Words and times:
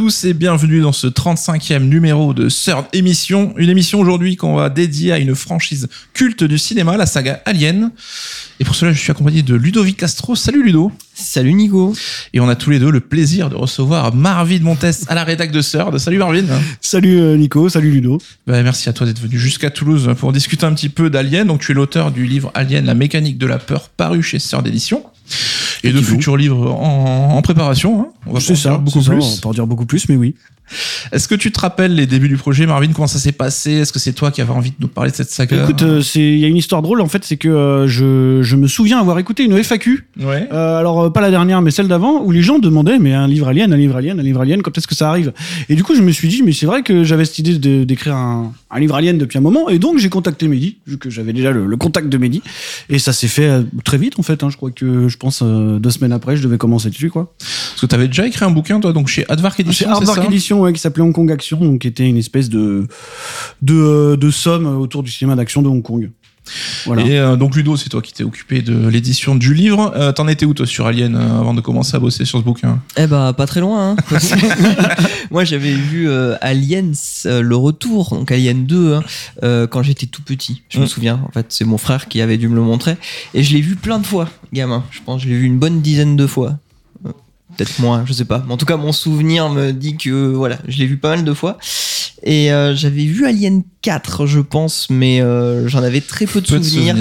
Tous 0.00 0.24
et 0.24 0.32
bienvenue 0.32 0.80
dans 0.80 0.92
ce 0.92 1.06
35e 1.06 1.80
numéro 1.80 2.32
de 2.32 2.48
Third 2.48 2.86
Émission. 2.94 3.52
Une 3.58 3.68
émission 3.68 4.00
aujourd'hui 4.00 4.34
qu'on 4.36 4.54
va 4.54 4.70
dédier 4.70 5.12
à 5.12 5.18
une 5.18 5.34
franchise 5.34 5.88
culte 6.14 6.42
du 6.42 6.56
cinéma, 6.56 6.96
la 6.96 7.04
saga 7.04 7.42
Alien. 7.44 7.90
Et 8.60 8.64
pour 8.64 8.74
cela, 8.74 8.94
je 8.94 8.98
suis 8.98 9.10
accompagné 9.10 9.42
de 9.42 9.54
Ludovic 9.54 9.98
Castro. 9.98 10.34
Salut 10.36 10.62
Ludo. 10.62 10.90
Salut 11.12 11.52
Nico. 11.52 11.94
Et 12.32 12.40
on 12.40 12.48
a 12.48 12.56
tous 12.56 12.70
les 12.70 12.78
deux 12.78 12.90
le 12.90 13.00
plaisir 13.00 13.50
de 13.50 13.56
recevoir 13.56 14.14
Marvin 14.14 14.60
Montes 14.60 14.86
à 15.06 15.14
la 15.14 15.22
rédac 15.22 15.52
de 15.52 15.60
Third. 15.60 15.98
Salut 15.98 16.16
Marvin. 16.16 16.46
Salut 16.80 17.20
euh, 17.20 17.36
Nico, 17.36 17.68
salut 17.68 17.90
Ludo. 17.90 18.16
Bah, 18.46 18.62
merci 18.62 18.88
à 18.88 18.94
toi 18.94 19.06
d'être 19.06 19.20
venu 19.20 19.38
jusqu'à 19.38 19.68
Toulouse 19.68 20.14
pour 20.18 20.32
discuter 20.32 20.64
un 20.64 20.72
petit 20.72 20.88
peu 20.88 21.10
d'Alien. 21.10 21.46
Donc 21.46 21.60
tu 21.60 21.72
es 21.72 21.74
l'auteur 21.74 22.10
du 22.10 22.24
livre 22.24 22.50
Alien, 22.54 22.86
la 22.86 22.94
mécanique 22.94 23.36
de 23.36 23.46
la 23.46 23.58
peur, 23.58 23.90
paru 23.90 24.22
chez 24.22 24.38
Third 24.38 24.66
Édition. 24.66 25.04
Et 25.82 25.92
de 25.92 26.00
futurs 26.00 26.36
livres 26.36 26.70
en, 26.70 27.36
en 27.36 27.42
préparation. 27.42 28.00
Hein. 28.00 28.06
On 28.26 28.32
va 28.34 28.40
ça, 28.40 28.76
beaucoup 28.76 29.02
plus. 29.02 29.10
on 29.12 29.40
va 29.40 29.48
en 29.48 29.52
dire 29.52 29.66
beaucoup 29.66 29.86
plus, 29.86 30.08
mais 30.08 30.16
oui. 30.16 30.34
Est-ce 31.12 31.28
que 31.28 31.34
tu 31.34 31.50
te 31.50 31.60
rappelles 31.60 31.94
les 31.94 32.06
débuts 32.06 32.28
du 32.28 32.36
projet, 32.36 32.66
Marvin? 32.66 32.92
Comment 32.92 33.06
ça 33.06 33.18
s'est 33.18 33.32
passé? 33.32 33.72
Est-ce 33.72 33.92
que 33.92 33.98
c'est 33.98 34.12
toi 34.12 34.30
qui 34.30 34.40
avais 34.40 34.52
envie 34.52 34.70
de 34.70 34.76
nous 34.78 34.88
parler 34.88 35.10
de 35.10 35.16
cette 35.16 35.30
saga? 35.30 35.64
Écoute, 35.64 35.82
euh, 35.82 36.02
il 36.14 36.38
y 36.38 36.44
a 36.44 36.48
une 36.48 36.56
histoire 36.56 36.82
drôle 36.82 37.00
en 37.00 37.08
fait, 37.08 37.24
c'est 37.24 37.36
que 37.36 37.48
euh, 37.48 37.88
je, 37.88 38.42
je, 38.42 38.56
me 38.56 38.66
souviens 38.66 39.00
avoir 39.00 39.18
écouté 39.18 39.44
une 39.44 39.62
FAQ. 39.62 40.06
Ouais. 40.20 40.48
Euh, 40.52 40.78
alors 40.78 41.12
pas 41.12 41.20
la 41.20 41.30
dernière, 41.30 41.60
mais 41.62 41.70
celle 41.70 41.88
d'avant, 41.88 42.22
où 42.22 42.30
les 42.30 42.42
gens 42.42 42.58
demandaient 42.58 42.98
mais 42.98 43.12
un 43.12 43.26
livre 43.26 43.48
alien, 43.48 43.72
un 43.72 43.76
livre 43.76 43.96
alien, 43.96 44.20
un 44.20 44.22
livre 44.22 44.40
alien, 44.40 44.62
quand 44.62 44.76
est-ce 44.76 44.86
que 44.86 44.94
ça 44.94 45.08
arrive? 45.08 45.32
Et 45.68 45.74
du 45.74 45.82
coup, 45.82 45.94
je 45.94 46.02
me 46.02 46.12
suis 46.12 46.28
dit 46.28 46.42
mais 46.44 46.52
c'est 46.52 46.66
vrai 46.66 46.82
que 46.82 47.04
j'avais 47.04 47.24
cette 47.24 47.38
idée 47.40 47.84
d'écrire 47.84 48.14
un, 48.14 48.52
un, 48.70 48.80
livre 48.80 48.94
alien 48.94 49.18
depuis 49.18 49.38
un 49.38 49.42
moment, 49.42 49.68
et 49.68 49.78
donc 49.78 49.98
j'ai 49.98 50.08
contacté 50.08 50.46
Mehdi, 50.46 50.78
vu 50.86 50.98
que 50.98 51.10
j'avais 51.10 51.32
déjà 51.32 51.50
le, 51.50 51.76
contact 51.76 52.08
de 52.08 52.18
Mehdi, 52.18 52.42
et 52.88 52.98
ça 52.98 53.12
s'est 53.12 53.28
fait 53.28 53.50
très 53.84 53.98
vite 53.98 54.18
en 54.18 54.22
fait. 54.22 54.44
Hein, 54.44 54.50
je 54.50 54.56
crois 54.56 54.70
que 54.70 55.08
je 55.08 55.16
pense 55.20 55.42
deux 55.42 55.90
semaines 55.90 56.12
après, 56.12 56.36
je 56.36 56.42
devais 56.42 56.58
commencer 56.58 56.90
dessus 56.90 57.10
quoi. 57.10 57.34
Parce 57.38 57.80
que 57.80 57.86
tu 57.86 57.94
avais 57.94 58.08
déjà 58.08 58.26
écrit 58.26 58.44
un 58.44 58.50
bouquin 58.50 58.80
toi, 58.80 58.92
donc 58.92 59.08
chez 59.08 59.24
Advark 59.28 59.60
Edition. 59.60 59.86
Chez 59.86 59.92
Advark 59.92 60.24
Edition, 60.24 60.60
ouais, 60.62 60.72
qui 60.72 60.80
s'appelait 60.80 61.02
Hong 61.02 61.12
Kong 61.12 61.30
donc 61.60 61.78
qui 61.80 61.88
était 61.88 62.08
une 62.08 62.16
espèce 62.16 62.48
de, 62.48 62.86
de, 63.62 64.16
de 64.16 64.30
somme 64.30 64.66
autour 64.66 65.02
du 65.02 65.10
cinéma 65.10 65.36
d'action 65.36 65.62
de 65.62 65.68
Hong 65.68 65.82
Kong. 65.82 66.10
Voilà. 66.86 67.02
Et 67.02 67.18
euh, 67.18 67.36
donc 67.36 67.56
Ludo, 67.56 67.76
c'est 67.76 67.88
toi 67.88 68.02
qui 68.02 68.12
t'es 68.12 68.24
occupé 68.24 68.62
de 68.62 68.88
l'édition 68.88 69.34
du 69.34 69.54
livre. 69.54 69.92
Euh, 69.96 70.12
t'en 70.12 70.28
étais 70.28 70.46
où 70.46 70.54
toi 70.54 70.66
sur 70.66 70.86
Alien 70.86 71.14
euh, 71.14 71.40
avant 71.40 71.54
de 71.54 71.60
commencer 71.60 71.96
à 71.96 71.98
bosser 71.98 72.24
sur 72.24 72.38
ce 72.38 72.44
bouquin? 72.44 72.80
Eh 72.96 73.06
bah 73.06 73.32
pas 73.36 73.46
très 73.46 73.60
loin. 73.60 73.96
Hein. 74.10 74.18
Moi 75.30 75.44
j'avais 75.44 75.72
vu 75.72 76.10
Aliens 76.40 76.92
le 77.24 77.56
retour, 77.56 78.10
donc 78.10 78.30
Alien 78.32 78.66
2, 78.66 78.94
hein, 78.94 79.66
quand 79.68 79.82
j'étais 79.82 80.06
tout 80.06 80.22
petit. 80.22 80.62
Je 80.68 80.78
me 80.78 80.84
mm. 80.84 80.88
souviens. 80.88 81.20
En 81.28 81.32
fait, 81.32 81.46
c'est 81.50 81.64
mon 81.64 81.78
frère 81.78 82.08
qui 82.08 82.20
avait 82.20 82.38
dû 82.38 82.48
me 82.48 82.54
le 82.54 82.62
montrer 82.62 82.96
et 83.34 83.42
je 83.42 83.54
l'ai 83.54 83.60
vu 83.60 83.76
plein 83.76 83.98
de 83.98 84.06
fois, 84.06 84.28
gamin. 84.52 84.84
Je 84.90 85.00
pense 85.04 85.22
que 85.22 85.28
je 85.28 85.32
l'ai 85.32 85.38
vu 85.38 85.46
une 85.46 85.58
bonne 85.58 85.80
dizaine 85.80 86.16
de 86.16 86.26
fois 86.26 86.58
peut-être 87.56 87.78
moins, 87.78 88.04
je 88.06 88.12
sais 88.12 88.24
pas. 88.24 88.42
Mais 88.46 88.52
en 88.52 88.56
tout 88.56 88.66
cas, 88.66 88.76
mon 88.76 88.92
souvenir 88.92 89.48
me 89.48 89.72
dit 89.72 89.96
que 89.96 90.10
voilà, 90.10 90.58
je 90.68 90.78
l'ai 90.78 90.86
vu 90.86 90.96
pas 90.96 91.10
mal 91.10 91.24
de 91.24 91.32
fois. 91.32 91.58
Et 92.22 92.52
euh, 92.52 92.74
j'avais 92.74 93.04
vu 93.04 93.26
Alien 93.26 93.62
4, 93.82 94.26
je 94.26 94.40
pense, 94.40 94.88
mais 94.90 95.22
euh, 95.22 95.68
j'en 95.68 95.82
avais 95.82 96.00
très 96.00 96.26
peu 96.26 96.40
de 96.40 96.46
souvenirs. 96.46 96.96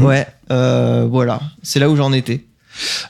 ouais, 0.00 0.26
euh, 0.50 1.06
voilà, 1.10 1.40
c'est 1.62 1.78
là 1.78 1.88
où 1.88 1.96
j'en 1.96 2.12
étais. 2.12 2.44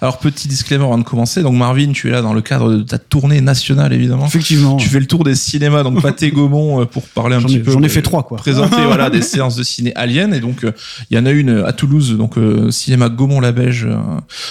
Alors 0.00 0.18
petit 0.18 0.48
disclaimer 0.48 0.84
avant 0.84 0.98
de 0.98 1.02
commencer, 1.04 1.42
donc 1.42 1.54
Marvin, 1.54 1.92
tu 1.92 2.08
es 2.08 2.10
là 2.10 2.22
dans 2.22 2.32
le 2.32 2.40
cadre 2.40 2.72
de 2.72 2.82
ta 2.82 2.98
tournée 2.98 3.40
nationale 3.40 3.92
évidemment. 3.92 4.26
Effectivement. 4.26 4.76
Tu 4.76 4.88
fais 4.88 5.00
le 5.00 5.06
tour 5.06 5.24
des 5.24 5.34
cinémas 5.34 5.82
donc 5.82 6.02
Pâté 6.02 6.30
Gaumont 6.30 6.80
euh, 6.80 6.84
pour 6.84 7.02
parler 7.08 7.36
un 7.36 7.42
petit 7.42 7.58
peu. 7.58 7.72
J'en 7.72 7.82
ai 7.82 7.88
fait 7.88 8.02
trois 8.02 8.22
quoi. 8.22 8.38
Présenter 8.38 8.82
voilà 8.86 9.10
des 9.10 9.22
séances 9.22 9.56
de 9.56 9.62
ciné 9.62 9.94
Alien 9.94 10.32
et 10.34 10.40
donc 10.40 10.64
euh, 10.64 10.72
il 11.10 11.16
y 11.16 11.20
en 11.20 11.26
a 11.26 11.30
une 11.30 11.62
à 11.66 11.72
Toulouse 11.72 12.16
donc 12.16 12.38
euh, 12.38 12.70
cinéma 12.70 13.08
Gaumont 13.08 13.40
la 13.40 13.52
Beige 13.52 13.86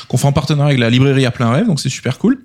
qu'on 0.08 0.18
fait 0.18 0.28
en 0.28 0.32
partenariat 0.32 0.68
avec 0.68 0.80
la 0.80 0.90
librairie 0.90 1.26
à 1.26 1.32
plein 1.32 1.52
rêve 1.52 1.68
donc 1.68 1.80
c'est 1.80 1.90
super 1.90 2.18
cool. 2.18 2.40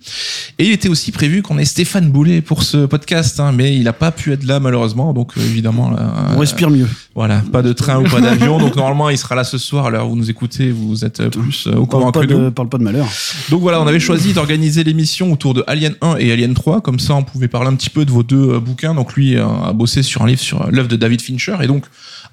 Et 0.59 0.67
il 0.67 0.73
était 0.73 0.89
aussi 0.89 1.13
prévu 1.13 1.43
qu'on 1.43 1.59
ait 1.59 1.65
Stéphane 1.65 2.11
Boulet 2.11 2.41
pour 2.41 2.63
ce 2.63 2.87
podcast 2.87 3.41
hein, 3.41 3.53
mais 3.53 3.77
il 3.77 3.89
a 3.89 3.93
pas 3.93 4.11
pu 4.11 4.33
être 4.33 4.45
là 4.45 4.61
malheureusement 4.61 5.13
donc 5.13 5.33
évidemment 5.37 5.91
là, 5.91 6.13
on 6.35 6.39
respire 6.39 6.71
mieux. 6.71 6.89
Voilà, 7.15 7.43
pas 7.53 7.63
de 7.63 7.73
train 7.73 7.99
ou 7.99 8.05
pas 8.05 8.21
d'avion 8.21 8.59
donc 8.59 8.77
normalement 8.77 9.11
il 9.11 9.19
sera 9.19 9.35
là 9.35 9.45
ce 9.45 9.59
soir 9.59 9.87
à 9.87 9.91
l'heure 9.91 10.07
où 10.07 10.11
vous 10.11 10.17
nous 10.17 10.31
écoutez, 10.31 10.71
vous 10.71 11.05
êtes 11.05 11.29
plus 11.31 11.67
au 11.67 11.87
courant 11.87 12.13
que 12.13 12.27
nous 12.27 12.51
pas 12.69 12.79
de 12.79 12.85
malheur. 12.85 13.07
Donc 13.51 13.61
voilà, 13.61 13.81
on 13.81 13.87
avait 13.87 14.01
choisi 14.01 14.33
d'organiser 14.33 14.85
l'émission 14.85 15.33
autour 15.33 15.55
de 15.55 15.65
Alien 15.67 15.95
1 16.01 16.17
et 16.17 16.33
Alien 16.33 16.55
3. 16.55 16.81
Comme 16.81 16.99
ça, 16.99 17.15
on 17.15 17.23
pouvait 17.23 17.49
parler 17.49 17.69
un 17.69 17.75
petit 17.75 17.91
peu 17.91 18.05
de 18.05 18.11
vos 18.11 18.23
deux 18.23 18.55
euh, 18.55 18.61
bouquins. 18.61 18.95
Donc 18.95 19.15
lui 19.15 19.37
euh, 19.37 19.47
a 19.47 19.73
bossé 19.73 20.03
sur 20.03 20.23
un 20.23 20.27
livre 20.27 20.41
sur 20.41 20.71
l'œuvre 20.71 20.89
de 20.89 20.97
David 20.97 21.23
Fincher 21.23 21.57
et 21.63 21.67
donc 21.67 21.85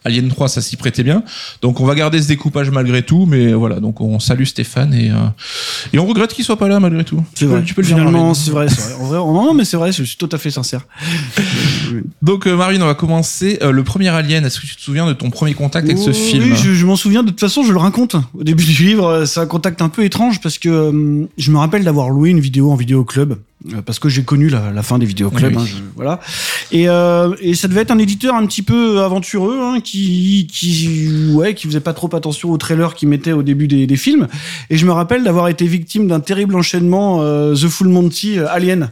Alien 0.05 0.29
3, 0.29 0.47
ça 0.47 0.61
s'y 0.61 0.77
prêtait 0.77 1.03
bien. 1.03 1.23
Donc 1.61 1.79
on 1.79 1.85
va 1.85 1.95
garder 1.95 2.21
ce 2.21 2.27
découpage 2.27 2.69
malgré 2.69 3.03
tout, 3.03 3.25
mais 3.25 3.53
voilà. 3.53 3.79
Donc 3.79 4.01
on 4.01 4.19
salue 4.19 4.43
Stéphane 4.43 4.93
et 4.93 5.11
euh, 5.11 5.15
et 5.93 5.99
on 5.99 6.05
regrette 6.05 6.33
qu'il 6.33 6.45
soit 6.45 6.57
pas 6.57 6.67
là 6.67 6.79
malgré 6.79 7.03
tout. 7.03 7.23
C'est 7.35 7.45
vrai. 7.45 7.63
Tu 7.63 7.73
peux 7.73 7.81
le 7.81 7.87
Finalement, 7.87 8.33
c'est 8.33 8.51
vrai, 8.51 8.69
c'est 8.69 8.93
vrai. 8.93 9.17
En 9.17 9.33
vrai, 9.33 9.45
non, 9.45 9.53
mais 9.53 9.65
c'est 9.65 9.77
vrai. 9.77 9.91
Je 9.91 10.03
suis 10.03 10.17
tout 10.17 10.29
à 10.31 10.37
fait 10.37 10.51
sincère. 10.51 10.85
donc 12.21 12.45
Marine, 12.45 12.83
on 12.83 12.87
va 12.87 12.95
commencer. 12.95 13.59
le 13.61 13.83
premier 13.83 14.09
Alien. 14.09 14.45
Est-ce 14.45 14.59
que 14.59 14.67
tu 14.67 14.75
te 14.75 14.81
souviens 14.81 15.07
de 15.07 15.13
ton 15.13 15.29
premier 15.29 15.53
contact 15.53 15.87
avec 15.87 15.97
ce 15.97 16.11
film? 16.11 16.43
Oui, 16.43 16.55
je, 16.55 16.73
je 16.73 16.85
m'en 16.85 16.95
souviens. 16.95 17.23
De 17.23 17.29
toute 17.29 17.39
façon, 17.39 17.63
je 17.63 17.71
le 17.71 17.79
raconte 17.79 18.16
au 18.33 18.43
début 18.43 18.63
du 18.63 18.83
livre. 18.83 19.25
C'est 19.25 19.39
un 19.39 19.45
contact 19.45 19.81
un 19.81 19.89
peu 19.89 20.03
étrange 20.03 20.39
parce 20.41 20.57
que 20.57 20.69
euh, 20.69 21.25
je 21.37 21.51
me 21.51 21.57
rappelle 21.57 21.83
d'avoir 21.83 22.09
loué 22.09 22.29
une 22.29 22.39
vidéo 22.39 22.71
en 22.71 22.75
vidéo 22.75 23.03
club 23.03 23.19
euh, 23.31 23.35
parce 23.86 24.00
que 24.00 24.08
j'ai 24.08 24.24
connu 24.24 24.47
la, 24.47 24.81
fin 24.84 24.97
des 25.00 25.06
vidéoclubs, 25.06 25.58
hein, 25.58 25.66
voilà. 25.96 26.22
Et, 26.72 26.88
euh, 26.88 27.36
et 27.42 27.56
ça 27.56 27.68
devait 27.68 27.81
être 27.81 27.92
un 27.92 27.97
éditeur 27.97 28.36
un 28.36 28.46
petit 28.46 28.62
peu 28.62 29.02
aventureux, 29.02 29.59
hein, 29.62 29.81
qui, 29.81 30.47
qui, 30.50 31.30
ouais, 31.34 31.53
qui 31.53 31.68
faisait 31.68 31.81
pas 31.81 31.94
trop 31.94 32.14
attention 32.16 32.52
aux 32.52 32.58
trailers 32.58 32.96
qu'il 32.96 33.09
mettait 33.09 33.34
au 33.34 33.44
début 33.44 33.68
des, 33.68 33.86
des, 33.86 33.97
films. 33.97 34.28
Et 34.70 34.78
je 34.78 34.86
me 34.86 34.92
rappelle 34.92 35.25
d'avoir 35.25 35.50
été 35.50 35.66
victime 35.68 36.08
d'un 36.08 36.22
terrible 36.22 36.56
enchaînement 36.56 37.22
euh, 37.22 37.53
The 37.53 37.68
Full 37.68 37.90
Monty 37.90 38.40
Alien 38.40 38.92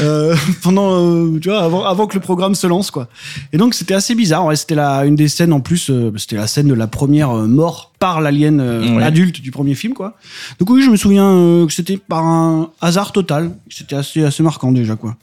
pendant, 0.62 1.38
tu 1.38 1.48
vois, 1.48 1.62
avant, 1.62 1.84
avant 1.84 2.06
que 2.08 2.14
le 2.14 2.20
programme 2.20 2.56
se 2.56 2.66
lance, 2.66 2.90
quoi. 2.90 3.08
Et 3.52 3.58
donc 3.58 3.74
c'était 3.74 3.94
assez 3.94 4.16
bizarre. 4.16 4.44
Ouais, 4.44 4.56
c'était 4.56 4.74
la 4.74 5.04
une 5.04 5.14
des 5.14 5.28
scènes 5.28 5.52
en 5.52 5.60
plus, 5.60 5.90
c'était 6.16 6.36
la 6.36 6.48
scène 6.48 6.66
de 6.66 6.74
la 6.74 6.88
première 6.88 7.30
mort 7.32 7.89
par 8.00 8.20
l'alien 8.20 8.60
adulte 9.00 9.40
du 9.40 9.52
premier 9.52 9.76
film, 9.76 9.94
quoi. 9.94 10.16
Donc 10.58 10.70
oui, 10.70 10.82
je 10.82 10.90
me 10.90 10.96
souviens 10.96 11.64
que 11.68 11.72
c'était 11.72 11.98
par 11.98 12.24
un 12.26 12.72
hasard 12.80 13.12
total. 13.12 13.52
C'était 13.68 13.94
assez, 13.94 14.24
assez 14.24 14.42
marquant 14.42 14.72
déjà, 14.72 14.96
quoi. 14.96 15.16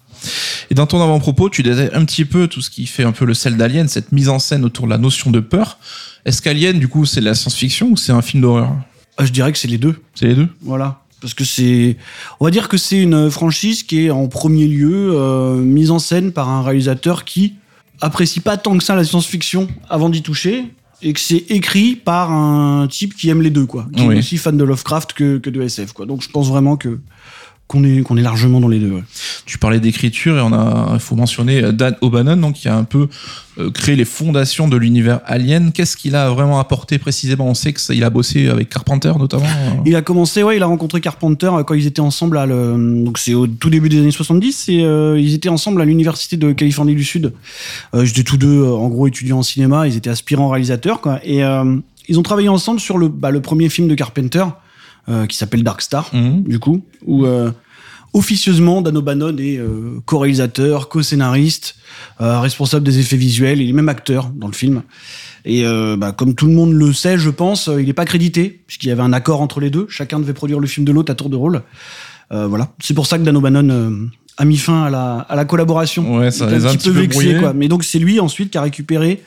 Et 0.70 0.76
dans 0.76 0.86
ton 0.86 1.02
avant-propos, 1.02 1.50
tu 1.50 1.64
disais 1.64 1.94
un 1.94 2.06
petit 2.06 2.24
peu 2.26 2.48
tout 2.48 2.62
ce 2.62 2.70
qui 2.70 2.86
fait 2.86 3.04
un 3.04 3.12
peu 3.12 3.26
le 3.26 3.34
sel 3.34 3.58
d'Alien, 3.58 3.88
cette 3.88 4.12
mise 4.12 4.30
en 4.30 4.40
scène 4.40 4.64
autour 4.64 4.86
de 4.86 4.92
la 4.92 4.98
notion 4.98 5.32
de 5.32 5.40
peur. 5.40 5.80
Est-ce 6.26 6.42
qu'Alien, 6.42 6.78
du 6.80 6.88
coup, 6.88 7.06
c'est 7.06 7.20
de 7.20 7.26
la 7.26 7.36
science-fiction 7.36 7.90
ou 7.90 7.98
c'est 7.98 8.12
un 8.12 8.22
film 8.22 8.42
d'horreur? 8.42 8.72
Ah, 9.18 9.26
Je 9.26 9.32
dirais 9.32 9.52
que 9.52 9.58
c'est 9.58 9.68
les 9.68 9.78
deux. 9.78 9.96
C'est 10.14 10.28
les 10.28 10.36
deux? 10.36 10.50
Voilà. 10.62 11.02
Parce 11.20 11.34
que 11.34 11.44
c'est, 11.44 11.98
on 12.40 12.46
va 12.46 12.52
dire 12.52 12.68
que 12.70 12.78
c'est 12.78 13.02
une 13.02 13.32
franchise 13.32 13.82
qui 13.84 14.06
est 14.06 14.12
en 14.12 14.28
premier 14.28 14.68
lieu 14.68 15.14
euh, 15.16 15.56
mise 15.56 15.90
en 15.90 15.98
scène 15.98 16.32
par 16.32 16.48
un 16.50 16.62
réalisateur 16.62 17.26
qui 17.26 17.56
apprécie 18.02 18.40
pas 18.40 18.58
tant 18.58 18.78
que 18.78 18.84
ça 18.84 18.96
la 18.96 19.04
science-fiction 19.04 19.68
avant 19.90 20.10
d'y 20.10 20.22
toucher, 20.22 20.66
et 21.02 21.14
que 21.14 21.20
c'est 21.20 21.46
écrit 21.50 21.96
par 21.96 22.32
un 22.32 22.88
type 22.88 23.16
qui 23.16 23.30
aime 23.30 23.42
les 23.42 23.50
deux, 23.50 23.66
quoi, 23.66 23.88
qui 23.96 24.04
est 24.04 24.18
aussi 24.18 24.38
fan 24.38 24.58
de 24.58 24.64
Lovecraft 24.64 25.14
que, 25.14 25.38
que 25.38 25.50
de 25.50 25.62
SF, 25.62 25.94
quoi. 25.94 26.06
Donc 26.06 26.22
je 26.22 26.30
pense 26.30 26.50
vraiment 26.50 26.78
que 26.78 27.00
qu'on 27.68 27.84
est, 27.84 28.02
qu'on 28.02 28.16
est 28.16 28.22
largement 28.22 28.62
dans 28.62 28.70
les 28.70 28.80
deux. 28.80 29.04
Tu 29.46 29.58
parlais 29.58 29.80
d'écriture 29.80 30.38
et 30.38 30.42
on 30.42 30.54
a, 30.54 30.92
il 30.94 31.00
faut 31.00 31.16
mentionner 31.16 31.64
euh, 31.64 31.72
Dan 31.72 31.96
O'Bannon, 32.02 32.38
donc 32.38 32.56
qui 32.56 32.70
a 32.70 32.76
un 32.76 32.86
peu 32.86 33.08
euh, 33.60 33.70
créé 33.72 33.98
les 33.98 34.06
fondations 34.06 34.70
de 34.70 34.78
l'univers 34.78 35.20
Alien. 35.26 35.74
Qu'est-ce 35.74 35.98
qu'il 35.98 36.16
a 36.16 36.30
vraiment 36.30 36.60
apporté 36.60 36.98
précisément? 36.98 37.46
On 37.46 37.54
sait 37.54 37.74
qu'il 37.74 38.04
a 38.04 38.10
bossé 38.10 38.48
avec 38.48 38.70
Carpenter 38.70 39.12
notamment. 39.20 39.46
Euh. 39.46 39.82
Il 39.86 39.96
a 39.98 40.02
commencé, 40.02 40.44
ouais, 40.44 40.56
il 40.56 40.64
a 40.64 40.66
rencontré 40.66 41.02
Carpenter 41.02 41.52
quand 41.66 41.74
ils 41.74 41.88
étaient 41.88 42.00
ensemble 42.00 42.38
à 42.38 42.46
le, 42.46 43.04
donc 43.04 43.18
c'est 43.18 43.34
au 43.34 43.48
tout 43.48 43.70
début 43.70 43.90
des 43.90 44.00
années 44.00 44.12
70 44.12 44.70
et 44.70 44.74
ils 45.20 45.34
étaient 45.34 45.50
ensemble 45.50 45.82
à 45.82 45.86
l'université 45.86 46.38
de 46.38 46.54
Californie 46.54 46.96
du 46.96 47.04
Sud. 47.04 47.34
ils 47.94 48.10
étaient 48.10 48.24
tous 48.24 48.38
deux 48.38 48.64
en 48.64 48.88
gros 48.88 49.08
étudiants 49.08 49.40
en 49.40 49.44
cinéma, 49.44 49.88
ils 49.88 49.98
étaient 49.98 50.10
aspirants 50.10 50.50
réalisateurs 50.50 51.02
quoi 51.02 51.20
et 51.24 51.42
ils 52.08 52.20
ont 52.20 52.24
travaillé 52.24 52.50
ensemble 52.50 52.80
sur 52.80 52.98
le, 52.98 53.08
bah, 53.08 53.32
le 53.32 53.42
premier 53.42 53.70
film 53.70 53.88
de 53.88 53.96
Carpenter. 53.96 54.46
Euh, 55.10 55.26
qui 55.26 55.38
s'appelle 55.38 55.64
Dark 55.64 55.82
Star, 55.82 56.14
mhm. 56.14 56.44
du 56.44 56.60
coup, 56.60 56.84
où 57.06 57.26
euh, 57.26 57.50
officieusement 58.12 58.82
Dan 58.82 58.98
O'Bannon 58.98 59.38
est 59.38 59.58
euh, 59.58 60.02
co-réalisateur, 60.06 60.90
co-scénariste, 60.90 61.76
responsable 62.20 62.84
des 62.86 63.00
effets 63.00 63.16
visuels, 63.16 63.62
il 63.62 63.70
est 63.70 63.74
même 63.74 63.88
acteur 63.88 64.30
dans 64.36 64.48
le 64.48 64.54
film. 64.54 64.82
Et 65.46 65.64
bah, 65.98 66.12
comme 66.12 66.36
tout 66.36 66.48
le 66.48 66.52
monde 66.52 66.74
le 66.74 66.92
sait, 66.92 67.18
je 67.18 67.30
pense, 67.30 67.70
il 67.80 67.86
n'est 67.86 67.94
pas 67.94 68.04
crédité, 68.04 68.62
puisqu'il 68.68 68.90
y 68.90 68.92
avait 68.92 69.02
un 69.02 69.14
accord 69.14 69.40
entre 69.40 69.62
les 69.62 69.70
deux. 69.70 69.88
Chacun 69.90 70.20
devait 70.20 70.34
produire 70.34 70.60
le 70.60 70.68
film 70.68 70.86
de 70.86 70.92
l'autre 70.92 71.10
à 71.10 71.16
tour 71.16 71.30
de 71.30 71.38
rôle. 71.38 71.62
voilà. 72.30 72.74
C'est 72.84 72.94
pour 72.94 73.08
ça 73.08 73.18
que 73.18 73.24
Dan 73.24 73.38
O'Bannon 73.38 74.10
a 74.36 74.44
mis 74.44 74.58
fin 74.58 74.84
à 74.84 74.90
la, 74.90 75.20
à 75.20 75.36
la 75.38 75.46
collaboration. 75.46 76.18
Ouais, 76.18 76.32
ça 76.32 76.48
les 76.48 76.66
a 76.66 76.70
un 76.70 76.76
petit 76.76 76.90
peu, 76.90 77.00
vexé, 77.00 77.38
quoi. 77.40 77.54
Mais 77.54 77.70
donc 77.70 77.86
c'est 77.86 78.00
lui 78.00 78.20
ensuite 78.20 78.52
qui 78.52 78.58
a 78.58 78.62
récupéré 78.62 79.24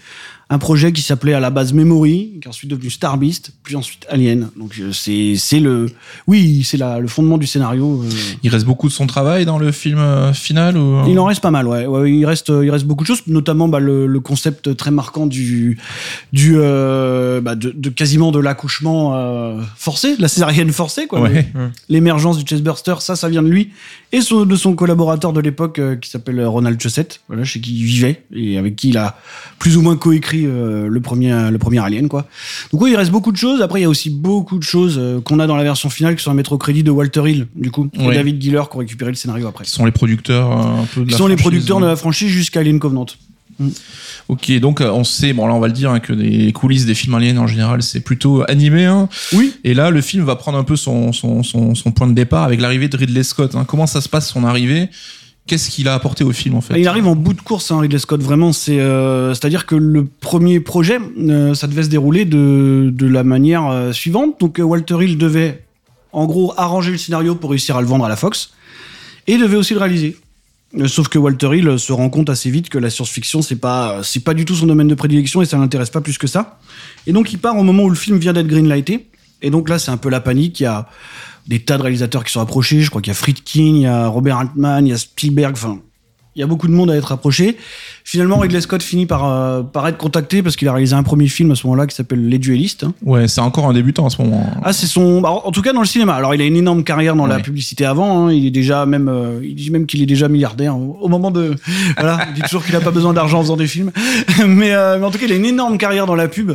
un 0.52 0.58
projet 0.58 0.92
qui 0.92 1.00
s'appelait 1.00 1.32
à 1.32 1.38
la 1.38 1.50
base 1.50 1.72
Memory, 1.72 2.38
qui 2.40 2.46
est 2.46 2.48
ensuite 2.48 2.68
devenu 2.68 2.90
Starbeast, 2.90 3.52
puis 3.62 3.76
ensuite 3.76 4.04
Alien. 4.10 4.50
Donc 4.56 4.74
euh, 4.80 4.92
c'est 4.92 5.36
c'est 5.36 5.60
le 5.60 5.86
oui 6.26 6.64
c'est 6.64 6.76
le 6.76 7.06
fondement 7.06 7.38
du 7.38 7.46
scénario. 7.46 8.02
Euh. 8.02 8.08
Il 8.42 8.50
reste 8.50 8.66
beaucoup 8.66 8.88
de 8.88 8.92
son 8.92 9.06
travail 9.06 9.46
dans 9.46 9.58
le 9.58 9.70
film 9.70 9.98
euh, 9.98 10.32
final 10.32 10.76
ou 10.76 11.08
Il 11.08 11.16
en 11.20 11.24
reste 11.26 11.40
pas 11.40 11.52
mal, 11.52 11.68
ouais. 11.68 11.86
ouais. 11.86 12.12
il 12.12 12.26
reste 12.26 12.48
il 12.48 12.68
reste 12.68 12.84
beaucoup 12.84 13.04
de 13.04 13.06
choses, 13.06 13.22
notamment 13.28 13.68
bah, 13.68 13.78
le, 13.78 14.08
le, 14.08 14.20
concept 14.20 14.76
très 14.76 14.90
marquant 14.90 15.28
du 15.28 15.78
du 16.32 16.56
bah, 16.56 17.54
de, 17.54 17.70
de, 17.70 17.88
quasiment 17.88 18.32
de 18.32 18.40
l'accouchement 18.40 19.56
forcé, 19.76 20.16
de 20.16 20.22
la 20.22 20.28
césarienne 20.28 20.72
forcée 20.72 21.06
quoi. 21.06 21.28
L'émergence 21.88 22.38
du 22.38 22.44
chestburster, 22.44 22.96
ça 22.98 23.14
ça 23.14 23.28
vient 23.28 23.42
de 23.42 23.48
lui 23.48 23.70
et 24.12 24.20
son- 24.20 24.44
de 24.44 24.56
son 24.56 24.74
collaborateur 24.74 25.32
de 25.32 25.40
l'époque 25.40 25.78
euh, 25.78 25.96
qui 25.96 26.10
s'appelle 26.10 26.44
Ronald 26.44 26.80
Chaussette, 26.80 27.20
voilà, 27.28 27.44
chez 27.44 27.60
qui 27.60 27.76
il 27.78 27.84
vivait 27.84 28.22
et 28.34 28.58
avec 28.58 28.76
qui 28.76 28.88
il 28.88 28.98
a 28.98 29.16
plus 29.58 29.76
ou 29.76 29.82
moins 29.82 29.96
coécrit 29.96 30.46
euh, 30.46 30.88
le 30.88 31.00
premier 31.00 31.50
le 31.50 31.58
premier 31.58 31.78
Alien 31.78 32.08
quoi. 32.08 32.26
Donc 32.72 32.82
oui, 32.82 32.90
il 32.92 32.96
reste 32.96 33.10
beaucoup 33.12 33.32
de 33.32 33.36
choses. 33.36 33.62
Après, 33.62 33.80
il 33.80 33.82
y 33.82 33.86
a 33.86 33.88
aussi 33.88 34.10
beaucoup 34.10 34.58
de 34.58 34.64
choses 34.64 34.96
euh, 34.98 35.20
qu'on 35.20 35.38
a 35.38 35.46
dans 35.46 35.56
la 35.56 35.62
version 35.64 35.90
finale 35.90 36.16
qui 36.16 36.22
sont 36.24 36.30
à 36.30 36.34
mettre 36.34 36.52
au 36.52 36.58
crédit 36.58 36.82
de 36.82 36.90
Walter 36.90 37.22
Hill, 37.30 37.46
du 37.54 37.70
coup, 37.70 37.88
et. 37.92 38.12
David 38.14 38.40
Giller 38.42 38.62
qui 38.70 38.76
ont 38.76 38.80
récupéré 38.80 39.10
le 39.10 39.16
scénario 39.16 39.46
après. 39.46 39.64
Qui 39.64 39.70
sont 39.70 39.84
les 39.84 39.92
producteurs 39.92 40.50
euh, 40.50 40.82
un 40.82 40.86
peu 40.86 41.00
de 41.02 41.06
Qui 41.06 41.12
la 41.12 41.16
sont 41.18 41.26
les 41.26 41.36
franchise, 41.36 41.42
producteurs 41.42 41.80
de 41.80 41.84
euh. 41.84 41.88
la 41.88 41.96
franchise 41.96 42.28
jusqu'à 42.30 42.60
Alien 42.60 42.78
Covenant. 42.78 43.06
Ok, 44.30 44.52
donc 44.60 44.80
euh, 44.80 44.92
on 44.92 45.02
sait, 45.02 45.32
bon 45.32 45.48
là 45.48 45.54
on 45.54 45.58
va 45.58 45.66
le 45.66 45.72
dire, 45.72 45.90
hein, 45.90 45.98
que 45.98 46.12
les 46.12 46.52
coulisses 46.52 46.86
des 46.86 46.94
films 46.94 47.14
aliens 47.14 47.36
en 47.38 47.48
général 47.48 47.82
c'est 47.82 47.98
plutôt 47.98 48.44
animé. 48.48 48.84
Hein. 48.84 49.08
Oui. 49.32 49.54
Et 49.64 49.74
là 49.74 49.90
le 49.90 50.00
film 50.00 50.22
va 50.24 50.36
prendre 50.36 50.56
un 50.56 50.62
peu 50.62 50.76
son, 50.76 51.12
son, 51.12 51.42
son, 51.42 51.74
son 51.74 51.90
point 51.90 52.06
de 52.06 52.12
départ 52.14 52.44
avec 52.44 52.60
l'arrivée 52.60 52.88
de 52.88 52.96
Ridley 52.96 53.24
Scott. 53.24 53.56
hein. 53.56 53.64
Comment 53.66 53.88
ça 53.88 54.00
se 54.00 54.08
passe 54.08 54.30
son 54.30 54.44
arrivée? 54.44 54.88
Qu'est-ce 55.48 55.70
qu'il 55.70 55.88
a 55.88 55.94
apporté 55.94 56.22
au 56.22 56.30
film 56.30 56.54
en 56.54 56.60
fait? 56.60 56.78
Il 56.78 56.86
arrive 56.86 57.08
en 57.08 57.16
bout 57.16 57.32
de 57.32 57.40
course, 57.40 57.72
Ridley 57.72 57.98
Scott. 57.98 58.22
Vraiment, 58.22 58.52
c'est, 58.52 58.78
euh, 58.78 59.34
c'est-à-dire 59.34 59.66
que 59.66 59.74
le 59.74 60.04
premier 60.04 60.60
projet, 60.60 60.98
euh, 61.18 61.54
ça 61.54 61.66
devait 61.66 61.82
se 61.82 61.88
dérouler 61.88 62.24
de, 62.24 62.92
de 62.94 63.06
la 63.08 63.24
manière 63.24 63.66
euh, 63.66 63.90
suivante. 63.90 64.38
Donc, 64.38 64.60
Walter 64.62 64.98
Hill 65.00 65.18
devait, 65.18 65.64
en 66.12 66.26
gros, 66.26 66.54
arranger 66.56 66.92
le 66.92 66.98
scénario 66.98 67.34
pour 67.34 67.50
réussir 67.50 67.76
à 67.76 67.80
le 67.80 67.88
vendre 67.88 68.04
à 68.04 68.08
la 68.08 68.14
Fox, 68.14 68.52
et 69.26 69.38
devait 69.38 69.56
aussi 69.56 69.74
le 69.74 69.80
réaliser. 69.80 70.16
Sauf 70.86 71.08
que 71.08 71.18
Walter 71.18 71.50
Hill 71.52 71.78
se 71.78 71.92
rend 71.92 72.08
compte 72.10 72.30
assez 72.30 72.48
vite 72.48 72.68
que 72.68 72.78
la 72.78 72.90
science-fiction, 72.90 73.42
c'est 73.42 73.56
pas, 73.56 74.02
c'est 74.04 74.22
pas 74.22 74.34
du 74.34 74.44
tout 74.44 74.54
son 74.54 74.66
domaine 74.66 74.86
de 74.86 74.94
prédilection 74.94 75.42
et 75.42 75.44
ça 75.44 75.58
l'intéresse 75.58 75.90
pas 75.90 76.00
plus 76.00 76.16
que 76.16 76.28
ça. 76.28 76.60
Et 77.08 77.12
donc, 77.12 77.32
il 77.32 77.38
part 77.38 77.56
au 77.56 77.64
moment 77.64 77.82
où 77.82 77.90
le 77.90 77.96
film 77.96 78.18
vient 78.18 78.32
d'être 78.32 78.46
greenlighté. 78.46 79.08
Et 79.42 79.50
donc 79.50 79.68
là, 79.68 79.80
c'est 79.80 79.90
un 79.90 79.96
peu 79.96 80.10
la 80.10 80.20
panique. 80.20 80.60
Il 80.60 80.64
y 80.64 80.66
a 80.66 80.86
des 81.48 81.60
tas 81.60 81.76
de 81.76 81.82
réalisateurs 81.82 82.24
qui 82.24 82.32
sont 82.32 82.40
approchés. 82.40 82.82
Je 82.82 82.90
crois 82.90 83.02
qu'il 83.02 83.10
y 83.10 83.16
a 83.16 83.18
Friedkin, 83.18 83.60
il 83.60 83.80
y 83.82 83.86
a 83.86 84.06
Robert 84.06 84.38
Altman, 84.38 84.86
il 84.86 84.90
y 84.90 84.92
a 84.92 84.98
Spielberg. 84.98 85.54
Enfin, 85.54 85.80
il 86.40 86.42
y 86.42 86.44
a 86.44 86.46
beaucoup 86.46 86.68
de 86.68 86.72
monde 86.72 86.90
à 86.90 86.96
être 86.96 87.12
approché. 87.12 87.58
Finalement, 88.02 88.38
Ridley 88.38 88.62
Scott 88.62 88.82
finit 88.82 89.04
par, 89.04 89.28
euh, 89.28 89.62
par 89.62 89.86
être 89.86 89.98
contacté 89.98 90.42
parce 90.42 90.56
qu'il 90.56 90.66
a 90.68 90.72
réalisé 90.72 90.94
un 90.94 91.02
premier 91.02 91.28
film 91.28 91.50
à 91.50 91.54
ce 91.54 91.66
moment-là 91.66 91.86
qui 91.86 91.94
s'appelle 91.94 92.26
Les 92.28 92.38
Duellistes. 92.38 92.84
hein. 92.84 92.94
Ouais, 93.04 93.28
c'est 93.28 93.42
encore 93.42 93.66
un 93.68 93.74
débutant 93.74 94.06
à 94.06 94.10
ce 94.10 94.22
moment. 94.22 94.50
Ah, 94.64 94.72
c'est 94.72 94.86
son. 94.86 95.20
bah, 95.20 95.28
en 95.30 95.50
tout 95.52 95.60
cas, 95.60 95.74
dans 95.74 95.80
le 95.82 95.86
cinéma. 95.86 96.14
Alors, 96.14 96.34
il 96.34 96.40
a 96.40 96.46
une 96.46 96.56
énorme 96.56 96.82
carrière 96.82 97.14
dans 97.14 97.26
la 97.26 97.40
publicité 97.40 97.84
avant. 97.84 98.26
hein. 98.28 98.32
Il 98.32 98.46
est 98.46 98.50
déjà 98.50 98.86
même. 98.86 99.08
euh, 99.08 99.40
il 99.44 99.54
dit 99.54 99.70
même 99.70 99.84
qu'il 99.84 100.00
est 100.02 100.06
déjà 100.06 100.28
milliardaire 100.28 100.76
au, 100.78 100.96
au 101.00 101.08
moment 101.08 101.30
de. 101.30 101.54
Voilà. 101.98 102.26
Il 102.30 102.34
dit 102.34 102.40
toujours 102.40 102.64
qu'il 102.64 102.72
n'a 102.72 102.80
pas 102.80 102.90
besoin 102.90 103.12
d'argent 103.12 103.38
en 103.40 103.42
faisant 103.42 103.58
des 103.58 103.66
films. 103.66 103.92
mais, 104.46 104.72
euh, 104.72 104.98
mais 104.98 105.04
en 105.04 105.10
tout 105.10 105.18
cas, 105.18 105.26
il 105.26 105.32
a 105.32 105.36
une 105.36 105.44
énorme 105.44 105.76
carrière 105.76 106.06
dans 106.06 106.14
la 106.16 106.28
pub. 106.28 106.52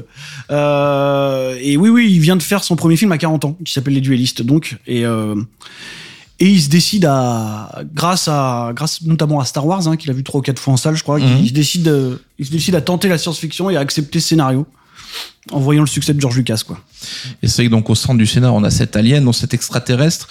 Euh, 0.49 1.55
et 1.61 1.77
oui, 1.77 1.89
oui, 1.89 2.07
il 2.11 2.19
vient 2.19 2.35
de 2.35 2.43
faire 2.43 2.63
son 2.63 2.75
premier 2.75 2.95
film 2.97 3.11
à 3.11 3.19
40 3.19 3.45
ans, 3.45 3.57
qui 3.63 3.71
s'appelle 3.71 3.93
Les 3.93 4.01
Duellistes, 4.01 4.41
donc. 4.41 4.77
Et. 4.87 5.03
Et 6.39 6.49
il 6.49 6.61
se 6.61 6.69
décide 6.69 7.05
à, 7.05 7.81
grâce 7.93 8.27
à, 8.27 8.71
grâce 8.75 9.01
notamment 9.03 9.39
à 9.39 9.45
Star 9.45 9.65
Wars, 9.65 9.87
hein, 9.87 9.95
qu'il 9.95 10.09
a 10.09 10.13
vu 10.13 10.23
trois 10.23 10.39
ou 10.39 10.41
quatre 10.41 10.59
fois 10.59 10.73
en 10.73 10.77
salle, 10.77 10.95
je 10.95 11.03
crois, 11.03 11.19
Mhm. 11.19 11.39
il, 11.41 11.47
se 11.49 11.53
décide, 11.53 11.87
euh, 11.87 12.17
il 12.39 12.45
se 12.45 12.51
décide 12.51 12.75
à 12.75 12.81
tenter 12.81 13.07
la 13.07 13.17
science-fiction 13.17 13.69
et 13.69 13.77
à 13.77 13.79
accepter 13.79 14.19
ce 14.19 14.27
scénario 14.29 14.65
en 15.51 15.59
voyant 15.59 15.81
le 15.81 15.87
succès 15.87 16.13
de 16.13 16.19
George 16.19 16.37
Lucas, 16.37 16.61
quoi. 16.65 16.79
Et 17.43 17.47
c'est 17.47 17.67
donc 17.69 17.89
au 17.89 17.95
centre 17.95 18.17
du 18.17 18.25
scénar, 18.25 18.53
on 18.55 18.63
a 18.63 18.71
cet 18.71 18.95
alien, 18.95 19.23
donc 19.23 19.35
cet 19.35 19.53
extraterrestre. 19.53 20.27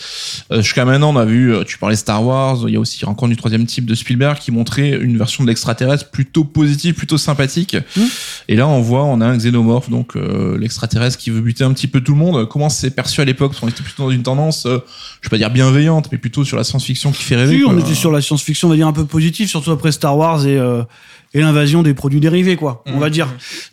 Euh, 0.50 0.60
Jusqu'à 0.60 0.84
maintenant, 0.84 1.14
on 1.14 1.16
a 1.16 1.24
vu, 1.24 1.54
euh, 1.54 1.62
tu 1.62 1.78
parlais 1.78 1.94
Star 1.94 2.24
Wars, 2.24 2.58
il 2.66 2.74
y 2.74 2.76
a 2.76 2.80
aussi 2.80 3.04
Rencontre 3.04 3.30
du 3.30 3.36
troisième 3.36 3.64
type 3.64 3.86
de 3.86 3.94
Spielberg 3.94 4.38
qui 4.38 4.50
montrait 4.50 4.90
une 4.90 5.16
version 5.16 5.44
de 5.44 5.48
l'extraterrestre 5.48 6.10
plutôt 6.10 6.42
positive, 6.42 6.94
plutôt 6.94 7.18
sympathique. 7.18 7.76
Mm. 7.96 8.02
Et 8.48 8.56
là, 8.56 8.66
on 8.66 8.80
voit, 8.80 9.04
on 9.04 9.20
a 9.20 9.26
un 9.26 9.36
xénomorphe, 9.36 9.88
donc 9.88 10.16
euh, 10.16 10.58
l'extraterrestre 10.58 11.16
qui 11.16 11.30
veut 11.30 11.40
buter 11.40 11.62
un 11.62 11.72
petit 11.72 11.86
peu 11.86 12.00
tout 12.00 12.12
le 12.12 12.18
monde. 12.18 12.48
Comment 12.48 12.68
c'est 12.68 12.90
perçu 12.90 13.20
à 13.20 13.24
l'époque? 13.24 13.52
Parce 13.52 13.60
qu'on 13.60 13.68
était 13.68 13.84
plutôt 13.84 14.04
dans 14.04 14.10
une 14.10 14.24
tendance, 14.24 14.66
euh, 14.66 14.78
je 15.20 15.28
vais 15.28 15.30
pas 15.30 15.38
dire 15.38 15.50
bienveillante, 15.50 16.08
mais 16.10 16.18
plutôt 16.18 16.44
sur 16.44 16.56
la 16.56 16.64
science-fiction 16.64 17.12
qui 17.12 17.22
fait 17.22 17.36
rêver. 17.36 17.64
On 17.64 17.70
quoi. 17.70 17.80
était 17.80 17.94
sur 17.94 18.10
la 18.10 18.20
science-fiction, 18.20 18.66
on 18.66 18.70
va 18.72 18.76
dire 18.76 18.88
un 18.88 18.92
peu 18.92 19.04
positive, 19.04 19.48
surtout 19.48 19.70
après 19.70 19.92
Star 19.92 20.16
Wars 20.16 20.44
et, 20.44 20.58
et 21.34 21.40
l'invasion 21.40 21.82
des 21.82 21.92
produits 21.94 22.20
dérivés, 22.20 22.56
quoi. 22.56 22.82
On 22.86 22.92
Mhm. 22.94 23.00
va 23.00 23.10
dire. 23.10 23.28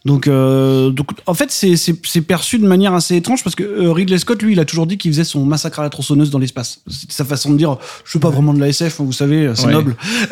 Donc, 0.06 0.28
euh, 0.28 0.90
donc, 0.90 1.10
en 1.28 1.34
fait, 1.34 1.52
c'est 1.52 1.76
c'est 1.76 1.96
c'est 2.06 2.22
perçu 2.22 2.58
de 2.60 2.68
manière 2.68 2.94
assez 2.94 3.16
étrange 3.16 3.44
parce 3.44 3.56
que 3.56 3.64
euh, 3.64 3.92
Ridley 3.92 4.18
Scott, 4.18 4.42
lui, 4.42 4.54
il 4.54 4.60
a 4.60 4.66
toujours 4.66 4.88
dit 4.88 4.98
qu'il 4.98 5.12
faisait 5.12 5.24
son 5.24 5.46
massacre 5.46 5.80
à 5.80 5.84
la 5.84 5.90
tronçonneuse 5.90 6.32
dans 6.32 6.40
l'espace. 6.40 6.82
C'est 6.90 7.12
sa 7.12 7.24
façon 7.26 7.52
de 7.52 7.58
dire, 7.58 7.78
je 8.04 8.10
suis 8.10 8.20
pas 8.20 8.30
vraiment 8.30 8.54
de 8.54 8.60
la 8.60 8.68
SF, 8.68 9.00
hein, 9.00 9.04
vous 9.06 9.14
savez, 9.14 9.52
c'est 9.56 9.68
Ouais. 9.68 9.74
noble. 9.74 9.96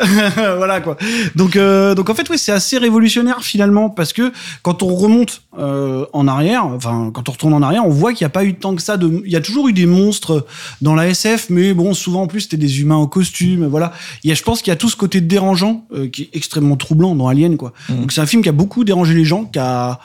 voilà, 0.56 0.80
quoi. 0.80 0.96
Donc, 1.36 1.56
euh, 1.56 1.94
donc 1.94 2.10
en 2.10 2.14
fait, 2.14 2.28
oui, 2.30 2.38
c'est 2.38 2.52
assez 2.52 2.78
révolutionnaire 2.78 3.42
finalement 3.42 3.90
parce 3.90 4.12
que 4.12 4.32
quand 4.62 4.82
on 4.82 4.94
remonte 4.94 5.42
euh, 5.58 6.04
en 6.12 6.26
arrière, 6.28 6.66
enfin, 6.66 7.10
quand 7.12 7.28
on 7.28 7.32
retourne 7.32 7.52
en 7.54 7.62
arrière, 7.62 7.84
on 7.86 7.90
voit 7.90 8.12
qu'il 8.12 8.24
n'y 8.24 8.30
a 8.30 8.30
pas 8.30 8.44
eu 8.44 8.54
tant 8.54 8.74
que 8.74 8.82
ça 8.82 8.96
de, 8.96 9.22
il 9.24 9.30
y 9.32 9.36
a 9.36 9.40
toujours 9.40 9.68
eu 9.68 9.72
des 9.72 9.86
monstres 9.86 10.46
dans 10.80 10.94
la 10.94 11.08
SF, 11.08 11.46
mais 11.50 11.74
bon, 11.74 11.94
souvent 11.94 12.22
en 12.22 12.26
plus 12.26 12.42
c'était 12.42 12.56
des 12.56 12.80
humains 12.80 12.96
en 12.96 13.06
costume, 13.06 13.66
voilà. 13.66 13.92
Il 14.24 14.28
y 14.28 14.32
a, 14.32 14.34
je 14.34 14.42
pense 14.42 14.62
qu'il 14.62 14.70
y 14.70 14.74
a 14.74 14.76
tout 14.76 14.88
ce 14.88 14.96
côté 14.96 15.20
dérangeant 15.20 15.84
euh, 15.94 16.08
qui 16.08 16.22
est 16.22 16.30
extrêmement 16.32 16.76
troublant 16.76 17.14
dans 17.20 17.28
Alien, 17.28 17.56
quoi. 17.56 17.72
Mhm. 17.88 18.00
Donc 18.00 18.12
c'est 18.12 18.20
un 18.20 18.26
film 18.26 18.42
qui 18.42 18.48
a 18.48 18.52
beaucoup 18.52 18.84
dérangé 18.84 19.14
les 19.14 19.24
gens, 19.24 19.44
qui 19.44 19.58
a 19.58 19.98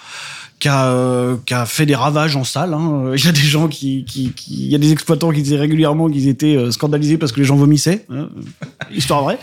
qui 0.58 0.70
a, 0.70 0.86
euh, 0.88 1.36
qui 1.46 1.54
a 1.54 1.66
fait 1.66 1.86
des 1.86 1.96
ravages 1.96 2.38
en 2.38 2.46
salle. 2.46 2.74
hein. 2.74 3.12
Il 3.14 3.24
y 3.24 3.28
a 3.28 3.34
des 3.34 3.40
gens 3.42 3.68
qui, 3.68 4.06
qui, 4.06 4.32
qui- 4.32 4.54
il 4.66 4.72
y 4.72 4.76
a 4.76 4.78
des 4.78 4.94
exploitants 4.94 5.32
qui 5.32 5.42
disaient 5.42 5.58
régulièrement 5.58 6.10
qu'ils 6.10 6.30
étaient 6.30 6.56
euh, 6.56 6.72
scandalisés 6.72 7.18
parce 7.18 7.34
que 7.34 7.42
les 7.42 7.46
gens 7.46 7.58
vomissaient. 7.58 8.06
hein. 8.10 8.30
Histoire 8.94 9.24
vraie. 9.24 9.40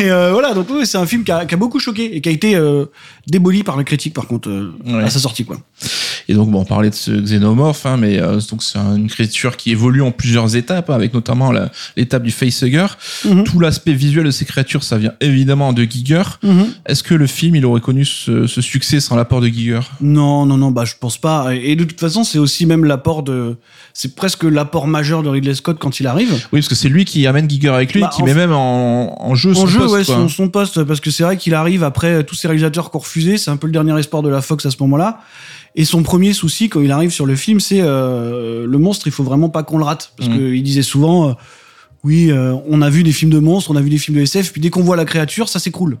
Et 0.00 0.10
euh, 0.10 0.32
voilà, 0.32 0.54
donc 0.54 0.66
oui, 0.70 0.84
c'est 0.86 0.98
un 0.98 1.06
film 1.06 1.24
qui 1.24 1.32
a, 1.32 1.44
qui 1.46 1.54
a 1.54 1.56
beaucoup 1.56 1.78
choqué 1.78 2.16
et 2.16 2.20
qui 2.20 2.28
a 2.28 2.32
été 2.32 2.54
euh, 2.56 2.86
démoli 3.26 3.62
par 3.62 3.76
la 3.76 3.84
critique, 3.84 4.14
par 4.14 4.26
contre, 4.26 4.48
euh, 4.48 4.72
Ouais. 4.86 5.02
à 5.04 5.10
sa 5.10 5.18
sortie, 5.18 5.44
quoi. 5.44 5.58
Et 6.28 6.34
donc, 6.34 6.50
bon, 6.50 6.60
on 6.60 6.64
parlait 6.64 6.90
de 6.90 6.94
ce 6.94 7.10
xénomorphe, 7.10 7.84
hein, 7.86 7.96
mais 7.96 8.18
euh, 8.20 8.38
donc 8.50 8.62
c'est 8.62 8.78
une 8.78 9.08
créature 9.08 9.56
qui 9.56 9.70
évolue 9.72 10.02
en 10.02 10.12
plusieurs 10.12 10.54
étapes, 10.56 10.90
hein, 10.90 10.94
avec 10.94 11.12
notamment 11.14 11.52
l'étape 11.96 12.22
du 12.22 12.30
facehugger. 12.30 12.86
Mhm. 13.24 13.44
Tout 13.44 13.58
l'aspect 13.58 13.92
visuel 13.92 14.24
de 14.24 14.30
ces 14.30 14.44
créatures, 14.44 14.84
ça 14.84 14.98
vient 14.98 15.12
évidemment 15.20 15.72
de 15.72 15.82
Giger. 15.84 16.22
Mhm. 16.42 16.66
Est-ce 16.86 17.02
que 17.02 17.14
le 17.14 17.26
film, 17.26 17.56
il 17.56 17.66
aurait 17.66 17.80
connu 17.80 18.04
ce, 18.04 18.46
ce 18.46 18.60
succès 18.60 19.00
sans 19.00 19.16
l'apport 19.16 19.40
de 19.40 19.48
Giger? 19.48 19.80
Non, 20.00 20.46
non, 20.46 20.56
non, 20.56 20.70
bah 20.70 20.84
je 20.84 20.94
pense 20.98 21.18
pas. 21.18 21.54
Et 21.54 21.74
de 21.76 21.84
toute 21.84 21.98
façon, 22.00 22.22
c'est 22.24 22.38
aussi 22.38 22.66
même 22.66 22.84
l'apport 22.84 23.22
de, 23.24 23.56
c'est 23.92 24.14
presque 24.14 24.44
l'apport 24.44 24.86
majeur 24.86 25.22
de 25.24 25.28
Ridley 25.28 25.54
Scott 25.54 25.78
quand 25.80 25.98
il 26.00 26.06
arrive. 26.06 26.32
Oui, 26.52 26.60
parce 26.60 26.68
que 26.68 26.74
c'est 26.76 26.88
lui 26.88 27.04
qui 27.04 27.26
amène 27.26 27.50
Giger 27.50 27.68
avec 27.70 27.92
lui, 27.94 28.00
Bah, 28.02 28.10
qui 28.14 28.22
met 28.22 28.28
fait- 28.32 28.38
même 28.38 28.52
en, 28.52 28.81
en 28.82 29.34
jeu 29.34 29.54
son 29.54 29.66
jeu, 29.66 29.80
poste, 29.80 29.94
ouais, 29.94 30.04
son, 30.04 30.28
son 30.28 30.48
poste, 30.48 30.82
parce 30.84 31.00
que 31.00 31.10
c'est 31.10 31.22
vrai 31.22 31.36
qu'il 31.36 31.54
arrive 31.54 31.82
après 31.84 32.24
tous 32.24 32.34
ces 32.34 32.48
réalisateurs 32.48 32.90
qui 32.90 32.96
ont 32.96 33.00
refusé. 33.00 33.38
C'est 33.38 33.50
un 33.50 33.56
peu 33.56 33.66
le 33.66 33.72
dernier 33.72 33.98
espoir 33.98 34.22
de 34.22 34.28
la 34.28 34.40
Fox 34.42 34.64
à 34.66 34.70
ce 34.70 34.76
moment-là. 34.80 35.20
Et 35.74 35.84
son 35.84 36.02
premier 36.02 36.32
souci 36.34 36.68
quand 36.68 36.80
il 36.80 36.90
arrive 36.92 37.10
sur 37.10 37.24
le 37.26 37.34
film, 37.36 37.58
c'est 37.60 37.80
euh, 37.80 38.66
le 38.66 38.78
monstre. 38.78 39.06
Il 39.06 39.12
faut 39.12 39.24
vraiment 39.24 39.48
pas 39.48 39.62
qu'on 39.62 39.78
le 39.78 39.84
rate, 39.84 40.12
parce 40.16 40.28
Mhm. 40.28 40.36
qu'il 40.36 40.62
disait 40.62 40.82
souvent, 40.82 41.30
euh, 41.30 41.32
oui, 42.04 42.30
euh, 42.30 42.54
on 42.68 42.82
a 42.82 42.90
vu 42.90 43.02
des 43.04 43.12
films 43.12 43.30
de 43.30 43.38
monstres, 43.38 43.70
on 43.70 43.76
a 43.76 43.80
vu 43.80 43.88
des 43.90 43.98
films 43.98 44.16
de 44.18 44.22
SF, 44.22 44.52
puis 44.52 44.60
dès 44.60 44.70
qu'on 44.70 44.82
voit 44.82 44.96
la 44.96 45.04
créature, 45.04 45.48
ça 45.48 45.58
s'écroule. 45.58 45.98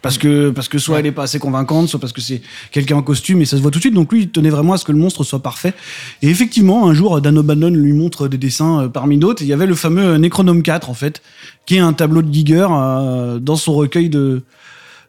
Parce 0.00 0.16
que, 0.16 0.50
parce 0.50 0.68
que 0.68 0.78
soit 0.78 1.00
elle 1.00 1.06
est 1.06 1.12
pas 1.12 1.24
assez 1.24 1.40
convaincante, 1.40 1.88
soit 1.88 1.98
parce 1.98 2.12
que 2.12 2.20
c'est 2.20 2.40
quelqu'un 2.70 2.96
en 2.96 3.02
costume 3.02 3.42
et 3.42 3.44
ça 3.44 3.56
se 3.56 3.62
voit 3.62 3.72
tout 3.72 3.78
de 3.78 3.82
suite. 3.82 3.94
Donc 3.94 4.12
lui, 4.12 4.22
il 4.22 4.30
tenait 4.30 4.50
vraiment 4.50 4.74
à 4.74 4.78
ce 4.78 4.84
que 4.84 4.92
le 4.92 4.98
monstre 4.98 5.24
soit 5.24 5.42
parfait. 5.42 5.74
Et 6.22 6.28
effectivement, 6.28 6.88
un 6.88 6.94
jour, 6.94 7.20
Dan 7.20 7.36
O'Bannon 7.36 7.70
lui 7.70 7.92
montre 7.92 8.28
des 8.28 8.38
dessins 8.38 8.82
euh, 8.82 8.88
parmi 8.88 9.18
d'autres. 9.18 9.42
Il 9.42 9.48
y 9.48 9.52
avait 9.52 9.66
le 9.66 9.74
fameux 9.74 10.04
euh, 10.04 10.18
Necronome 10.18 10.62
4, 10.62 10.88
en 10.88 10.94
fait, 10.94 11.20
qui 11.66 11.76
est 11.76 11.80
un 11.80 11.92
tableau 11.92 12.22
de 12.22 12.32
Giger 12.32 12.68
euh, 12.70 13.40
dans 13.40 13.56
son 13.56 13.74
recueil 13.74 14.08
de, 14.08 14.44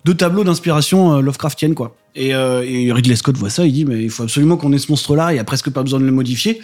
de 0.06 0.14
tableaux 0.14 0.44
d'inspiration 0.44 1.18
euh, 1.18 1.22
Lovecraftienne, 1.22 1.76
quoi. 1.76 1.96
Et, 2.16 2.34
euh, 2.34 2.64
et 2.68 2.92
Ridley 2.92 3.16
Scott 3.16 3.38
voit 3.38 3.50
ça, 3.50 3.66
il 3.66 3.74
dit 3.74 3.86
mais 3.86 4.04
il 4.04 4.10
faut 4.10 4.24
absolument 4.24 4.58
qu'on 4.58 4.74
ait 4.74 4.80
ce 4.80 4.92
monstre-là, 4.92 5.32
il 5.32 5.36
y 5.36 5.40
a 5.40 5.44
presque 5.44 5.70
pas 5.70 5.84
besoin 5.84 6.00
de 6.00 6.06
le 6.06 6.12
modifier. 6.12 6.60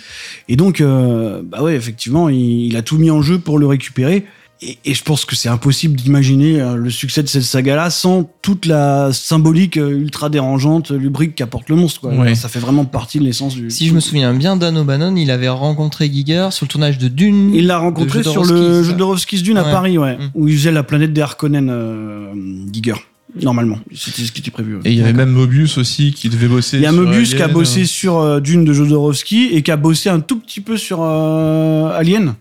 Et 0.49 0.55
donc, 0.55 0.81
euh, 0.81 1.41
bah 1.43 1.61
ouais, 1.61 1.75
effectivement, 1.75 2.29
il, 2.29 2.65
il 2.65 2.75
a 2.75 2.81
tout 2.81 2.97
mis 2.97 3.11
en 3.11 3.21
jeu 3.21 3.37
pour 3.37 3.59
le 3.59 3.67
récupérer. 3.67 4.25
Et, 4.61 4.77
et 4.85 4.93
je 4.93 5.03
pense 5.03 5.25
que 5.25 5.35
c'est 5.35 5.49
impossible 5.49 5.95
d'imaginer 5.97 6.61
euh, 6.61 6.75
le 6.75 6.89
succès 6.89 7.21
de 7.21 7.27
cette 7.27 7.43
saga-là 7.43 7.89
sans 7.89 8.29
toute 8.41 8.65
la 8.65 9.11
symbolique 9.11 9.75
euh, 9.77 9.89
ultra 9.89 10.29
dérangeante, 10.29 10.91
lubrique 10.91 11.35
qu'apporte 11.35 11.67
le 11.69 11.75
monstre. 11.75 11.99
Quoi. 12.01 12.13
Ouais. 12.13 12.35
Ça 12.35 12.47
fait 12.47 12.59
vraiment 12.59 12.85
partie 12.85 13.19
de 13.19 13.25
l'essence 13.25 13.53
du. 13.55 13.69
Si 13.69 13.87
je 13.87 13.93
me 13.93 13.99
souviens 13.99 14.33
bien, 14.33 14.55
Dan 14.55 14.77
O'Bannon, 14.77 15.15
il 15.17 15.29
avait 15.29 15.49
rencontré 15.49 16.09
Giger 16.11 16.47
sur 16.51 16.65
le 16.65 16.69
tournage 16.69 16.97
de 16.97 17.09
Dune. 17.09 17.53
Il 17.53 17.67
l'a 17.67 17.77
rencontré 17.79 18.23
sur 18.23 18.45
le. 18.45 18.81
Jodorowsky's 18.83 19.43
Dune 19.43 19.57
à. 19.57 19.63
Paris, 19.65 19.97
ouais, 19.97 20.15
Mm. 20.15 20.31
où 20.35 20.47
il 20.47 20.55
faisait 20.57 20.71
la 20.71 20.83
planète 20.83 21.11
des 21.11 21.21
Harkonnen, 21.21 21.69
euh, 21.69 22.27
Giger. 22.71 22.93
Normalement, 23.41 23.77
c'était 23.93 24.21
ce 24.21 24.31
qui 24.31 24.39
était 24.39 24.51
prévu. 24.51 24.75
ouais. 24.75 24.81
Et 24.85 24.91
il 24.91 24.97
y 24.97 25.01
avait 25.01 25.11
même 25.11 25.31
Mobius 25.31 25.77
aussi 25.77 26.13
qui 26.13 26.29
devait 26.29 26.47
bosser. 26.47 26.77
Il 26.77 26.83
y 26.83 26.85
a 26.85 26.93
sur 26.93 27.01
Mobius 27.01 27.33
qui 27.35 27.41
a 27.41 27.49
bossé 27.49 27.83
sur 27.85 28.19
euh, 28.19 28.39
Dune 28.39 28.63
de 28.63 28.71
Jodorowsky 28.71 29.49
et 29.51 29.61
qui 29.61 29.71
a 29.71 29.75
bossé 29.75 30.07
un 30.09 30.21
tout 30.21 30.39
petit 30.39 30.61
peu 30.61 30.77
sur 30.77 30.99
euh, 31.01 31.89
Alien. 31.97 32.35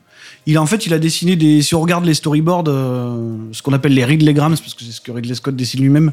Il 0.46 0.56
a 0.58 0.62
en 0.62 0.66
fait, 0.66 0.84
il 0.86 0.92
a 0.92 0.98
dessiné 0.98 1.36
des. 1.36 1.62
Si 1.62 1.74
on 1.74 1.80
regarde 1.80 2.04
les 2.04 2.14
storyboards, 2.14 2.64
euh, 2.68 3.36
ce 3.52 3.62
qu'on 3.62 3.72
appelle 3.72 3.94
les 3.94 4.04
Ridley 4.04 4.34
Grams, 4.34 4.56
parce 4.58 4.74
que 4.74 4.84
c'est 4.84 4.92
ce 4.92 5.00
que 5.00 5.10
Ridley 5.10 5.34
Scott 5.34 5.56
dessine 5.56 5.80
lui-même. 5.80 6.12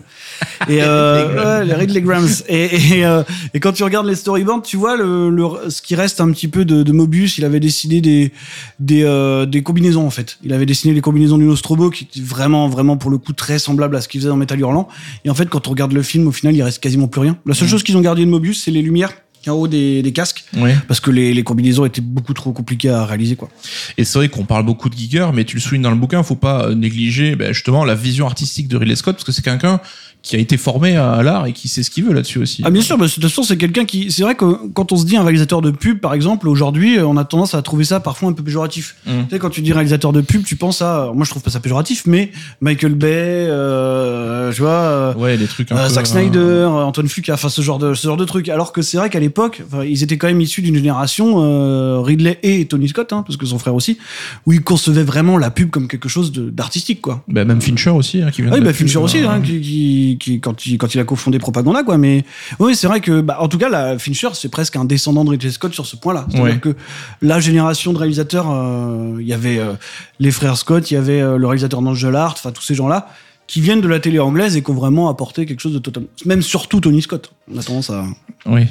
Et 0.69 0.79
euh, 0.81 1.59
ouais, 1.59 1.65
les 1.65 1.73
Ridley 1.73 2.01
Grams. 2.01 2.27
Et, 2.47 2.97
et, 3.00 3.05
euh, 3.05 3.23
et 3.53 3.59
quand 3.59 3.73
tu 3.73 3.83
regardes 3.83 4.07
les 4.07 4.15
storyboards, 4.15 4.61
tu 4.61 4.77
vois 4.77 4.95
le, 4.95 5.29
le- 5.29 5.69
ce 5.69 5.81
qui 5.81 5.95
reste 5.95 6.21
un 6.21 6.31
petit 6.31 6.47
peu 6.47 6.63
de, 6.65 6.83
de 6.83 6.91
Mobius. 6.91 7.38
Il 7.38 7.45
avait 7.45 7.59
dessiné 7.59 8.00
des 8.01 8.31
des, 8.79 9.03
euh, 9.03 9.45
des 9.45 9.63
combinaisons 9.63 10.05
en 10.05 10.09
fait. 10.11 10.38
Il 10.43 10.53
avait 10.53 10.65
dessiné 10.65 10.93
les 10.93 11.01
combinaisons 11.01 11.38
du 11.38 11.45
Nostromo 11.45 11.89
qui 11.89 12.05
étaient 12.05 12.21
vraiment 12.25 12.67
vraiment 12.69 12.97
pour 12.97 13.11
le 13.11 13.17
coup 13.17 13.33
très 13.33 13.59
semblables 13.59 13.95
à 13.95 14.01
ce 14.01 14.07
qu'il 14.07 14.21
faisait 14.21 14.29
dans 14.29 14.38
Metal 14.38 14.59
Hurlant. 14.59 14.88
Et 15.25 15.29
en 15.29 15.35
fait, 15.35 15.50
quand 15.50 15.67
on 15.67 15.71
regarde 15.71 15.91
le 15.93 16.03
film, 16.03 16.27
au 16.27 16.31
final, 16.31 16.55
il 16.55 16.63
reste 16.63 16.79
quasiment 16.79 17.07
plus 17.07 17.21
rien. 17.21 17.38
La 17.45 17.53
seule 17.53 17.67
chose 17.67 17.83
qu'ils 17.83 17.97
ont 17.97 18.01
gardé 18.01 18.23
de 18.25 18.29
Mobius, 18.29 18.63
c'est 18.63 18.71
les 18.71 18.81
lumières 18.81 19.11
en 19.50 19.53
haut 19.53 19.67
des, 19.67 20.01
des 20.01 20.12
casques 20.12 20.43
Ouais. 20.57 20.75
parce 20.88 21.00
que 21.00 21.10
les, 21.12 21.33
les 21.33 21.43
combinaisons 21.43 21.86
étaient 21.86 22.01
beaucoup 22.01 22.33
trop 22.33 22.51
compliquées 22.51 22.89
à 22.89 23.05
réaliser 23.05 23.36
quoi. 23.36 23.50
Et 23.98 24.03
c'est 24.03 24.19
vrai 24.19 24.29
qu'on 24.29 24.45
parle 24.45 24.65
beaucoup 24.65 24.89
de 24.89 24.95
Giger, 24.95 25.29
mais 25.33 25.45
tu 25.45 25.55
le 25.55 25.62
soulignes 25.62 25.81
dans 25.83 25.89
le 25.91 25.95
bouquin, 25.98 26.21
faut 26.24 26.36
pas 26.36 26.74
négliger 26.75 27.36
ben, 27.36 27.53
justement 27.53 27.86
la 27.86 27.95
vision 27.95 28.25
artistique 28.27 28.67
de 28.67 28.77
Ridley 28.77 28.95
Scott, 28.95 29.15
parce 29.15 29.24
que 29.24 29.31
c'est 29.31 29.41
quelqu'un 29.43 29.79
qui 30.24 30.36
a 30.36 30.40
été 30.40 30.56
formé 30.58 30.96
à 30.98 31.24
l'art 31.24 31.48
et 31.48 31.51
qui 31.54 31.68
sait 31.68 31.82
ce 31.82 31.90
qu'il 31.90 32.04
veut 32.04 32.13
là-dessus 32.13 32.38
aussi. 32.40 32.62
Ah 32.63 32.70
bien 32.70 32.82
sûr, 32.84 32.96
bah, 32.98 33.08
de 33.08 33.12
toute 33.12 33.24
façon 33.24 33.42
c'est 33.44 33.58
quelqu'un 33.58 33.86
qui. 33.86 34.12
C'est 34.12 34.22
vrai 34.22 34.36
que 34.36 34.68
quand 34.74 34.92
on 34.92 34.98
se 34.98 35.06
dit 35.06 35.18
un 35.18 35.24
réalisateur 35.24 35.62
de 35.62 35.72
pub, 35.72 36.00
par 36.00 36.13
exemple, 36.13 36.48
aujourd'hui, 36.48 36.98
euh, 37.00 37.08
on 37.08 37.18
a 37.18 37.25
tendance 37.25 37.56
à 37.56 37.62
trouver 37.63 37.84
ça 37.86 38.00
parfois 38.00 38.30
un 38.30 38.34
peu 38.34 38.44
péjoratif. 38.44 38.96
Mm. 39.08 39.10
Tu 39.10 39.30
sais, 39.32 39.40
quand 39.40 39.50
tu 39.50 39.62
dis 39.62 39.74
réalisateur 39.74 40.13
de 40.13 40.22
pub, 40.22 40.44
tu 40.44 40.56
penses 40.56 40.82
à. 40.82 41.12
Moi, 41.16 41.25
je 41.25 41.30
trouve 41.32 41.42
pas 41.42 41.50
ça 41.50 41.60
péjoratif, 41.60 42.04
mais 42.06 42.32
Michael 42.62 42.94
Bay, 42.96 43.48
euh, 43.66 44.51
tu 44.51 44.62
vois. 44.62 44.70
euh, 44.72 45.13
Ouais, 45.16 45.38
les 45.38 45.48
trucs 45.48 45.72
un 45.72 45.78
euh, 45.78 45.88
peu. 45.88 45.94
Zack 45.94 46.06
euh, 46.06 46.10
Snyder, 46.10 46.38
euh, 46.40 46.68
Antoine 46.70 47.08
Fuqua, 47.08 47.34
enfin 47.34 47.50
ce 47.50 47.62
genre 47.62 47.80
de 47.80 47.94
ce 47.94 48.08
genre 48.08 48.18
de 48.18 48.25
trucs. 48.25 48.50
Alors 48.50 48.72
que 48.74 48.82
c'est 48.82 48.98
vrai 48.98 49.10
qu'à 49.10 49.20
l'époque, 49.20 49.62
ils 49.86 50.04
étaient 50.04 50.18
quand 50.18 50.28
même 50.28 50.42
issus 50.42 50.62
d'une 50.62 50.75
génération 50.75 51.36
euh, 51.44 52.00
Ridley 52.01 52.40
et 52.44 52.66
Tony 52.66 52.90
Scott, 52.90 53.12
hein, 53.13 53.24
parce 53.25 53.38
que 53.38 53.46
son 53.46 53.60
frère 53.60 53.75
aussi, 53.75 53.98
où 54.46 54.54
ils 54.54 54.62
concevaient 54.62 55.04
vraiment 55.04 55.38
la 55.38 55.50
pub 55.51 55.70
comme 55.70 55.88
quelque 55.88 56.10
chose 56.10 56.32
d'artistique, 56.32 57.01
quoi. 57.01 57.24
ben, 57.28 57.46
même 57.46 57.62
Fincher 57.62 57.90
aussi, 57.92 58.22
hein, 58.22 58.32
qui 58.32 58.42
vient 58.42 58.51
Ah 58.51 58.56
Oui, 58.56 58.62
de 58.62 58.66
bah 58.66 58.74
Fincher 58.74 58.94
pub, 58.96 59.04
aussi, 59.04 59.20
hein, 59.20 59.42
qui, 59.44 59.62
qui, 59.62 60.11
qui- 60.18 60.39
quand, 60.39 60.65
il, 60.65 60.77
quand 60.77 60.94
il 60.96 61.00
a 61.00 61.03
cofondé 61.03 61.39
Propaganda, 61.39 61.84
quoi. 61.84 61.98
Mais 61.98 62.24
oui, 62.60 62.75
c'est 62.75 62.88
vrai 62.88 63.01
que, 63.01 63.22
bah, 63.22 63.38
en 63.39 63.48
tout 63.48 63.58
cas, 63.58 63.70
la, 63.70 63.98
Fincher, 64.00 64.30
c'est 64.34 64.50
presque 64.50 64.75
un 64.75 64.86
descendant 64.86 65.24
de 65.25 65.30
Ridley 65.32 65.51
Scott 65.51 65.74
sur 65.74 65.86
ce 65.86 65.96
point-là. 65.96 66.25
C'est-à-dire 66.30 66.53
Ouais. 66.53 66.60
que 66.60 66.75
la 67.22 67.39
génération 67.39 67.94
de 67.94 67.98
réalisateurs, 67.98 68.50
euh, 68.51 69.18
il 69.20 69.27
y 69.27 69.34
avait 69.34 69.60
euh, 69.60 69.74
les 70.20 70.32
frères 70.32 70.58
Scott, 70.58 70.91
il 70.91 70.94
y 70.96 70.98
avait 70.98 71.22
euh, 71.22 71.38
le 71.38 71.48
réalisateur 71.48 71.82
d'Angel 71.82 72.15
Art, 72.15 72.34
enfin 72.38 72.51
tous 72.51 72.63
ces 72.63 72.75
gens-là 72.75 73.08
qui 73.48 73.60
viennent 73.60 73.82
de 73.82 73.88
la 73.89 74.00
télé 74.00 74.18
anglaise 74.20 74.56
et 74.56 74.63
qui 74.63 74.72
ont 74.72 74.75
vraiment 74.75 75.10
apporté 75.10 75.46
quelque 75.46 75.60
chose 75.60 75.74
de 75.74 75.80
totalement, 75.80 76.08
même 76.25 76.41
surtout 76.41 76.80
Tony 76.80 77.01
Scott. 77.01 77.34
On 77.53 77.58
a 77.58 77.63
tendance 77.63 77.89
à. 77.89 78.05
Oui. 78.48 78.65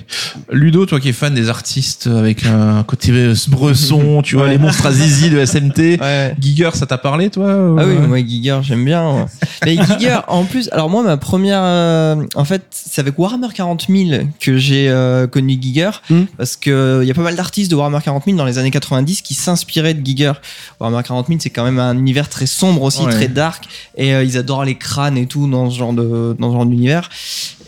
Ludo, 0.51 0.85
toi 0.85 0.99
qui 0.99 1.11
es 1.11 1.13
fan 1.13 1.33
des 1.33 1.49
artistes 1.49 2.09
avec 2.09 2.45
un 2.45 2.83
côté 2.83 3.13
euh, 3.13 3.35
bresson, 3.49 4.21
tu 4.25 4.35
vois, 4.35 4.47
Ouais. 4.47 4.51
les 4.53 4.59
monstres 4.59 4.85
à 4.87 4.91
zizi 4.93 5.31
de 5.31 5.45
SMT. 5.45 6.01
Ouais. 6.01 6.35
Giger, 6.41 6.71
ça 6.75 6.87
t'a 6.87 6.99
parlé, 6.99 7.31
toi 7.31 7.77
Ah 7.79 7.85
oui, 7.87 7.95
moi 8.09 8.19
Giger, 8.19 8.59
j'aime 8.63 8.85
bien. 8.85 9.09
ouais. 9.15 9.25
Mais 9.65 9.77
Giger, 9.77 10.19
en 10.29 10.43
plus, 10.45 10.69
alors 10.73 10.91
moi, 10.91 11.05
ma 11.05 11.17
première, 11.19 11.61
euh, 11.63 12.17
en 12.35 12.45
fait, 12.45 12.63
c'est 12.71 13.01
avec 13.01 13.17
Warhammer 13.17 13.47
40 13.55 13.87
000 13.89 14.23
que 14.41 14.57
j'ai 14.59 14.89
euh, 14.89 15.27
connu 15.29 15.57
Giger, 15.61 15.91
Hmm. 16.09 16.25
parce 16.37 16.57
que 16.57 17.01
il 17.03 17.07
y 17.09 17.11
a 17.13 17.15
pas 17.15 17.23
mal 17.23 17.37
d'artistes 17.37 17.71
de 17.71 17.77
Warhammer 17.77 17.99
40 18.03 18.25
000 18.25 18.37
dans 18.37 18.45
les 18.47 18.59
années 18.59 18.71
90 18.73 19.23
qui 19.23 19.35
s'inspiraient 19.35 19.95
de 19.95 20.05
Giger. 20.05 20.33
Warhammer 20.81 21.03
40 21.05 21.29
000, 21.29 21.39
c'est 21.43 21.51
quand 21.51 21.65
même 21.65 21.79
un 21.79 21.97
univers 21.97 22.29
très 22.29 22.47
sombre 22.47 22.83
aussi, 22.83 23.03
Ouais. 23.03 23.13
très 23.13 23.29
dark, 23.29 23.65
et 23.97 24.15
euh, 24.15 24.25
ils 24.25 24.37
adorent 24.37 24.65
les 24.65 24.77
crânes 24.77 25.17
et 25.17 25.27
tout 25.27 25.47
dans 25.49 25.71
ce 25.71 25.79
genre 25.79 25.93
de, 25.93 26.35
dans 26.41 26.49
ce 26.51 26.55
genre 26.57 26.67
d'univers. 26.67 27.09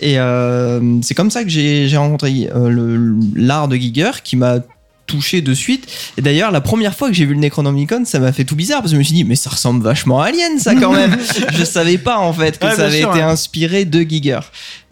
Et 0.00 0.18
euh, 0.18 0.80
c'est 1.02 1.14
comme 1.14 1.30
ça 1.30 1.44
que 1.44 1.50
j'ai 1.50 1.96
rencontré 1.96 2.48
euh, 2.54 3.14
l'art 3.34 3.68
de 3.68 3.76
Giger 3.76 4.10
qui 4.22 4.36
m'a 4.36 4.60
touché 5.06 5.42
de 5.42 5.52
suite. 5.52 5.86
Et 6.16 6.22
d'ailleurs, 6.22 6.50
la 6.50 6.60
première 6.60 6.94
fois 6.94 7.08
que 7.08 7.14
j'ai 7.14 7.26
vu 7.26 7.34
le 7.34 7.40
Necronomicon, 7.40 8.04
ça 8.04 8.18
m'a 8.18 8.32
fait 8.32 8.44
tout 8.44 8.56
bizarre 8.56 8.80
parce 8.80 8.92
que 8.92 8.96
je 8.96 8.98
me 8.98 9.04
suis 9.04 9.14
dit, 9.14 9.24
mais 9.24 9.34
ça 9.34 9.50
ressemble 9.50 9.82
vachement 9.82 10.20
à 10.20 10.26
Alien, 10.26 10.58
ça 10.58 10.74
quand 10.74 10.92
même. 10.92 11.16
je 11.52 11.64
savais 11.64 11.98
pas 11.98 12.18
en 12.18 12.32
fait 12.32 12.58
que 12.58 12.66
Ouais, 12.66 12.74
ça 12.74 12.86
avait 12.86 13.00
sûr, 13.00 13.10
été 13.10 13.20
inspiré 13.20 13.84
de 13.84 14.00
Giger. 14.00 14.40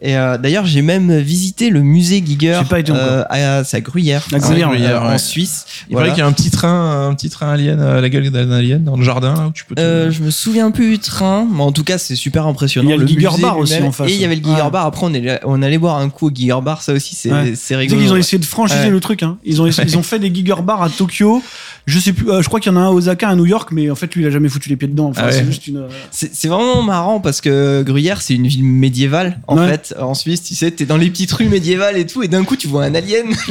Et 0.02 0.16
euh, 0.16 0.38
d'ailleurs, 0.38 0.64
j'ai 0.64 0.80
même 0.82 1.14
visité 1.18 1.68
le 1.68 1.82
musée 1.82 2.22
Giger. 2.24 2.58
J'ai 2.62 2.68
pas 2.68 2.80
été 2.80 2.90
encore. 2.92 3.02
euh, 3.04 3.24
à, 3.28 3.64
c'est 3.64 3.76
à 3.76 3.80
Gruyère, 3.82 4.26
À 4.32 4.38
Gruyère, 4.38 4.70
euh, 4.70 5.08
ouais. 5.08 5.14
en 5.14 5.18
Suisse. 5.18 5.66
Il 5.88 5.92
Voilà. 5.92 6.06
paraît 6.08 6.14
qu'il 6.14 6.20
y 6.22 6.24
a 6.24 6.28
un 6.28 6.32
petit 6.32 6.50
train, 6.50 7.08
un 7.08 7.14
petit 7.14 7.28
train 7.28 7.50
alien, 7.52 7.78
à 7.80 8.00
la 8.00 8.08
gueule 8.08 8.30
d'un 8.30 8.50
alien 8.50 8.82
dans 8.82 8.96
le 8.96 9.02
jardin, 9.04 9.34
là, 9.34 9.46
où 9.48 9.52
tu 9.52 9.64
peux 9.66 9.74
te... 9.74 9.80
Euh, 9.80 10.10
je 10.10 10.22
me 10.22 10.30
souviens 10.30 10.70
plus 10.70 10.90
du 10.92 10.98
train, 11.00 11.46
mais 11.52 11.62
en 11.62 11.72
tout 11.72 11.84
cas, 11.84 11.98
c'est 11.98 12.16
super 12.16 12.46
impressionnant. 12.46 12.88
Il 12.88 12.92
y 12.92 12.94
a 12.94 12.96
le 12.96 13.06
Giger 13.06 13.28
musée 13.28 13.42
Bar 13.42 13.58
aussi 13.58 13.82
en 13.82 13.92
face. 13.92 14.10
Et 14.10 14.14
il 14.14 14.20
y 14.20 14.24
avait 14.24 14.36
le 14.36 14.42
Giger. 14.42 14.70
Bar. 14.72 14.86
Après, 14.86 15.04
on, 15.04 15.12
est, 15.12 15.38
on 15.44 15.60
allait 15.62 15.76
boire 15.78 15.98
un 15.98 16.08
coup 16.08 16.28
au 16.28 16.30
Giger 16.34 16.56
Bar. 16.62 16.80
Ça 16.82 16.94
aussi, 16.94 17.14
c'est 17.14 17.30
Ouais. 17.30 17.44
c'est 17.44 17.50
Tu 17.50 17.56
sais 17.56 17.76
rigolo. 17.76 18.00
qu'ils 18.00 18.10
ont 18.10 18.14
ouais. 18.14 18.20
essayé 18.20 18.38
de 18.38 18.44
franchiser 18.46 18.80
Ouais. 18.84 18.90
le 18.90 19.00
truc. 19.00 19.22
Hein. 19.22 19.36
Ils 19.44 19.60
ont 19.60 19.66
essayé- 19.66 19.86
ils 19.86 19.98
ont 19.98 20.02
fait 20.02 20.18
des 20.18 20.34
Giger 20.34 20.54
Bars 20.64 20.82
à 20.82 20.88
Tokyo. 20.88 21.42
Je 21.86 21.98
sais 21.98 22.12
plus. 22.12 22.30
euh, 22.30 22.40
je 22.42 22.48
crois 22.48 22.60
qu'il 22.60 22.70
y 22.72 22.74
en 22.74 22.78
a 22.78 22.80
un 22.84 22.86
à 22.88 22.90
Osaka, 22.92 23.28
un 23.28 23.32
à 23.32 23.34
New 23.34 23.46
York, 23.46 23.70
mais 23.72 23.90
en 23.90 23.94
fait 23.94 24.14
lui 24.14 24.22
il 24.22 24.26
a 24.26 24.30
jamais 24.30 24.48
foutu 24.48 24.68
les 24.68 24.76
pieds 24.76 24.88
dedans. 24.88 25.08
Enfin, 25.08 25.22
Ah 25.24 25.26
ouais. 25.26 25.32
c'est 25.32 25.44
juste 25.44 25.66
une. 25.66 25.78
euh, 25.78 25.88
C'est 26.10 26.48
vraiment 26.48 26.82
marrant 26.82 27.20
parce 27.20 27.40
que 27.40 27.82
Gruyère, 27.82 28.22
c'est 28.22 28.34
une 28.34 28.46
ville 28.46 28.64
médiévale, 28.64 29.40
en 29.46 29.56
Ouais. 29.58 29.80
En 29.98 30.14
Suisse. 30.14 30.42
Tu 30.42 30.54
sais, 30.54 30.70
t'es 30.70 30.86
dans 30.86 30.96
les 30.96 31.10
petites 31.10 31.32
rues 31.32 31.48
médiévales 31.48 31.96
et 31.96 32.06
tout, 32.06 32.22
et 32.22 32.28
d'un 32.28 32.44
coup, 32.44 32.56
tu 32.56 32.68
vois 32.68 32.84
un 32.84 32.94
alien. 32.94 33.34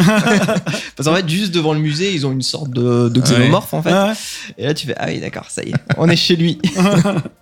parce 0.95 1.07
qu'en 1.07 1.15
fait, 1.15 1.27
juste 1.27 1.53
devant 1.53 1.73
le 1.73 1.79
musée, 1.79 2.13
ils 2.13 2.25
ont 2.25 2.31
une 2.31 2.41
sorte 2.41 2.71
de, 2.71 3.09
de 3.09 3.21
xénomorphe, 3.21 3.73
en 3.73 3.81
fait. 3.81 3.93
Et 4.57 4.65
là, 4.65 4.73
tu 4.73 4.87
fais, 4.87 4.95
ah 4.97 5.07
oui, 5.07 5.19
d'accord, 5.19 5.45
ça 5.49 5.63
y 5.63 5.69
est, 5.69 5.75
on 5.97 6.09
est 6.09 6.15
chez 6.15 6.35
lui. 6.35 6.59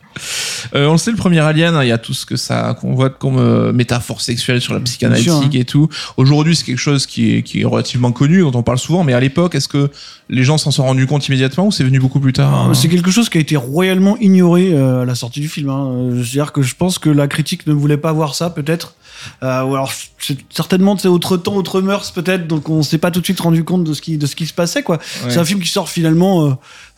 Euh, 0.75 0.87
on 0.87 0.93
le 0.93 0.97
sait, 0.97 1.11
le 1.11 1.17
premier 1.17 1.39
Alien, 1.39 1.75
hein, 1.75 1.83
il 1.83 1.89
y 1.89 1.91
a 1.91 1.97
tout 1.97 2.13
ce 2.13 2.25
que 2.25 2.35
ça 2.35 2.75
qu'on 2.79 2.93
voit 2.93 3.09
comme 3.09 3.37
euh, 3.37 3.71
métaphore 3.71 4.21
sexuelle 4.21 4.61
sur 4.61 4.73
la 4.73 4.79
psychanalytique 4.79 5.31
sûr, 5.31 5.41
hein. 5.43 5.49
et 5.53 5.65
tout. 5.65 5.89
Aujourd'hui, 6.17 6.55
c'est 6.55 6.65
quelque 6.65 6.77
chose 6.77 7.05
qui 7.05 7.35
est, 7.35 7.43
qui 7.43 7.61
est 7.61 7.65
relativement 7.65 8.11
connu, 8.11 8.41
dont 8.41 8.51
on 8.53 8.63
parle 8.63 8.79
souvent, 8.79 9.03
mais 9.03 9.13
à 9.13 9.19
l'époque, 9.19 9.55
est-ce 9.55 9.67
que 9.67 9.89
les 10.29 10.43
gens 10.43 10.57
s'en 10.57 10.71
sont 10.71 10.83
rendus 10.83 11.07
compte 11.07 11.27
immédiatement 11.27 11.67
ou 11.67 11.71
c'est 11.71 11.83
venu 11.83 11.99
beaucoup 11.99 12.19
plus 12.19 12.33
tard 12.33 12.53
hein 12.53 12.73
C'est 12.73 12.89
quelque 12.89 13.11
chose 13.11 13.29
qui 13.29 13.37
a 13.37 13.41
été 13.41 13.55
royalement 13.55 14.17
ignoré 14.17 14.73
euh, 14.73 15.03
à 15.03 15.05
la 15.05 15.15
sortie 15.15 15.39
du 15.39 15.47
film. 15.47 15.69
Hein. 15.69 16.09
C'est-à-dire 16.15 16.51
que 16.51 16.61
je 16.61 16.75
pense 16.75 16.99
que 16.99 17.09
la 17.09 17.27
critique 17.27 17.67
ne 17.67 17.73
voulait 17.73 17.97
pas 17.97 18.11
voir 18.11 18.35
ça, 18.35 18.49
peut-être. 18.49 18.95
Ou 19.41 19.45
alors, 19.45 19.91
c'est 20.19 20.37
certainement, 20.49 20.97
c'est 20.97 21.07
autre 21.07 21.37
temps, 21.37 21.55
autre 21.55 21.81
mœurs, 21.81 22.11
peut-être. 22.11 22.47
Donc, 22.47 22.69
on 22.69 22.83
s'est 22.83 22.99
pas 22.99 23.09
tout 23.09 23.19
de 23.19 23.25
suite 23.25 23.39
rendu 23.39 23.63
compte 23.63 23.83
de 23.83 23.93
ce 23.93 24.01
qui, 24.01 24.17
de 24.17 24.27
ce 24.27 24.35
qui 24.35 24.45
se 24.45 24.53
passait, 24.53 24.83
quoi. 24.83 24.97
Ouais. 24.97 25.29
C'est 25.31 25.39
un 25.39 25.45
film 25.45 25.59
qui 25.59 25.69
sort 25.69 25.89
finalement, 25.89 26.49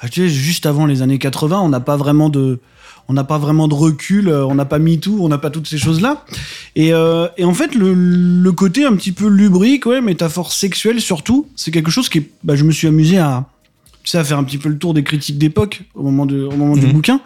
bah, 0.02 0.10
tu 0.12 0.22
sais, 0.22 0.30
juste 0.30 0.66
avant 0.66 0.86
les 0.86 1.02
années 1.02 1.18
80. 1.18 1.62
On 1.62 1.70
n'a 1.70 1.80
pas 1.80 1.96
vraiment 1.96 2.30
de, 2.30 2.60
on 3.10 3.14
n'a 3.14 3.24
pas 3.26 3.38
vraiment 3.40 3.68
de 3.68 3.74
recul. 3.74 4.30
euh, 4.30 4.46
On 4.46 4.56
n'a 4.56 4.66
pas 4.66 4.80
mis 4.80 5.00
tout. 5.00 5.18
On 5.22 5.28
n'a 5.28 5.38
pas 5.40 5.50
toutes 5.50 5.68
ces 5.68 5.78
choses-là. 5.78 6.24
Et, 6.76 6.94
euh, 6.94 7.28
et 7.38 7.44
en 7.44 7.54
fait, 7.54 7.76
le, 7.76 7.94
le 7.94 8.52
côté 8.54 8.86
un 8.86 8.96
petit 8.96 9.12
peu 9.12 9.28
lubrique, 9.28 9.86
ouais, 9.88 10.00
métaphore 10.00 10.54
sexuelle 10.54 11.02
surtout, 11.02 11.48
c'est 11.56 11.72
quelque 11.72 11.92
chose 11.92 12.08
qui, 12.08 12.20
est- 12.20 12.30
bah, 12.44 12.56
je 12.56 12.64
me 12.64 12.72
suis 12.72 12.88
amusé 12.88 13.18
à, 13.18 13.46
tu 14.04 14.12
sais, 14.12 14.18
à 14.20 14.24
faire 14.24 14.38
un 14.38 14.44
petit 14.44 14.58
peu 14.60 14.70
le 14.70 14.78
tour 14.78 14.94
des 14.94 15.04
critiques 15.04 15.38
d'époque 15.38 15.82
au 15.96 16.04
moment, 16.04 16.26
de, 16.26 16.44
au 16.44 16.52
moment 16.56 16.76
du 16.78 16.86
Mhm. 16.86 16.94
bouquin. 16.94 17.20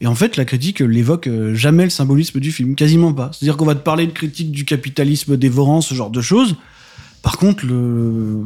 Et 0.00 0.08
en 0.08 0.16
fait, 0.16 0.36
la 0.36 0.44
critique 0.44 0.82
euh, 0.82 0.86
l'évoque 0.86 1.28
jamais 1.54 1.84
le 1.84 1.90
symbolisme 1.90 2.40
du 2.40 2.50
film, 2.50 2.74
quasiment 2.74 3.12
pas. 3.12 3.30
C'est-à-dire 3.32 3.56
qu'on 3.56 3.64
va 3.66 3.76
te 3.76 3.84
parler 3.84 4.06
de 4.08 4.12
critique 4.12 4.50
du 4.50 4.64
capitalisme 4.64 5.36
dévorant, 5.36 5.80
ce 5.80 5.94
genre 5.94 6.10
de 6.10 6.20
choses. 6.20 6.56
Par 7.22 7.36
contre, 7.36 7.64
le, 7.66 8.44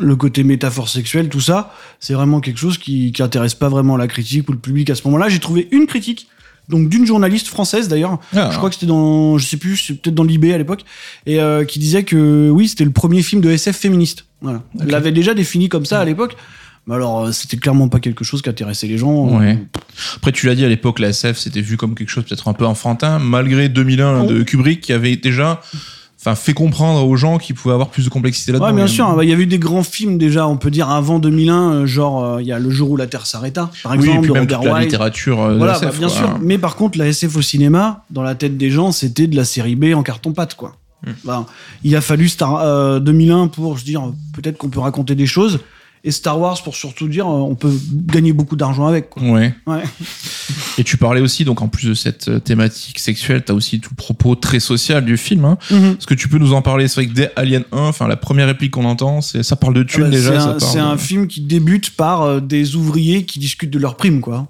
le 0.00 0.16
côté 0.16 0.42
métaphore 0.42 0.88
sexuelle, 0.88 1.28
tout 1.28 1.40
ça, 1.40 1.72
c'est 2.00 2.14
vraiment 2.14 2.40
quelque 2.40 2.58
chose 2.58 2.76
qui, 2.76 3.12
qui 3.12 3.22
intéresse 3.22 3.54
pas 3.54 3.68
vraiment 3.68 3.96
la 3.96 4.08
critique 4.08 4.48
ou 4.48 4.52
le 4.52 4.58
public 4.58 4.90
à 4.90 4.94
ce 4.96 5.02
moment-là. 5.06 5.28
J'ai 5.28 5.38
trouvé 5.38 5.68
une 5.70 5.86
critique, 5.86 6.26
donc 6.68 6.88
d'une 6.88 7.06
journaliste 7.06 7.46
française 7.46 7.86
d'ailleurs, 7.86 8.18
Ah. 8.34 8.48
je 8.50 8.56
crois 8.56 8.68
que 8.68 8.74
c'était 8.74 8.86
dans, 8.86 9.38
je 9.38 9.46
sais 9.46 9.56
plus, 9.58 9.76
c'est 9.76 9.94
peut-être 9.94 10.14
dans 10.16 10.24
l'IB 10.24 10.46
à 10.52 10.58
l'époque, 10.58 10.84
et 11.26 11.40
euh, 11.40 11.64
qui 11.64 11.78
disait 11.78 12.02
que 12.02 12.50
oui, 12.50 12.66
c'était 12.66 12.84
le 12.84 12.90
premier 12.90 13.22
film 13.22 13.40
de 13.40 13.50
SF 13.50 13.76
féministe. 13.76 14.24
Voilà. 14.40 14.62
Elle 14.80 14.88
l'avait 14.88 15.12
déjà 15.12 15.32
défini 15.32 15.68
comme 15.68 15.86
ça 15.86 16.00
à 16.00 16.04
l'époque. 16.04 16.36
Mais 16.88 16.94
alors, 16.94 17.26
euh, 17.26 17.32
c'était 17.32 17.56
clairement 17.56 17.88
pas 17.88 17.98
quelque 18.00 18.24
chose 18.24 18.42
qui 18.42 18.48
intéressait 18.48 18.86
les 18.86 18.96
gens. 18.98 19.38
Ouais. 19.38 19.58
Après, 20.16 20.30
tu 20.32 20.46
l'as 20.46 20.54
dit 20.54 20.64
à 20.64 20.68
l'époque, 20.68 20.98
la 21.00 21.08
SF 21.08 21.36
c'était 21.38 21.60
vu 21.60 21.76
comme 21.76 21.94
quelque 21.94 22.10
chose 22.10 22.24
peut-être 22.24 22.46
un 22.48 22.52
peu 22.54 22.64
enfantin, 22.66 23.18
malgré 23.20 23.68
2001 23.68 24.22
Oh. 24.22 24.26
de 24.26 24.42
Kubrick 24.42 24.80
qui 24.82 24.92
avait 24.92 25.16
déjà, 25.16 25.60
enfin, 26.18 26.34
fait 26.34 26.52
comprendre 26.54 27.06
aux 27.06 27.16
gens 27.16 27.38
qu'ils 27.38 27.54
pouvaient 27.54 27.74
avoir 27.74 27.88
plus 27.88 28.04
de 28.04 28.08
complexité 28.10 28.52
là-dedans. 28.52 28.66
Ouais, 28.66 28.72
bien 28.72 28.84
Il 28.86 28.90
a- 28.90 28.92
sûr. 28.92 29.06
hein, 29.08 29.14
bah, 29.16 29.24
Il 29.24 29.30
y 29.30 29.32
avait 29.32 29.42
eu 29.44 29.46
des 29.46 29.58
grands 29.58 29.82
films 29.82 30.18
déjà, 30.18 30.46
on 30.48 30.56
peut 30.56 30.70
dire 30.70 30.90
avant 30.90 31.18
2001, 31.18 31.72
euh, 31.72 31.86
genre 31.86 32.24
euh, 32.24 32.42
il 32.42 32.46
y 32.48 32.52
a 32.52 32.58
Le 32.58 32.70
jour 32.70 32.90
où 32.90 32.96
la 32.96 33.06
Terre 33.06 33.26
s'arrêta, 33.26 33.70
par 33.82 33.92
Oui, 33.92 33.98
exemple, 33.98 34.18
et 34.18 34.20
puis 34.22 34.32
même 34.32 34.46
toute 34.46 34.64
la 34.64 34.80
littérature 34.80 35.40
euh, 35.42 35.58
de 35.58 35.66
SF, 35.68 35.80
bah, 35.82 35.90
bien 35.98 36.08
quoi. 36.08 36.16
sûr. 36.16 36.38
Mais 36.40 36.58
par 36.58 36.76
contre, 36.76 36.98
la 36.98 37.06
SF 37.08 37.36
au 37.36 37.42
cinéma, 37.42 38.04
dans 38.10 38.22
la 38.22 38.34
tête 38.34 38.56
des 38.56 38.70
gens, 38.70 38.92
c'était 38.92 39.26
de 39.26 39.36
la 39.36 39.44
série 39.44 39.76
B 39.76 39.94
en 39.94 40.02
carton-pâte, 40.02 40.54
quoi. 40.54 40.72
Hmm. 41.06 41.10
Bah, 41.24 41.46
il 41.84 41.94
a 41.94 42.00
fallu 42.00 42.28
Star, 42.28 42.56
euh, 42.56 42.98
2001 43.00 43.48
pour, 43.48 43.76
je 43.76 43.82
veux 43.84 43.86
dire, 43.86 44.02
peut-être 44.34 44.56
qu'on 44.58 44.68
peut 44.70 44.80
raconter 44.80 45.14
des 45.14 45.26
choses. 45.26 45.60
Et 46.06 46.12
Star 46.12 46.38
Wars 46.40 46.62
pour 46.62 46.76
surtout 46.76 47.08
dire, 47.08 47.26
euh, 47.26 47.30
on 47.32 47.56
peut 47.56 47.72
gagner 47.92 48.32
beaucoup 48.32 48.54
d'argent 48.56 48.86
avec, 48.86 49.10
quoi. 49.10 49.22
Ouais. 49.24 49.52
Ouais. 49.66 49.82
Et 50.78 50.84
tu 50.84 50.96
parlais 50.96 51.20
aussi, 51.20 51.44
donc 51.44 51.62
en 51.62 51.68
plus 51.68 51.88
de 51.88 51.94
cette 51.94 52.28
euh, 52.28 52.38
thématique 52.38 52.98
sexuelle, 53.00 53.42
t'as 53.44 53.54
aussi 53.54 53.80
tout 53.80 53.90
le 53.90 53.96
propos 53.96 54.36
très 54.36 54.60
social 54.60 55.04
du 55.04 55.16
film. 55.16 55.44
Hein. 55.44 55.58
Mhm. 55.70 55.96
Est-ce 55.98 56.06
que 56.06 56.14
tu 56.14 56.28
peux 56.28 56.38
nous 56.38 56.52
en 56.52 56.62
parler? 56.62 56.86
C'est 56.86 57.00
vrai 57.02 57.06
que 57.08 57.12
dès 57.12 57.32
Alien 57.34 57.64
1, 57.72 57.78
enfin 57.80 58.06
la 58.06 58.16
première 58.16 58.46
réplique 58.46 58.70
qu'on 58.70 58.84
entend, 58.84 59.20
c'est 59.20 59.42
ça 59.42 59.56
parle 59.56 59.74
de 59.74 59.82
thunes 59.82 60.04
Ah 60.06 60.10
bah, 60.10 60.16
déjà. 60.16 60.56
c'est 60.60 60.78
un, 60.78 60.86
de- 60.86 60.92
un 60.92 60.96
film 60.98 61.26
qui 61.26 61.40
débute 61.40 61.90
par 61.96 62.22
euh, 62.22 62.40
des 62.40 62.76
ouvriers 62.76 63.24
qui 63.24 63.38
discutent 63.40 63.70
de 63.72 63.78
leurs 63.80 63.96
primes, 63.96 64.20
quoi. 64.20 64.46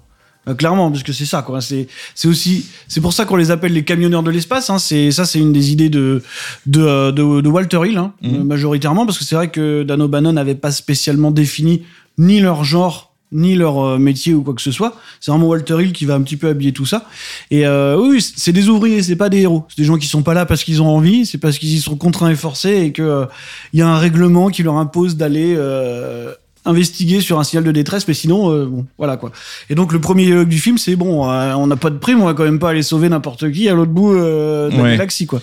Euh, 0.47 0.53
clairement, 0.53 0.89
parce 0.91 1.03
que 1.03 1.13
c'est 1.13 1.25
ça, 1.25 1.41
quoi. 1.41 1.61
C'est, 1.61 1.87
c'est 2.15 2.27
aussi, 2.27 2.65
c'est 2.87 3.01
pour 3.01 3.13
ça 3.13 3.25
qu'on 3.25 3.35
les 3.35 3.51
appelle 3.51 3.73
les 3.73 3.83
camionneurs 3.83 4.23
de 4.23 4.31
l'espace. 4.31 4.69
Hein. 4.69 4.79
C'est 4.79 5.11
ça, 5.11 5.25
c'est 5.25 5.39
une 5.39 5.53
des 5.53 5.71
idées 5.71 5.89
de 5.89 6.21
de, 6.65 6.81
euh, 6.81 7.11
de, 7.11 7.41
de 7.41 7.49
Walter 7.49 7.79
Hill, 7.85 7.97
hein, 7.97 8.13
Mhm. 8.21 8.35
euh, 8.35 8.43
majoritairement, 8.43 9.05
parce 9.05 9.17
que 9.17 9.23
c'est 9.25 9.35
vrai 9.35 9.49
que 9.49 9.83
Dan 9.83 10.01
O'Bannon 10.01 10.33
n'avait 10.33 10.55
pas 10.55 10.71
spécialement 10.71 11.31
défini 11.31 11.83
ni 12.17 12.39
leur 12.39 12.63
genre 12.63 13.05
ni 13.33 13.55
leur 13.55 13.99
métier 13.99 14.33
ou 14.33 14.41
quoi 14.41 14.53
que 14.53 14.61
ce 14.61 14.71
soit. 14.71 14.95
C'est 15.19 15.31
vraiment 15.31 15.47
Walter 15.49 15.75
Hill 15.83 15.91
qui 15.91 16.05
va 16.05 16.13
un 16.15 16.21
petit 16.21 16.37
peu 16.37 16.47
habiller 16.47 16.71
tout 16.71 16.85
ça. 16.85 17.03
Et 17.51 17.67
euh, 17.67 17.97
oui, 17.99 18.21
c'est 18.21 18.53
des 18.53 18.69
ouvriers, 18.69 19.03
c'est 19.03 19.17
pas 19.17 19.27
des 19.27 19.39
héros. 19.41 19.65
C'est 19.67 19.79
des 19.81 19.83
gens 19.83 19.97
qui 19.97 20.07
sont 20.07 20.23
pas 20.23 20.33
là 20.33 20.45
parce 20.45 20.63
qu'ils 20.63 20.81
ont 20.81 20.87
envie, 20.87 21.25
c'est 21.25 21.37
parce 21.37 21.57
qu'ils 21.59 21.73
y 21.73 21.81
sont 21.81 21.97
contraints 21.97 22.29
et 22.29 22.35
forcés 22.37 22.77
et 22.85 22.93
que 22.93 23.01
euh, 23.01 23.25
il 23.73 23.79
y 23.79 23.81
a 23.81 23.87
un 23.89 23.97
règlement 23.97 24.47
qui 24.47 24.63
leur 24.63 24.75
impose 24.77 25.17
d'aller 25.17 25.55
euh, 25.57 26.33
investiguer 26.67 27.21
sur 27.21 27.39
un 27.39 27.43
signal 27.43 27.63
de 27.63 27.71
détresse, 27.71 28.07
mais 28.07 28.13
sinon, 28.13 28.51
euh, 28.51 28.65
bon, 28.65 28.85
voilà 28.97 29.17
quoi. 29.17 29.31
Et 29.69 29.75
donc 29.75 29.93
le 29.93 29.99
premier 29.99 30.25
dialogue 30.25 30.47
du 30.49 30.59
film, 30.59 30.77
c'est 30.77 30.95
bon, 30.95 31.29
euh, 31.29 31.53
on 31.55 31.65
n'a 31.67 31.75
pas 31.77 31.89
de 31.89 31.97
prime, 31.97 32.21
on 32.21 32.25
va 32.25 32.33
quand 32.33 32.43
même 32.43 32.59
pas 32.59 32.69
aller 32.69 32.83
sauver 32.83 33.09
n'importe 33.09 33.51
qui 33.51 33.67
à 33.69 33.73
l'autre 33.73 33.91
bout 33.91 34.13
euh, 34.13 34.69
de 34.69 34.77
la 34.77 34.83
Ouais. 34.83 34.91
galaxie 34.91 35.25
quoi. 35.25 35.41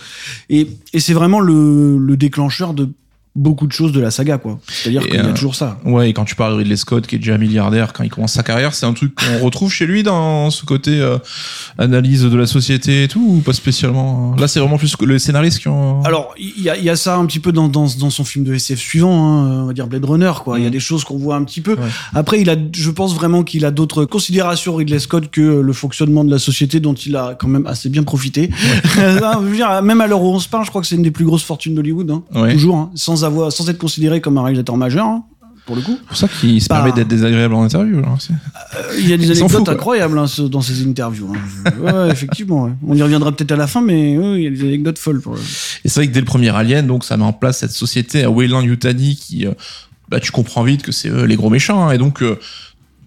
Et, 0.50 0.68
et 0.92 1.00
c'est 1.00 1.14
vraiment 1.14 1.40
le, 1.40 1.98
le 1.98 2.16
déclencheur 2.16 2.74
de 2.74 2.88
beaucoup 3.36 3.66
de 3.66 3.72
choses 3.72 3.92
de 3.92 4.00
la 4.00 4.10
saga, 4.10 4.38
quoi. 4.38 4.58
C'est-à-dire 4.68 5.02
qu'il 5.02 5.14
y 5.14 5.18
a 5.18 5.24
euh, 5.26 5.32
toujours 5.32 5.54
ça. 5.56 5.78
Ouais, 5.84 6.10
et 6.10 6.12
quand 6.12 6.24
tu 6.24 6.36
parles 6.36 6.52
de 6.52 6.58
Ridley 6.58 6.76
Scott, 6.76 7.06
qui 7.06 7.16
est 7.16 7.18
déjà 7.18 7.36
milliardaire 7.36 7.92
quand 7.92 8.04
il 8.04 8.10
commence 8.10 8.32
sa 8.32 8.42
carrière, 8.44 8.74
c'est 8.74 8.86
un 8.86 8.92
truc 8.92 9.14
qu'on 9.16 9.38
retrouve 9.44 9.72
chez 9.72 9.86
lui 9.86 10.02
dans 10.04 10.50
ce 10.50 10.64
côté 10.64 11.00
euh, 11.00 11.18
analyse 11.78 12.22
de 12.22 12.36
la 12.36 12.46
société 12.46 13.04
et 13.04 13.08
tout, 13.08 13.24
ou 13.38 13.40
pas 13.40 13.52
spécialement 13.52 14.34
Là, 14.38 14.46
c'est 14.48 14.60
vraiment 14.60 14.78
plus 14.78 14.94
que 14.96 15.04
les 15.04 15.18
scénaristes 15.18 15.58
qui 15.58 15.68
ont. 15.68 16.02
Alors, 16.04 16.34
il 16.38 16.62
y 16.62 16.70
a, 16.70 16.76
il 16.76 16.84
y 16.84 16.90
a 16.90 16.96
ça 16.96 17.16
un 17.16 17.26
petit 17.26 17.40
peu 17.40 17.50
dans, 17.52 17.68
dans, 17.68 17.86
dans 17.98 18.10
son 18.10 18.24
film 18.24 18.44
de 18.44 18.54
SF 18.54 18.78
suivant, 18.78 19.12
hein, 19.42 19.62
on 19.62 19.66
va 19.66 19.72
dire 19.72 19.86
Blade 19.88 20.04
Runner, 20.04 20.32
quoi. 20.44 20.58
Il 20.58 20.62
y 20.62 20.66
a 20.66 20.68
Mm. 20.68 20.72
des 20.72 20.80
choses 20.80 21.04
qu'on 21.04 21.18
voit 21.18 21.36
un 21.36 21.44
petit 21.44 21.60
peu. 21.60 21.72
Ouais. 21.74 21.88
Après, 22.14 22.40
il 22.40 22.48
a, 22.50 22.56
je 22.72 22.90
pense 22.90 23.14
vraiment 23.14 23.42
qu'il 23.42 23.64
a 23.64 23.70
d'autres 23.70 24.04
considérations, 24.04 24.76
Ridley 24.76 24.98
Scott, 24.98 25.30
que 25.30 25.40
le 25.40 25.72
fonctionnement 25.72 26.24
de 26.24 26.30
la 26.30 26.38
société 26.38 26.80
dont 26.80 26.94
il 26.94 27.16
a 27.16 27.34
quand 27.38 27.48
même 27.48 27.66
assez 27.66 27.88
bien 27.88 28.02
profité. 28.04 28.50
Hein, 28.98 29.40
même 29.82 30.00
à 30.00 30.06
l'heure 30.06 30.22
où 30.22 30.28
on 30.32 30.38
se 30.40 30.48
parle, 30.48 30.64
je 30.64 30.70
crois 30.70 30.80
que 30.80 30.86
c'est 30.86 30.96
une 30.96 31.02
des 31.02 31.10
plus 31.10 31.24
grosses 31.24 31.42
fortunes 31.42 31.74
d'Hollywood, 31.74 32.10
hein. 32.10 32.22
Ouais. 32.34 32.52
toujours, 32.52 32.76
hein, 32.76 32.90
sans 32.94 33.23
avoir, 33.24 33.52
sans 33.52 33.68
être 33.70 33.78
considéré 33.78 34.20
comme 34.20 34.38
un 34.38 34.42
réalisateur 34.42 34.76
majeur, 34.76 35.06
hein, 35.06 35.24
pour 35.66 35.76
le 35.76 35.82
coup. 35.82 35.96
C'est 36.00 36.06
pour 36.08 36.16
ça 36.16 36.28
qu'il 36.28 36.60
se 36.62 36.68
permet 36.68 36.92
d'être 36.92 37.08
désagréable 37.08 37.54
en 37.54 37.62
interview. 37.64 37.98
Euh, 37.98 38.02
il 38.98 39.08
y 39.08 39.12
a 39.12 39.16
des 39.16 39.30
anecdotes 39.30 39.50
fout, 39.58 39.68
incroyables 39.68 40.18
hein, 40.18 40.26
dans 40.50 40.60
ses 40.60 40.86
interviews. 40.86 41.32
hein. 41.34 41.70
Ouais, 41.80 42.10
effectivement. 42.10 42.64
ouais. 42.64 42.72
On 42.86 42.94
y 42.94 43.02
reviendra 43.02 43.32
peut-être 43.32 43.52
à 43.52 43.56
la 43.56 43.66
fin, 43.66 43.80
mais 43.80 44.16
ouais, 44.18 44.36
il 44.38 44.44
y 44.44 44.46
a 44.46 44.50
des 44.50 44.60
anecdotes 44.62 44.98
folles. 44.98 45.20
Pour. 45.20 45.36
Et 45.36 45.88
c'est 45.88 46.00
vrai 46.00 46.08
que 46.08 46.12
dès 46.12 46.20
le 46.20 46.26
premier 46.26 46.50
Alien, 46.50 46.86
donc 46.86 47.04
ça 47.04 47.16
met 47.16 47.24
en 47.24 47.32
place 47.32 47.58
cette 47.58 47.72
société 47.72 48.24
à 48.24 48.30
Weyland 48.30 48.60
Yutani 48.62 49.16
qui, 49.16 49.46
euh, 49.46 49.52
bah, 50.10 50.20
tu 50.20 50.30
comprends 50.32 50.62
vite 50.64 50.82
que 50.82 50.92
c'est 50.92 51.08
eux 51.08 51.24
les 51.24 51.36
gros 51.36 51.50
méchants. 51.50 51.88
hein. 51.88 51.92
et 51.92 51.98
donc, 51.98 52.22
euh, 52.22 52.38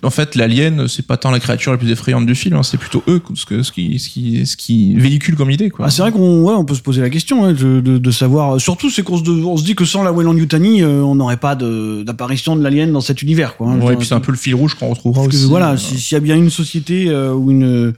en 0.04 0.10
fait, 0.10 0.36
l'alien, 0.36 0.88
c'est 0.88 1.06
pas 1.06 1.18
tant 1.18 1.32
la 1.32 1.40
créature 1.40 1.72
la 1.72 1.78
plus 1.78 1.90
effrayante 1.92 2.26
du 2.26 2.36
film, 2.36 2.56
hein, 2.56 2.64
c'est 2.64 2.78
plutôt 2.78 3.04
eux 3.08 3.22
ce, 3.34 3.46
que, 3.46 3.64
ce, 3.64 3.72
qui, 3.72 3.98
ce, 4.00 4.10
qui, 4.10 4.46
ce 4.46 4.56
qui 4.56 4.94
véhicule 4.96 5.36
comme 5.36 5.50
idée. 5.50 5.70
Quoi. 5.70 5.86
Ah, 5.88 5.90
c'est 5.90 6.02
vrai 6.04 6.12
qu'on 6.12 6.44
ouais, 6.44 6.54
on 6.54 6.66
peut 6.66 6.76
se 6.76 6.82
poser 6.82 7.02
la 7.02 7.10
question 7.10 7.44
hein, 7.46 7.54
de, 7.54 7.80
de, 7.82 7.98
de 7.98 8.12
savoir. 8.12 8.62
Surtout, 8.62 8.90
c'est 8.90 9.02
qu'on 9.04 9.18
se, 9.18 9.30
on 9.30 9.58
se 9.58 9.64
dit 9.64 9.76
que 9.76 9.86
sans 9.86 10.04
la 10.04 10.12
Weyland 10.12 10.36
Yutani, 10.36 10.82
euh, 10.84 11.02
on 11.02 11.16
n'aurait 11.16 11.38
pas 11.38 11.56
de- 11.56 12.04
d'apparition 12.06 12.56
de 12.56 12.64
l'alien 12.64 12.92
dans 12.92 13.02
cet 13.02 13.22
univers. 13.22 13.58
Quoi, 13.58 13.70
hein. 13.72 13.80
ouais, 13.82 13.94
et 13.94 13.98
puis 13.98 14.06
c'est 14.06 14.14
un 14.14 14.20
peu 14.20 14.32
le 14.32 14.38
fil 14.38 14.54
rouge 14.56 14.76
qu'on 14.76 14.90
retrouvera 14.90 15.24
Parce 15.26 15.36
que 15.42 15.46
voilà, 15.48 15.72
euh, 15.72 15.78
si- 15.78 16.00
s'il 16.00 16.16
y 16.16 16.18
a 16.18 16.22
bien 16.22 16.36
une 16.36 16.50
société 16.52 17.08
euh, 17.10 17.34
ou 17.34 17.50
une, 17.52 17.94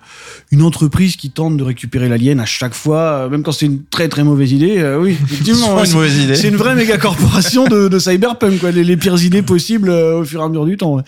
une 0.52 0.62
entreprise 0.62 1.16
qui 1.18 1.30
tente 1.32 1.58
de 1.58 1.64
récupérer 1.64 2.08
l'alien 2.08 2.40
à 2.40 2.46
chaque 2.46 2.74
fois, 2.74 3.28
même 3.30 3.44
quand 3.44 3.52
c'est 3.52 3.66
une 3.66 3.84
très 3.84 4.08
très 4.08 4.24
mauvaise 4.24 4.52
idée, 4.54 4.82
oui, 5.00 5.16
c'est 5.28 5.34
effectivement, 5.34 5.84
une 5.84 5.92
mauvaise 5.94 6.18
idée. 6.18 6.36
c'est 6.36 6.48
une 6.48 6.56
vraie 6.56 6.76
méga 6.76 6.98
corporation 6.98 7.66
de, 7.68 8.00
cyberpunk, 8.00 8.60
quoi, 8.60 8.72
les, 8.72 8.84
les 8.84 8.96
pires 8.98 9.22
idées 9.24 9.42
possibles 9.42 9.90
au 9.90 10.24
fur 10.24 10.40
et 10.40 10.44
à 10.44 10.48
mesure 10.48 10.66
du 10.66 10.78
temps. 10.78 10.96
ouais. 10.96 11.04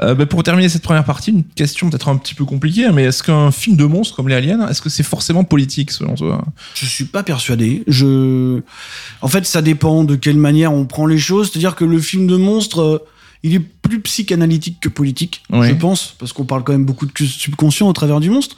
Euh, 0.00 0.14
bah, 0.14 0.26
pour 0.26 0.42
terminer 0.42 0.68
cette 0.68 0.82
première 0.82 1.04
partie, 1.04 1.30
une 1.30 1.44
question 1.44 1.88
peut-être 1.88 2.08
un 2.08 2.16
petit 2.16 2.34
peu 2.34 2.44
compliquée, 2.44 2.90
mais 2.92 3.04
est-ce 3.04 3.22
qu'un 3.22 3.50
film 3.50 3.76
de 3.76 3.84
monstre 3.84 4.16
comme 4.16 4.28
les 4.28 4.34
aliens, 4.34 4.66
est-ce 4.68 4.82
que 4.82 4.88
c'est 4.88 5.02
forcément 5.02 5.44
politique 5.44 5.90
selon 5.90 6.14
toi? 6.14 6.44
Je 6.74 6.86
suis 6.86 7.04
pas 7.04 7.22
persuadé. 7.22 7.84
Je, 7.86 8.60
en 9.22 9.28
fait, 9.28 9.46
ça 9.46 9.62
dépend 9.62 10.04
de 10.04 10.16
quelle 10.16 10.36
manière 10.36 10.72
on 10.72 10.84
prend 10.84 11.06
les 11.06 11.18
choses. 11.18 11.50
C'est-à-dire 11.50 11.76
que 11.76 11.84
le 11.84 12.00
film 12.00 12.26
de 12.26 12.36
monstre, 12.36 12.80
euh, 12.80 12.98
il 13.42 13.54
est 13.54 13.60
plus 13.60 14.00
psychanalytique 14.00 14.80
que 14.80 14.88
politique, 14.88 15.42
je 15.52 15.74
pense, 15.74 16.14
parce 16.18 16.32
qu'on 16.32 16.46
parle 16.46 16.64
quand 16.64 16.72
même 16.72 16.86
beaucoup 16.86 17.04
de 17.04 17.12
subconscient 17.14 17.86
au 17.86 17.92
travers 17.92 18.18
du 18.18 18.30
monstre. 18.30 18.56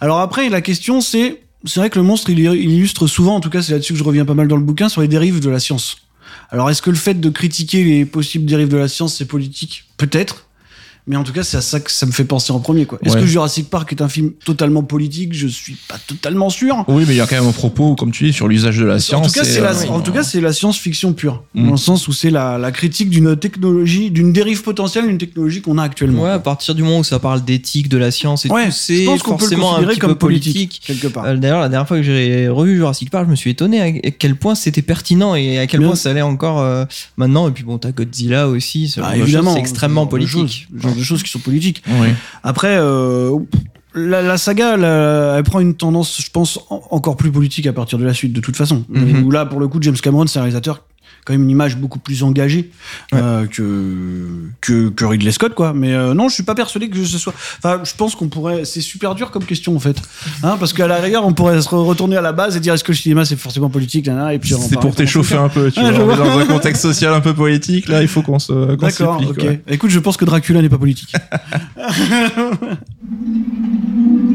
Alors 0.00 0.20
après, 0.20 0.48
la 0.48 0.60
question 0.60 1.00
c'est, 1.00 1.42
c'est 1.64 1.80
vrai 1.80 1.90
que 1.90 1.98
le 1.98 2.04
monstre, 2.04 2.30
il 2.30 2.38
illustre 2.38 3.08
souvent, 3.08 3.34
en 3.34 3.40
tout 3.40 3.50
cas, 3.50 3.62
c'est 3.62 3.72
là-dessus 3.72 3.94
que 3.94 3.98
je 3.98 4.04
reviens 4.04 4.24
pas 4.24 4.34
mal 4.34 4.46
dans 4.46 4.56
le 4.56 4.62
bouquin, 4.62 4.88
sur 4.88 5.00
les 5.00 5.08
dérives 5.08 5.40
de 5.40 5.50
la 5.50 5.58
science. 5.58 5.96
Alors, 6.50 6.70
est-ce 6.70 6.82
que 6.82 6.90
le 6.90 6.96
fait 6.96 7.14
de 7.14 7.28
critiquer 7.28 7.82
les 7.82 8.04
possibles 8.04 8.46
dérives 8.46 8.68
de 8.68 8.76
la 8.76 8.88
science, 8.88 9.16
c'est 9.16 9.24
politique? 9.26 9.84
Peut-être. 9.96 10.47
Mais 11.08 11.16
en 11.16 11.24
tout 11.24 11.32
cas, 11.32 11.42
c'est 11.42 11.56
à 11.56 11.60
ça 11.62 11.80
que 11.80 11.90
ça 11.90 12.04
me 12.06 12.12
fait 12.12 12.24
penser 12.24 12.52
en 12.52 12.60
premier. 12.60 12.84
quoi. 12.86 12.98
Est-ce 13.02 13.14
Ouais. 13.14 13.20
que 13.22 13.26
Jurassic 13.26 13.70
Park 13.70 13.90
est 13.92 14.02
un 14.02 14.08
film 14.08 14.32
totalement 14.44 14.82
politique? 14.82 15.32
Je 15.32 15.48
suis 15.48 15.76
pas 15.88 15.96
totalement 16.06 16.50
sûr. 16.50 16.84
Oui, 16.86 17.04
mais 17.08 17.14
il 17.14 17.16
y 17.16 17.20
a 17.20 17.26
quand 17.26 17.36
même 17.36 17.48
un 17.48 17.52
propos, 17.52 17.94
comme 17.96 18.10
tu 18.12 18.24
dis, 18.26 18.32
sur 18.32 18.46
l'usage 18.46 18.76
de 18.78 18.84
la 18.84 18.98
science. 19.00 19.26
En 19.26 19.28
tout 19.28 19.34
cas, 19.34 19.42
et, 19.42 19.44
c'est 19.50 19.60
la, 19.60 19.72
euh, 19.72 19.88
en 19.88 20.00
tout 20.00 20.12
cas, 20.12 20.22
c'est 20.22 20.40
la 20.40 20.52
science-fiction 20.52 21.14
pure, 21.14 21.42
Mm. 21.54 21.64
dans 21.66 21.70
le 21.72 21.76
sens 21.78 22.06
où 22.08 22.12
c'est 22.12 22.30
la, 22.30 22.58
la 22.58 22.70
critique 22.72 23.08
d'une 23.10 23.36
technologie, 23.36 24.10
d'une 24.10 24.32
dérive 24.32 24.62
potentielle 24.62 25.06
d'une 25.06 25.18
technologie 25.18 25.60
qu'on 25.62 25.78
a 25.78 25.82
actuellement. 25.82 26.24
Ouais, 26.24 26.30
à 26.30 26.38
partir 26.38 26.74
du 26.74 26.82
moment 26.82 26.98
où 26.98 27.04
ça 27.04 27.18
parle 27.18 27.44
d'éthique, 27.44 27.88
de 27.88 27.96
la 27.98 28.10
science 28.10 28.44
et 28.44 28.50
Ouais, 28.50 28.66
tout, 28.66 28.70
je 28.72 28.76
c'est 28.76 29.04
pense 29.04 29.22
qu'on 29.22 29.30
peut 29.36 29.44
le 29.44 29.56
forcément 29.56 29.76
un 29.76 29.82
petit 29.84 29.98
comme 29.98 30.10
peu 30.12 30.18
politique. 30.18 30.52
politique, 30.54 30.82
quelque 30.84 31.06
part. 31.06 31.24
Euh, 31.24 31.36
D'ailleurs, 31.36 31.60
la 31.60 31.68
dernière 31.68 31.88
fois 31.88 31.96
que 31.96 32.02
j'ai 32.02 32.48
revu 32.48 32.76
Jurassic 32.76 33.10
Park, 33.10 33.24
je 33.26 33.30
me 33.30 33.36
suis 33.36 33.50
étonné 33.50 33.80
à 33.80 34.10
quel 34.10 34.36
point 34.36 34.54
c'était 34.54 34.82
pertinent 34.82 35.34
et 35.34 35.58
à 35.58 35.66
quel 35.66 35.80
Bien. 35.80 35.88
point 35.88 35.96
ça 35.96 36.10
allait 36.10 36.22
encore 36.22 36.60
euh, 36.60 36.84
maintenant. 37.16 37.48
Et 37.48 37.52
puis 37.52 37.64
bon, 37.64 37.78
t'as 37.78 37.92
Godzilla 37.92 38.48
aussi, 38.48 38.92
Bah, 38.98 39.12
c'est 39.26 39.58
extrêmement 39.58 40.04
ce 40.04 40.10
politique. 40.10 40.68
genre 40.76 40.97
de 40.98 41.04
choses 41.04 41.22
qui 41.22 41.30
sont 41.30 41.38
politiques. 41.38 41.82
Oui. 41.88 42.08
Après, 42.42 42.76
euh, 42.78 43.36
la, 43.94 44.20
la 44.22 44.36
saga, 44.36 44.76
la- 44.76 45.34
elle 45.38 45.42
prend 45.44 45.60
une 45.60 45.74
tendance, 45.74 46.20
je 46.22 46.30
pense, 46.30 46.58
en- 46.70 46.82
encore 46.90 47.16
plus 47.16 47.30
politique 47.32 47.66
à 47.66 47.72
partir 47.72 47.98
de 47.98 48.04
la 48.04 48.12
suite, 48.14 48.32
de 48.32 48.40
toute 48.40 48.56
façon. 48.56 48.84
Où 49.24 49.30
là, 49.30 49.46
pour 49.46 49.60
le 49.60 49.68
coup, 49.68 49.78
James 49.80 49.96
Cameron, 49.96 50.26
c'est 50.26 50.38
un 50.38 50.42
réalisateur 50.42 50.82
quand 51.28 51.34
même 51.34 51.42
une 51.42 51.50
image 51.50 51.76
beaucoup 51.76 51.98
plus 51.98 52.22
engagée 52.22 52.70
euh, 53.14 53.44
que, 53.46 54.26
que 54.62 54.88
que 54.88 55.04
Ridley 55.04 55.30
Scott, 55.30 55.54
quoi. 55.54 55.74
Mais 55.74 55.92
euh, 55.92 56.14
non, 56.14 56.28
je 56.30 56.34
suis 56.34 56.42
pas 56.42 56.54
persuadé 56.54 56.88
que 56.88 57.04
ce 57.04 57.18
soit. 57.18 57.34
Enfin, 57.62 57.82
je 57.84 57.92
pense 57.94 58.14
qu'on 58.14 58.28
pourrait. 58.28 58.64
C'est 58.64 58.80
super 58.80 59.14
dur 59.14 59.30
comme 59.30 59.44
question 59.44 59.76
en 59.76 59.78
fait, 59.78 59.96
hein, 60.42 60.56
parce 60.58 60.72
qu'à 60.72 60.86
la 60.86 60.96
rigueur, 60.96 61.26
on 61.26 61.34
pourrait 61.34 61.60
se 61.60 61.68
re- 61.68 61.84
retourner 61.84 62.16
à 62.16 62.22
la 62.22 62.32
base 62.32 62.56
et 62.56 62.60
dire 62.60 62.72
est-ce 62.72 62.82
que 62.84 62.92
le 62.92 62.96
cinéma 62.96 63.26
c'est 63.26 63.36
forcément 63.36 63.68
politique, 63.68 64.06
là, 64.06 64.14
là, 64.14 64.34
et 64.34 64.38
puis 64.38 64.54
C'est 64.58 64.80
pour 64.80 64.94
t'échauffer 64.94 65.36
un 65.36 65.50
peu, 65.50 65.70
tu 65.70 65.80
Ah, 65.80 65.90
vois. 65.92 66.16
dans 66.16 66.38
un 66.38 66.46
contexte 66.46 66.80
social 66.82 67.12
un 67.12 67.20
peu 67.20 67.34
politique, 67.34 67.88
là, 67.88 68.00
il 68.00 68.08
faut 68.08 68.22
qu'on 68.22 68.38
se, 68.38 68.74
D'accord, 68.76 69.22
ok. 69.28 69.44
Écoute, 69.68 69.90
je 69.90 69.98
pense 69.98 70.16
que 70.16 70.24
Dracula 70.24 70.62
n'est 70.62 70.68
pas 70.70 70.78
politique. 70.78 71.12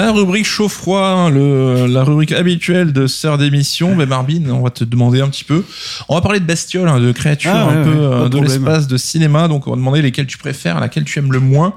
La 0.00 0.12
rubrique 0.12 0.46
chaud-froid, 0.46 1.06
hein, 1.06 1.30
la 1.30 2.04
rubrique 2.04 2.32
habituelle 2.32 2.94
de 2.94 3.06
Sœur 3.06 3.36
d'émission. 3.36 3.94
Mais 3.94 4.06
Marbine, 4.06 4.50
on 4.50 4.62
va 4.62 4.70
te 4.70 4.82
demander 4.82 5.20
un 5.20 5.28
petit 5.28 5.44
peu. 5.44 5.62
On 6.08 6.14
va 6.14 6.22
parler 6.22 6.40
de 6.40 6.46
bestioles, 6.46 6.88
hein, 6.88 6.98
de 6.98 7.12
créatures 7.12 7.50
Ah, 7.54 7.66
ouais, 7.66 7.74
un 7.74 7.84
peu 7.84 7.90
ouais, 7.90 7.96
euh, 7.98 8.28
de 8.30 8.38
l'espace, 8.38 8.86
de 8.86 8.96
cinéma. 8.96 9.46
Donc, 9.46 9.66
on 9.66 9.72
va 9.72 9.76
demander 9.76 10.00
lesquelles 10.00 10.26
tu 10.26 10.38
préfères, 10.38 10.80
laquelle 10.80 11.04
tu 11.04 11.18
aimes 11.18 11.30
le 11.30 11.38
moins. 11.38 11.74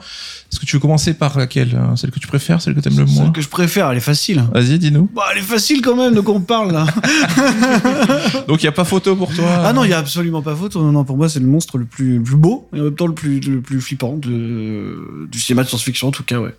Est-ce 0.50 0.58
que 0.58 0.66
tu 0.66 0.78
veux 0.78 0.80
commencer 0.80 1.16
par 1.16 1.38
laquelle 1.38 1.76
euh, 1.76 1.98
Celle 1.98 2.12
que 2.12 2.20
tu 2.20 2.28
préfères, 2.28 2.62
celle 2.62 2.76
que 2.76 2.80
tu 2.80 2.88
aimes 2.88 2.98
le 2.98 3.06
moins? 3.06 3.26
Celle 3.26 3.34
que 3.34 3.42
je 3.42 3.50
préfère, 3.50 3.92
elle 3.92 3.98
est 3.98 4.00
facile. 4.00 4.46
Vas-y, 4.54 4.80
dis-nous. 4.80 5.10
Bah, 5.14 5.24
elle 5.34 5.40
est 5.40 5.46
facile 5.46 5.82
quand 5.82 5.98
même 5.98 6.16
de 6.16 6.22
quoi 6.22 6.36
on 6.36 6.40
parle 6.40 6.72
là. 6.72 6.86
Donc, 8.48 8.64
il 8.64 8.66
n'y 8.66 8.70
a 8.70 8.74
pas 8.74 8.86
photo 8.86 9.18
pour 9.18 9.34
toi? 9.36 9.64
Ah 9.66 9.74
non, 9.74 9.84
il 9.84 9.90
y 9.90 9.94
a 9.94 10.00
absolument 10.00 10.42
pas 10.42 10.56
faute. 10.56 10.78
Non, 10.78 10.94
non, 10.94 11.04
pour 11.04 11.18
moi, 11.18 11.28
c'est 11.28 11.42
le 11.42 11.48
monstre 11.48 11.78
le 11.78 11.84
plus, 11.84 12.20
le 12.20 12.24
plus 12.24 12.38
beau 12.38 12.70
et 12.74 12.80
en 12.80 12.86
même 12.86 12.96
temps 12.96 13.08
le 13.08 13.14
plus, 13.14 13.42
le 13.42 13.60
plus 13.60 13.82
flippant 13.82 14.16
de, 14.16 15.28
du 15.30 15.40
cinéma 15.42 15.64
de 15.64 15.68
science-fiction 15.68 16.08
en 16.08 16.12
tout 16.12 16.24
cas, 16.24 16.40
ouais. 16.40 16.56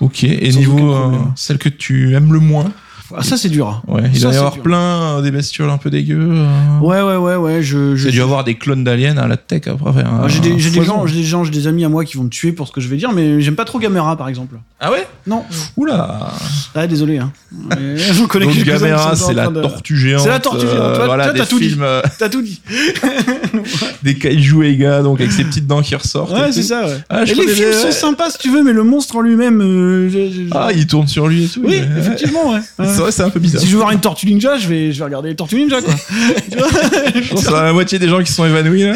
Ok. 0.00 0.24
Et 0.24 0.50
Sans 0.52 0.58
niveau 0.58 0.94
euh, 0.94 1.18
celle 1.34 1.58
que 1.58 1.68
tu 1.68 2.14
aimes 2.14 2.32
le 2.32 2.40
moins 2.40 2.72
Ah, 3.16 3.22
ça 3.22 3.36
c'est 3.36 3.48
dur. 3.48 3.82
Ouais, 3.86 4.02
il 4.12 4.16
Ça, 4.18 4.26
doit 4.26 4.34
y 4.34 4.36
avoir 4.38 4.52
dur. 4.54 4.62
plein 4.62 5.18
euh, 5.18 5.22
des 5.22 5.30
bestioles 5.30 5.70
un 5.70 5.76
peu 5.78 5.90
dégueu. 5.90 6.18
euh. 6.20 6.78
Ouais, 6.80 7.02
ouais, 7.02 7.16
ouais, 7.16 7.36
ouais. 7.36 7.62
Je, 7.62 7.94
je, 7.96 8.04
J'ai 8.06 8.10
dû 8.12 8.22
avoir 8.22 8.44
des 8.44 8.54
clones 8.56 8.84
d'aliens 8.84 9.16
à 9.18 9.26
la 9.28 9.36
tech 9.36 9.62
après. 9.66 10.02
Ah, 10.04 10.24
j'ai 10.28 10.40
des, 10.40 10.58
j'ai 10.58 10.70
des 10.70 10.76
foison. 10.78 10.94
gens, 11.00 11.06
j'ai 11.06 11.16
des 11.16 11.22
gens, 11.24 11.44
j'ai 11.44 11.50
des 11.50 11.66
amis 11.66 11.84
à 11.84 11.88
moi 11.88 12.04
qui 12.04 12.16
vont 12.16 12.24
me 12.24 12.28
tuer 12.30 12.52
pour 12.52 12.66
ce 12.66 12.72
que 12.72 12.80
je 12.80 12.88
vais 12.88 12.96
dire, 12.96 13.12
mais 13.12 13.40
j'aime 13.40 13.54
pas 13.56 13.64
trop 13.64 13.78
Gamera 13.78 14.16
par 14.16 14.28
exemple. 14.28 14.56
Ah 14.80 14.90
ouais? 14.90 15.06
Non. 15.26 15.42
Oula 15.76 16.28
Ah, 16.74 16.86
désolé. 16.86 17.18
Hein. 17.18 17.32
Mais 17.70 17.96
J'en 17.96 18.26
connais 18.26 18.46
Donc 18.46 18.54
quelques-uns 18.54 18.74
qui 18.76 18.82
Gamera, 18.84 19.16
sont 19.16 19.24
en 19.24 19.26
c'est 19.28 19.34
la 19.34 19.42
train 19.44 19.52
de- 19.52 19.62
tortue 19.62 19.96
géante. 19.96 20.22
C'est 20.22 20.28
la 20.28 20.40
tortue 20.40 20.66
géante, 20.66 20.76
euh, 20.80 20.96
toi- 20.96 21.06
voilà, 21.06 21.24
toi, 21.24 21.32
des 21.32 21.38
t'as 21.40 21.46
tout 21.46 21.58
dit. 21.58 21.68
films, 21.70 21.82
euh, 21.82 22.02
T'as 22.18 22.28
tout 22.28 22.42
dit. 22.42 22.60
des 24.02 24.14
kaiju 24.16 24.64
et 24.64 24.76
gars, 24.76 25.02
donc 25.02 25.20
avec 25.20 25.32
ses 25.32 25.44
petites 25.44 25.66
dents 25.66 25.82
qui 25.82 25.94
ressortent. 25.94 26.30
et 26.32 26.34
Ouais, 26.34 26.46
tout. 26.48 26.52
c'est 26.52 26.62
ça. 26.62 26.84
Ouais. 26.86 26.98
Ah, 27.08 27.24
je 27.24 27.32
et 27.32 27.34
les 27.34 27.40
connais 27.42 27.54
films 27.54 27.70
des- 27.70 27.76
sont 27.76 27.92
sympas 27.92 28.30
si 28.30 28.38
tu 28.38 28.50
veux, 28.50 28.62
mais 28.62 28.72
le 28.72 28.82
monstre 28.84 29.16
en 29.16 29.20
lui-même. 29.20 29.60
euh, 29.60 30.08
je- 30.10 30.32
je- 30.32 30.48
Ah, 30.52 30.68
il 30.74 30.86
tourne 30.86 31.06
sur 31.08 31.26
lui 31.28 31.44
et 31.44 31.48
tout. 31.48 31.60
oui, 31.64 31.80
mais- 31.80 31.98
effectivement, 32.00 32.50
ouais. 32.52 32.60
Ouais. 32.78 32.86
C'est 32.96 33.02
vrai, 33.02 33.12
c'est 33.12 33.22
un 33.22 33.30
peu 33.30 33.40
bizarre. 33.40 33.60
Si 33.60 33.66
je 33.66 33.72
veux 33.72 33.78
voir 33.78 33.92
une 33.92 34.00
tortue 34.00 34.26
ninja, 34.26 34.56
je 34.56 34.68
vais, 34.68 34.92
je 34.92 34.98
vais 34.98 35.04
regarder 35.04 35.28
les 35.28 35.36
tortues 35.36 35.56
ninja, 35.56 35.82
quoi. 35.82 35.94
Tu 36.50 36.56
vois 36.58 36.68
Je 37.14 37.28
pense 37.28 37.48
à 37.48 37.62
la 37.64 37.72
moitié 37.72 37.98
des 37.98 38.08
gens 38.08 38.20
qui 38.20 38.26
se 38.26 38.34
sont 38.34 38.46
évanouis 38.46 38.84
là. 38.84 38.94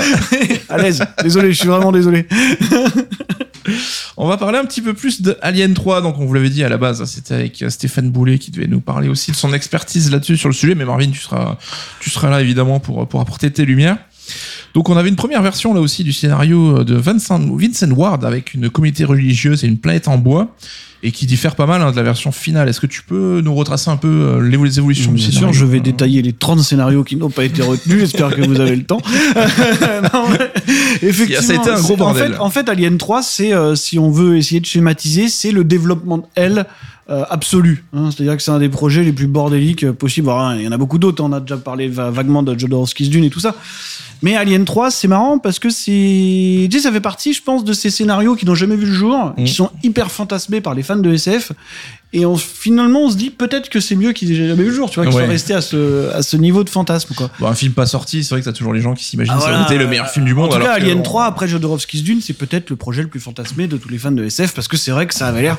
à 0.69 0.79
l'aise. 0.79 1.03
Désolé, 1.23 1.53
je 1.53 1.59
suis 1.59 1.69
vraiment 1.69 1.93
désolé. 1.93 2.27
On 4.17 4.27
va 4.27 4.37
parler 4.37 4.59
un 4.59 4.65
petit 4.65 4.81
peu 4.81 4.95
plus 4.95 5.23
de 5.23 5.37
Alien 5.43 5.75
3. 5.75 6.03
Donc, 6.03 6.19
on 6.19 6.27
vous 6.27 6.35
l'avait 6.35 6.51
dit 6.51 6.65
à 6.65 6.69
la 6.69 6.79
base, 6.79 7.03
hein, 7.03 7.07
c'était 7.07 7.35
avec 7.35 7.63
euh, 7.63 7.71
Stéphane 7.71 8.11
Boulet 8.11 8.39
qui 8.39 8.51
devait 8.51 8.67
nous 8.67 8.81
parler 8.81 9.09
aussi 9.09 9.31
de 9.31 9.37
son 9.37 9.53
expertise 9.53 10.11
là-dessus 10.11 10.37
sur 10.37 10.49
le 10.49 10.55
sujet. 10.55 10.75
Mais 10.75 10.85
Marvin, 10.85 11.11
tu 11.11 11.21
seras, 11.21 11.59
tu 12.01 12.11
seras 12.11 12.31
là 12.31 12.41
évidemment 12.41 12.81
pour, 12.81 13.07
pour 13.07 13.21
apporter 13.21 13.51
tes 13.51 13.65
lumières. 13.65 13.99
Donc 14.75 14.89
on 14.89 14.97
avait 14.97 15.09
une 15.09 15.17
première 15.17 15.43
version 15.43 15.75
là 15.75 15.81
aussi 15.81 16.05
du 16.05 16.13
scénario 16.13 16.85
de 16.85 16.95
Vincent, 16.95 17.41
Vincent 17.57 17.91
Ward 17.91 18.25
avec 18.25 18.55
une 18.55 18.71
communauté 18.71 19.05
religieuse 19.05 19.65
et 19.65 19.67
une 19.67 19.79
planète 19.79 20.07
en 20.09 20.17
bois 20.19 20.55
et 21.03 21.13
qui 21.13 21.25
diffère 21.25 21.57
pas 21.57 21.65
mal 21.65 21.81
hein, 21.81 21.93
de 21.93 21.97
la 21.97 22.03
version 22.03 22.31
finale. 22.31 22.69
Est-ce 22.69 22.79
que 22.81 22.87
tu 22.87 23.03
peux 23.03 23.41
nous 23.43 23.55
retracer 23.55 23.91
un 23.91 23.97
peu 23.97 24.07
euh, 24.09 24.41
les 24.49 24.59
les 24.59 24.79
évolutions 24.79 25.11
du 25.13 25.17
Bien 25.17 25.31
sûr, 25.31 25.51
je 25.53 25.65
vais 25.65 25.81
détailler 25.81 26.21
les 26.21 26.35
30 26.35 26.61
scénarios 26.61 27.05
qui 27.05 27.17
n'ont 27.17 27.31
pas 27.31 27.45
été 27.45 27.63
retenus. 27.63 27.99
J'espère 28.01 28.37
que 28.37 28.43
vous 28.43 28.61
avez 28.61 28.77
le 28.77 28.85
temps. 28.85 29.01
Non, 30.13 30.27
effectivement, 31.03 31.43
Ça 31.43 31.53
a 31.53 31.57
été 31.57 31.71
un 31.71 31.75
gros 31.81 31.87
c'est- 31.87 31.93
en 31.95 31.97
bordel. 31.97 32.33
fait, 32.33 32.39
en 32.39 32.51
fait, 32.51 32.69
Alien 32.69 32.99
3, 32.99 33.23
c'est, 33.23 33.53
euh, 33.55 33.75
si 33.75 33.99
on 33.99 34.11
veut 34.11 34.37
essayer 34.37 34.61
de 34.61 34.67
schématiser, 34.67 35.29
c'est 35.29 35.53
le 35.53 35.65
développement 35.65 36.19
de 36.19 36.25
L 36.37 36.67
euh, 37.11 37.25
absolu. 37.29 37.85
hein. 37.93 38.11
C'est-à-dire 38.11 38.37
que 38.37 38.43
c'est 38.43 38.51
un 38.53 38.59
des 38.61 38.69
projets 38.69 39.03
les 39.03 39.13
plus 39.13 39.27
bordéliques 39.27 39.85
euh, 39.85 39.93
possibles. 39.93 40.29
Alors, 40.29 40.41
hein, 40.43 40.57
il 40.57 40.63
y 40.63 40.69
en 40.69 40.73
a 40.73 40.77
beaucoup 40.79 40.99
d'autres. 40.99 41.23
On 41.25 41.33
a 41.33 41.41
déjà 41.41 41.57
parlé 41.57 41.89
va- 41.89 42.11
vaguement 42.11 42.43
de 42.43 42.57
Jodorowsky's 42.59 43.11
Dune 43.11 43.25
et 43.25 43.31
tout 43.31 43.41
ça. 43.41 43.55
Mais 44.23 44.37
Alien 44.37 44.65
3, 44.67 44.91
c'est 44.91 45.09
marrant 45.09 45.39
parce 45.39 45.59
que 45.59 45.71
c'est, 45.71 46.69
tu 46.71 46.77
sais, 46.77 46.81
ça 46.81 46.93
fait 46.93 47.01
partie, 47.01 47.33
je 47.33 47.43
pense, 47.43 47.65
de 47.65 47.73
ces 47.73 47.91
scénarios 47.91 48.37
qui 48.37 48.45
n'ont 48.47 48.55
jamais 48.55 48.77
vu 48.77 48.85
le 48.87 48.93
jour, 48.93 49.33
Mm. 49.37 49.45
qui 49.45 49.53
sont 49.53 49.71
hyper 49.83 50.11
fantasmés 50.11 50.61
par 50.61 50.75
les 50.75 50.83
fans 50.83 50.97
de 50.97 51.11
SF. 51.13 51.53
Et 52.13 52.27
on, 52.27 52.37
finalement, 52.37 53.05
on 53.05 53.11
se 53.11 53.17
dit 53.17 53.31
peut-être 53.31 53.69
que 53.71 53.81
c'est 53.81 53.97
mieux 53.97 54.13
qu'ils 54.13 54.31
aient 54.33 54.49
jamais 54.49 54.63
vu 54.63 54.69
le 54.71 54.75
jour, 54.75 54.91
tu 54.91 54.97
vois, 54.97 55.07
qu'ils 55.07 55.15
Ouais. 55.17 55.23
soient 55.23 55.31
restés 55.33 55.55
à 55.55 55.61
ce, 55.63 56.13
à 56.13 56.23
ce 56.23 56.37
niveau 56.37 56.65
de 56.65 56.69
fantasme, 56.71 57.15
quoi. 57.15 57.31
Bon, 57.39 57.47
un 57.47 57.55
film 57.55 57.73
pas 57.73 57.87
sorti, 57.87 58.23
c'est 58.25 58.35
vrai 58.35 58.41
que 58.41 58.45
t'as 58.47 58.53
toujours 58.53 58.73
les 58.75 58.81
gens 58.83 58.95
qui 58.95 59.05
s'imaginent 59.05 59.35
Ah, 59.37 59.41
ça 59.41 59.51
voilà. 59.67 59.83
le 59.83 59.87
meilleur 59.89 60.09
film 60.11 60.27
du 60.27 60.35
monde. 60.35 60.47
En 60.47 60.49
tout 60.51 60.57
alors 60.57 60.67
cas, 60.69 60.75
Alien 60.75 60.99
bon, 60.99 61.03
3, 61.05 61.25
après 61.25 61.49
Jodorowsky's 61.49 62.03
Dune, 62.03 62.21
c'est 62.21 62.35
peut-être 62.35 62.69
le 62.71 62.77
projet 62.77 63.03
le 63.03 63.09
plus 63.09 63.21
fantasmé 63.21 63.69
de 63.69 63.77
tous 63.79 63.89
les 63.89 63.99
fans 63.99 64.11
de 64.13 64.25
SF 64.25 64.55
parce 64.55 64.69
que 64.69 64.77
c'est 64.77 64.91
vrai 64.91 65.07
que 65.07 65.15
ça 65.15 65.29
avait 65.29 65.43
l'air 65.43 65.57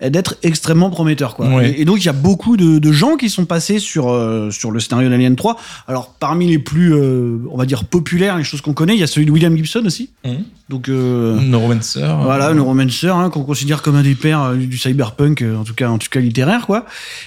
d'être 0.00 0.36
extrêmement 0.42 0.90
prometteur 0.90 1.34
quoi. 1.36 1.46
Ouais. 1.48 1.70
Et, 1.70 1.82
et 1.82 1.84
donc 1.84 1.98
il 2.02 2.06
y 2.06 2.08
a 2.08 2.12
beaucoup 2.14 2.56
de, 2.56 2.78
de 2.78 2.92
gens 2.92 3.16
qui 3.16 3.30
sont 3.30 3.44
passés 3.44 3.78
sur 3.78 4.10
euh, 4.10 4.50
sur 4.50 4.70
le 4.70 4.80
scénario 4.80 5.08
d'Alien 5.08 5.36
3. 5.36 5.56
Alors 5.88 6.14
parmi 6.18 6.48
les 6.48 6.58
plus 6.58 6.94
euh, 6.94 7.38
on 7.50 7.56
va 7.56 7.66
dire 7.66 7.84
populaires, 7.84 8.36
les 8.38 8.44
choses 8.44 8.60
qu'on 8.60 8.72
connaît, 8.74 8.94
il 8.94 9.00
y 9.00 9.04
a 9.04 9.06
celui 9.06 9.26
de 9.26 9.30
William 9.30 9.56
Gibson 9.56 9.82
aussi. 9.84 10.10
Mhm. 10.24 10.44
Donc 10.68 10.88
euh, 10.88 11.38
Neuromancer. 11.40 12.00
voilà, 12.22 12.54
Neuromancer, 12.54 13.08
hein, 13.08 13.28
qu'on 13.30 13.42
considère 13.44 13.82
comme 13.82 13.96
un 13.96 14.02
des 14.02 14.14
pères 14.14 14.42
euh, 14.42 14.54
du 14.56 14.78
cyberpunk, 14.78 15.42
euh, 15.42 15.56
en 15.56 15.64
tout 15.64 15.74
cas, 15.74 15.88
en 15.90 15.98
tout 15.98 16.08
cas 16.10 16.20
littéraire, 16.20 16.66
quoi. 16.66 16.86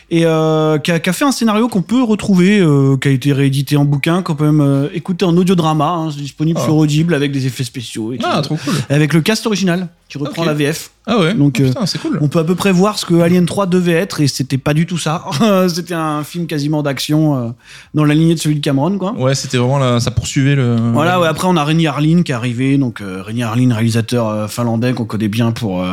Et 0.09 0.25
euh, 0.25 0.79
qui, 0.79 0.91
a, 0.91 0.99
qui 0.99 1.09
a 1.09 1.13
fait 1.13 1.25
un 1.25 1.31
scénario 1.31 1.67
qu'on 1.67 1.83
peut 1.83 2.01
retrouver, 2.01 2.59
euh, 2.59 2.97
qui 2.97 3.07
a 3.07 3.11
été 3.11 3.33
réédité 3.33 3.77
en 3.77 3.85
bouquin, 3.85 4.23
qu'on 4.23 4.33
peut 4.35 4.45
même 4.45 4.61
euh, 4.61 4.87
écouter 4.93 5.25
en 5.25 5.37
audiodrama, 5.37 5.85
hein, 5.85 6.09
disponible 6.09 6.59
Ah. 6.59 6.65
sur 6.65 6.75
Audible 6.75 7.13
avec 7.13 7.31
des 7.31 7.45
effets 7.45 7.63
spéciaux, 7.63 8.13
et 8.13 8.17
tout. 8.17 8.25
Ah, 8.27 8.41
trop 8.41 8.55
cool. 8.57 8.73
avec 8.89 9.13
le 9.13 9.21
cast 9.21 9.45
original 9.45 9.89
qui 10.09 10.17
reprend 10.17 10.43
la 10.43 10.53
VF. 10.55 10.89
Ah 11.07 11.19
ouais. 11.19 11.33
Donc, 11.33 11.57
Oh, 11.59 11.63
euh, 11.63 11.67
putain, 11.67 11.85
c'est 11.85 11.99
cool. 11.99 12.17
On 12.21 12.27
peut 12.27 12.39
à 12.39 12.43
peu 12.43 12.55
près 12.55 12.71
voir 12.71 12.97
ce 12.97 13.05
que 13.05 13.13
Alien 13.15 13.45
3 13.45 13.67
devait 13.67 13.93
être, 13.93 14.21
et 14.21 14.27
c'était 14.27 14.57
pas 14.57 14.73
du 14.73 14.85
tout 14.85 14.97
ça. 14.97 15.23
c'était 15.67 15.93
un 15.93 16.23
film 16.23 16.47
quasiment 16.47 16.81
d'action 16.83 17.37
euh, 17.37 17.49
dans 17.93 18.03
la 18.05 18.13
lignée 18.13 18.35
de 18.35 18.39
celui 18.39 18.55
de 18.55 18.61
Cameron, 18.61 18.97
quoi. 18.97 19.13
Ouais, 19.13 19.35
c'était 19.35 19.57
vraiment 19.57 19.77
là, 19.77 19.99
ça 19.99 20.11
poursuivait 20.11 20.55
le. 20.55 20.75
Voilà, 20.93 21.19
ouais, 21.19 21.27
après 21.27 21.47
on 21.47 21.57
a 21.57 21.63
Rémi 21.63 21.87
Harlin 21.87 22.23
qui 22.23 22.31
est 22.31 22.35
arrivé, 22.35 22.77
donc 22.77 23.01
euh, 23.01 23.21
Rémi 23.21 23.43
Harlin, 23.43 23.73
réalisateur 23.73 24.49
finlandais 24.49 24.93
qu'on 24.93 25.05
connaît 25.05 25.27
bien 25.27 25.51
pour 25.51 25.85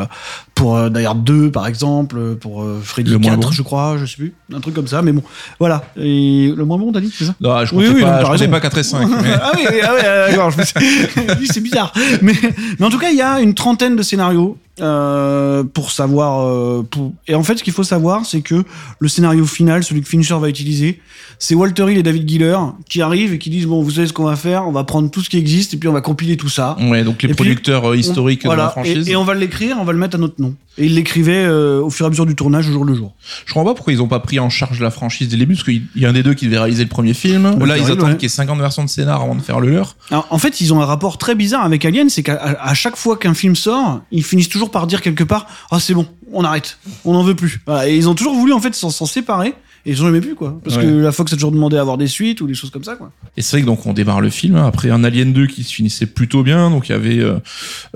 pour 0.62 0.76
euh, 0.76 0.88
Hard 1.04 1.24
2 1.24 1.50
par 1.50 1.66
exemple, 1.66 2.16
euh, 2.16 2.34
pour 2.36 2.62
euh, 2.62 2.80
Freddy 2.80 3.10
Le 3.10 3.18
moins 3.18 3.30
4 3.32 3.40
bon. 3.40 3.50
je 3.50 3.62
crois, 3.62 3.96
je 3.98 4.06
sais 4.06 4.14
plus, 4.16 4.32
un 4.54 4.60
truc 4.60 4.74
comme 4.74 4.86
ça, 4.86 5.02
mais 5.02 5.10
bon, 5.10 5.22
voilà. 5.58 5.82
Et 5.96 6.52
le 6.56 6.64
moins 6.64 6.78
bon, 6.78 6.92
t'as 6.92 7.00
dit, 7.00 7.12
c'est 7.12 7.24
ça? 7.24 7.34
Non, 7.40 7.64
je 7.64 7.74
Oui, 7.74 7.86
oui, 7.92 8.00
non, 8.00 8.06
pas, 8.06 8.22
t'as 8.22 8.36
je 8.36 8.44
pas 8.44 8.60
4 8.60 8.78
et 8.78 8.82
5. 8.84 9.08
mais- 9.22 9.30
ah 9.42 9.50
oui, 9.56 9.64
ah 9.82 9.90
oui, 9.92 10.00
euh, 10.04 10.30
d'accord, 10.30 10.52
je 10.52 10.58
me 10.58 10.64
suis- 10.64 11.46
c'est 11.52 11.60
bizarre. 11.60 11.92
Mais, 12.20 12.34
mais 12.78 12.86
en 12.86 12.90
tout 12.90 12.98
cas, 13.00 13.10
il 13.10 13.16
y 13.16 13.22
a 13.22 13.40
une 13.40 13.54
trentaine 13.54 13.96
de 13.96 14.02
scénarios 14.04 14.56
euh, 14.80 15.64
pour 15.64 15.90
savoir. 15.90 16.46
euh, 16.46 16.82
pour... 16.88 17.12
Et 17.26 17.34
en 17.34 17.42
fait, 17.42 17.58
ce 17.58 17.64
qu'il 17.64 17.72
faut 17.72 17.82
savoir, 17.82 18.24
c'est 18.24 18.40
que 18.40 18.62
le 19.00 19.08
scénario 19.08 19.44
final, 19.44 19.82
celui 19.82 20.00
que 20.02 20.08
Fincher 20.08 20.36
va 20.40 20.48
utiliser, 20.48 21.00
c'est 21.38 21.54
Walter 21.56 21.90
Hill 21.90 21.98
et 21.98 22.02
David 22.02 22.28
Giller 22.28 22.56
qui 22.88 23.02
arrivent 23.02 23.34
et 23.34 23.38
qui 23.38 23.50
disent 23.50 23.66
bon, 23.66 23.82
vous 23.82 23.90
savez 23.90 24.06
ce 24.06 24.12
qu'on 24.12 24.24
va 24.24 24.36
faire, 24.36 24.66
on 24.68 24.72
va 24.72 24.84
prendre 24.84 25.10
tout 25.10 25.20
ce 25.22 25.28
qui 25.28 25.38
existe 25.38 25.74
et 25.74 25.76
puis 25.76 25.88
on 25.88 25.92
va 25.92 26.00
compiler 26.00 26.36
tout 26.36 26.48
ça. 26.48 26.76
Ouais, 26.80 27.02
donc 27.04 27.22
les 27.22 27.30
Et 27.30 27.34
producteurs 27.34 27.94
historiques 27.94 28.44
de 28.46 28.52
la 28.52 28.68
franchise. 28.68 29.08
Et, 29.08 29.12
et 29.12 29.16
on 29.16 29.24
va 29.24 29.34
l'écrire, 29.34 29.76
on 29.80 29.84
va 29.84 29.92
le 29.92 29.98
mettre 29.98 30.16
à 30.16 30.18
notre 30.20 30.40
nom. 30.40 30.51
Et 30.78 30.86
ils 30.86 30.94
l'écrivaient 30.94 31.44
euh, 31.44 31.82
au 31.82 31.90
fur 31.90 32.06
et 32.06 32.08
à 32.08 32.10
mesure 32.10 32.24
du 32.24 32.34
tournage, 32.34 32.68
au 32.68 32.72
jour 32.72 32.84
le 32.84 32.94
jour. 32.94 33.14
Je 33.44 33.52
comprends 33.52 33.70
pas 33.70 33.74
pourquoi 33.74 33.92
ils 33.92 34.00
ont 34.00 34.08
pas 34.08 34.20
pris 34.20 34.38
en 34.38 34.48
charge 34.48 34.80
la 34.80 34.90
franchise 34.90 35.28
dès 35.28 35.36
le 35.36 35.40
début, 35.40 35.54
parce 35.54 35.64
qu'il 35.64 35.82
y 35.96 36.06
a 36.06 36.08
un 36.08 36.12
des 36.12 36.22
deux 36.22 36.34
qui 36.34 36.46
devait 36.46 36.58
réaliser 36.58 36.82
le 36.82 36.88
premier 36.88 37.14
film. 37.14 37.58
Là, 37.64 37.76
ils 37.76 37.84
attendent 37.84 38.02
ouais. 38.02 38.12
qu'il 38.14 38.22
y 38.22 38.26
ait 38.26 38.28
50 38.28 38.58
versions 38.58 38.84
de 38.84 38.88
scénar 38.88 39.20
avant 39.22 39.34
de 39.34 39.42
faire 39.42 39.60
le 39.60 39.70
leur. 39.70 39.96
Alors, 40.10 40.26
en 40.30 40.38
fait, 40.38 40.60
ils 40.60 40.72
ont 40.72 40.80
un 40.80 40.86
rapport 40.86 41.18
très 41.18 41.34
bizarre 41.34 41.64
avec 41.64 41.84
Alien, 41.84 42.08
c'est 42.08 42.22
qu'à 42.22 42.74
chaque 42.74 42.96
fois 42.96 43.16
qu'un 43.16 43.34
film 43.34 43.54
sort, 43.54 44.00
ils 44.10 44.24
finissent 44.24 44.48
toujours 44.48 44.70
par 44.70 44.86
dire 44.86 45.02
quelque 45.02 45.24
part 45.24 45.46
Ah, 45.70 45.78
c'est 45.78 45.94
bon, 45.94 46.06
on 46.32 46.44
arrête, 46.44 46.78
on 47.04 47.12
n'en 47.12 47.22
veut 47.22 47.36
plus. 47.36 47.60
Voilà. 47.66 47.88
Et 47.88 47.96
ils 47.96 48.08
ont 48.08 48.14
toujours 48.14 48.34
voulu 48.34 48.52
en 48.52 48.60
fait 48.60 48.74
s'en 48.74 48.90
séparer. 48.90 49.54
Et 49.84 49.90
ils 49.90 50.00
ont 50.02 50.06
jamais 50.06 50.20
pu, 50.20 50.34
quoi. 50.36 50.60
Parce 50.62 50.76
Ouais. 50.76 50.84
que 50.84 50.88
la 50.88 51.10
Fox 51.10 51.32
a 51.32 51.36
toujours 51.36 51.50
demandé 51.50 51.76
à 51.76 51.80
avoir 51.80 51.98
des 51.98 52.06
suites 52.06 52.40
ou 52.40 52.46
des 52.46 52.54
choses 52.54 52.70
comme 52.70 52.84
ça, 52.84 52.94
quoi. 52.94 53.10
Et 53.36 53.42
c'est 53.42 53.56
vrai 53.56 53.62
que 53.62 53.66
donc 53.66 53.84
on 53.86 53.92
démarre 53.92 54.20
le 54.20 54.30
film 54.30 54.54
hein, 54.56 54.64
après 54.66 54.90
un 54.90 55.02
Alien 55.02 55.32
2 55.32 55.46
qui 55.46 55.64
se 55.64 55.72
finissait 55.74 56.06
plutôt 56.06 56.42
bien. 56.44 56.70
Donc 56.70 56.88
il 56.88 56.92
y 56.92 56.94
avait 56.94 57.18
euh, 57.18 57.38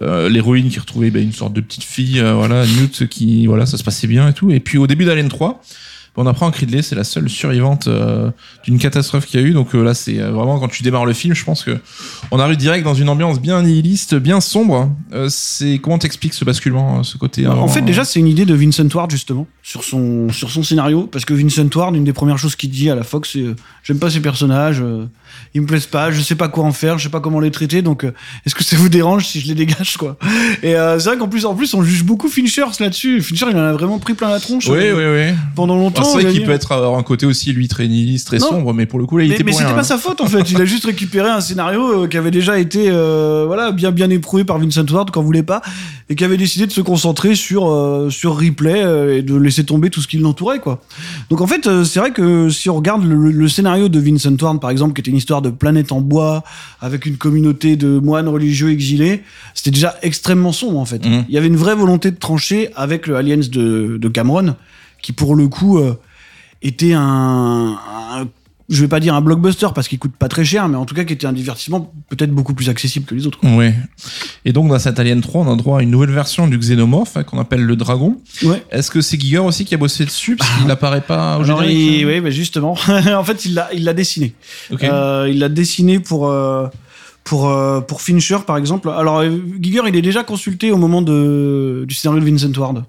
euh, 0.03 0.29
l'héroïne 0.29 0.69
qui 0.69 0.81
retrouvait 0.81 1.11
bah, 1.11 1.21
une 1.21 1.33
sorte 1.33 1.53
de 1.53 1.61
petite 1.61 1.85
fille, 1.85 2.19
euh, 2.19 2.35
voilà, 2.35 2.65
Newt 2.67 3.07
qui 3.09 3.47
voilà, 3.47 3.67
ça 3.67 3.77
se 3.79 3.85
passait 3.85 4.07
bien 4.09 4.29
et 4.29 4.33
tout. 4.33 4.51
Et 4.51 4.59
puis 4.61 4.79
au 4.79 4.87
début 4.89 5.05
d'Alien 5.05 5.29
3, 5.29 5.63
on 6.17 6.27
apprend 6.27 6.51
que 6.51 6.59
Ridley 6.59 6.83
c'est 6.83 6.95
la 6.95 7.05
seule 7.05 7.29
survivante 7.29 7.89
euh, 7.89 8.31
d'une 8.65 8.79
catastrophe 8.79 9.27
qu'il 9.27 9.41
y 9.41 9.43
a 9.43 9.47
eu. 9.47 9.53
Donc 9.53 9.75
euh, 9.75 9.83
là 9.83 9.95
c'est 9.95 10.21
euh, 10.21 10.31
vraiment 10.31 10.59
quand 10.59 10.69
tu 10.69 10.83
démarres 10.83 11.07
le 11.07 11.13
film, 11.13 11.35
je 11.35 11.45
pense 11.45 11.63
que 11.63 11.79
on 12.31 12.39
arrive 12.39 12.57
direct 12.57 12.85
dans 12.85 12.95
une 12.95 13.09
ambiance 13.09 13.41
bien 13.41 13.63
nihiliste, 13.63 14.15
bien 14.15 14.41
sombre. 14.41 14.91
Euh, 15.13 15.29
c'est 15.31 15.79
comment 15.79 15.99
t'expliques 15.99 16.35
ce 16.35 16.45
basculement, 16.45 17.03
ce 17.03 17.19
côté 17.19 17.47
en 17.47 17.51
vraiment, 17.51 17.69
fait, 17.69 17.83
déjà, 17.83 18.05
c'est 18.05 18.21
une 18.21 18.29
idée 18.29 18.45
de 18.45 18.55
Vincent 18.55 18.89
Ward, 18.95 19.11
justement, 19.11 19.47
sur 19.63 19.85
son, 19.85 20.29
sur 20.31 20.51
son 20.51 20.63
scénario. 20.63 21.09
Parce 21.11 21.25
que 21.25 21.35
Vincent 21.35 21.69
Ward, 21.75 21.95
une 21.95 22.05
des 22.05 22.13
premières 22.13 22.39
choses 22.39 22.57
qu'il 22.57 22.71
dit 22.71 22.91
à 22.91 22.95
la 22.95 23.03
Fox, 23.03 23.31
c'est 23.33 23.45
J'aime 23.83 23.99
pas 24.01 24.11
ces 24.11 24.21
personnages, 24.21 24.83
ils 25.55 25.61
me 25.61 25.67
plaisent 25.67 25.87
pas, 25.87 26.11
je 26.11 26.21
sais 26.21 26.35
pas 26.35 26.49
quoi 26.49 26.65
en 26.65 26.73
faire, 26.73 26.99
je 26.99 27.05
sais 27.05 27.09
pas 27.09 27.21
comment 27.21 27.39
les 27.39 27.53
traiter, 27.53 27.83
donc 27.83 28.05
est-ce 28.45 28.55
que 28.55 28.65
ça 28.65 28.77
vous 28.77 28.89
dérange 28.89 29.27
si 29.27 29.41
je 29.41 29.47
les 29.47 29.55
dégage, 29.55 29.97
quoi? 29.97 30.17
Et 30.63 30.73
c'est 30.73 31.05
vrai 31.05 31.17
qu'en 31.19 31.29
plus, 31.29 31.45
en 31.45 31.55
plus, 31.55 31.73
on 31.75 31.83
juge 31.83 32.03
beaucoup 32.03 32.29
Fincher 32.29 32.65
là-dessus. 32.81 33.23
Fincher, 33.23 33.47
il 33.51 33.57
en 33.57 33.61
a 33.61 33.73
vraiment 33.73 33.99
pris 34.01 34.15
plein 34.15 34.29
la 34.29 34.41
tronche 34.41 34.67
Oui, 34.69 34.91
oui, 34.93 35.05
oui. 35.07 35.35
pendant 35.55 35.77
longtemps. 35.77 36.06
C'est 36.13 36.23
vrai 36.23 36.33
qu'il 36.33 36.45
peut 36.45 36.53
être 36.53 36.73
avoir 36.73 36.99
un 36.99 37.03
côté 37.03 37.27
aussi 37.27 37.53
lui 37.53 37.69
très 37.69 37.87
nihiliste, 37.89 38.27
très 38.27 38.39
Non. 38.39 38.49
sombre, 38.49 38.75
mais 38.75 38.87
pour 38.87 38.99
le 38.99 39.07
coup 39.07 39.19
là 39.19 39.25
il 39.25 39.29
mais, 39.29 39.35
était 39.35 39.45
mais 39.45 39.53
c'était 39.53 39.73
pas 39.73 39.81
hein. 39.81 39.83
sa 39.83 39.99
faute 39.99 40.21
en 40.21 40.27
fait. 40.27 40.51
Il 40.51 40.61
a 40.61 40.65
juste 40.65 40.87
récupéré 40.87 41.29
un 41.29 41.41
scénario 41.41 42.05
euh, 42.05 42.09
qui 42.09 42.17
avait 42.17 42.31
déjà 42.31 42.59
été 42.59 42.89
euh, 42.89 43.45
voilà 43.47 43.73
bien 43.73 43.93
bien 43.93 44.11
éprouvé 44.11 44.45
par 44.45 44.59
Vincent 44.59 44.87
Ward 44.91 45.11
quand 45.11 45.23
voulait 45.23 45.43
pas 45.43 45.63
et 46.09 46.15
qui 46.15 46.25
avait 46.25 46.37
décidé 46.37 46.67
de 46.67 46.73
se 46.73 46.81
concentrer 46.81 47.35
sur 47.35 47.69
euh, 47.69 48.11
sur 48.11 48.37
Ripley 48.37 48.83
euh, 48.85 49.19
et 49.19 49.23
de 49.23 49.35
laisser 49.35 49.65
tomber 49.65 49.91
tout 49.91 50.01
ce 50.01 50.07
qui 50.07 50.19
l'entourait 50.19 50.61
quoi. 50.61 50.81
Donc 51.31 51.41
en 51.41 51.47
fait 51.47 51.67
euh, 51.67 51.85
c'est 51.85 51.99
vrai 51.99 52.13
que 52.13 52.49
si 52.49 52.71
on 52.71 52.77
regarde 52.77 53.05
le, 53.05 53.31
le 53.31 53.49
scénario 53.49 53.89
de 53.89 53.99
Vincent 53.99 54.37
Ward 54.41 54.61
par 54.61 54.71
exemple 54.71 54.95
qui 54.95 55.01
était 55.01 55.11
une 55.11 55.17
histoire 55.17 55.43
de 55.43 55.51
planète 55.51 55.91
en 55.91 56.01
bois 56.01 56.45
avec 56.81 57.07
une 57.07 57.17
communauté 57.17 57.77
de 57.77 57.99
moines 57.99 58.29
religieux 58.29 58.71
exilés, 58.71 59.23
c'était 59.55 59.73
déjà 59.73 59.97
extrêmement 60.03 60.53
sombre 60.53 60.79
en 60.79 60.85
fait. 60.85 61.05
Mhm. 61.05 61.25
Il 61.29 61.35
y 61.35 61.39
avait 61.39 61.49
une 61.49 61.57
vraie 61.57 61.75
volonté 61.75 62.11
de 62.11 62.17
trancher 62.17 62.71
avec 62.77 63.07
le 63.07 63.17
Aliens 63.17 63.37
de, 63.39 63.99
de 64.01 64.09
Cameron 64.09 64.55
qui 65.07 65.13
pour 65.13 65.37
le 65.37 65.47
coup 65.47 65.79
euh, 65.79 65.95
était 66.63 66.93
un, 66.95 67.77
un- 68.13 68.27
je 68.69 68.81
vais 68.81 68.89
pas 68.89 68.99
dire 68.99 69.15
un 69.15 69.21
blockbuster 69.21 69.69
parce 69.73 69.87
qu'il 69.87 70.01
coûte 70.01 70.17
pas 70.19 70.27
très 70.27 70.45
cher, 70.45 70.67
mais 70.69 70.77
en 70.77 70.85
tout 70.85 70.97
cas 70.97 71.05
qui 71.05 71.13
était 71.13 71.29
un 71.29 71.33
divertissement 71.33 71.93
peut-être 72.09 72.33
beaucoup 72.33 72.53
plus 72.55 72.69
accessible 72.69 73.07
que 73.07 73.15
les 73.15 73.25
autres. 73.29 73.39
Ouais. 73.45 73.73
Et 74.45 74.53
donc 74.53 74.69
dans 74.69 74.79
cet 74.81 74.99
Alien 74.99 75.21
3, 75.21 75.43
on 75.43 75.53
a 75.53 75.55
droit 75.55 75.79
à 75.79 75.83
une 75.83 75.91
nouvelle 75.93 76.11
version 76.11 76.49
du 76.49 76.59
xénomorphe 76.59 77.17
hein, 77.17 77.23
qu'on 77.23 77.39
appelle 77.39 77.63
le 77.63 77.77
dragon. 77.77 78.17
Ouais. 78.43 78.65
Est-ce 78.73 78.91
que 78.91 79.01
c'est 79.01 79.21
Giger 79.21 79.39
aussi 79.39 79.65
qui 79.65 79.77
a 79.77 79.79
bossé 79.79 80.05
dessus 80.05 80.35
parce 80.35 80.51
qu'il 80.61 80.69
apparaît 80.69 81.03
pas 81.03 81.39
au 81.39 81.43
Alors, 81.45 81.63
générique 81.63 81.79
il- 82.01 82.05
hein 82.05 82.09
oui, 82.15 82.21
bah 82.21 82.31
justement. 82.31 82.73
en 82.89 83.23
fait, 83.23 83.45
il 83.45 83.55
l'a, 83.55 83.69
il 83.73 83.85
l'a 83.85 83.95
dessiné. 83.95 84.35
Ok. 84.73 84.83
Euh, 84.83 85.29
il 85.31 85.39
l'a 85.39 85.49
dessiné 85.49 86.01
pour 86.01 86.27
euh, 86.29 86.67
pour 87.27 87.51
euh, 87.51 87.81
pour 87.81 88.01
Fincher, 88.01 88.39
par 88.47 88.57
exemple. 88.57 88.89
Alors, 88.89 89.19
euh, 89.19 89.31
Giger, 89.61 89.83
il 89.89 89.97
est 89.97 90.03
déjà 90.03 90.23
consulté 90.23 90.71
au 90.71 90.77
moment 90.77 91.03
de 91.03 91.85
du 91.87 91.95
scénario 91.95 92.25
de 92.25 92.31
Vincent 92.31 92.53
Ward. 92.57 92.85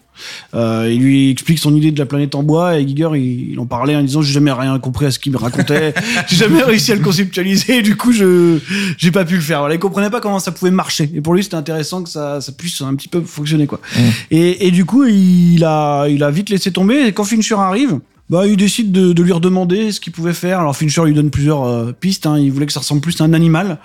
Euh, 0.53 0.89
il 0.91 1.01
lui 1.01 1.31
explique 1.31 1.59
son 1.59 1.75
idée 1.75 1.91
de 1.91 1.99
la 1.99 2.05
planète 2.05 2.35
en 2.35 2.43
bois 2.43 2.77
et 2.77 2.87
Giger, 2.87 3.09
il, 3.15 3.51
il 3.51 3.59
en 3.59 3.65
parlait 3.65 3.95
en 3.95 4.01
disant 4.01 4.21
j'ai 4.21 4.33
jamais 4.33 4.51
rien 4.51 4.77
compris 4.79 5.07
à 5.07 5.11
ce 5.11 5.19
qu'il 5.19 5.31
me 5.31 5.37
racontait, 5.37 5.93
j'ai 6.27 6.35
jamais 6.35 6.61
réussi 6.63 6.91
à 6.91 6.95
le 6.95 7.01
conceptualiser, 7.01 7.79
et 7.79 7.81
du 7.81 7.95
coup 7.95 8.11
je 8.11 8.59
j'ai 8.97 9.11
pas 9.11 9.25
pu 9.25 9.35
le 9.35 9.41
faire. 9.41 9.59
Voilà, 9.59 9.73
il 9.73 9.79
comprenait 9.79 10.11
pas 10.11 10.21
comment 10.21 10.39
ça 10.39 10.51
pouvait 10.51 10.71
marcher. 10.71 11.09
Et 11.15 11.21
pour 11.21 11.33
lui, 11.33 11.43
c'était 11.43 11.55
intéressant 11.55 12.03
que 12.03 12.09
ça 12.09 12.39
ça 12.39 12.51
puisse 12.51 12.79
un 12.81 12.93
petit 12.93 13.09
peu 13.09 13.21
fonctionner 13.21 13.65
quoi. 13.65 13.81
Mm. 13.95 14.01
Et, 14.31 14.67
et 14.67 14.71
du 14.71 14.85
coup, 14.85 15.03
il 15.05 15.63
a 15.63 16.07
il 16.07 16.23
a 16.23 16.29
vite 16.29 16.51
laissé 16.51 16.71
tomber. 16.71 17.07
Et 17.07 17.11
quand 17.11 17.23
Fincher 17.23 17.55
arrive. 17.55 17.99
Bah, 18.29 18.45
il 18.45 18.57
décide 18.57 18.91
de, 18.91 19.13
de 19.13 19.23
lui 19.23 19.31
redemander 19.31 19.91
ce 19.93 20.01
qu'il 20.01 20.11
pouvait 20.11 20.33
faire. 20.33 20.59
Alors 20.59 20.75
Fincher 20.75 21.03
lui 21.05 21.13
donne 21.13 21.29
plusieurs 21.29 21.63
euh, 21.63 21.93
pistes. 21.97 22.25
Hein. 22.25 22.37
Il 22.37 22.51
voulait 22.51 22.65
que 22.65 22.73
ça 22.73 22.81
ressemble 22.81 22.99
plus 23.01 23.19
à 23.21 23.23
un 23.23 23.31
animal. 23.33 23.77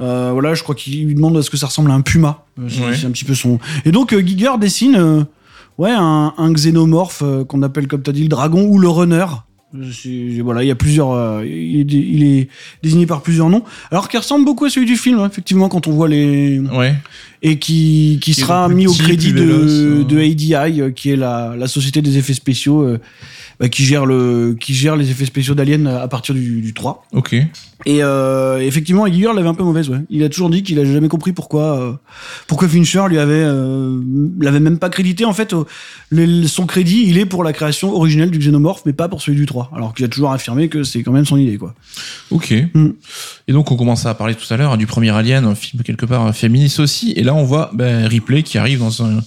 Euh, 0.00 0.30
voilà, 0.32 0.54
je 0.54 0.62
crois 0.62 0.76
qu'il 0.76 1.04
lui 1.06 1.14
demande 1.14 1.36
à 1.36 1.42
ce 1.42 1.50
que 1.50 1.56
ça 1.56 1.66
ressemble 1.66 1.90
à 1.90 1.94
un 1.94 2.00
puma. 2.02 2.44
Euh, 2.60 2.68
c'est 2.68 2.80
Ouais. 2.80 2.94
c'est 2.94 3.06
un 3.06 3.10
petit 3.10 3.24
peu 3.24 3.34
son. 3.34 3.58
Et 3.84 3.90
donc 3.90 4.12
euh, 4.12 4.20
Giger 4.24 4.52
dessine, 4.60 5.26
ouais, 5.78 5.90
un, 5.90 6.32
un 6.38 6.52
xénomorphe 6.52 7.24
qu'on 7.48 7.62
appelle 7.62 7.88
comme 7.88 8.02
t'as 8.02 8.12
dit 8.12 8.22
le 8.22 8.28
dragon 8.28 8.64
ou 8.66 8.78
le 8.78 8.88
runner. 8.88 9.26
C'est- 9.92 10.40
Voilà, 10.42 10.62
il 10.62 10.68
y 10.68 10.70
a 10.70 10.74
plusieurs. 10.76 11.10
euh, 11.12 11.44
il, 11.44 11.92
il 11.92 12.22
est 12.24 12.48
désigné 12.84 13.04
par 13.04 13.20
plusieurs 13.20 13.50
noms. 13.50 13.64
Alors 13.90 14.08
qui 14.08 14.16
ressemble 14.16 14.44
beaucoup 14.44 14.64
à 14.64 14.70
celui 14.70 14.86
du 14.86 14.96
film, 14.96 15.18
hein, 15.18 15.26
effectivement, 15.30 15.68
quand 15.68 15.88
on 15.88 15.92
voit 15.92 16.08
les 16.08 16.58
Ouais. 16.60 16.94
et 17.42 17.58
qui, 17.58 18.18
qui 18.22 18.32
sera 18.32 18.68
mis 18.68 18.86
au 18.86 18.92
crédit 18.94 19.32
de, 19.32 19.42
euh. 19.42 20.04
de 20.04 20.18
ADI, 20.18 20.94
qui 20.94 21.10
est 21.10 21.16
la, 21.16 21.54
la 21.58 21.66
société 21.66 22.00
des 22.00 22.16
effets 22.16 22.32
spéciaux, 22.32 22.80
euh, 22.82 22.98
bah, 23.60 23.68
qui 23.68 23.84
gère 23.84 24.06
le 24.06 24.56
qui 24.58 24.74
gère 24.74 24.96
les 24.96 25.10
effets 25.10 25.24
spéciaux 25.26 25.54
d'Alien 25.54 25.86
à 25.86 26.08
partir 26.08 26.34
du, 26.34 26.60
du 26.60 26.74
3. 26.74 27.04
Ok. 27.12 27.34
Et 27.86 28.02
euh, 28.02 28.58
effectivement, 28.58 29.06
Giger 29.06 29.30
l'avait 29.34 29.48
un 29.48 29.54
peu 29.54 29.62
mauvaise. 29.62 29.88
Ouais. 29.88 29.98
Il 30.10 30.24
a 30.24 30.28
toujours 30.28 30.50
dit 30.50 30.64
qu'il 30.64 30.80
a 30.80 30.84
jamais 30.84 31.06
compris 31.06 31.32
pourquoi 31.32 31.78
euh, 31.80 31.92
pourquoi 32.48 32.68
Fincher 32.68 33.04
lui 33.08 33.18
avait 33.18 33.34
euh, 33.44 34.00
l'avait 34.40 34.58
même 34.58 34.78
pas 34.78 34.90
crédité. 34.90 35.24
En 35.24 35.32
fait, 35.32 35.52
euh, 35.52 35.62
le- 36.10 36.46
son 36.48 36.66
crédit, 36.66 37.04
il 37.06 37.18
est 37.18 37.24
pour 37.26 37.44
la 37.44 37.52
création 37.52 37.94
originelle 37.94 38.30
du 38.32 38.38
Xenomorph, 38.38 38.82
mais 38.84 38.92
pas 38.92 39.08
pour 39.08 39.22
celui 39.22 39.38
du 39.38 39.46
3. 39.46 39.70
Alors 39.76 39.94
qu'il 39.94 40.04
a 40.04 40.08
toujours 40.08 40.32
affirmé 40.32 40.68
que 40.68 40.82
c'est 40.82 41.04
quand 41.04 41.12
même 41.12 41.24
son 41.24 41.36
idée, 41.36 41.56
quoi. 41.56 41.74
Ok. 42.30 42.52
Mm. 42.74 42.88
Et 43.46 43.52
donc 43.52 43.70
on 43.70 43.76
commençait 43.76 44.08
à 44.08 44.14
parler 44.14 44.34
tout 44.34 44.52
à 44.52 44.56
l'heure 44.56 44.72
hein, 44.72 44.76
du 44.76 44.86
premier 44.88 45.10
Alien, 45.10 45.44
un 45.44 45.54
film 45.54 45.82
quelque 45.84 46.04
part 46.06 46.26
euh, 46.26 46.32
féministe 46.32 46.80
aussi. 46.80 47.12
Et 47.12 47.22
là 47.22 47.32
on 47.34 47.44
voit 47.44 47.70
ben, 47.74 48.06
Ripley 48.08 48.42
qui 48.42 48.58
arrive 48.58 48.80
dans 48.80 49.04
un, 49.04 49.18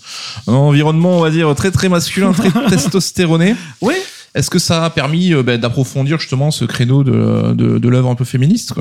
un 0.48 0.54
environnement, 0.54 1.18
on 1.18 1.22
va 1.22 1.30
dire, 1.32 1.56
très 1.56 1.72
très 1.72 1.88
masculin, 1.88 2.34
très 2.34 2.50
testostéroné. 2.70 3.56
Ouais. 3.82 3.96
Est-ce 4.34 4.50
que 4.50 4.60
ça 4.60 4.86
a 4.86 4.90
permis 4.90 5.34
euh, 5.34 5.44
ben, 5.44 5.60
d'approfondir 5.60 6.18
justement 6.18 6.52
ce 6.52 6.64
créneau 6.64 7.04
de, 7.04 7.54
de, 7.54 7.90
l'œuvre 7.90 8.10
un 8.10 8.16
peu 8.16 8.24
féministe 8.24 8.74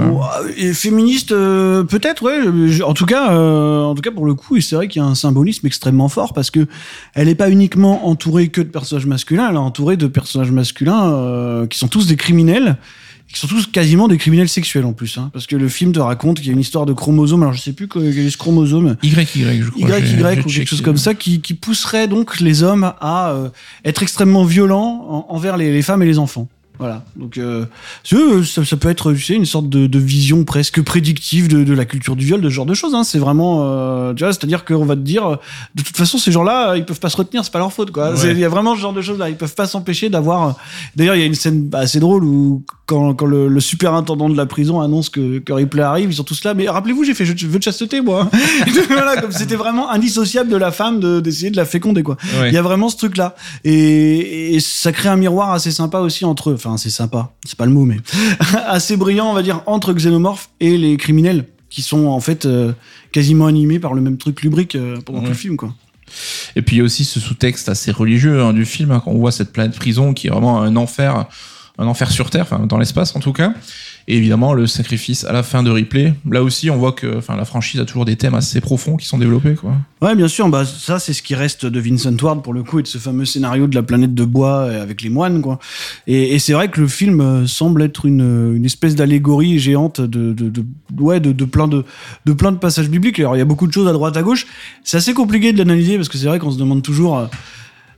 féministe, 0.75 1.33
euh, 1.33 1.83
peut-être. 1.83 2.31
Je- 2.69 2.83
En 2.85 2.95
tout 2.95 3.07
cas, 3.07 3.33
euh, 3.33 3.83
en 3.83 3.95
tout 3.97 4.03
cas 4.03 4.13
pour 4.13 4.27
le 4.27 4.35
coup, 4.35 4.61
c'est 4.61 4.77
vrai 4.77 4.87
qu'il 4.87 5.03
y 5.03 5.05
a 5.05 5.09
un 5.09 5.17
symbolisme 5.17 5.67
extrêmement 5.67 6.09
fort 6.09 6.35
parce 6.35 6.51
que 6.53 6.69
elle 7.15 7.27
n'est 7.27 7.35
pas 7.35 7.51
uniquement 7.51 8.07
entourée 8.09 8.49
que 8.49 8.61
de 8.61 8.69
personnages 8.69 9.07
masculins, 9.07 9.49
elle 9.49 9.57
est 9.57 9.59
entourée 9.59 9.97
de 9.97 10.07
personnages 10.07 10.53
masculins 10.53 11.67
qui 11.69 11.79
sont 11.79 11.89
tous 11.89 12.07
des 12.07 12.17
criminels, 12.17 12.77
qui 13.33 13.39
sont 13.41 13.47
tous 13.47 13.67
quasiment 13.67 14.09
des 14.09 14.17
criminels 14.19 14.49
sexuels 14.49 14.85
en 14.85 14.93
plus, 14.93 15.17
hein, 15.19 15.31
parce 15.33 15.47
que 15.47 15.55
le 15.57 15.69
film 15.69 15.93
te 15.93 16.01
raconte 16.01 16.39
qu'il 16.39 16.47
y 16.47 16.51
a 16.51 16.53
une 16.53 16.61
histoire 16.61 16.85
de 16.87 16.93
chromosomes. 16.93 17.43
Alors 17.43 17.55
je 17.55 17.61
sais 17.61 17.73
plus 17.73 17.87
quel 17.89 18.03
est 18.19 18.31
ce 18.31 18.37
chromosome. 18.39 18.97
YY, 19.03 19.11
je 19.13 19.71
crois. 19.71 19.99
YY 19.99 20.41
ou 20.41 20.43
quelque 20.49 20.67
chose 20.69 20.81
comme 20.83 20.97
ça 20.97 21.15
qui, 21.15 21.41
qui 21.41 21.55
pousserait 21.55 22.09
donc 22.09 22.41
les 22.41 22.63
hommes 22.63 22.93
à 23.01 23.31
euh, 23.31 23.49
être 23.85 24.03
extrêmement 24.03 24.45
violents 24.45 25.07
en- 25.09 25.27
envers 25.35 25.57
les, 25.57 25.73
les 25.73 25.83
femmes 25.83 26.03
et 26.03 26.07
les 26.07 26.19
enfants. 26.19 26.49
Voilà. 26.79 27.05
Donc, 27.15 27.37
euh, 27.37 27.67
veux, 28.11 28.43
ça, 28.43 28.65
ça 28.65 28.75
peut 28.79 28.89
être, 28.89 29.13
tu 29.13 29.21
sais, 29.21 29.35
une 29.35 29.45
sorte 29.45 29.69
de, 29.69 29.87
de 29.87 29.99
vision 29.99 30.45
presque 30.45 30.81
prédictive 30.81 31.47
de, 31.47 31.63
de 31.63 31.75
la 31.75 31.85
culture 31.85 32.17
du 32.17 32.25
viol, 32.25 32.41
de 32.41 32.49
ce 32.49 32.55
genre 32.55 32.65
de 32.65 32.73
choses. 32.73 32.95
Hein. 32.95 33.05
C'est 33.05 33.19
vraiment, 33.19 33.61
euh, 33.65 34.15
tu 34.15 34.25
vois, 34.25 34.33
c'est-à-dire 34.33 34.65
qu'on 34.65 34.87
va 34.87 34.97
te 34.97 35.03
dire, 35.03 35.27
euh, 35.27 35.37
de 35.75 35.83
toute 35.83 35.95
façon, 35.99 36.17
ces 36.17 36.33
gens-là, 36.33 36.77
ils 36.79 36.87
peuvent 36.87 36.99
pas 36.99 37.11
se 37.11 37.19
retenir, 37.19 37.45
c'est 37.45 37.53
pas 37.53 37.59
leur 37.59 37.71
faute, 37.71 37.91
quoi. 37.91 38.15
Ouais. 38.15 38.33
Il 38.33 38.39
y 38.39 38.47
a 38.47 38.49
vraiment 38.49 38.75
ce 38.77 38.81
genre 38.81 38.95
de 38.95 39.03
choses-là. 39.03 39.29
Ils 39.29 39.37
peuvent 39.37 39.55
pas 39.55 39.67
s'empêcher 39.67 40.09
d'avoir. 40.09 40.49
euh, 40.49 40.53
D'ailleurs, 40.97 41.17
il 41.17 41.21
y 41.21 41.23
a 41.23 41.27
une 41.27 41.35
scène 41.35 41.69
assez 41.75 42.01
drôle 42.01 42.25
où 42.25 42.65
quand, 42.91 43.15
quand 43.15 43.27
le, 43.27 43.47
le 43.47 43.61
superintendant 43.61 44.29
de 44.29 44.37
la 44.37 44.47
prison 44.47 44.81
annonce 44.81 45.11
que, 45.11 45.39
que 45.39 45.53
Ripley 45.53 45.81
arrive, 45.81 46.11
ils 46.11 46.17
sont 46.17 46.25
tous 46.25 46.43
là. 46.43 46.55
Mais 46.55 46.69
rappelez-vous, 46.69 47.05
j'ai 47.05 47.15
fait 47.15 47.25
jeu, 47.25 47.37
jeu 47.37 47.49
de 47.49 47.63
chasteté, 47.63 48.01
moi. 48.01 48.29
voilà, 48.89 49.17
comme 49.21 49.31
c'était 49.31 49.55
vraiment 49.55 49.89
indissociable 49.91 50.51
de 50.51 50.57
la 50.57 50.73
femme 50.73 50.99
de- 50.99 51.21
d'essayer 51.21 51.53
de, 51.53 51.57
la 51.57 51.67
féconder, 51.67 52.03
quoi. 52.03 52.17
Ouais. 52.41 52.49
Il 52.49 52.55
y 52.55 52.57
a 52.57 52.63
vraiment 52.63 52.89
ce 52.89 52.97
truc-là. 52.97 53.37
Et, 53.63 54.57
et 54.57 54.61
ça 54.61 54.91
crée 54.91 55.09
un 55.09 55.15
miroir 55.15 55.53
assez 55.53 55.71
sympa 55.71 56.01
aussi 56.01 56.25
entre, 56.25 56.53
enfin, 56.53 56.79
c'est 56.79 56.91
sympa, 56.91 57.33
c'est 57.45 57.57
pas 57.57 57.65
le 57.65 57.71
mot, 57.71 57.85
mais 57.85 57.99
assez 58.67 58.97
brillant, 58.97 59.31
on 59.31 59.35
va 59.35 59.43
dire, 59.43 59.63
entre 59.67 59.93
Xenomorph 59.93 60.51
et 60.59 60.77
les 60.77 60.97
criminels, 60.97 61.45
qui 61.69 61.83
sont 61.83 62.07
en 62.07 62.19
fait 62.19 62.45
euh, 62.45 62.73
quasiment 63.13 63.47
animés 63.47 63.79
par 63.79 63.95
le 63.95 64.01
même 64.01 64.17
truc 64.17 64.43
lubrique 64.43 64.75
euh, 64.75 64.97
pendant 65.07 65.21
tout 65.21 65.29
le 65.29 65.35
film, 65.35 65.57
quoi. 65.57 65.73
Et 66.57 66.63
puis 66.63 66.75
il 66.75 66.79
y 66.81 66.83
a 66.83 66.85
aussi 66.85 67.05
ce 67.05 67.21
sous-texte 67.21 67.69
assez 67.69 67.93
religieux 67.93 68.43
hein, 68.43 68.53
du 68.53 68.65
film, 68.65 68.91
hein, 68.91 69.01
quand 69.05 69.13
on 69.13 69.19
voit 69.19 69.31
cette 69.31 69.53
planète 69.53 69.77
prison 69.77 70.13
qui 70.13 70.27
est 70.27 70.31
vraiment 70.31 70.61
un 70.61 70.75
enfer, 70.75 71.29
un 71.81 71.87
enfer 71.87 72.11
sur 72.11 72.31
Terre, 72.31 72.43
enfin 72.43 72.67
dans 72.67 72.79
l'espace 72.79 73.17
en 73.17 73.21
tout 73.21 73.33
cas. 73.33 73.53
Et 74.09 74.17
évidemment 74.17 74.55
le 74.55 74.67
sacrifice 74.67 75.25
à 75.25 75.33
la 75.33 75.43
fin 75.43 75.63
de 75.63 75.71
Ripley. 75.71 76.15
Là 76.29 76.43
aussi, 76.43 76.71
on 76.71 76.77
voit 76.77 76.93
que, 76.93 77.19
enfin, 77.19 77.37
la 77.37 77.45
franchise 77.45 77.81
a 77.81 77.85
toujours 77.85 78.05
des 78.05 78.17
thèmes 78.17 78.35
assez 78.35 78.61
profonds 78.61 78.97
qui 78.97 79.07
sont 79.07 79.19
développés, 79.19 79.55
quoi. 79.55 79.75
Ouais, 80.01 80.17
bien 80.17 80.27
sûr, 80.27 80.49
bah, 80.49 80.65
ça, 80.65 80.99
c'est 80.99 81.13
ce 81.13 81.23
qui 81.23 81.35
reste 81.35 81.67
de 81.67 81.81
Vincent 81.81 82.17
Ward 82.21 82.43
pour 82.43 82.53
le 82.53 82.63
coup 82.63 82.81
et 82.81 82.83
de 82.83 82.89
ce 82.89 82.99
fameux 82.99 83.25
scénario 83.25 83.67
de 83.67 83.75
la 83.75 83.83
planète 83.83 84.15
de 84.15 84.25
bois 84.25 84.63
euh, 84.63 84.83
avec 84.83 85.03
les 85.03 85.11
moines, 85.11 85.43
quoi. 85.43 85.59
Et, 86.07 86.39
c'est 86.39 86.55
vrai 86.55 86.69
que 86.69 86.81
le 86.81 86.89
film 86.89 87.21
euh, 87.21 87.47
semble 87.47 87.83
être 87.83 88.07
une, 88.07 88.57
une 88.57 88.65
espèce 88.65 88.95
d'allégorie 88.95 89.59
géante 89.59 90.01
de, 90.01 90.33
de, 90.33 90.49
de, 90.49 90.65
ouais, 90.99 91.21
de, 91.21 91.45
plein 91.45 91.69
de, 91.69 91.85
de 92.25 92.33
plein 92.33 92.53
de 92.53 92.59
passages 92.59 92.89
bibliques. 92.89 93.21
Alors, 93.21 93.37
il 93.37 93.39
y 93.39 93.43
a 93.43 93.47
beaucoup 93.47 93.67
de 93.67 93.73
choses 93.73 93.87
à 93.87 93.93
droite, 93.93 94.17
à 94.17 94.23
gauche. 94.23 94.47
C'est 94.83 94.97
assez 94.97 95.15
compliqué 95.15 95.53
de 95.53 95.59
l'analyser 95.59 95.97
parce 95.97 96.09
que 96.09 96.19
c'est 96.19 96.27
vrai 96.27 96.39
qu'on 96.39 96.51
se 96.51 96.59
demande 96.59 96.83
toujours 96.83 97.19
euh, 97.19 97.27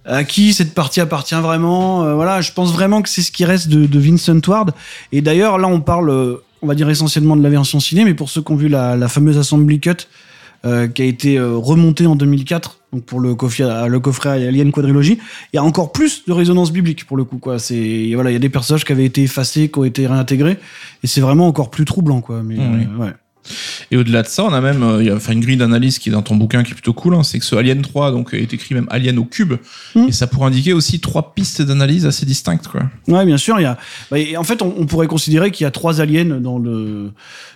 à 0.04 0.24
qui 0.24 0.52
cette 0.52 0.74
partie 0.74 1.00
appartient 1.00 1.34
vraiment. 1.34 2.04
Euh, 2.04 2.14
voilà, 2.14 2.40
je 2.40 2.52
pense 2.52 2.72
vraiment 2.72 3.02
que 3.02 3.08
c'est 3.08 3.22
ce 3.22 3.32
qui 3.32 3.44
reste 3.44 3.68
de, 3.68 3.86
de 3.86 3.98
Vincent 3.98 4.40
Ward. 4.46 4.72
Et 5.12 5.20
d'ailleurs, 5.20 5.58
là, 5.58 5.68
on 5.68 5.80
parle, 5.80 6.10
euh, 6.10 6.36
on 6.62 6.66
va 6.66 6.74
dire 6.74 6.88
essentiellement 6.88 7.36
de 7.36 7.42
la 7.42 7.50
version 7.50 7.80
ciné, 7.80 8.04
mais 8.04 8.14
pour 8.14 8.28
ceux 8.28 8.42
qui 8.42 8.52
ont 8.52 8.56
vu 8.56 8.68
la, 8.68 8.96
la 8.96 9.08
fameuse 9.08 9.38
Assembly 9.38 9.80
Cut, 9.80 10.06
euh, 10.64 10.86
qui 10.86 11.02
a 11.02 11.04
été 11.06 11.38
euh, 11.38 11.56
remonté 11.56 12.06
en 12.06 12.14
2004 12.14 12.78
donc 12.92 13.04
pour 13.04 13.18
le 13.18 13.34
coffret, 13.34 13.88
le 13.88 13.98
coffret 13.98 14.46
Alien 14.46 14.70
Quadrilogy, 14.70 15.18
il 15.52 15.56
y 15.56 15.58
a 15.58 15.64
encore 15.64 15.90
plus 15.90 16.24
de 16.24 16.32
résonance 16.32 16.70
biblique 16.70 17.04
pour 17.04 17.16
le 17.16 17.24
coup 17.24 17.38
quoi. 17.38 17.58
C'est 17.58 18.12
voilà, 18.14 18.30
il 18.30 18.34
y 18.34 18.36
a 18.36 18.38
des 18.38 18.48
personnages 18.48 18.84
qui 18.84 18.92
avaient 18.92 19.04
été 19.04 19.22
effacés, 19.22 19.70
qui 19.70 19.78
ont 19.80 19.84
été 19.84 20.06
réintégrés 20.06 20.58
et 21.02 21.06
c'est 21.08 21.20
vraiment 21.20 21.48
encore 21.48 21.70
plus 21.70 21.84
troublant 21.84 22.20
quoi. 22.20 22.44
Mais 22.44 22.58
euh, 22.60 22.96
ouais. 22.96 23.12
Et 23.90 23.96
au-delà 23.96 24.22
de 24.22 24.28
ça, 24.28 24.44
on 24.44 24.52
a 24.52 24.60
même 24.60 24.82
euh, 24.82 25.02
il 25.02 25.06
y 25.06 25.10
a, 25.10 25.16
enfin, 25.16 25.32
une 25.32 25.40
grille 25.40 25.56
d'analyse 25.56 25.98
qui 25.98 26.08
est 26.08 26.12
dans 26.12 26.22
ton 26.22 26.36
bouquin 26.36 26.62
qui 26.62 26.70
est 26.72 26.74
plutôt 26.74 26.92
cool. 26.92 27.14
hein, 27.14 27.22
c'est 27.22 27.38
que 27.38 27.44
ce 27.44 27.56
Alien 27.56 27.82
3 27.82 28.12
donc, 28.12 28.34
est 28.34 28.52
écrit 28.54 28.74
même 28.74 28.86
Alien 28.90 29.18
au 29.18 29.24
cube. 29.24 29.54
Mhm. 29.94 30.08
Et 30.08 30.12
ça 30.12 30.26
pourrait 30.26 30.46
indiquer 30.46 30.72
aussi 30.72 31.00
trois 31.00 31.34
pistes 31.34 31.60
d'analyse 31.62 32.06
assez 32.06 32.24
distinctes. 32.24 32.68
Quoi. 32.68 32.82
Ouais, 33.08 33.24
bien 33.26 33.36
sûr, 33.36 33.58
il 33.58 33.62
y 33.62 33.66
a. 33.66 33.78
bah, 34.10 34.18
et 34.18 34.36
en 34.36 34.44
fait, 34.44 34.62
on, 34.62 34.74
on 34.78 34.86
pourrait 34.86 35.06
considérer 35.08 35.50
qu'il 35.50 35.64
y 35.64 35.66
a 35.66 35.70
trois 35.70 36.00
aliens 36.00 36.24
dans 36.40 36.58
le. 36.58 37.10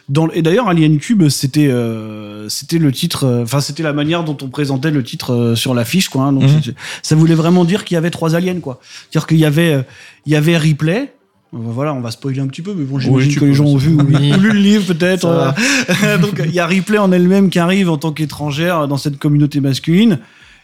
Dans 0.08 0.26
le- 0.26 0.36
et 0.38 0.42
d'ailleurs, 0.42 0.68
Alien 0.68 0.98
Cube, 0.98 1.28
c'était 1.28 1.66
euh, 1.68 2.48
c'était 2.48 2.78
le 2.78 2.92
titre. 2.92 3.24
euh, 3.24 3.42
Enfin, 3.42 3.60
c'était 3.60 3.82
la 3.82 3.92
manière 3.92 4.22
dont 4.24 4.36
on 4.42 4.48
présentait 4.48 4.90
le 4.92 5.02
titre 5.02 5.32
euh, 5.32 5.54
sur 5.56 5.74
l'affiche, 5.74 6.08
quoi. 6.08 6.22
hein. 6.24 6.32
donc, 6.32 6.44
c'est- 6.64 6.74
ça 7.02 7.16
voulait 7.16 7.34
vraiment 7.34 7.64
dire 7.64 7.84
qu'il 7.84 7.94
y 7.96 7.98
avait 7.98 8.10
trois 8.10 8.34
aliens, 8.36 8.60
quoi. 8.60 8.80
C'est-à-dire 9.10 9.26
qu'il 9.26 9.38
y 9.38 9.44
avait 9.44 9.72
euh, 9.74 9.82
il 10.26 10.32
y 10.32 10.36
avait 10.36 10.56
Ripley. 10.58 11.12
Euh, 11.54 11.58
Voilà, 11.60 11.94
on 11.94 12.00
va 12.00 12.10
spoiler 12.10 12.40
un 12.40 12.46
petit 12.46 12.62
peu, 12.62 12.74
mais 12.74 12.84
bon, 12.84 12.98
j'imagine 12.98 13.30
Oui, 13.30 13.36
que 13.36 13.44
les 13.44 13.54
gens 13.54 13.64
ont 13.64 13.76
vu 13.76 13.94
ou 13.94 14.00
lu 14.38 14.52
le 14.52 14.58
livre 14.58 14.86
peut-être. 14.94 15.26
Euh. 15.26 16.18
Donc, 16.18 16.42
il 16.44 16.52
y 16.54 16.60
a 16.60 16.66
Ripley 16.66 16.98
en 16.98 17.12
elle-même 17.12 17.50
qui 17.50 17.58
arrive 17.58 17.90
en 17.90 17.98
tant 17.98 18.12
qu'étrangère 18.12 18.88
dans 18.88 18.96
cette 18.96 19.18
communauté 19.18 19.60
masculine. 19.60 20.18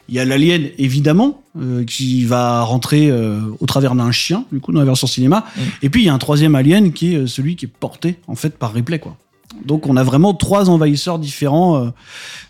Il 0.08 0.16
y 0.16 0.18
a 0.18 0.24
l'alien, 0.24 0.66
évidemment, 0.78 1.42
euh, 1.60 1.84
qui 1.84 2.24
va 2.24 2.62
rentrer 2.62 3.08
euh, 3.10 3.38
au 3.60 3.66
travers 3.66 3.94
d'un 3.94 4.10
chien, 4.10 4.44
du 4.50 4.58
coup, 4.58 4.72
dans 4.72 4.80
la 4.80 4.84
version 4.84 5.06
cinéma. 5.06 5.44
Mm. 5.56 5.60
Et 5.82 5.90
puis, 5.90 6.02
il 6.02 6.06
y 6.06 6.08
a 6.08 6.14
un 6.14 6.18
troisième 6.18 6.54
alien 6.56 6.92
qui 6.92 7.14
est 7.14 7.26
celui 7.28 7.54
qui 7.54 7.66
est 7.66 7.70
porté, 7.80 8.16
en 8.26 8.34
fait, 8.34 8.58
par 8.58 8.72
Ripley, 8.72 8.98
quoi. 8.98 9.16
Donc, 9.64 9.86
on 9.86 9.96
a 9.96 10.02
vraiment 10.02 10.34
trois 10.34 10.70
envahisseurs 10.70 11.18
différents. 11.20 11.76
euh, 11.84 11.90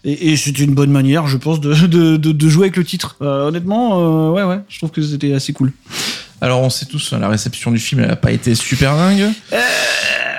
et 0.05 0.33
et 0.33 0.37
c'était 0.37 0.63
une 0.63 0.75
bonne 0.75 0.91
manière, 0.91 1.27
je 1.27 1.37
pense, 1.37 1.61
de, 1.61 1.75
de, 1.87 2.17
de, 2.17 2.33
de 2.33 2.49
jouer 2.49 2.65
avec 2.67 2.77
le 2.77 2.85
titre. 2.85 3.17
Euh, 3.21 3.49
honnêtement, 3.49 4.31
euh, 4.31 4.31
ouais, 4.33 4.45
ouais, 4.45 4.61
je 4.69 4.79
trouve 4.79 4.91
que 4.91 5.03
c'était 5.03 5.35
assez 5.35 5.53
cool. 5.53 5.73
Alors 6.43 6.61
on 6.61 6.69
sait 6.71 6.85
tous, 6.87 7.13
hein, 7.13 7.19
la 7.21 7.29
réception 7.29 7.71
du 7.71 7.79
film 7.79 8.03
elle 8.05 8.11
a 8.11 8.17
pas 8.17 8.33
été 8.33 8.55
super 8.55 8.97
dingue. 8.97 9.31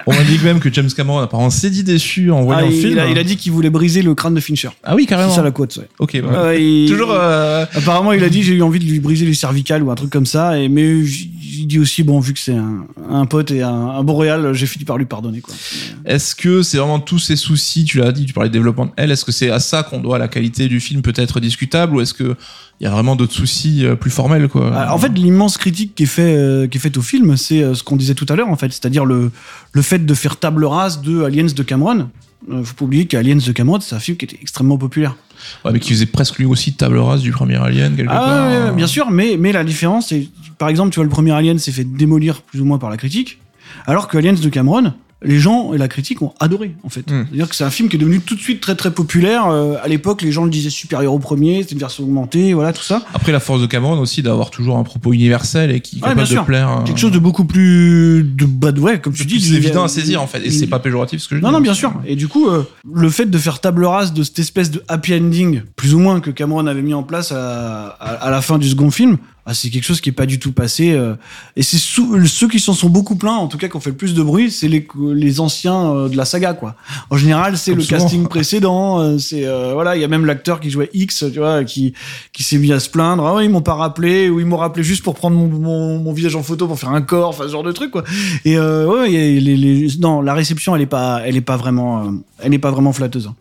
On 0.06 0.14
m'a 0.14 0.24
dit 0.24 0.36
quand 0.38 0.44
même 0.44 0.60
que 0.60 0.72
James 0.74 0.90
Cameron 0.92 1.20
apparemment 1.20 1.50
s'est 1.50 1.70
dit 1.70 1.82
déçu 1.84 2.30
en 2.30 2.42
voyant 2.42 2.60
Ah, 2.66 2.70
le 2.70 2.76
il, 2.76 2.82
film. 2.82 3.00
a, 3.00 3.06
il 3.08 3.18
a 3.18 3.24
dit 3.24 3.38
qu'il 3.38 3.54
voulait 3.54 3.70
briser 3.70 4.02
le 4.02 4.14
crâne 4.14 4.34
de 4.34 4.42
Fincher. 4.42 4.68
Ah 4.84 4.96
oui, 4.96 5.04
C'est 5.04 5.08
carrément. 5.08 5.34
ça 5.34 5.42
la 5.42 5.52
quote, 5.52 5.78
ouais. 5.78 5.88
Ok, 6.00 6.22
bah, 6.22 6.54
il- 6.56 6.90
Toujours. 6.90 7.12
euh, 7.14 7.66
Apparemment, 7.74 8.12
il 8.12 8.22
a 8.22 8.28
dit 8.28 8.44
j'ai 8.44 8.54
eu 8.54 8.62
envie 8.64 8.80
de 8.80 8.84
lui 8.84 9.00
briser 9.00 9.26
les 9.26 9.34
cervicales 9.34 9.82
ou 9.82 9.92
un 9.92 9.96
truc 9.96 10.10
comme 10.10 10.26
ça. 10.26 10.60
Et 10.60 10.68
mais 10.68 10.84
il 11.62 11.68
dit 11.68 11.80
aussi 11.80 12.04
bon 12.04 12.20
vu 12.20 12.34
que 12.34 12.40
c'est 12.40 12.56
un, 12.56 12.86
un 13.10 13.26
pote 13.26 13.52
et 13.52 13.62
un, 13.62 13.70
un 13.72 14.04
bon 14.04 14.18
réal, 14.18 14.54
j'ai 14.54 14.66
fini 14.66 14.86
par 14.86 14.98
lui 14.98 15.06
pardonner 15.06 15.42
quoi. 15.42 15.54
Est-ce 16.06 16.36
que 16.36 16.62
c'est 16.62 16.78
vraiment 16.78 17.00
tous 17.00 17.20
ces 17.20 17.36
soucis, 17.36 17.86
tu 17.86 18.00
l'as 18.00 18.12
dit, 18.12 18.26
tu 18.26 18.34
parlais 18.34 18.50
de 18.50 18.54
développement 18.54 18.86
de 18.88 18.92
elle, 18.98 19.12
est-ce 19.12 19.26
que 19.26 19.32
c'est 19.32 19.50
à 19.50 19.60
ça 19.60 19.84
qu'on 19.84 20.00
doit 20.00 20.18
la 20.18 20.28
qualité 20.28 20.68
du 20.68 20.80
film 20.80 21.02
peut-être 21.02 21.40
discutable 21.40 21.96
ou 21.96 22.02
est-ce 22.02 22.14
que 22.14 22.36
il 22.80 22.86
y 22.86 22.88
a 22.88 22.90
vraiment 22.90 23.16
d'autres 23.16 23.34
soucis 23.34 23.86
euh, 23.86 23.96
plus 23.96 24.12
formels 24.12 24.48
quoi? 24.50 24.72
Ah, 24.74 24.94
En 24.94 24.98
fait, 24.98 25.10
l'immense 25.10 25.58
critique 25.58 25.96
qui 25.96 26.04
est 26.04 26.08
fait 26.08 26.36
euh, 26.36 26.68
qui 26.68 26.78
est 26.78 26.82
faite 26.82 26.98
au 26.98 27.02
film, 27.02 27.38
c'est 27.38 27.62
euh, 27.62 27.76
ce 27.76 27.84
qu'on 27.84 27.96
disait 27.96 28.16
tout 28.16 28.26
à 28.30 28.36
l'heure 28.36 28.50
en 28.50 28.56
fait, 28.58 28.72
c'est-à-dire 28.72 29.06
le 29.06 29.32
le 29.72 29.82
fait 29.82 30.00
de 30.06 30.14
faire 30.14 30.38
table 30.38 30.66
rase 30.66 31.02
de 31.02 31.24
Aliens 31.24 31.46
de 31.56 31.64
Cameron. 31.64 32.10
Euh, 32.52 32.64
faut 32.64 32.76
pas 32.76 32.86
oublier 32.86 33.06
qu'Aliens 33.06 33.36
de 33.36 33.52
Cameron, 33.52 33.80
c'est 33.80 33.96
un 33.96 34.00
film 34.00 34.18
qui 34.18 34.26
était 34.26 34.40
extrêmement 34.42 34.78
populaire. 34.78 35.16
Ouais, 35.64 35.72
mais 35.72 35.80
qui 35.80 35.94
faisait 35.94 36.06
presque 36.06 36.40
lui 36.40 36.46
aussi 36.46 36.74
table 36.74 36.98
rase 36.98 37.22
du 37.22 37.32
premier 37.32 37.56
Alien 37.56 37.96
quelque 37.96 38.08
part. 38.08 38.24
Ah, 38.24 38.48
ouais, 38.48 38.70
ouais, 38.70 38.76
bien 38.76 38.88
sûr, 38.88 39.12
mais, 39.12 39.38
mais 39.38 39.52
la 39.52 39.64
différence, 39.64 40.08
c'est, 40.10 40.28
par 40.58 40.70
exemple, 40.70 40.92
tu 40.92 40.96
vois, 40.96 41.06
le 41.06 41.10
premier 41.10 41.32
Alien 41.32 41.60
s'est 41.60 41.72
fait 41.72 41.84
démolir 41.84 42.42
plus 42.42 42.62
ou 42.62 42.66
moins 42.66 42.78
par 42.78 42.90
la 42.90 42.98
critique, 42.98 43.40
alors 43.86 44.08
que 44.08 44.18
Aliens 44.18 44.34
de 44.34 44.50
Cameron, 44.50 44.94
les 45.24 45.40
gens 45.40 45.74
et 45.74 45.78
la 45.78 45.88
critique 45.88 46.22
ont 46.22 46.34
adoré, 46.40 46.76
en 46.84 46.90
fait. 46.90 47.10
Mm. 47.10 47.26
C'est-à-dire 47.30 47.50
que 47.50 47.56
c'est 47.56 47.64
un 47.64 47.70
film 47.70 47.90
qui 47.90 47.96
est 47.96 48.00
devenu 48.00 48.20
tout 48.20 48.36
de 48.36 48.40
suite 48.42 48.62
très 48.62 48.76
très 48.76 48.92
populaire. 48.92 49.48
Euh, 49.48 49.76
à 49.84 49.88
l'époque, 49.88 50.22
les 50.22 50.32
gens 50.32 50.44
le 50.46 50.50
disaient 50.50 50.70
supérieur 50.70 51.14
au 51.14 51.20
premier, 51.20 51.62
c'était 51.62 51.74
une 51.74 51.80
version 51.80 52.04
augmentée, 52.04 52.54
voilà, 52.54 52.74
tout 52.74 52.84
ça. 52.84 53.04
Après 53.14 53.32
la 53.32 53.40
force 53.40 53.62
de 53.62 53.66
Cameron 53.68 54.00
aussi 54.00 54.22
d'avoir 54.22 54.50
toujours 54.50 54.78
un 54.78 54.84
propos 54.84 55.14
universel 55.14 55.72
et 55.72 55.80
qui 55.80 55.98
est 55.98 56.04
Ouais, 56.04 56.10
capable 56.10 56.28
de 56.30 56.40
plaire. 56.46 56.70
euh, 56.80 56.84
Quelque 56.84 57.00
chose 57.00 57.12
de 57.12 57.20
beaucoup 57.20 57.46
plus 57.46 58.24
de 58.24 58.46
bad 58.46 58.78
ouais, 58.80 59.00
comme 59.00 59.14
tu 59.14 59.26
dis. 59.26 59.56
évident 59.56 59.82
il- 59.84 59.86
à 59.86 59.88
saisir 59.88 60.22
en 60.22 60.28
fait 60.28 60.46
et 60.46 60.52
c'est 60.52 60.68
pas 60.68 60.80
péjoratif 60.80 61.22
ce 61.22 61.28
que 61.30 61.36
je 61.36 61.40
dis. 61.40 61.46
Non, 61.46 61.52
non, 61.52 61.62
bien 61.62 61.74
sûr. 61.74 61.94
Et 62.06 62.16
du 62.16 62.28
coup, 62.28 62.48
euh, 62.50 62.64
le 62.94 63.10
fait 63.10 63.26
de 63.26 63.38
faire 63.38 63.60
table 63.60 63.86
rase 63.86 64.14
de 64.14 64.24
cette 64.24 64.40
espèce 64.40 64.72
de 64.72 64.84
happy 64.88 65.14
ending, 65.16 65.62
plus 65.76 65.94
ou 65.94 66.00
moins, 66.00 66.20
que 66.20 66.30
Cameron 66.32 66.68
avait 66.68 66.82
mis 66.82 66.94
en 66.94 67.04
place 67.04 67.32
à, 67.32 67.88
à- 68.00 68.26
à 68.26 68.30
la 68.30 68.42
fin 68.42 68.58
du 68.58 68.68
second 68.70 68.92
film, 68.92 69.18
ah, 69.46 69.54
c'est 69.54 69.70
quelque 69.70 69.84
chose 69.84 70.00
qui 70.00 70.10
est 70.10 70.14
pas 70.14 70.26
du 70.26 70.40
tout 70.40 70.54
passé. 70.54 70.94
euh, 70.94 71.16
et 71.58 71.64
c'est 71.64 71.78
ceux 71.78 72.48
qui 72.48 72.60
s'en 72.60 72.74
sont 72.74 72.90
beaucoup 72.90 73.16
plaints, 73.16 73.36
en 73.36 73.48
tout 73.48 73.58
cas, 73.58 73.68
qui 73.68 73.76
ont 73.76 73.82
fait 73.82 73.90
le 73.90 73.98
plus 73.98 74.14
de 74.14 74.24
bruit, 74.24 74.50
c'est 74.52 74.70
les, 74.70 74.88
les 75.14 75.40
anciens 75.42 75.94
euh, 75.94 76.08
de 76.10 76.16
la 76.16 76.24
saga, 76.26 76.54
quoi. 76.54 76.76
En 77.10 77.18
général, 77.18 77.58
c'est 77.58 77.74
le 77.74 77.82
souvent. 77.82 78.00
casting 78.00 78.28
précédent. 78.28 79.00
euh, 79.02 79.18
c'est 79.18 79.46
euh, 79.46 79.72
voilà, 79.74 79.98
il 79.98 80.02
y 80.02 80.06
a 80.06 80.08
même 80.08 80.26
l'acteur 80.26 80.60
qui 80.60 80.70
jouait 80.70 80.90
X, 80.94 81.26
tu 81.34 81.40
vois, 81.40 81.64
qui 81.66 81.94
qui 82.32 82.44
s'est 82.44 82.58
mis 82.58 82.72
à 82.72 82.80
se 82.80 82.90
plaindre. 82.90 83.26
Ah 83.26 83.36
ouais, 83.36 83.46
ils 83.46 83.50
m'ont 83.52 83.62
pas 83.62 83.74
rappelé, 83.76 84.30
ou 84.30 84.40
ils 84.40 84.46
m'ont 84.46 84.58
rappelé 84.58 84.84
juste 84.84 85.04
pour 85.04 85.16
prendre 85.16 85.36
mon, 85.36 85.48
mon, 85.48 86.00
mon 86.00 86.14
visage 86.14 86.36
en 86.36 86.44
photo 86.44 86.68
pour 86.68 86.80
faire 86.80 86.92
un 86.92 87.02
corps, 87.02 87.30
enfin 87.30 87.44
ce 87.46 87.50
genre 87.52 87.64
de 87.64 87.72
truc, 87.74 87.92
quoi. 87.92 88.04
Et 88.46 88.58
euh, 88.58 88.88
ouais, 88.88 89.12
il 89.12 89.14
y 89.14 89.18
a 89.18 89.42
les, 89.42 89.58
les, 89.58 89.98
non, 90.00 90.22
la 90.22 90.34
réception, 90.34 90.76
elle 90.76 90.82
est 90.84 90.86
pas, 90.86 91.22
elle 91.26 91.36
est 91.36 91.42
pas 91.42 91.58
vraiment, 91.58 92.14
elle 92.40 92.54
est 92.54 92.60
pas 92.60 92.72
vraiment 92.72 92.94
flatteuse. 92.94 93.28
hein. 93.28 93.36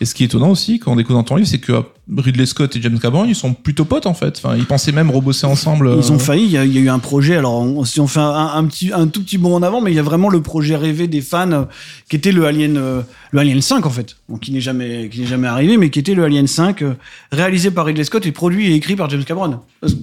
Et 0.00 0.04
ce 0.04 0.14
qui 0.14 0.22
est 0.22 0.26
étonnant 0.26 0.50
aussi, 0.50 0.78
quand 0.78 0.92
on 0.92 0.96
découvre 0.96 1.18
dans 1.18 1.24
ton 1.24 1.36
livre, 1.36 1.48
c'est 1.48 1.58
que 1.58 1.72
Ridley 2.16 2.46
Scott 2.46 2.74
et 2.76 2.80
James 2.82 2.98
Cameron, 2.98 3.24
ils 3.26 3.34
sont 3.34 3.52
plutôt 3.52 3.84
potes 3.84 4.06
en 4.06 4.14
fait. 4.14 4.40
Enfin, 4.42 4.56
ils 4.56 4.64
pensaient 4.64 4.92
même 4.92 5.10
rebosser 5.10 5.46
ensemble. 5.46 5.90
Ils 6.00 6.10
euh, 6.10 6.14
ont 6.14 6.18
failli. 6.18 6.44
Il 6.44 6.50
y, 6.50 6.56
a, 6.56 6.64
il 6.64 6.72
y 6.72 6.78
a 6.78 6.80
eu 6.80 6.88
un 6.88 6.98
projet. 6.98 7.36
Alors, 7.36 7.54
on- 7.60 7.84
si 7.84 8.00
on 8.00 8.06
fait 8.06 8.20
un, 8.20 8.50
un 8.54 8.64
petit, 8.64 8.92
un 8.94 9.06
tout 9.08 9.22
petit 9.22 9.36
bond 9.38 9.54
en 9.54 9.62
avant, 9.62 9.80
mais 9.80 9.90
il 9.92 9.94
y 9.94 9.98
a 9.98 10.02
vraiment 10.02 10.28
le 10.30 10.40
projet 10.40 10.76
rêvé 10.76 11.06
des 11.06 11.20
fans, 11.20 11.50
euh, 11.52 11.62
qui 12.08 12.16
était 12.16 12.32
le 12.32 12.46
Alien, 12.46 12.76
euh, 12.78 13.02
le 13.32 13.40
Alien 13.40 13.60
5 13.60 13.84
en 13.84 13.90
fait, 13.90 14.16
qui 14.40 14.52
n'est 14.52 14.60
jamais, 14.62 15.08
qui 15.12 15.20
n'est 15.20 15.26
jamais 15.26 15.48
arrivé, 15.48 15.76
mais 15.76 15.90
qui 15.90 15.98
était 15.98 16.14
le 16.14 16.24
Alien 16.24 16.46
5, 16.46 16.80
euh, 16.82 16.94
réalisé 17.30 17.70
par 17.70 17.84
Ridley 17.84 18.04
Scott 18.04 18.24
et 18.24 18.32
produit 18.32 18.72
et 18.72 18.74
écrit 18.74 18.96
par 18.96 19.10
James 19.10 19.24
Cameron. 19.24 19.58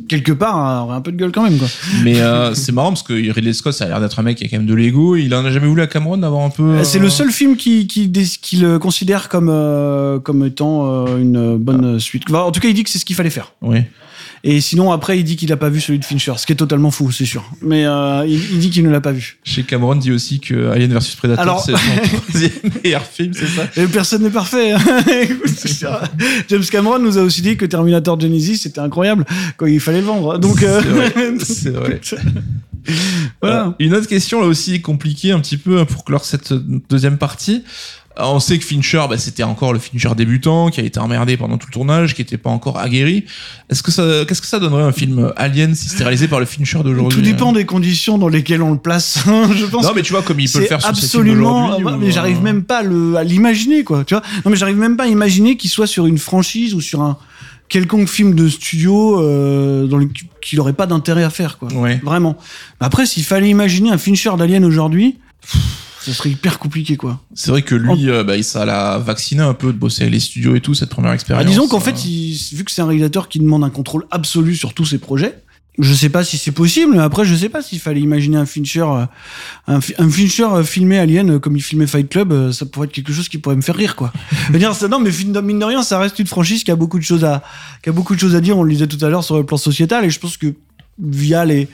Quelque 0.07 0.31
part, 0.31 0.57
hein, 0.57 0.83
aurait 0.83 0.95
un 0.97 1.01
peu 1.01 1.11
de 1.11 1.17
gueule 1.17 1.31
quand 1.31 1.43
même, 1.43 1.57
quoi. 1.57 1.67
Mais 2.03 2.15
c'est 2.53 2.71
marrant 2.71 2.89
parce 2.89 3.03
que 3.03 3.13
Ridley 3.13 3.53
Scott, 3.53 3.73
ça 3.73 3.85
a 3.85 3.87
l'air 3.87 3.99
d'être 3.99 4.19
un 4.19 4.23
mec 4.23 4.37
qui 4.37 4.45
a 4.45 4.47
quand 4.47 4.57
même 4.57 4.67
de 4.67 4.75
l'ego. 4.75 5.15
Il 5.15 5.33
en 5.33 5.43
a 5.43 5.51
jamais 5.51 5.67
voulu 5.67 5.81
à 5.81 5.87
Cameron 5.87 6.17
d'avoir 6.17 6.43
un 6.45 6.49
peu. 6.51 6.83
C'est 6.83 6.99
le 6.99 7.09
seul 7.09 7.31
film 7.31 7.57
qui, 7.57 7.87
qui, 7.87 8.07
dé- 8.07 8.23
qui 8.41 8.57
le 8.57 8.77
considère 8.79 9.27
comme, 9.27 9.47
comme 10.23 10.45
étant 10.45 11.07
une 11.17 11.57
bonne 11.57 11.94
suite. 11.99 12.23
Enfin, 12.29 12.39
en 12.41 12.51
tout 12.51 12.59
cas, 12.59 12.67
il 12.67 12.73
dit 12.73 12.83
que 12.83 12.89
c'est 12.89 12.99
ce 12.99 13.05
qu'il 13.05 13.15
fallait 13.15 13.29
faire. 13.29 13.53
Oui. 13.61 13.79
Et 14.47 14.61
sinon, 14.61 14.91
après, 14.91 15.17
il 15.17 15.23
dit 15.23 15.37
qu'il 15.37 15.51
a 15.51 15.57
pas 15.57 15.69
vu 15.69 15.81
celui 15.81 15.97
de 15.97 16.05
Fincher, 16.05 16.33
ce 16.37 16.45
qui 16.45 16.53
est 16.53 16.55
totalement 16.55 16.91
fou, 16.91 17.11
c'est 17.11 17.25
sûr. 17.25 17.43
Mais 17.63 17.85
euh, 17.87 18.23
il, 18.27 18.35
il 18.53 18.59
dit 18.59 18.69
qu'il 18.69 18.83
ne 18.83 18.91
l'a 18.91 19.01
pas 19.01 19.11
vu. 19.11 19.39
Chez 19.43 19.63
Cameron 19.63 19.95
dit 19.95 20.11
aussi 20.11 20.39
que 20.39 20.69
Alien 20.69 20.93
vs 20.93 21.15
Predator, 21.17 21.41
Alors- 21.41 21.63
c'est 21.65 21.71
son 21.71 22.17
troisième 22.29 22.51
meilleur 22.83 23.03
film, 23.03 23.33
c'est 23.33 23.47
ça? 23.47 23.63
Et 23.75 23.87
personne 23.87 24.21
n'est 24.21 24.29
parfait. 24.29 24.73
hein. 24.73 24.79
Écoute. 25.21 25.49
James 26.49 26.63
Cameron 26.69 26.99
nous 26.99 27.17
a 27.17 27.21
aussi 27.21 27.41
dit 27.41 27.57
que 27.57 27.65
Terminator 27.65 28.19
Genesis 28.19 28.57
c'était 28.59 28.81
incroyable 28.81 29.25
quand 29.57 29.65
il 29.65 29.79
fallait 29.79 30.01
le 30.01 30.05
vendre. 30.07 30.37
Donc 30.37 30.61
euh, 30.61 30.79
C'est 31.43 31.71
vrai. 31.71 31.99
Voilà. 33.41 33.67
Euh, 33.67 33.71
une 33.79 33.95
autre 33.95 34.07
question 34.07 34.41
là 34.41 34.47
aussi 34.47 34.79
compliquée 34.81 35.31
un 35.31 35.39
petit 35.39 35.57
peu 35.57 35.85
pour 35.85 36.05
clore 36.05 36.23
cette 36.23 36.53
deuxième 36.53 37.17
partie. 37.17 37.63
Euh, 38.19 38.23
On 38.23 38.39
sait 38.39 38.57
que 38.57 38.65
Fincher, 38.65 39.03
bah, 39.09 39.17
c'était 39.17 39.43
encore 39.43 39.73
le 39.73 39.79
Fincher 39.79 40.09
débutant, 40.15 40.69
qui 40.69 40.79
a 40.79 40.83
été 40.83 40.99
emmerdé 40.99 41.37
pendant 41.37 41.57
tout 41.57 41.67
le 41.69 41.73
tournage, 41.73 42.13
qui 42.15 42.21
n'était 42.21 42.37
pas 42.37 42.49
encore 42.49 42.77
aguerri. 42.79 43.25
Est-ce 43.69 43.83
que 43.83 43.91
ça, 43.91 44.03
qu'est-ce 44.27 44.41
que 44.41 44.47
ça 44.47 44.59
donnerait 44.59 44.83
un 44.83 44.91
film 44.91 45.31
Alien 45.35 45.75
si 45.75 45.89
c'était 45.89 46.03
réalisé 46.03 46.27
par 46.27 46.39
le 46.39 46.45
Fincher 46.45 46.79
d'aujourd'hui 46.83 47.17
Tout 47.19 47.25
dépend 47.25 47.51
des 47.51 47.65
conditions 47.65 48.17
dans 48.17 48.27
lesquelles 48.29 48.61
on 48.61 48.71
le 48.71 48.77
place. 48.79 49.19
Je 49.55 49.65
pense 49.65 49.83
Non, 49.85 49.91
mais 49.95 50.01
tu 50.01 50.13
vois 50.13 50.21
comme 50.21 50.39
il 50.39 50.49
peut 50.49 50.59
le 50.59 50.65
faire 50.65 50.81
sur 50.81 50.95
ses 50.95 51.07
films 51.07 51.21
absolument. 51.21 51.77
ou, 51.79 51.97
mais 51.97 52.11
j'arrive 52.11 52.37
euh, 52.37 52.41
même 52.41 52.63
pas 52.63 52.79
à 52.79 52.83
le- 52.83 53.15
à 53.15 53.23
l'imaginer 53.23 53.83
quoi. 53.83 54.03
Tu 54.05 54.13
vois 54.13 54.23
Non, 54.43 54.51
mais 54.51 54.57
j'arrive 54.57 54.77
même 54.77 54.97
pas 54.97 55.03
à 55.05 55.07
imaginer 55.07 55.57
qu'il 55.57 55.69
soit 55.69 55.87
sur 55.87 56.05
une 56.05 56.17
franchise 56.17 56.73
ou 56.73 56.81
sur 56.81 57.01
un 57.01 57.17
quelconque 57.67 58.07
film 58.07 58.35
de 58.35 58.47
studio 58.47 59.19
euh, 59.21 59.87
dans 59.87 59.97
le 59.97 60.07
qu'il 60.41 60.59
aurait 60.59 60.73
pas 60.73 60.85
d'intérêt 60.85 61.23
à 61.23 61.29
faire 61.31 61.57
quoi. 61.57 61.67
Ouais. 61.73 61.99
Vraiment. 62.03 62.37
Après, 62.79 63.05
s'il 63.07 63.23
fallait 63.23 63.49
imaginer 63.49 63.89
un 63.89 63.97
Fincher 63.97 64.29
d'Alien 64.37 64.63
aujourd'hui, 64.63 65.17
pff, 65.41 65.61
ça 66.05 66.13
serait 66.13 66.29
hyper 66.31 66.59
compliqué 66.59 66.97
quoi. 66.97 67.19
C'est 67.33 67.51
vrai 67.51 67.61
que 67.61 67.75
lui, 67.75 68.09
euh, 68.09 68.23
bah, 68.23 68.41
ça 68.43 68.65
l'a 68.65 68.97
vacciné 68.99 69.41
un 69.41 69.53
peu 69.53 69.73
de 69.73 69.77
bosser 69.77 70.09
les 70.09 70.19
studios 70.19 70.55
et 70.55 70.61
tout 70.61 70.73
cette 70.73 70.89
première 70.89 71.11
Ah, 71.11 71.15
expérience. 71.15 71.45
disons 71.45 71.67
qu'en 71.67 71.77
euh, 71.77 71.81
fait, 71.81 72.05
il- 72.05 72.37
vu 72.53 72.63
que 72.63 72.71
c'est 72.71 72.81
un 72.81 72.87
réalisateur 72.87 73.27
qui 73.29 73.39
demande 73.39 73.63
un 73.63 73.69
contrôle 73.69 74.05
absolu 74.11 74.55
sur 74.55 74.73
tous 74.73 74.85
ses 74.85 74.97
projets, 74.97 75.35
je 75.77 75.93
sais 75.93 76.07
pas 76.07 76.23
si 76.23 76.37
c'est 76.37 76.53
possible, 76.53 76.93
mais 76.95 77.01
après, 77.01 77.25
je 77.25 77.35
sais 77.35 77.49
pas 77.49 77.61
s'il 77.61 77.79
fallait 77.81 77.99
imaginer 77.99 78.37
un 78.37 78.45
Fincher, 78.45 78.85
euh, 78.87 79.05
un, 79.67 79.81
fi- 79.81 79.93
un 79.97 80.09
Fincher 80.09 80.45
euh, 80.45 80.63
filmé 80.63 80.97
Alien 80.99 81.37
comme 81.39 81.57
il 81.57 81.61
filmait 81.61 81.85
Fight 81.87 82.07
Club, 82.07 82.51
ça 82.53 82.65
pourrait 82.65 82.87
être 82.87 82.93
quelque 82.93 83.11
chose 83.11 83.27
qui 83.27 83.39
pourrait 83.39 83.57
me 83.57 83.61
faire 83.61 83.75
rire, 83.75 83.95
quoi. 83.97 84.13
Dire, 84.53 84.73
ça, 84.73 84.87
non, 84.87 84.99
mais 84.99 85.11
mine 85.43 85.59
de 85.59 85.65
rien, 85.65 85.83
ça 85.83 85.99
reste 85.99 86.17
une 86.19 86.27
franchise 86.27 86.63
qui 86.63 86.71
a 86.71 86.77
beaucoup 86.77 86.97
de 86.97 87.03
choses 87.03 87.25
à, 87.25 87.43
qui 87.83 87.89
a 87.89 87.91
beaucoup 87.91 88.15
de 88.15 88.19
choses 88.21 88.35
à 88.35 88.41
dire. 88.41 88.57
On 88.57 88.63
le 88.63 88.71
disait 88.71 88.87
tout 88.87 89.03
à 89.03 89.09
l'heure 89.09 89.23
sur 89.25 89.35
le 89.37 89.45
plan 89.45 89.57
sociétal, 89.57 90.05
et 90.05 90.09
je 90.09 90.19
pense 90.19 90.37
que 90.37 90.53
via 91.01 91.45
les, 91.45 91.67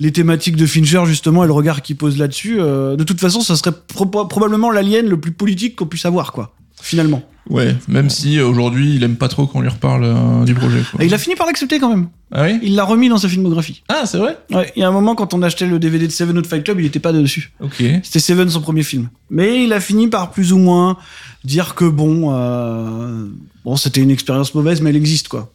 les 0.00 0.12
thématiques 0.12 0.56
de 0.56 0.66
Fincher, 0.66 1.02
justement, 1.06 1.44
et 1.44 1.46
le 1.46 1.52
regard 1.52 1.82
qu'il 1.82 1.96
pose 1.96 2.18
là-dessus, 2.18 2.56
euh, 2.60 2.96
de 2.96 3.04
toute 3.04 3.20
façon, 3.20 3.40
ça 3.40 3.56
serait 3.56 3.72
pro- 3.72 4.06
probablement 4.06 4.70
l'Alien 4.70 5.06
le 5.06 5.18
plus 5.20 5.32
politique 5.32 5.76
qu'on 5.76 5.86
puisse 5.86 6.06
avoir, 6.06 6.32
quoi. 6.32 6.54
Finalement. 6.82 7.22
Ouais, 7.50 7.76
même 7.88 8.08
si 8.08 8.38
euh, 8.38 8.46
aujourd'hui 8.46 8.94
il 8.96 9.02
aime 9.04 9.16
pas 9.16 9.28
trop 9.28 9.46
qu'on 9.46 9.60
lui 9.60 9.68
reparle 9.68 10.04
euh, 10.04 10.44
du 10.44 10.54
projet. 10.54 10.80
quoi. 10.90 11.02
Et 11.02 11.06
il 11.06 11.12
a 11.14 11.18
fini 11.18 11.34
par 11.36 11.46
l'accepter 11.46 11.78
quand 11.78 11.90
même. 11.90 12.08
Ah 12.32 12.44
oui? 12.44 12.58
Il 12.62 12.74
l'a 12.74 12.84
remis 12.84 13.10
dans 13.10 13.18
sa 13.18 13.28
filmographie. 13.28 13.82
Ah, 13.88 14.04
c'est 14.06 14.16
vrai? 14.16 14.38
Ouais, 14.50 14.72
il 14.76 14.80
y 14.80 14.82
a 14.82 14.88
un 14.88 14.92
moment 14.92 15.14
quand 15.14 15.34
on 15.34 15.42
achetait 15.42 15.66
le 15.66 15.78
DVD 15.78 16.06
de 16.06 16.12
Seven 16.12 16.36
Out 16.38 16.46
Fight 16.46 16.64
Club, 16.64 16.80
il 16.80 16.86
était 16.86 17.00
pas 17.00 17.12
dessus. 17.12 17.52
Ok. 17.60 17.82
C'était 18.02 18.18
Seven 18.18 18.48
son 18.48 18.62
premier 18.62 18.82
film. 18.82 19.08
Mais 19.30 19.62
il 19.64 19.72
a 19.74 19.80
fini 19.80 20.08
par 20.08 20.30
plus 20.30 20.54
ou 20.54 20.58
moins 20.58 20.96
dire 21.44 21.74
que 21.74 21.84
bon, 21.84 22.32
euh, 22.34 23.26
bon, 23.64 23.76
c'était 23.76 24.00
une 24.00 24.10
expérience 24.10 24.54
mauvaise, 24.54 24.80
mais 24.80 24.88
elle 24.90 24.96
existe 24.96 25.28
quoi. 25.28 25.52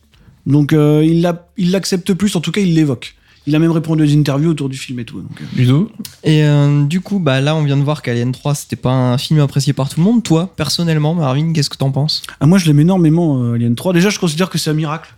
Donc 0.50 0.74
euh, 0.74 1.04
il 1.06 1.22
l'a- 1.22 1.48
il 1.58 1.72
l'accepte 1.72 2.14
plus, 2.14 2.36
en 2.36 2.42
tout 2.42 2.52
cas 2.52 2.62
il 2.62 2.74
l'évoque. 2.74 3.16
Il 3.48 3.56
a 3.56 3.60
même 3.60 3.72
répondu 3.72 4.04
à 4.04 4.06
des 4.06 4.16
interviews 4.18 4.52
autour 4.52 4.68
du 4.70 4.78
film 4.78 5.00
et 5.00 5.06
tout. 5.06 5.22
donc, 5.22 5.42
euh. 5.42 5.46
Ludo 5.56 5.90
Et 6.24 6.44
euh, 6.44 6.84
du 6.84 7.00
coup, 7.02 7.20
bah 7.20 7.40
là, 7.42 7.56
on 7.56 7.64
vient 7.64 7.78
de 7.78 7.84
voir 7.84 8.02
qu'Alien 8.02 8.32
3, 8.32 8.54
c'était 8.54 8.76
pas 8.76 8.92
un 8.92 9.18
film 9.18 9.40
apprécié 9.40 9.74
par 9.74 9.90
tout 9.90 10.00
le 10.00 10.04
monde. 10.06 10.22
Toi, 10.24 10.54
personnellement, 10.56 11.16
Marvin, 11.16 11.54
qu'est-ce 11.54 11.70
que 11.70 11.78
t'en 11.78 11.90
penses? 11.92 12.22
Ah, 12.42 12.46
moi 12.46 12.58
je 12.58 12.66
l'aime 12.68 12.80
énormément 12.82 13.42
euh, 13.42 13.54
Alien 13.56 13.76
3. 13.76 13.94
Déjà 13.94 14.10
je 14.10 14.20
considère 14.20 14.50
que 14.50 14.58
c'est 14.58 14.70
un 14.70 14.74
miracle. 14.74 15.16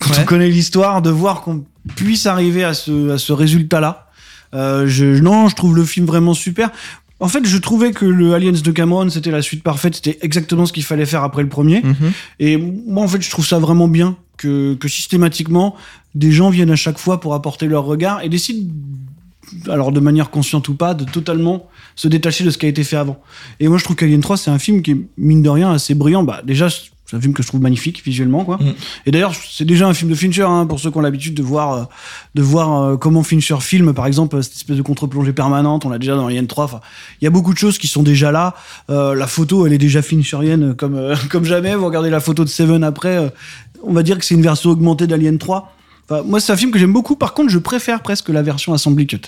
Quand 0.00 0.10
Ouais. 0.12 0.16
on 0.22 0.24
connaît 0.24 0.48
l'histoire, 0.48 1.02
de 1.02 1.10
voir 1.10 1.42
qu'on 1.42 1.64
puisse 1.94 2.24
arriver 2.26 2.64
à 2.64 2.72
ce, 2.74 3.10
à 3.10 3.18
ce 3.18 3.32
résultat-là. 3.34 4.06
Euh, 4.54 4.86
je, 4.88 5.04
non, 5.20 5.48
je 5.48 5.54
trouve 5.54 5.76
le 5.76 5.84
film 5.84 6.06
vraiment 6.06 6.34
super. 6.34 6.70
En 7.20 7.28
fait, 7.28 7.46
je 7.46 7.58
trouvais 7.58 7.92
que 7.92 8.06
le 8.06 8.34
Aliens 8.34 8.52
de 8.52 8.70
Cameron, 8.70 9.08
c'était 9.10 9.30
la 9.30 9.42
suite 9.42 9.62
parfaite, 9.62 9.96
c'était 9.96 10.18
exactement 10.22 10.64
ce 10.64 10.72
qu'il 10.72 10.84
fallait 10.84 11.06
faire 11.06 11.22
après 11.22 11.42
le 11.42 11.48
premier. 11.48 11.82
Mhm. 11.82 12.12
Et 12.38 12.56
moi, 12.56 13.04
en 13.04 13.08
fait, 13.08 13.20
je 13.20 13.30
trouve 13.30 13.46
ça 13.46 13.58
vraiment 13.58 13.88
bien 13.88 14.16
que, 14.38 14.74
que 14.74 14.88
systématiquement, 14.88 15.76
des 16.14 16.32
gens 16.32 16.48
viennent 16.48 16.70
à 16.70 16.76
chaque 16.76 16.98
fois 16.98 17.20
pour 17.20 17.34
apporter 17.34 17.66
leur 17.66 17.84
regard 17.84 18.22
et 18.22 18.30
décident, 18.30 18.72
alors 19.68 19.92
de 19.92 20.00
manière 20.00 20.30
consciente 20.30 20.68
ou 20.68 20.74
pas, 20.74 20.94
de 20.94 21.04
totalement 21.04 21.68
se 21.94 22.08
détacher 22.08 22.44
de 22.44 22.50
ce 22.50 22.56
qui 22.56 22.66
a 22.66 22.68
été 22.70 22.84
fait 22.84 22.96
avant. 22.96 23.20
Et 23.60 23.68
moi, 23.68 23.76
je 23.76 23.84
trouve 23.84 23.96
qu'Alien 23.96 24.20
3, 24.20 24.38
c'est 24.38 24.50
un 24.50 24.58
film 24.58 24.80
qui 24.80 24.92
est, 24.92 25.00
mine 25.18 25.42
de 25.42 25.50
rien, 25.50 25.70
assez 25.72 25.94
brillant. 25.94 26.22
Bah, 26.22 26.40
déjà, 26.42 26.68
c'est 27.10 27.16
un 27.16 27.20
film 27.20 27.34
que 27.34 27.42
je 27.42 27.48
trouve 27.48 27.60
magnifique 27.60 28.04
visuellement, 28.04 28.44
quoi. 28.44 28.56
Mm. 28.58 28.74
Et 29.06 29.10
d'ailleurs, 29.10 29.32
c'est 29.34 29.64
déjà 29.64 29.88
un 29.88 29.94
film 29.94 30.10
de 30.10 30.14
Fincher, 30.14 30.44
hein, 30.44 30.64
pour 30.66 30.78
ceux 30.78 30.92
qui 30.92 30.96
ont 30.96 31.00
l'habitude 31.00 31.34
de 31.34 31.42
voir, 31.42 31.72
euh, 31.72 31.84
de 32.36 32.42
voir 32.42 32.82
euh, 32.82 32.96
comment 32.96 33.24
Fincher 33.24 33.56
filme, 33.60 33.92
par 33.92 34.06
exemple, 34.06 34.40
cette 34.44 34.54
espèce 34.54 34.76
de 34.76 34.82
contre-plongée 34.82 35.32
permanente. 35.32 35.84
On 35.84 35.88
l'a 35.88 35.98
déjà 35.98 36.14
dans 36.14 36.28
Alien 36.28 36.46
3. 36.46 36.64
Enfin, 36.64 36.80
il 37.20 37.24
y 37.24 37.26
a 37.26 37.30
beaucoup 37.30 37.52
de 37.52 37.58
choses 37.58 37.78
qui 37.78 37.88
sont 37.88 38.04
déjà 38.04 38.30
là. 38.30 38.54
Euh, 38.90 39.16
la 39.16 39.26
photo, 39.26 39.66
elle 39.66 39.72
est 39.72 39.78
déjà 39.78 40.02
fincherienne 40.02 40.74
comme, 40.76 40.94
euh, 40.94 41.16
comme 41.30 41.44
jamais. 41.44 41.74
Vous 41.74 41.86
regardez 41.86 42.10
la 42.10 42.20
photo 42.20 42.44
de 42.44 42.48
Seven 42.48 42.84
après, 42.84 43.16
euh, 43.16 43.28
on 43.82 43.92
va 43.92 44.04
dire 44.04 44.16
que 44.16 44.24
c'est 44.24 44.36
une 44.36 44.42
version 44.42 44.70
augmentée 44.70 45.08
d'Alien 45.08 45.36
3. 45.36 45.74
Enfin, 46.08 46.22
moi, 46.24 46.38
c'est 46.38 46.52
un 46.52 46.56
film 46.56 46.70
que 46.70 46.78
j'aime 46.78 46.92
beaucoup. 46.92 47.16
Par 47.16 47.34
contre, 47.34 47.50
je 47.50 47.58
préfère 47.58 48.02
presque 48.02 48.28
la 48.28 48.42
version 48.42 48.72
Assembly 48.72 49.08
Cut. 49.08 49.22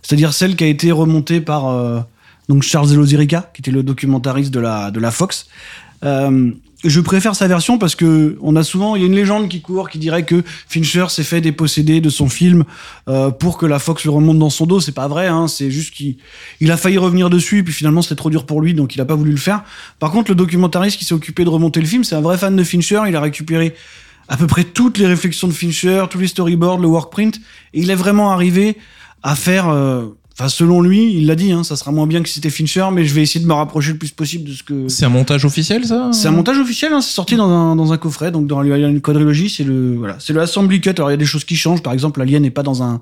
C'est-à-dire 0.00 0.32
celle 0.32 0.56
qui 0.56 0.64
a 0.64 0.68
été 0.68 0.90
remontée 0.90 1.42
par 1.42 2.06
donc 2.48 2.62
Charles 2.62 2.90
Elozirica, 2.92 3.50
qui 3.52 3.60
était 3.60 3.70
le 3.70 3.82
documentariste 3.82 4.52
de 4.52 4.60
la, 4.60 4.90
de 4.90 4.98
la 4.98 5.10
Fox. 5.10 5.46
Euh, 6.04 6.50
je 6.84 7.00
préfère 7.00 7.34
sa 7.34 7.46
version 7.46 7.78
parce 7.78 7.94
que 7.94 8.38
on 8.40 8.56
a 8.56 8.62
souvent, 8.62 8.96
il 8.96 9.02
y 9.02 9.04
a 9.04 9.06
une 9.06 9.14
légende 9.14 9.48
qui 9.48 9.60
court 9.60 9.90
qui 9.90 9.98
dirait 9.98 10.24
que 10.24 10.42
Fincher 10.68 11.06
s'est 11.08 11.24
fait 11.24 11.40
déposséder 11.40 12.00
de 12.00 12.08
son 12.08 12.28
film 12.28 12.64
euh, 13.08 13.30
pour 13.30 13.58
que 13.58 13.66
la 13.66 13.78
Fox 13.78 14.04
le 14.04 14.10
remonte 14.10 14.38
dans 14.38 14.50
son 14.50 14.66
dos. 14.66 14.80
C'est 14.80 14.92
pas 14.92 15.08
vrai, 15.08 15.26
hein, 15.26 15.46
c'est 15.48 15.70
juste 15.70 15.92
qu'il 15.94 16.16
il 16.60 16.70
a 16.70 16.76
failli 16.76 16.98
revenir 16.98 17.28
dessus 17.28 17.64
puis 17.64 17.74
finalement 17.74 18.02
c'était 18.02 18.16
trop 18.16 18.30
dur 18.30 18.46
pour 18.46 18.62
lui 18.62 18.74
donc 18.74 18.94
il 18.94 19.00
a 19.00 19.04
pas 19.04 19.14
voulu 19.14 19.30
le 19.30 19.36
faire. 19.36 19.62
Par 19.98 20.10
contre, 20.10 20.30
le 20.30 20.34
documentariste 20.34 20.98
qui 20.98 21.04
s'est 21.04 21.14
occupé 21.14 21.44
de 21.44 21.50
remonter 21.50 21.80
le 21.80 21.86
film, 21.86 22.04
c'est 22.04 22.14
un 22.14 22.20
vrai 22.20 22.38
fan 22.38 22.56
de 22.56 22.64
Fincher. 22.64 23.02
Il 23.08 23.16
a 23.16 23.20
récupéré 23.20 23.74
à 24.28 24.36
peu 24.36 24.46
près 24.46 24.64
toutes 24.64 24.96
les 24.96 25.06
réflexions 25.06 25.48
de 25.48 25.52
Fincher, 25.52 26.04
tous 26.08 26.18
les 26.18 26.28
storyboards, 26.28 26.78
le 26.78 26.88
workprint 26.88 27.36
et 27.74 27.80
il 27.80 27.90
est 27.90 27.96
vraiment 27.96 28.32
arrivé 28.32 28.78
à 29.22 29.34
faire. 29.34 29.68
euh, 29.68 30.06
Enfin, 30.38 30.48
selon 30.48 30.80
lui, 30.80 31.12
il 31.14 31.26
l'a 31.26 31.34
dit, 31.34 31.52
hein, 31.52 31.64
ça 31.64 31.76
sera 31.76 31.92
moins 31.92 32.06
bien 32.06 32.22
que 32.22 32.28
si 32.28 32.36
c'était 32.36 32.50
Fincher, 32.50 32.86
mais 32.92 33.04
je 33.04 33.12
vais 33.12 33.22
essayer 33.22 33.40
de 33.40 33.48
me 33.48 33.52
rapprocher 33.52 33.92
le 33.92 33.98
plus 33.98 34.10
possible 34.10 34.48
de 34.48 34.54
ce 34.54 34.62
que. 34.62 34.88
C'est 34.88 35.04
un 35.04 35.10
montage 35.10 35.44
officiel, 35.44 35.84
ça 35.84 36.10
C'est 36.12 36.28
un 36.28 36.32
montage 36.32 36.58
officiel, 36.58 36.92
hein, 36.92 37.00
c'est 37.00 37.12
sorti 37.12 37.36
dans 37.36 37.50
un, 37.50 37.76
dans 37.76 37.92
un 37.92 37.98
coffret, 37.98 38.30
donc 38.30 38.46
dans 38.46 38.62
une 38.62 39.00
quadrilogie, 39.00 39.50
c'est 39.50 39.64
le 39.64 39.96
voilà, 39.96 40.16
c'est 40.18 40.32
le 40.32 40.40
assembly 40.40 40.80
cut. 40.80 40.90
Alors 40.96 41.10
il 41.10 41.12
y 41.12 41.14
a 41.14 41.18
des 41.18 41.26
choses 41.26 41.44
qui 41.44 41.56
changent, 41.56 41.82
par 41.82 41.92
exemple, 41.92 42.20
l'alien 42.20 42.42
n'est 42.42 42.50
pas 42.50 42.62
dans 42.62 42.82
un 42.82 43.00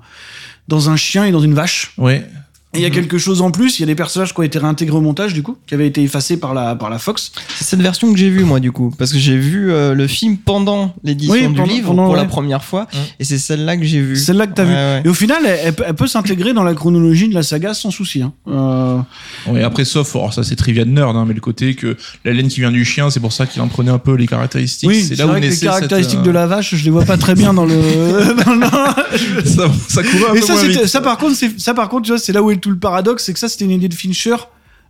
dans 0.67 0.89
un 0.89 0.95
chien 0.95 1.25
et 1.25 1.31
dans 1.31 1.39
une 1.39 1.53
vache. 1.53 1.93
Ouais. 1.97 2.27
Et 2.75 2.77
il 2.77 2.81
y 2.81 2.85
a 2.85 2.89
Mhm. 2.89 2.93
quelque 2.93 3.17
chose 3.17 3.41
en 3.41 3.49
plus, 3.49 3.79
il 3.79 3.81
y 3.81 3.83
a 3.83 3.87
des 3.87 3.95
personnages 3.95 4.31
qui 4.31 4.39
ont 4.39 4.43
été 4.43 4.59
réintégrés 4.59 4.95
au 4.95 5.01
montage, 5.01 5.33
du 5.33 5.41
coup, 5.41 5.57
qui 5.65 5.73
avaient 5.73 5.87
été 5.87 6.03
effacés 6.03 6.37
par 6.37 6.53
la, 6.53 6.75
par 6.75 6.91
la 6.91 6.99
Fox. 6.99 7.31
C'est 7.57 7.63
cette 7.65 7.81
version 7.81 8.11
que 8.13 8.19
j'ai 8.19 8.29
vue, 8.29 8.43
moi, 8.43 8.59
du 8.59 8.71
coup. 8.71 8.93
Parce 8.95 9.11
que 9.11 9.17
j'ai 9.17 9.37
vu 9.37 9.71
euh, 9.71 9.95
le 9.95 10.05
film 10.05 10.37
pendant 10.37 10.93
l'édition 11.03 11.33
Oui, 11.33 11.47
du 11.47 11.53
pendant- 11.55 11.63
livre 11.65 11.87
pendant, 11.87 12.05
pour 12.05 12.15
la 12.15 12.25
première 12.25 12.63
fois. 12.63 12.87
Et 13.19 13.23
c'est 13.23 13.39
celle-là 13.39 13.75
que 13.75 13.83
j'ai 13.85 14.01
vue. 14.01 14.15
Celle-là 14.15 14.45
que 14.45 14.53
t'as 14.53 14.65
Ouais, 14.65 14.69
vu. 14.69 14.75
ouais. 14.75 15.01
Et 15.03 15.09
au 15.09 15.15
final, 15.15 15.39
elle, 15.47 15.59
elle 15.63 15.73
peut- 15.73 15.83
elle 15.87 15.95
peut 15.95 16.05
s'intégrer 16.05 16.53
dans 16.53 16.63
la 16.63 16.75
chronologie 16.75 17.27
de 17.27 17.33
la 17.33 17.41
saga 17.41 17.73
sans 17.73 17.89
souci. 17.89 18.21
Hein. 18.21 18.33
Euh, 18.47 18.99
Ouais, 19.47 19.63
après, 19.63 19.83
sauf, 19.83 20.15
alors 20.15 20.31
ça 20.33 20.43
c'est 20.43 20.55
trivia 20.55 20.85
de 20.85 20.91
nerd, 20.91 21.15
hein, 21.17 21.25
mais 21.27 21.33
le 21.33 21.41
côté 21.41 21.73
que 21.73 21.97
la 22.23 22.33
laine 22.33 22.49
qui 22.49 22.59
vient 22.59 22.71
du 22.71 22.85
chien, 22.85 23.09
c'est 23.09 23.19
pour 23.19 23.33
ça 23.33 23.47
qu'il 23.47 23.63
en 23.63 23.67
prenait 23.67 23.89
un 23.91 23.97
peu 23.97 24.13
les 24.13 24.27
caractéristiques. 24.27 24.89
oui, 24.89 25.03
c'est 25.07 25.15
là 25.17 25.25
où 25.25 25.29
vrai 25.29 25.41
que 25.41 25.47
les 25.47 25.57
caractéristiques 25.57 26.17
cette, 26.19 26.23
de 26.25 26.29
euh, 26.29 26.33
la 26.33 26.45
vache, 26.45 26.75
je 26.75 26.83
les 26.85 26.91
vois 26.91 27.05
pas 27.05 27.17
très 27.17 27.33
bien 27.33 27.51
dans 27.51 27.65
le. 27.65 27.73
dans 28.45 28.53
le- 28.53 29.45
ça, 29.45 29.63
ça 29.87 30.03
courait 30.03 30.29
un 30.29 30.33
Mais 30.35 30.39
peu 30.41 30.45
ça, 30.45 30.53
moins 30.53 30.61
c'était- 30.61 30.73
vite. 30.81 30.87
ça, 30.87 31.01
par 31.01 31.17
contre, 31.17 31.35
c'est, 31.35 31.59
ça, 31.59 31.73
par 31.73 31.89
contre, 31.89 32.03
tu 32.03 32.11
vois, 32.11 32.19
c'est 32.19 32.31
là 32.31 32.43
où 32.43 32.51
tout 32.59 32.69
le 32.69 32.77
paradoxe, 32.77 33.23
c'est 33.25 33.33
que 33.33 33.39
ça, 33.39 33.49
c'était 33.49 33.65
une 33.65 33.71
idée 33.71 33.87
de 33.89 33.93
Fincher 33.93 34.35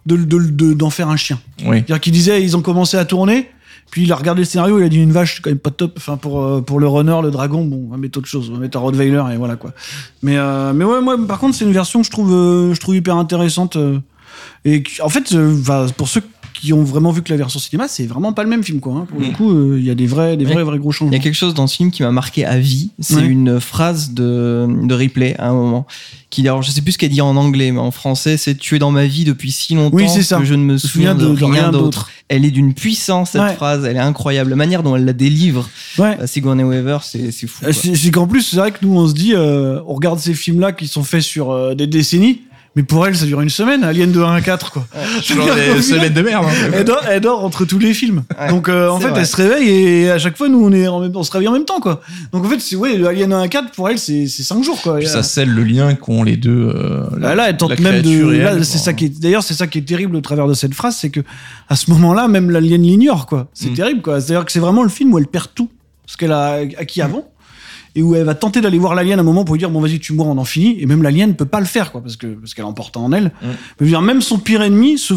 de, 0.05 0.15
de, 0.15 0.39
de- 0.39 0.73
d'en 0.73 0.89
faire 0.89 1.09
un 1.09 1.17
chien. 1.17 1.39
Oui. 1.61 1.77
C'est-à-dire 1.77 1.99
qu'il 1.99 2.13
disait, 2.13 2.41
ils 2.43 2.55
ont 2.57 2.61
commencé 2.61 2.97
à 2.97 3.05
tourner, 3.05 3.49
puis 3.91 4.03
il 4.03 4.11
a 4.11 4.15
regardé 4.15 4.41
le 4.41 4.45
scénario, 4.45 4.79
il 4.79 4.83
a 4.83 4.89
dit 4.89 4.97
une 4.97 5.11
vache, 5.11 5.35
c'est 5.35 5.41
quand 5.41 5.49
même 5.49 5.59
pas 5.59 5.71
top. 5.71 5.93
Enfin, 5.97 6.17
pour, 6.17 6.41
euh, 6.43 6.61
pour 6.61 6.79
le 6.79 6.87
runner, 6.87 7.17
le 7.23 7.31
dragon, 7.31 7.65
bon, 7.65 7.85
on 7.87 7.91
va 7.91 7.97
mettre 7.97 8.17
autre 8.19 8.27
chose, 8.27 8.49
on 8.49 8.53
va 8.53 8.59
mettre 8.59 8.77
un 8.77 8.81
Rottweiler 8.81 9.23
et 9.33 9.37
voilà 9.37 9.55
quoi. 9.55 9.73
Mais, 10.23 10.37
euh, 10.37 10.73
mais 10.73 10.85
ouais, 10.85 11.01
moi, 11.01 11.17
par 11.27 11.39
contre, 11.39 11.55
c'est 11.57 11.65
une 11.65 11.73
version 11.73 11.99
que 12.01 12.05
je 12.05 12.11
trouve, 12.11 12.33
euh, 12.33 12.73
je 12.73 12.79
trouve 12.79 12.95
hyper 12.95 13.15
intéressante. 13.17 13.75
euh, 13.75 13.99
et 14.65 14.83
en 15.01 15.09
fait, 15.09 15.35
bah, 15.35 15.85
pour 15.97 16.07
ceux 16.07 16.21
qui 16.61 16.73
ont 16.73 16.83
vraiment 16.83 17.11
vu 17.11 17.21
que 17.21 17.31
la 17.31 17.37
version 17.37 17.59
cinéma, 17.59 17.87
c'est 17.87 18.05
vraiment 18.05 18.33
pas 18.33 18.43
le 18.43 18.49
même 18.49 18.63
film, 18.63 18.79
quoi. 18.79 18.93
hein. 18.93 19.05
Pour 19.09 19.19
le 19.19 19.27
Mm. 19.27 19.33
coup, 19.33 19.51
euh, 19.51 19.77
il 19.79 19.85
y 19.85 19.89
a 19.89 19.95
des 19.95 20.07
vrais, 20.07 20.35
des 20.37 20.45
vrais, 20.45 20.63
vrais 20.63 20.77
gros 20.77 20.89
Il 20.91 20.93
y 20.93 20.97
changements. 20.97 21.15
a 21.17 21.19
quelque 21.19 21.35
chose 21.35 21.53
dans 21.53 21.67
ce 21.67 21.75
film 21.77 21.91
qui 21.91 22.03
m'a 22.03 22.11
marqué 22.11 22.45
à 22.45 22.57
vie. 22.59 22.91
C'est 22.99 23.15
Ouais. 23.15 23.25
une 23.25 23.59
phrase 23.59 24.11
de, 24.13 24.67
de 24.83 24.93
Ripley 24.93 25.35
à 25.39 25.49
un 25.49 25.53
moment. 25.53 25.85
Qui, 26.29 26.47
alors, 26.47 26.61
je 26.61 26.69
sais 26.69 26.81
plus 26.81 26.91
ce 26.91 26.97
qu'elle 26.99 27.09
dit 27.09 27.21
en 27.21 27.35
anglais, 27.35 27.71
mais 27.71 27.79
en 27.79 27.89
français, 27.91 28.37
c'est 28.37 28.55
Tu 28.55 28.75
es 28.75 28.79
dans 28.79 28.91
ma 28.91 29.05
vie 29.05 29.23
depuis 29.23 29.51
si 29.51 29.73
longtemps 29.73 29.95
Oui, 29.95 30.07
ça. 30.09 30.37
que 30.37 30.45
je 30.45 30.53
ne 30.53 30.63
me 30.63 30.77
souviens 30.77 31.15
de, 31.15 31.25
rien 31.25 31.71
d'autre. 31.71 32.09
Elle 32.27 32.45
est 32.45 32.51
d'une 32.51 32.73
puissance, 32.75 33.31
cette 33.31 33.41
Ouais. 33.41 33.55
phrase. 33.55 33.83
Elle 33.85 33.95
est 33.95 33.99
incroyable. 33.99 34.51
La 34.51 34.55
manière 34.55 34.83
dont 34.83 34.95
elle 34.95 35.05
la 35.05 35.13
délivre, 35.13 35.67
Ouais. 35.97 36.17
à 36.19 36.27
Sigourney 36.27 36.63
Weaver, 36.63 36.99
c'est 37.01 37.31
fou. 37.47 37.65
Euh. 37.65 37.71
C'est 37.73 37.95
c'est 37.95 38.11
qu'en 38.11 38.27
plus, 38.27 38.43
c'est 38.43 38.57
vrai 38.57 38.71
que 38.71 38.77
nous, 38.83 38.95
on 38.95 39.07
se 39.07 39.13
dit, 39.13 39.33
euh, 39.33 39.79
on 39.87 39.95
regarde 39.95 40.19
ces 40.19 40.35
films-là 40.35 40.71
qui 40.71 40.87
sont 40.87 41.03
faits 41.03 41.23
sur 41.23 41.49
euh, 41.51 41.73
des 41.73 41.87
décennies, 41.87 42.41
mais 42.79 42.83
pour 42.83 43.05
elle, 43.05 43.13
ça 43.13 43.25
dure 43.25 43.41
une 43.41 43.49
semaine, 43.49 43.83
Alien 43.83 44.09
de 44.09 44.21
1 44.21 44.35
à 44.35 44.39
4, 44.39 44.71
quoi. 44.71 44.87
Je 45.21 45.33
veux 45.33 45.41
Genre 45.45 45.53
des 45.75 45.81
semaines 45.81 46.13
de 46.13 46.21
merde. 46.21 46.45
hein. 46.47 46.69
elle, 46.73 46.85
dort, 46.85 47.01
elle 47.09 47.19
dort 47.19 47.43
entre 47.43 47.65
tous 47.65 47.77
les 47.77 47.93
films. 47.93 48.23
Ouais, 48.39 48.47
Donc, 48.47 48.69
euh, 48.69 48.87
en 48.87 49.01
fait, 49.01 49.09
vrai. 49.09 49.19
elle 49.19 49.27
se 49.27 49.35
réveille 49.35 49.69
et 49.69 50.11
à 50.11 50.17
chaque 50.17 50.37
fois, 50.37 50.47
nous, 50.47 50.63
on, 50.63 50.71
est 50.71 50.87
en 50.87 51.01
même, 51.01 51.11
on 51.13 51.23
se 51.23 51.31
réveille 51.31 51.49
en 51.49 51.51
même 51.51 51.65
temps, 51.65 51.81
quoi. 51.81 51.99
Donc, 52.31 52.45
en 52.45 52.47
fait, 52.47 52.59
c'est, 52.61 52.77
ouais, 52.77 53.05
Alien 53.05 53.33
1 53.33 53.41
à 53.41 53.47
4, 53.49 53.71
pour 53.71 53.89
elle, 53.89 53.99
c'est 53.99 54.27
5 54.27 54.63
jours, 54.63 54.81
quoi. 54.81 54.97
Puis 54.99 55.07
ça 55.07 55.17
euh, 55.17 55.23
scelle 55.23 55.49
le 55.49 55.63
lien 55.65 55.93
qu'ont 55.95 56.23
les 56.23 56.37
deux. 56.37 56.71
euh, 56.73 57.03
Là, 57.19 57.35
là, 57.35 57.49
elle 57.49 57.57
tente 57.57 57.77
même 57.79 58.01
de. 58.01 58.29
là, 58.37 58.63
c'est 58.63 58.77
ça 58.77 58.93
qui 58.93 59.05
est. 59.05 59.19
D'ailleurs, 59.19 59.43
c'est 59.43 59.55
ça 59.55 59.67
qui 59.67 59.79
est 59.79 59.81
terrible 59.81 60.15
au 60.15 60.21
travers 60.21 60.47
de 60.47 60.53
cette 60.53 60.73
phrase, 60.73 60.95
c'est 60.95 61.09
que 61.09 61.19
à 61.67 61.75
ce 61.75 61.91
moment-là, 61.91 62.29
même 62.29 62.49
l'alien 62.49 62.81
l'ignore, 62.81 63.25
quoi. 63.25 63.47
C'est 63.53 63.71
Mm. 63.71 63.73
terrible, 63.73 64.01
quoi. 64.01 64.21
C'est-à-dire 64.21 64.45
que 64.45 64.51
c'est 64.53 64.59
vraiment 64.61 64.83
le 64.83 64.89
film 64.89 65.13
où 65.13 65.17
elle 65.17 65.27
perd 65.27 65.47
tout 65.53 65.69
ce 66.05 66.15
qu'elle 66.15 66.31
a 66.31 66.53
acquis 66.77 67.01
avant 67.01 67.27
et 67.95 68.01
où 68.01 68.15
elle 68.15 68.23
va 68.25 68.35
tenter 68.35 68.61
d'aller 68.61 68.77
voir 68.79 68.95
l'alien 68.95 69.19
à 69.19 69.21
un 69.21 69.25
moment 69.25 69.43
pour 69.45 69.55
lui 69.55 69.59
dire 69.59 69.69
bon 69.69 69.81
vas-y 69.81 69.99
tu 69.99 70.13
mourras 70.13 70.29
on 70.31 70.37
en 70.37 70.45
finit 70.45 70.77
et 70.79 70.85
même 70.85 71.01
l'alien 71.03 71.29
ne 71.29 71.33
peut 71.33 71.45
pas 71.45 71.59
le 71.59 71.65
faire 71.65 71.91
quoi 71.91 72.01
parce 72.01 72.15
que 72.17 72.27
parce 72.27 72.53
qu'elle 72.53 72.65
emporte 72.65 72.95
en 72.97 73.11
elle. 73.11 73.25
Mm. 73.25 73.31
Mais 73.41 73.53
je 73.79 73.83
veux 73.85 73.89
dire 73.89 74.01
même 74.01 74.21
son 74.21 74.37
pire 74.39 74.61
ennemi 74.61 74.97
se 74.97 75.13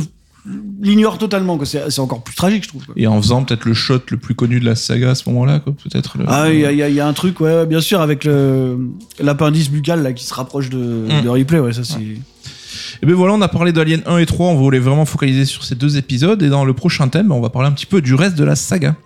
l'ignore 0.81 1.19
totalement. 1.19 1.59
C'est 1.65 1.91
c'est 1.91 2.01
encore 2.01 2.23
plus 2.25 2.35
tragique 2.35 2.65
je 2.65 2.69
trouve. 2.69 2.85
quoi. 2.85 2.95
Et 2.97 3.07
en 3.07 3.21
faisant 3.23 3.45
peut-être 3.45 3.65
le 3.65 3.75
shot 3.75 4.01
le 4.11 4.17
plus 4.17 4.35
connu 4.35 4.59
de 4.59 4.65
la 4.65 4.75
saga 4.75 5.11
à 5.11 5.15
ce 5.15 5.29
moment-là, 5.31 5.61
quoi. 5.61 5.73
Peut-être. 5.85 6.19
le- 6.19 6.25
Ah, 6.27 6.51
il 6.51 6.59
y, 6.61 6.65
a- 6.67 6.73
il 6.73 6.93
y 6.93 6.95
y 6.97 7.01
a 7.01 7.07
un 7.07 7.13
truc, 7.13 7.41
ouais, 7.41 7.55
ouais, 7.55 7.67
bien 7.67 7.81
sûr, 7.81 8.01
avec 8.01 8.25
le 8.25 8.79
l'appendice 9.21 9.71
buccal 9.71 10.03
là 10.03 10.13
qui 10.13 10.25
se 10.25 10.35
rapproche 10.35 10.69
de, 10.71 10.79
Mm. 11.09 11.23
de 11.23 11.29
replay, 11.29 11.61
ouais, 11.61 11.73
ça 11.73 11.85
c'est. 11.85 12.01
Et 12.01 13.07
ben 13.07 13.15
voilà, 13.15 13.35
on 13.35 13.41
a 13.41 13.49
parlé 13.49 13.73
d'Alien 13.73 14.01
1 14.07 14.19
et 14.19 14.27
3, 14.27 14.49
on 14.49 14.55
voulait 14.57 14.79
vraiment 14.79 15.05
focaliser 15.05 15.45
sur 15.45 15.65
ces 15.65 15.75
deux 15.75 15.97
épisodes, 15.97 16.43
et 16.43 16.49
dans 16.49 16.65
le 16.65 16.73
prochain 16.73 17.09
thème, 17.09 17.31
on 17.33 17.41
va 17.41 17.49
parler 17.51 17.69
un 17.69 17.73
petit 17.73 17.87
peu 17.87 18.01
du 18.01 18.15
reste 18.15 18.37
de 18.37 18.45
la 18.45 18.55
saga. 18.57 18.97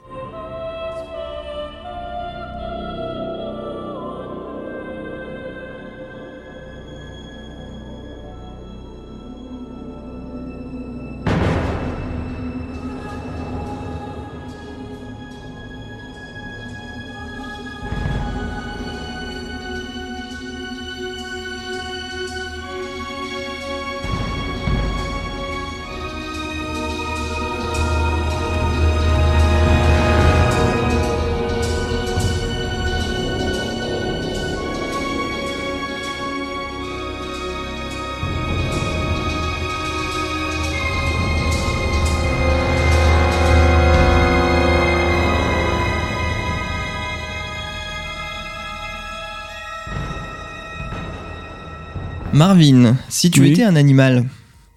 Marvin, 52.37 52.97
si 53.09 53.31
tu 53.31 53.41
Oui. 53.41 53.53
étais 53.53 53.63
un 53.65 53.77
animal, 53.77 54.27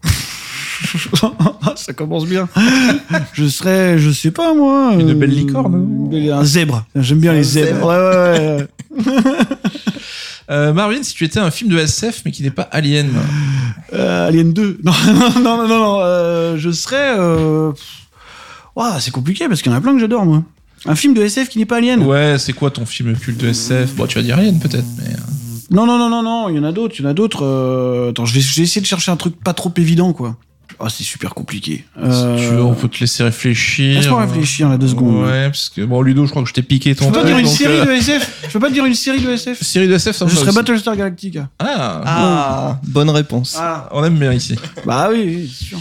ça 1.75 1.93
commence 1.93 2.25
bien. 2.25 2.47
je 3.33 3.45
serais, 3.47 3.99
je 3.99 4.11
sais 4.11 4.31
pas 4.31 4.53
moi. 4.53 4.93
Une 4.97 5.09
euh, 5.09 5.13
belle 5.13 5.31
licorne, 5.31 6.09
Un 6.31 6.43
zèbre. 6.45 6.85
J'aime 6.95 7.19
bien 7.19 7.33
les 7.33 7.43
zèbres. 7.43 7.85
Ouais, 7.87 7.95
ouais, 7.97 8.57
ouais. 9.05 9.45
Euh, 10.51 10.73
Marvin, 10.73 11.03
si 11.03 11.13
tu 11.13 11.25
étais 11.25 11.37
un 11.39 11.51
film 11.51 11.69
de 11.69 11.77
SF, 11.77 12.23
mais 12.25 12.31
qui 12.31 12.41
n'est 12.41 12.49
pas 12.49 12.63
Alien. 12.71 13.11
Euh, 13.93 14.27
Alien 14.27 14.51
2. 14.51 14.79
Non, 14.83 14.91
non, 15.13 15.29
non, 15.41 15.57
non, 15.57 15.67
non. 15.67 15.99
euh, 16.01 16.57
je 16.57 16.71
serais. 16.71 17.13
Euh... 17.19 17.71
ouah, 18.75 18.99
c'est 18.99 19.11
compliqué 19.11 19.47
parce 19.47 19.61
qu'il 19.61 19.71
y 19.71 19.75
en 19.75 19.77
a 19.77 19.81
plein 19.81 19.93
que 19.93 19.99
j'adore 19.99 20.25
moi. 20.25 20.41
Un 20.87 20.95
film 20.95 21.13
de 21.13 21.21
SF 21.21 21.49
qui 21.49 21.59
n'est 21.59 21.67
pas 21.67 21.77
Alien. 21.77 22.01
Ouais, 22.01 22.37
c'est 22.39 22.53
quoi 22.53 22.71
ton 22.71 22.87
film 22.87 23.15
culte 23.15 23.37
de 23.39 23.49
SF 23.49 23.93
Bon, 23.93 24.07
tu 24.07 24.15
vas 24.17 24.23
dire 24.23 24.39
Alien 24.39 24.57
peut-être, 24.59 24.87
mais. 24.97 25.13
Euh, 25.71 25.75
Non, 25.75 25.85
non, 25.85 25.97
non, 25.97 26.09
non, 26.09 26.23
non. 26.23 26.49
Il 26.49 26.55
y 26.55 26.59
en 26.59 26.63
a 26.63 26.71
d'autres. 26.71 26.95
Il 26.99 27.03
y 27.03 27.05
en 27.05 27.09
a 27.09 27.13
d'autres. 27.13 27.43
euh, 27.45 28.09
Attends, 28.11 28.25
je 28.25 28.33
vais, 28.33 28.41
je 28.41 28.55
vais 28.55 28.63
essayer 28.63 28.81
de 28.81 28.85
chercher 28.87 29.11
un 29.11 29.17
truc 29.17 29.35
pas 29.43 29.53
trop 29.53 29.71
évident 29.77 30.13
quoi. 30.13 30.37
Ah, 30.81 30.87
c'est 30.89 31.03
super 31.03 31.33
compliqué. 31.33 31.83
Si 31.97 32.01
tu 32.37 32.45
veux, 32.53 32.63
on 32.63 32.73
peut 32.73 32.87
te 32.87 32.99
laisser 33.01 33.21
réfléchir. 33.23 33.95
Laisse-moi 33.99 34.21
réfléchir 34.21 34.69
là 34.69 34.77
deux 34.77 34.87
secondes. 34.87 35.25
Ouais, 35.25 35.47
parce 35.47 35.67
que 35.67 35.81
bon, 35.81 36.01
Ludo, 36.01 36.25
je 36.25 36.29
crois 36.29 36.41
que 36.41 36.47
je 36.47 36.53
t'ai 36.53 36.61
piqué 36.61 36.93
Je 36.93 36.99
ton 36.99 37.07
peux 37.07 37.11
pas 37.13 37.19
truc, 37.23 37.31
dire 37.33 37.39
une 37.39 37.47
série 37.47 37.79
euh, 37.79 37.85
de 37.85 37.91
SF. 37.91 38.43
Je 38.47 38.53
peux 38.53 38.59
pas 38.61 38.69
dire 38.69 38.85
une 38.85 38.93
série 38.95 39.19
de 39.19 39.29
SF. 39.29 39.61
série 39.61 39.89
de 39.89 39.93
SF, 39.95 40.15
ça 40.15 40.23
me 40.25 40.29
Je 40.29 40.35
serais. 40.37 40.53
Battlestar 40.53 40.95
Galactica. 40.95 41.49
Ah, 41.59 42.01
ah, 42.05 42.79
bonne 42.87 43.09
réponse. 43.09 43.57
Ah. 43.59 43.89
on 43.91 44.05
aime 44.05 44.17
bien 44.17 44.31
ici. 44.31 44.55
Bah 44.85 45.09
oui, 45.11 45.23
oui, 45.25 45.53
c'est 45.53 45.65
sûr. 45.65 45.79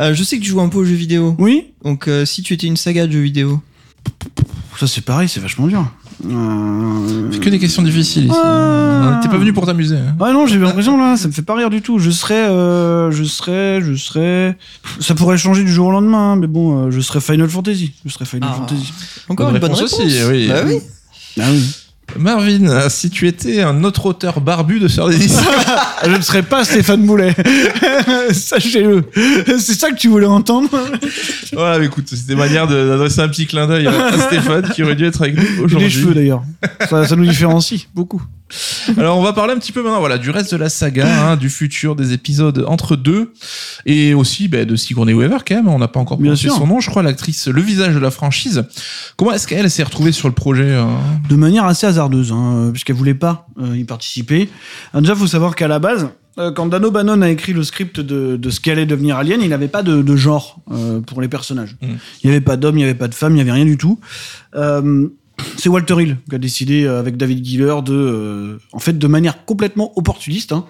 Euh, 0.00 0.12
je 0.12 0.22
sais 0.22 0.36
que 0.38 0.42
tu 0.42 0.50
joues 0.50 0.60
un 0.60 0.68
peu 0.68 0.78
aux 0.78 0.84
jeux 0.84 0.94
vidéo. 0.94 1.34
Oui. 1.38 1.68
Donc, 1.82 2.06
euh, 2.06 2.26
si 2.26 2.42
tu 2.42 2.52
étais 2.52 2.66
une 2.66 2.76
saga 2.76 3.06
de 3.06 3.12
jeux 3.12 3.20
vidéo, 3.20 3.62
Ça 4.78 4.86
c'est 4.86 5.00
pareil, 5.04 5.28
c'est 5.30 5.40
vachement 5.40 5.66
dur. 5.66 5.90
Euh... 6.28 7.30
Que 7.40 7.48
des 7.48 7.58
questions 7.58 7.82
difficiles 7.82 8.24
ici. 8.26 8.34
Ah. 8.42 9.20
T'es 9.22 9.28
pas 9.28 9.38
venu 9.38 9.52
pour 9.52 9.64
t'amuser. 9.66 9.96
hein. 9.96 10.14
Ah 10.20 10.32
non, 10.32 10.46
j'ai 10.46 10.58
l'impression 10.58 10.98
là, 10.98 11.16
ça 11.16 11.28
me 11.28 11.32
fait 11.32 11.42
pas 11.42 11.54
rire 11.54 11.70
du 11.70 11.80
tout. 11.82 11.98
Je 11.98 12.10
serais, 12.10 12.34
euh, 12.48 13.10
je 13.10 13.24
serais, 13.24 13.80
je 13.80 13.94
serais. 13.94 14.56
Ça 15.00 15.14
pourrait 15.14 15.38
changer 15.38 15.64
du 15.64 15.72
jour 15.72 15.86
au 15.88 15.90
lendemain, 15.92 16.32
hein, 16.32 16.36
mais 16.36 16.46
bon, 16.46 16.86
euh, 16.86 16.90
je 16.90 17.00
serais 17.00 17.20
Final 17.20 17.48
Fantasy. 17.48 17.92
Je 18.04 18.10
serais 18.12 18.26
Final 18.26 18.50
Ah. 18.52 18.56
Fantasy. 18.56 18.92
encore 19.28 19.46
Bonne 19.46 19.54
une 19.56 19.60
bonne 19.60 19.70
réponse 19.72 19.92
réponse. 19.94 20.06
aussi, 20.06 20.24
oui. 20.30 20.48
Bah 20.48 20.62
oui. 20.66 20.78
Ah 21.40 21.44
oui. 21.50 21.64
Marvin, 22.18 22.66
euh, 22.66 22.88
si 22.88 23.08
tu 23.08 23.28
étais 23.28 23.62
un 23.62 23.84
autre 23.84 24.06
auteur 24.06 24.40
barbu 24.40 24.80
de 24.80 24.88
Sœur 24.88 25.10
Ah, 25.68 26.02
je 26.10 26.16
ne 26.16 26.20
serais 26.22 26.42
pas 26.42 26.64
Stéphane 26.64 27.06
Boulet. 27.06 27.36
Sachez-le. 28.32 29.04
C'est 29.60 29.74
ça 29.74 29.90
que 29.90 29.96
tu 29.96 30.08
voulais 30.08 30.26
entendre. 30.26 30.68
voilà, 31.52 31.84
écoute, 31.84 32.08
c'était 32.08 32.34
manière 32.34 32.66
d'adresser 32.66 33.20
un 33.20 33.28
petit 33.28 33.46
clin 33.46 33.66
d'œil 33.66 33.86
à, 33.86 34.18
Stéphane 34.18 34.70
qui 34.70 34.82
aurait 34.82 34.96
dû 34.96 35.04
être 35.04 35.22
avec 35.22 35.36
nous 35.36 35.42
Les 35.42 35.60
aujourd'hui. 35.60 35.90
cheveux 35.90 36.14
d'ailleurs. 36.14 36.42
Ça, 36.88 37.06
ça 37.06 37.16
nous 37.16 37.26
différencie 37.26 37.88
beaucoup. 37.94 38.22
Alors 38.98 39.16
on 39.16 39.22
va 39.22 39.32
parler 39.32 39.52
un 39.52 39.58
petit 39.58 39.70
peu 39.70 39.82
maintenant 39.82 40.00
voilà, 40.00 40.18
du 40.18 40.30
reste 40.30 40.52
de 40.52 40.56
la 40.56 40.68
saga, 40.68 41.06
hein, 41.06 41.36
du 41.36 41.48
futur, 41.48 41.94
des 41.94 42.12
épisodes 42.12 42.64
entre 42.66 42.96
deux, 42.96 43.32
et 43.86 44.12
aussi 44.12 44.48
bah, 44.48 44.64
de 44.64 44.74
Sigourney 44.74 45.12
Weaver 45.12 45.38
quand 45.46 45.54
même, 45.54 45.68
on 45.68 45.78
n'a 45.78 45.86
pas 45.86 46.00
encore 46.00 46.18
Bien 46.18 46.34
prononcé 46.34 46.48
son 46.48 46.66
nom, 46.66 46.80
je 46.80 46.90
crois, 46.90 47.02
l'actrice, 47.02 47.46
le 47.46 47.62
visage 47.62 47.94
de 47.94 48.00
la 48.00 48.10
franchise. 48.10 48.64
Comment 49.16 49.32
est-ce 49.32 49.46
qu'elle 49.46 49.70
s'est 49.70 49.84
retrouvée 49.84 50.12
sur 50.12 50.28
le 50.28 50.34
projet 50.34 50.64
euh 50.64 50.84
de 51.28 51.36
manière 51.36 51.64
assez 51.64 51.86
hasardeuse, 51.86 52.32
hein, 52.32 52.70
puisqu'elle 52.72 52.96
voulait 52.96 53.14
pas 53.14 53.46
euh, 53.60 53.76
y 53.76 53.84
participer. 53.84 54.50
Alors 54.92 55.02
déjà, 55.02 55.14
faut 55.14 55.28
savoir 55.28 55.54
qu'à 55.54 55.68
la 55.68 55.78
base, 55.78 56.08
quand 56.36 56.66
Dan 56.66 56.84
O'Bannon 56.84 57.22
a 57.22 57.30
écrit 57.30 57.52
le 57.52 57.62
script 57.62 58.00
de, 58.00 58.36
de 58.36 58.50
ce 58.50 58.60
qu'allait 58.60 58.86
devenir 58.86 59.16
Alien, 59.16 59.42
il 59.42 59.48
n'avait 59.48 59.68
pas 59.68 59.82
de, 59.82 60.02
de 60.02 60.16
genre 60.16 60.60
euh, 60.70 61.00
pour 61.00 61.20
les 61.20 61.28
personnages. 61.28 61.76
Mm. 61.82 61.86
Il 62.22 62.26
n'y 62.26 62.30
avait 62.30 62.40
pas 62.40 62.56
d'homme, 62.56 62.76
il 62.76 62.78
n'y 62.78 62.84
avait 62.84 62.94
pas 62.94 63.08
de 63.08 63.14
femme, 63.14 63.32
il 63.32 63.36
n'y 63.36 63.40
avait 63.40 63.52
rien 63.52 63.64
du 63.64 63.76
tout. 63.76 63.98
Euh, 64.54 65.08
c'est 65.56 65.68
Walter 65.68 65.94
Hill 66.00 66.16
qui 66.28 66.34
a 66.34 66.38
décidé 66.38 66.84
euh, 66.84 66.98
avec 67.00 67.16
David 67.16 67.44
Giller 67.44 67.76
de, 67.84 67.92
euh, 67.92 68.58
en 68.72 68.78
fait, 68.78 68.98
de 68.98 69.06
manière 69.06 69.44
complètement 69.44 69.92
opportuniste, 69.96 70.52
hein, 70.52 70.64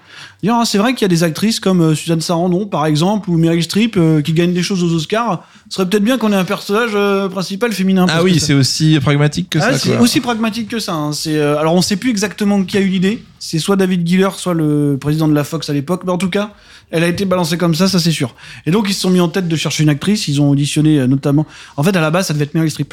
ah, 0.48 0.62
c'est 0.66 0.78
vrai 0.78 0.94
qu'il 0.94 1.02
y 1.02 1.04
a 1.04 1.08
des 1.08 1.22
actrices 1.22 1.60
comme 1.60 1.80
euh, 1.80 1.94
Suzanne 1.94 2.20
Sarandon 2.20 2.66
par 2.66 2.86
exemple 2.86 3.30
ou 3.30 3.36
Meryl 3.38 3.62
Streep 3.62 3.96
euh, 3.96 4.20
qui 4.22 4.32
gagnent 4.32 4.52
des 4.54 4.62
choses 4.62 4.82
aux 4.82 4.92
Oscars. 4.94 5.46
Ce 5.68 5.76
serait 5.76 5.88
peut-être 5.88 6.02
bien 6.04 6.18
qu'on 6.18 6.32
ait 6.32 6.36
un 6.36 6.44
personnage 6.44 6.90
euh, 6.94 7.28
principal 7.28 7.72
féminin. 7.72 8.06
Ah 8.08 8.22
oui, 8.22 8.40
c'est 8.40 8.54
aussi 8.54 8.98
pragmatique 9.00 9.50
que 9.50 9.58
Ah, 9.60 9.72
ça. 9.72 9.78
c'est 9.78 9.98
aussi 9.98 10.20
pragmatique 10.20 10.68
que 10.68 10.78
ça. 10.78 10.94
hein. 10.94 11.12
C'est 11.12 11.40
alors 11.40 11.74
on 11.74 11.82
sait 11.82 11.96
plus 11.96 12.10
exactement 12.10 12.62
qui 12.64 12.76
a 12.76 12.80
eu 12.80 12.88
l'idée. 12.88 13.22
C'est 13.38 13.58
soit 13.58 13.76
David 13.76 14.06
Giller, 14.06 14.30
soit 14.36 14.54
le 14.54 14.98
président 15.00 15.28
de 15.28 15.34
la 15.34 15.44
Fox 15.44 15.70
à 15.70 15.72
l'époque. 15.72 16.02
Mais 16.04 16.12
en 16.12 16.18
tout 16.18 16.28
cas, 16.30 16.52
elle 16.90 17.04
a 17.04 17.08
été 17.08 17.24
balancée 17.24 17.56
comme 17.56 17.74
ça, 17.74 17.88
ça 17.88 17.98
c'est 17.98 18.10
sûr. 18.12 18.34
Et 18.66 18.70
donc 18.70 18.86
ils 18.88 18.94
se 18.94 19.00
sont 19.00 19.10
mis 19.10 19.20
en 19.20 19.28
tête 19.28 19.48
de 19.48 19.56
chercher 19.56 19.82
une 19.84 19.88
actrice. 19.88 20.28
Ils 20.28 20.40
ont 20.40 20.50
auditionné 20.50 21.06
notamment. 21.06 21.46
En 21.76 21.82
fait, 21.82 21.96
à 21.96 22.00
la 22.00 22.10
base, 22.10 22.26
ça 22.26 22.34
devait 22.34 22.44
être 22.44 22.54
Meryl 22.54 22.70
Streep. 22.70 22.92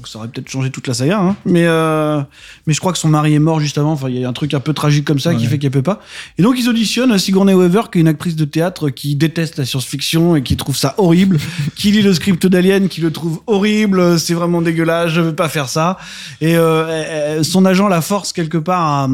Donc 0.00 0.08
ça 0.08 0.18
aurait 0.18 0.28
peut-être 0.28 0.48
changé 0.48 0.70
toute 0.70 0.86
la 0.86 0.94
saga. 0.94 1.20
Hein. 1.20 1.36
Mais 1.44 1.66
euh, 1.66 2.22
mais 2.66 2.72
je 2.72 2.80
crois 2.80 2.90
que 2.90 2.96
son 2.96 3.10
mari 3.10 3.34
est 3.34 3.38
mort 3.38 3.60
juste 3.60 3.76
avant. 3.76 3.92
Enfin, 3.92 4.08
il 4.08 4.18
y 4.18 4.24
a 4.24 4.28
un 4.30 4.32
truc 4.32 4.54
un 4.54 4.60
peu 4.60 4.72
tragique 4.72 5.04
comme 5.04 5.20
ça 5.20 5.34
qui 5.34 5.44
fait 5.44 5.58
qu'elle 5.58 5.70
peut 5.70 5.82
pas. 5.82 6.00
Et 6.38 6.42
donc 6.42 6.58
ils 6.58 6.70
auditionnent 6.70 7.18
Sigourney 7.18 7.52
Weaver, 7.52 7.82
qui 7.92 7.98
est 7.98 8.00
une 8.00 8.08
actrice 8.08 8.34
de 8.34 8.46
théâtre 8.46 8.88
qui 8.88 9.14
déteste 9.14 9.58
la 9.58 9.66
science-fiction 9.66 10.36
et 10.36 10.42
qui 10.42 10.56
trouve 10.56 10.74
ça 10.74 10.94
horrible, 10.96 11.36
qui 11.76 11.90
lit 11.90 12.00
le 12.00 12.14
script 12.14 12.46
d'Alien, 12.46 12.88
qui 12.88 13.02
le 13.02 13.10
trouve 13.10 13.42
horrible, 13.46 14.18
c'est 14.18 14.32
vraiment 14.32 14.62
dégueulasse, 14.62 15.10
je 15.10 15.20
veux 15.20 15.34
pas 15.34 15.50
faire 15.50 15.68
ça. 15.68 15.98
Et 16.40 16.56
euh, 16.56 17.42
son 17.42 17.66
agent 17.66 17.86
la 17.86 18.00
force 18.00 18.32
quelque 18.32 18.56
part 18.56 18.86
à, 18.86 19.08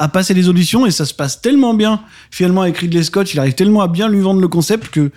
à 0.00 0.08
passer 0.08 0.34
les 0.34 0.48
auditions 0.48 0.86
et 0.86 0.90
ça 0.90 1.04
se 1.04 1.14
passe 1.14 1.40
tellement 1.40 1.74
bien. 1.74 2.00
Finalement, 2.32 2.62
avec 2.62 2.78
Ridley 2.78 3.04
Scott, 3.04 3.32
il 3.32 3.38
arrive 3.38 3.54
tellement 3.54 3.82
à 3.82 3.86
bien 3.86 4.08
lui 4.08 4.20
vendre 4.20 4.40
le 4.40 4.48
concept 4.48 4.88
que 4.88 5.12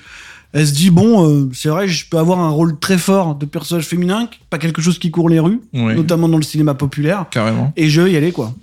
elle 0.54 0.68
se 0.68 0.74
dit 0.74 0.90
bon, 0.92 1.28
euh, 1.28 1.50
c'est 1.54 1.70
vrai, 1.70 1.88
je 1.88 2.08
peux 2.08 2.18
avoir 2.18 2.40
un 2.40 2.50
rôle 2.50 2.78
très 2.80 2.98
fort 2.98 3.36
de 3.36 3.46
personnage 3.46 3.86
féminin, 3.86 4.30
pas 4.50 4.58
quelque 4.60 4.82
chose 4.82 5.00
qui 5.00 5.12
court 5.12 5.28
les 5.30 5.40
rues, 5.40 5.60
Ouais, 5.74 5.96
notamment 5.96 6.30
dans 6.30 6.38
le 6.38 6.44
cinéma 6.44 6.74
populaire, 6.76 7.26
carrément. 7.32 7.74
et 7.76 7.90
je 7.90 8.02
vais 8.02 8.12
y 8.12 8.18
aller 8.18 8.32
quoi. 8.32 8.54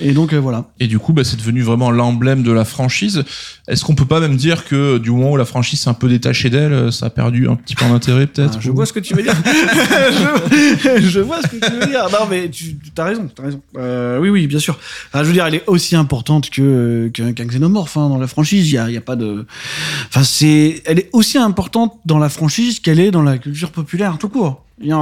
Et 0.00 0.12
donc 0.12 0.32
euh, 0.32 0.38
voilà. 0.38 0.66
Et 0.80 0.86
du 0.86 0.98
coup, 0.98 1.12
bah, 1.12 1.24
c'est 1.24 1.36
devenu 1.36 1.62
vraiment 1.62 1.90
l'emblème 1.90 2.42
de 2.42 2.52
la 2.52 2.64
franchise. 2.64 3.24
Est-ce 3.66 3.84
qu'on 3.84 3.94
peut 3.94 4.04
pas 4.04 4.20
même 4.20 4.36
dire 4.36 4.64
que 4.64 4.98
du 4.98 5.10
moment 5.10 5.32
où 5.32 5.36
la 5.36 5.44
franchise 5.44 5.80
s'est 5.80 5.90
un 5.90 5.94
peu 5.94 6.08
détachée 6.08 6.50
d'elle, 6.50 6.72
euh, 6.72 6.90
ça 6.90 7.06
a 7.06 7.10
perdu 7.10 7.48
un 7.48 7.56
petit 7.56 7.74
peu 7.74 7.84
en 7.84 7.92
intérêt 7.94 8.26
peut-être 8.26 8.54
Ah, 8.56 8.60
je 8.60 8.70
ou- 8.70 8.74
vois 8.74 8.86
ce 8.86 8.92
que 8.92 9.00
tu 9.00 9.14
veux 9.14 9.22
dire. 9.22 9.34
je, 9.44 11.00
je 11.08 11.20
vois 11.20 11.42
ce 11.42 11.48
que 11.48 11.56
tu 11.66 11.72
veux 11.72 11.86
dire. 11.86 12.08
Non, 12.12 12.26
mais 12.30 12.48
tu 12.48 12.76
as 12.96 13.04
raison, 13.04 13.28
t'as 13.34 13.42
raison. 13.42 13.60
Euh, 13.76 14.18
oui, 14.20 14.28
oui, 14.30 14.46
bien 14.46 14.58
sûr. 14.58 14.78
Ah, 15.12 15.22
je 15.22 15.28
veux 15.28 15.34
dire, 15.34 15.46
elle 15.46 15.56
est 15.56 15.64
aussi 15.66 15.96
importante 15.96 16.50
que 16.50 17.08
qu'un 17.12 17.32
xénomorphe 17.32 17.96
hein, 17.96 18.08
dans 18.08 18.18
la 18.18 18.26
franchise. 18.28 18.68
Il 18.70 18.74
y 18.74 18.78
a, 18.78 18.90
y 18.90 18.96
a 18.96 19.00
pas 19.00 19.16
de. 19.16 19.46
Enfin, 20.08 20.22
c'est. 20.22 20.82
Elle 20.86 21.00
est 21.00 21.10
aussi 21.12 21.38
importante 21.38 21.94
dans 22.06 22.18
la 22.18 22.28
franchise 22.28 22.80
qu'elle 22.80 23.00
est 23.00 23.10
dans 23.10 23.22
la 23.22 23.38
culture 23.38 23.70
populaire 23.70 24.16
tout 24.18 24.28
court. 24.28 24.64
Et 24.80 24.92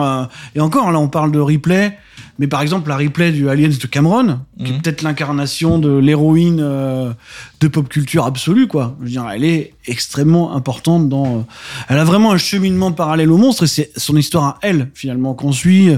encore, 0.61 0.91
là, 0.91 0.99
on 0.99 1.09
parle 1.09 1.33
de 1.33 1.39
replay. 1.39 1.99
Mais 2.39 2.47
par 2.49 2.61
exemple, 2.61 2.89
la 2.91 2.97
replay 2.99 3.33
du 3.33 3.49
Aliens 3.49 3.69
de 3.69 3.87
Cameron, 3.87 4.41
qui 4.59 4.65
est 4.71 4.75
Mhm. 4.75 4.83
peut-être 4.83 5.03
l'incarnation 5.03 5.79
de 5.79 5.97
l'héroïne 5.97 6.61
euh, 6.63 7.13
de 7.61 7.69
pop 7.69 7.89
culture 7.89 8.27
absolue, 8.27 8.67
quoi. 8.67 8.95
Je 9.01 9.05
veux 9.05 9.11
dire, 9.11 9.27
elle 9.33 9.45
est 9.45 9.73
extrêmement 9.87 10.55
importante 10.55 11.09
dans. 11.09 11.39
euh, 11.39 11.41
elle 11.89 11.99
a 11.99 12.05
vraiment 12.05 12.33
un 12.33 12.37
cheminement 12.37 12.93
parallèle 12.93 13.31
au 13.33 13.39
monstre 13.39 13.65
et 13.65 13.67
c'est 13.67 13.91
son 13.97 14.17
histoire 14.17 14.45
à 14.45 14.59
elle, 14.63 14.91
finalement, 14.95 15.33
qu'on 15.35 15.53
suit. 15.53 15.89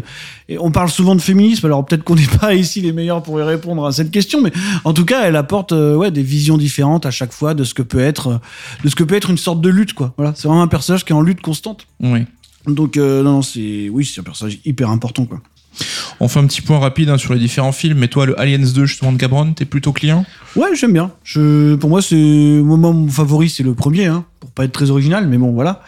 Et 0.49 0.59
on 0.59 0.71
parle 0.71 0.91
souvent 0.91 1.15
de 1.17 1.21
féminisme, 1.21 1.67
alors 1.67 1.85
peut-être 1.85 2.05
qu'on 2.05 2.15
n'est 2.15 2.27
pas 2.41 2.55
ici 2.55 2.81
les 2.81 2.93
meilleurs 2.93 3.23
pour 3.23 3.41
y 3.41 3.43
répondre 3.43 3.85
à 3.85 3.91
cette 3.93 4.11
question, 4.13 4.41
mais 4.41 4.53
en 4.85 4.93
tout 4.95 5.05
cas, 5.05 5.23
elle 5.25 5.37
apporte 5.37 5.73
euh, 5.73 5.97
ouais, 5.97 6.11
des 6.11 6.23
visions 6.23 6.57
différentes 6.57 7.05
à 7.05 7.11
chaque 7.11 7.33
fois 7.33 7.55
de 7.55 7.65
ce 7.65 7.75
que 7.75 7.83
peut 7.83 7.99
être, 8.01 8.41
de 8.85 8.89
ce 8.89 8.95
que 8.95 9.03
peut 9.05 9.17
être 9.17 9.31
une 9.31 9.39
sorte 9.39 9.61
de 9.61 9.69
lutte, 9.71 9.93
quoi. 9.95 10.15
Voilà, 10.17 10.35
c'est 10.37 10.47
vraiment 10.47 10.63
un 10.63 10.69
personnage 10.69 11.05
qui 11.05 11.13
est 11.13 11.17
en 11.17 11.23
lutte 11.23 11.41
constante. 11.41 11.87
Oui. 12.01 12.21
Donc, 12.67 12.97
non, 12.97 13.41
c'est. 13.43 13.89
Oui, 13.91 14.05
c'est 14.05 14.21
un 14.21 14.25
personnage 14.25 14.59
hyper 14.65 14.91
important, 14.91 15.25
quoi. 15.25 15.41
On 16.21 16.27
fait 16.27 16.41
un 16.41 16.47
petit 16.47 16.61
point 16.63 16.79
rapide 16.81 17.09
hein, 17.11 17.19
sur 17.19 17.33
les 17.35 17.39
différents 17.41 17.71
films. 17.73 17.99
Mais 17.99 18.09
toi, 18.09 18.27
le 18.27 18.39
Aliens 18.41 18.59
2 18.59 18.87
justement 18.87 19.13
de 19.13 19.19
Cameron, 19.19 19.53
t'es 19.53 19.65
plutôt 19.65 19.93
client? 19.93 20.25
Ouais, 20.57 20.69
j'aime 20.75 20.93
bien. 20.93 21.13
Je, 21.23 21.77
pour 21.77 21.89
moi, 21.91 22.03
c'est 22.03 22.17
mon 22.17 23.09
favori, 23.09 23.49
c'est 23.49 23.63
le 23.63 23.75
premier, 23.75 24.07
hein, 24.07 24.25
pour 24.41 24.51
pas 24.51 24.65
être 24.65 24.73
très 24.73 24.91
original, 24.91 25.29
mais 25.29 25.39
bon, 25.39 25.53
voilà. 25.53 25.83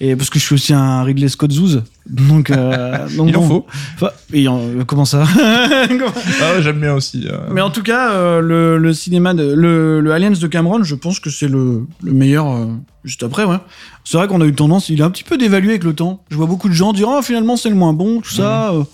Et 0.00 0.16
parce 0.16 0.30
que 0.30 0.38
je 0.38 0.44
suis 0.44 0.54
aussi 0.54 0.72
un 0.72 1.02
Ridley 1.02 1.28
Scott 1.28 1.52
Zouz, 1.52 1.82
donc, 2.08 2.48
euh, 2.50 3.06
donc 3.16 3.28
Il 3.28 3.36
en 3.36 3.40
bon. 3.42 3.48
faut. 3.48 3.66
Enfin, 3.96 4.10
et, 4.32 4.46
comment 4.86 5.04
ça? 5.04 5.24
Ah, 6.42 6.60
j'aime 6.60 6.80
bien 6.80 6.94
aussi. 6.94 7.26
euh. 7.28 7.36
Mais 7.52 7.60
en 7.60 7.70
tout 7.70 7.82
cas, 7.82 8.12
euh, 8.12 8.40
le, 8.40 8.78
le 8.78 8.92
cinéma, 8.94 9.34
de, 9.34 9.52
le, 9.54 10.00
le 10.00 10.12
Aliens 10.12 10.30
de 10.30 10.46
Cameron, 10.46 10.82
je 10.84 10.94
pense 10.94 11.20
que 11.20 11.28
c'est 11.28 11.48
le, 11.48 11.86
le 12.02 12.12
meilleur. 12.12 12.68
juste 13.04 13.22
après, 13.22 13.44
ouais. 13.44 13.58
C'est 14.04 14.16
vrai 14.16 14.28
qu'on 14.28 14.40
a 14.40 14.46
eu 14.46 14.54
tendance, 14.54 14.88
il 14.88 15.00
est 15.00 15.04
un 15.04 15.10
petit 15.10 15.24
peu 15.24 15.36
dévalué 15.36 15.70
avec 15.70 15.84
le 15.84 15.92
temps. 15.94 16.22
Je 16.30 16.36
vois 16.36 16.46
beaucoup 16.46 16.68
de 16.70 16.74
gens 16.74 16.92
dire, 16.94 17.08
oh, 17.10 17.20
finalement, 17.22 17.56
c'est 17.56 17.68
le 17.70 17.74
moins 17.76 17.92
bon, 17.92 18.20
tout 18.20 18.30
ça. 18.32 18.72
euh, 18.72 18.84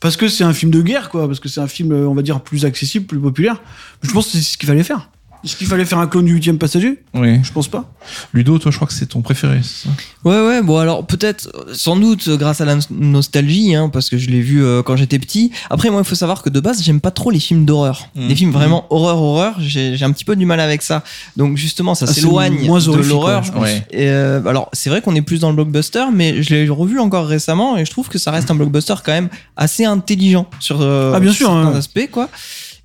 parce 0.00 0.16
que 0.16 0.28
c'est 0.28 0.44
un 0.44 0.52
film 0.52 0.70
de 0.70 0.82
guerre, 0.82 1.10
quoi. 1.10 1.26
Parce 1.26 1.40
que 1.40 1.48
c'est 1.48 1.60
un 1.60 1.68
film, 1.68 1.92
euh, 1.92 2.08
on 2.08 2.14
va 2.14 2.22
dire, 2.22 2.40
plus 2.40 2.64
accessible, 2.64 3.06
plus 3.06 3.18
populaire. 3.18 3.60
Je 4.02 4.12
pense 4.12 4.26
que 4.26 4.32
c'est 4.32 4.42
ce 4.42 4.58
qu'il 4.58 4.68
fallait 4.68 4.84
faire. 4.84 5.10
Est-ce 5.44 5.54
qu'il 5.56 5.66
fallait 5.68 5.84
faire 5.84 5.98
un 5.98 6.06
clone 6.08 6.24
du 6.24 6.32
huitième 6.32 6.58
passager? 6.58 7.02
Oui. 7.14 7.38
Je 7.44 7.52
pense 7.52 7.68
pas. 7.68 7.90
Ludo, 8.32 8.58
toi, 8.58 8.70
je 8.72 8.76
crois 8.76 8.88
que 8.88 8.94
c'est 8.94 9.06
ton 9.06 9.22
préféré. 9.22 9.60
c'est 9.62 9.86
ça? 9.86 9.94
Ouais, 10.24 10.40
ouais, 10.46 10.62
bon, 10.62 10.78
alors 10.78 11.06
peut-être, 11.06 11.48
sans 11.72 11.96
doute, 11.96 12.26
euh, 12.28 12.36
grâce 12.36 12.60
à 12.60 12.64
la 12.64 12.74
nos- 12.74 12.82
nostalgie, 12.90 13.74
hein, 13.74 13.88
parce 13.88 14.08
que 14.10 14.18
je 14.18 14.30
l'ai 14.30 14.40
vu 14.40 14.64
euh, 14.64 14.82
quand 14.82 14.96
j'étais 14.96 15.18
petit. 15.18 15.52
Après, 15.70 15.90
moi, 15.90 16.00
il 16.00 16.08
faut 16.08 16.14
savoir 16.16 16.42
que 16.42 16.50
de 16.50 16.58
base, 16.60 16.82
j'aime 16.82 17.00
pas 17.00 17.10
trop 17.12 17.30
les 17.30 17.38
films 17.40 17.64
d'horreur. 17.64 18.08
Mhm. 18.16 18.28
Les 18.28 18.34
films 18.34 18.50
vraiment 18.50 18.86
horreur-horreur, 18.90 19.54
j'ai 19.60 19.96
j'ai 19.96 20.04
un 20.04 20.12
petit 20.12 20.24
peu 20.24 20.34
du 20.36 20.44
mal 20.46 20.60
avec 20.60 20.82
ça. 20.82 21.04
Donc, 21.36 21.56
justement, 21.56 21.94
ça 21.94 22.06
Ah, 22.08 22.12
s'éloigne 22.12 22.56
de 22.62 23.08
l'horreur. 23.08 23.42
ouais, 23.60 23.86
euh, 23.94 24.44
alors, 24.46 24.68
c'est 24.72 24.90
vrai 24.90 25.00
qu'on 25.02 25.14
est 25.14 25.22
plus 25.22 25.40
dans 25.40 25.50
le 25.50 25.54
blockbuster, 25.56 26.04
mais 26.12 26.42
je 26.42 26.54
l'ai 26.54 26.68
revu 26.68 26.98
encore 26.98 27.26
récemment 27.26 27.76
et 27.76 27.84
je 27.84 27.90
trouve 27.90 28.08
que 28.08 28.18
ça 28.18 28.30
reste 28.30 28.50
un 28.50 28.54
blockbuster 28.54 28.94
quand 29.04 29.12
même 29.12 29.28
assez 29.56 29.84
intelligent 29.84 30.48
sur 30.60 30.80
euh, 30.80 31.12
Ah, 31.14 31.20
bien 31.20 31.32
sûr, 31.32 31.46
certains 31.48 31.66
hein. 31.68 31.76
aspects, 31.76 32.08
quoi. 32.10 32.28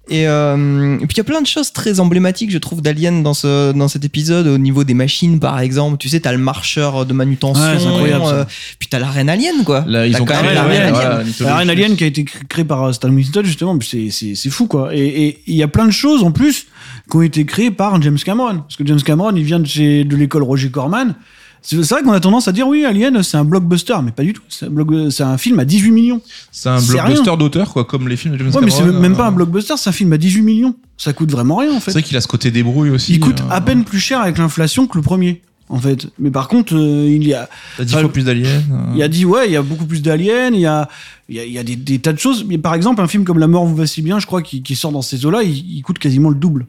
Et, 0.10 0.28
euh, 0.28 0.96
et 0.96 1.06
puis 1.08 1.14
il 1.14 1.18
y 1.18 1.22
a 1.22 1.24
plein 1.24 1.42
de 1.42 1.48
choses 1.48 1.72
très 1.72 2.02
emblématiques, 2.02 2.52
je 2.52 2.58
trouve, 2.58 2.82
d'Alien 2.82 3.24
dans 3.24 3.34
ce 3.34 3.72
dans 3.72 3.88
cet 3.88 4.04
épisode 4.04 4.48
au 4.48 4.58
niveau 4.58 4.84
des 4.84 4.94
machines, 4.94 5.40
par 5.40 5.60
exemple. 5.62 5.98
Tu 5.98 6.10
sais, 6.10 6.20
t'as 6.20 6.34
le 6.34 6.38
marcheur 6.40 7.06
de 7.06 7.14
manutention, 7.14 7.64
Ouais, 7.64 7.80
c'est 7.80 7.88
incroyable, 7.88 8.26
ça. 8.26 8.32
euh, 8.34 8.46
puis 8.80 8.90
t'as 8.90 9.00
la 9.00 9.10
reine 9.10 9.30
alien, 9.30 9.64
quoi. 9.64 9.86
Là, 9.88 10.06
ils 10.06 10.12
T'as 10.14 10.20
ont 10.22 10.26
quand 10.26 10.34
créé 10.34 10.48
même 10.48 10.56
la 10.56 10.64
ouais, 10.66 10.72
reine 10.72 10.82
alien. 10.82 10.94
voilà, 10.94 11.10
la 11.20 11.24
mythologie. 11.24 11.44
La 11.46 11.56
Reine 11.58 11.70
Alien 11.70 11.96
qui 11.96 12.04
a 12.04 12.08
été 12.08 12.24
cr- 12.24 12.46
créée 12.50 12.66
par 12.66 12.84
euh, 12.84 12.92
Stan 12.92 13.10
Winston, 13.10 13.44
justement, 13.46 13.78
c'est- 13.82 14.10
c'est 14.12 14.36
c'est 14.36 14.50
fou, 14.50 14.68
quoi. 14.68 14.94
Et 14.94 15.04
et 15.28 15.40
il 15.48 15.56
y 15.56 15.64
a 15.64 15.70
plein 15.70 15.86
de 15.86 15.92
choses, 15.92 16.22
en 16.24 16.32
plus, 16.32 16.66
qui 17.10 17.16
ont 17.18 17.22
été 17.22 17.46
créées 17.46 17.72
par 17.72 18.02
James 18.02 18.18
Cameron. 18.20 18.58
Parce 18.60 18.76
que 18.76 18.86
James 18.86 19.02
Cameron, 19.02 19.34
il 19.38 19.44
vient 19.44 19.60
de, 19.62 19.68
chez, 19.68 20.04
de 20.04 20.16
l'école 20.18 20.44
Roger 20.44 20.70
Corman. 20.70 21.16
C'est 21.66 21.82
c'est 21.82 21.96
vrai 21.96 22.04
qu'on 22.04 22.12
a 22.12 22.20
tendance 22.20 22.50
à 22.50 22.52
dire, 22.52 22.68
oui, 22.68 22.84
Alien, 22.84 23.24
c'est 23.24 23.38
un 23.38 23.46
blockbuster, 23.46 23.96
mais 24.04 24.12
pas 24.12 24.24
du 24.24 24.34
tout. 24.34 24.42
C'est 24.50 24.66
un, 24.68 25.10
c'est 25.10 25.38
film 25.38 25.60
à 25.60 25.66
18 25.66 25.92
millions. 25.92 26.22
C'est 26.52 26.68
un 26.70 26.78
C'est 26.78 26.92
blockbuster 26.94 27.38
d'auteur, 27.38 27.72
quoi, 27.72 27.86
comme 27.86 28.10
les 28.10 28.18
films 28.18 28.34
de 28.36 28.40
James 28.40 28.52
Ouais, 28.54 28.62
mais 28.62 28.70
c'est 28.70 28.84
même 28.84 29.16
pas 29.16 29.24
euh, 29.24 29.30
un 29.30 29.32
blockbuster, 29.32 29.76
c'est 29.78 29.90
un 29.90 29.94
film 29.94 30.12
à 30.12 30.18
18 30.18 30.42
millions. 30.42 30.76
Ça 30.98 31.14
coûte 31.14 31.32
vraiment 31.32 31.56
rien, 31.56 31.72
en 31.72 31.76
C'est 31.76 31.86
fait. 31.86 31.92
vrai 31.94 32.04
qu'il 32.04 32.18
a 32.18 32.22
ce 32.22 32.28
côté 32.28 32.52
débrouille 32.52 32.90
aussi. 32.90 33.14
Il 33.14 33.20
coûte 33.22 33.40
euh, 33.42 33.50
à 33.50 33.62
peine 33.62 33.86
plus 33.86 34.00
cher 34.00 34.20
avec 34.20 34.38
l'inflation 34.38 34.88
que 34.88 34.98
le 34.98 35.04
premier, 35.04 35.42
en 35.70 35.80
fait. 35.80 36.08
Mais 36.20 36.32
par 36.32 36.50
contre, 36.50 36.76
euh, 36.76 37.08
il 37.10 37.26
y 37.26 37.34
a, 37.34 37.48
T'as 37.78 37.86
fois 37.86 38.12
plus 38.12 38.26
d'aliens. 38.26 38.62
Il 38.92 39.00
y 39.00 39.04
a 39.04 39.08
dit, 39.08 39.24
ouais, 39.26 39.48
il 39.48 39.54
y 39.54 39.58
a 39.58 39.62
beaucoup 39.62 39.86
plus 39.86 40.02
d'aliens, 40.02 40.50
il 40.54 40.60
y 40.60 40.66
a, 40.66 40.90
il 41.30 41.36
y 41.36 41.40
a, 41.40 41.46
il 41.46 41.52
y 41.54 41.58
a 41.60 41.64
des, 41.64 41.78
des 41.78 42.00
tas 42.00 42.12
de 42.12 42.20
choses. 42.20 42.44
Mais 42.46 42.58
par 42.58 42.74
exemple, 42.74 43.02
un 43.02 43.08
film 43.08 43.24
comme 43.24 43.40
La 43.40 43.48
mort 43.48 43.66
vous 43.66 43.76
va 43.78 43.88
si 43.88 44.02
bien, 44.02 44.20
je 44.20 44.26
crois, 44.26 44.42
qui, 44.42 44.62
qui 44.64 44.76
sort 44.76 44.92
dans 44.92 45.02
ces 45.02 45.26
eaux-là, 45.26 45.44
il, 45.44 45.78
il 45.78 45.82
coûte 45.82 45.98
quasiment 45.98 46.28
le 46.30 46.36
double. 46.36 46.66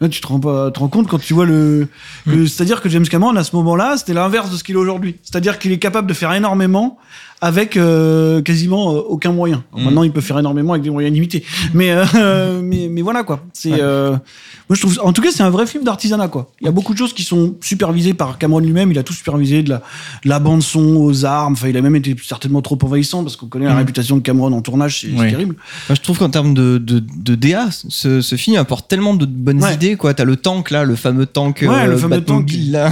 Là, 0.00 0.08
tu 0.08 0.20
te 0.20 0.26
rends, 0.26 0.40
pas, 0.40 0.70
te 0.70 0.80
rends 0.80 0.88
compte 0.88 1.08
quand 1.08 1.18
tu 1.20 1.34
vois 1.34 1.46
le. 1.46 1.88
que- 2.24 2.46
C'est-à-dire 2.46 2.80
que 2.82 2.88
James 2.88 3.06
Cameron, 3.06 3.34
à 3.36 3.44
ce 3.44 3.54
moment-là, 3.56 3.96
c'était 3.96 4.12
l'inverse 4.14 4.50
de 4.50 4.56
ce 4.56 4.64
qu'il 4.64 4.74
est 4.74 4.78
aujourd'hui. 4.78 5.16
C'est-à-dire 5.22 5.58
qu'il 5.58 5.70
est 5.72 5.78
capable 5.78 6.08
de 6.08 6.14
faire 6.14 6.32
énormément 6.34 6.98
avec 7.44 7.76
euh, 7.76 8.40
quasiment 8.40 8.94
euh, 8.94 9.00
aucun 9.08 9.32
moyen. 9.32 9.62
Alors, 9.72 9.82
Mm. 9.82 9.84
Maintenant, 9.86 10.02
il 10.04 10.12
peut 10.12 10.20
faire 10.22 10.38
énormément 10.38 10.72
avec 10.72 10.82
des 10.82 10.88
moyens 10.90 11.12
limités. 11.14 11.44
Mais, 11.74 11.90
euh, 11.90 12.60
mais, 12.62 12.88
mais 12.90 13.02
voilà, 13.02 13.22
quoi. 13.22 13.40
C'est. 13.52 13.72
Ouais. 13.72 13.78
euh, 13.82 14.10
moi, 14.12 14.76
je 14.76 14.80
trouve. 14.80 14.98
En 15.02 15.12
tout 15.12 15.20
cas, 15.20 15.28
c'est 15.30 15.42
un 15.42 15.50
vrai 15.50 15.66
film 15.66 15.84
d'artisanat, 15.84 16.28
quoi. 16.28 16.50
Il 16.60 16.64
y 16.64 16.68
a 16.68 16.70
beaucoup 16.72 16.94
de 16.94 16.98
choses 16.98 17.12
qui 17.12 17.22
sont 17.22 17.54
supervisées 17.60 18.14
par 18.14 18.38
Cameron 18.38 18.60
lui-même. 18.60 18.90
Il 18.90 18.98
a 18.98 19.02
tout 19.02 19.12
supervisé, 19.12 19.62
de 19.62 19.68
la, 19.70 19.76
de 20.24 20.28
la 20.30 20.38
bande 20.38 20.62
son 20.62 20.96
aux 20.96 21.24
armes. 21.26 21.52
Enfin, 21.52 21.68
il 21.68 21.76
a 21.76 21.82
même 21.82 21.96
été 21.96 22.16
certainement 22.26 22.62
trop 22.62 22.78
envahissant 22.82 23.22
parce 23.22 23.36
qu'on 23.36 23.46
connaît 23.46 23.66
la 23.66 23.72
Mhm. 23.72 23.78
réputation 23.78 24.16
de 24.16 24.22
Cameron 24.22 24.52
en 24.52 24.62
tournage, 24.62 25.00
c'est 25.02 25.08
Oui. 25.08 25.30
terrible. 25.30 25.56
Moi, 25.88 25.96
je 25.96 26.00
trouve 26.00 26.18
qu'en 26.18 26.30
termes 26.30 26.54
de, 26.54 26.78
de, 26.78 27.00
de 27.00 27.34
DA, 27.34 27.68
ce, 27.70 28.22
ce 28.22 28.36
film 28.36 28.56
apporte 28.56 28.88
tellement 28.88 29.14
de 29.14 29.26
bonnes 29.26 29.62
Ouais. 29.62 29.74
idées, 29.74 29.96
quoi. 29.96 30.14
T'as 30.14 30.24
le 30.24 30.36
tank, 30.36 30.70
là, 30.70 30.84
le 30.84 30.96
fameux 30.96 31.26
tank, 31.26 31.58
Ouais, 31.60 31.68
euh, 31.68 31.86
le 31.86 31.96
fameux 31.98 32.22
tank, 32.24 32.50
là. 32.70 32.90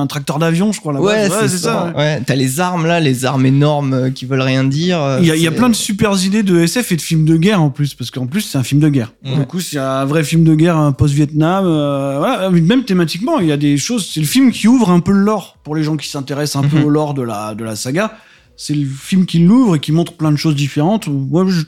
un 0.00 0.06
tracteur 0.06 0.38
d'avion, 0.38 0.72
je 0.72 0.80
crois. 0.80 0.94
Ouais, 0.98 1.28
c'est 1.28 1.48
ça. 1.48 1.92
ouais. 1.94 1.96
Ouais, 2.02 2.22
t'as 2.24 2.34
les 2.34 2.60
armes 2.60 2.86
là, 2.86 2.98
les 3.00 3.24
armes 3.26 3.41
énormes 3.44 3.92
euh, 3.94 4.10
qui 4.10 4.24
veulent 4.26 4.40
rien 4.42 4.64
dire. 4.64 5.00
euh, 5.02 5.18
Il 5.20 5.26
y, 5.26 5.30
a, 5.30 5.36
il 5.36 5.42
y 5.42 5.46
a 5.46 5.50
c'est- 5.50 5.56
plein 5.56 5.68
de 5.68 5.74
super 5.74 6.12
idées 6.24 6.42
de 6.42 6.58
SF 6.60 6.92
et 6.92 6.96
de 6.96 7.00
films 7.02 7.24
de 7.24 7.36
guerre 7.36 7.60
en 7.62 7.70
plus, 7.70 7.94
parce 7.94 8.10
qu'en 8.10 8.26
plus 8.26 8.40
c'est 8.42 8.58
un 8.58 8.62
film 8.62 8.80
de 8.80 8.88
guerre. 8.88 9.12
Ouais. 9.24 9.36
le 9.36 9.44
coup, 9.44 9.60
c'est 9.60 9.78
un 9.78 10.04
vrai 10.04 10.24
film 10.24 10.44
de 10.44 10.54
guerre, 10.54 10.76
un 10.76 10.92
post-Vietnam. 10.92 11.64
euh, 11.66 12.16
voilà, 12.18 12.50
même 12.50 12.84
thématiquement, 12.84 13.38
il 13.38 13.46
y 13.46 13.52
a 13.52 13.56
des 13.56 13.76
choses. 13.78 14.08
C'est 14.12 14.20
le 14.20 14.26
film 14.26 14.50
qui 14.52 14.68
ouvre 14.68 14.90
un 14.90 15.00
peu 15.00 15.12
le 15.12 15.20
lore 15.22 15.58
pour 15.64 15.74
les 15.76 15.82
gens 15.82 15.96
qui 15.96 16.08
s'intéressent 16.08 16.62
un 16.64 16.68
peu 16.68 16.78
Mhm. 16.78 16.84
au 16.84 16.88
lore 16.90 17.14
de 17.14 17.22
la 17.22 17.54
de 17.54 17.64
la 17.64 17.76
saga. 17.76 18.16
C'est 18.54 18.74
le 18.74 18.86
film 18.86 19.24
qui 19.26 19.38
l'ouvre 19.38 19.76
et 19.76 19.80
qui 19.80 19.92
montre 19.92 20.12
plein 20.12 20.30
de 20.30 20.36
choses 20.36 20.54
différentes. 20.54 21.08
Moi, 21.08 21.46
je, 21.48 21.62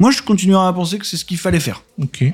moi, 0.00 0.10
je 0.10 0.22
continuerai 0.22 0.66
à 0.66 0.72
penser 0.72 0.98
que 0.98 1.06
c'est 1.06 1.18
ce 1.18 1.24
qu'il 1.24 1.36
fallait 1.36 1.60
faire. 1.60 1.82
Ok. 2.02 2.24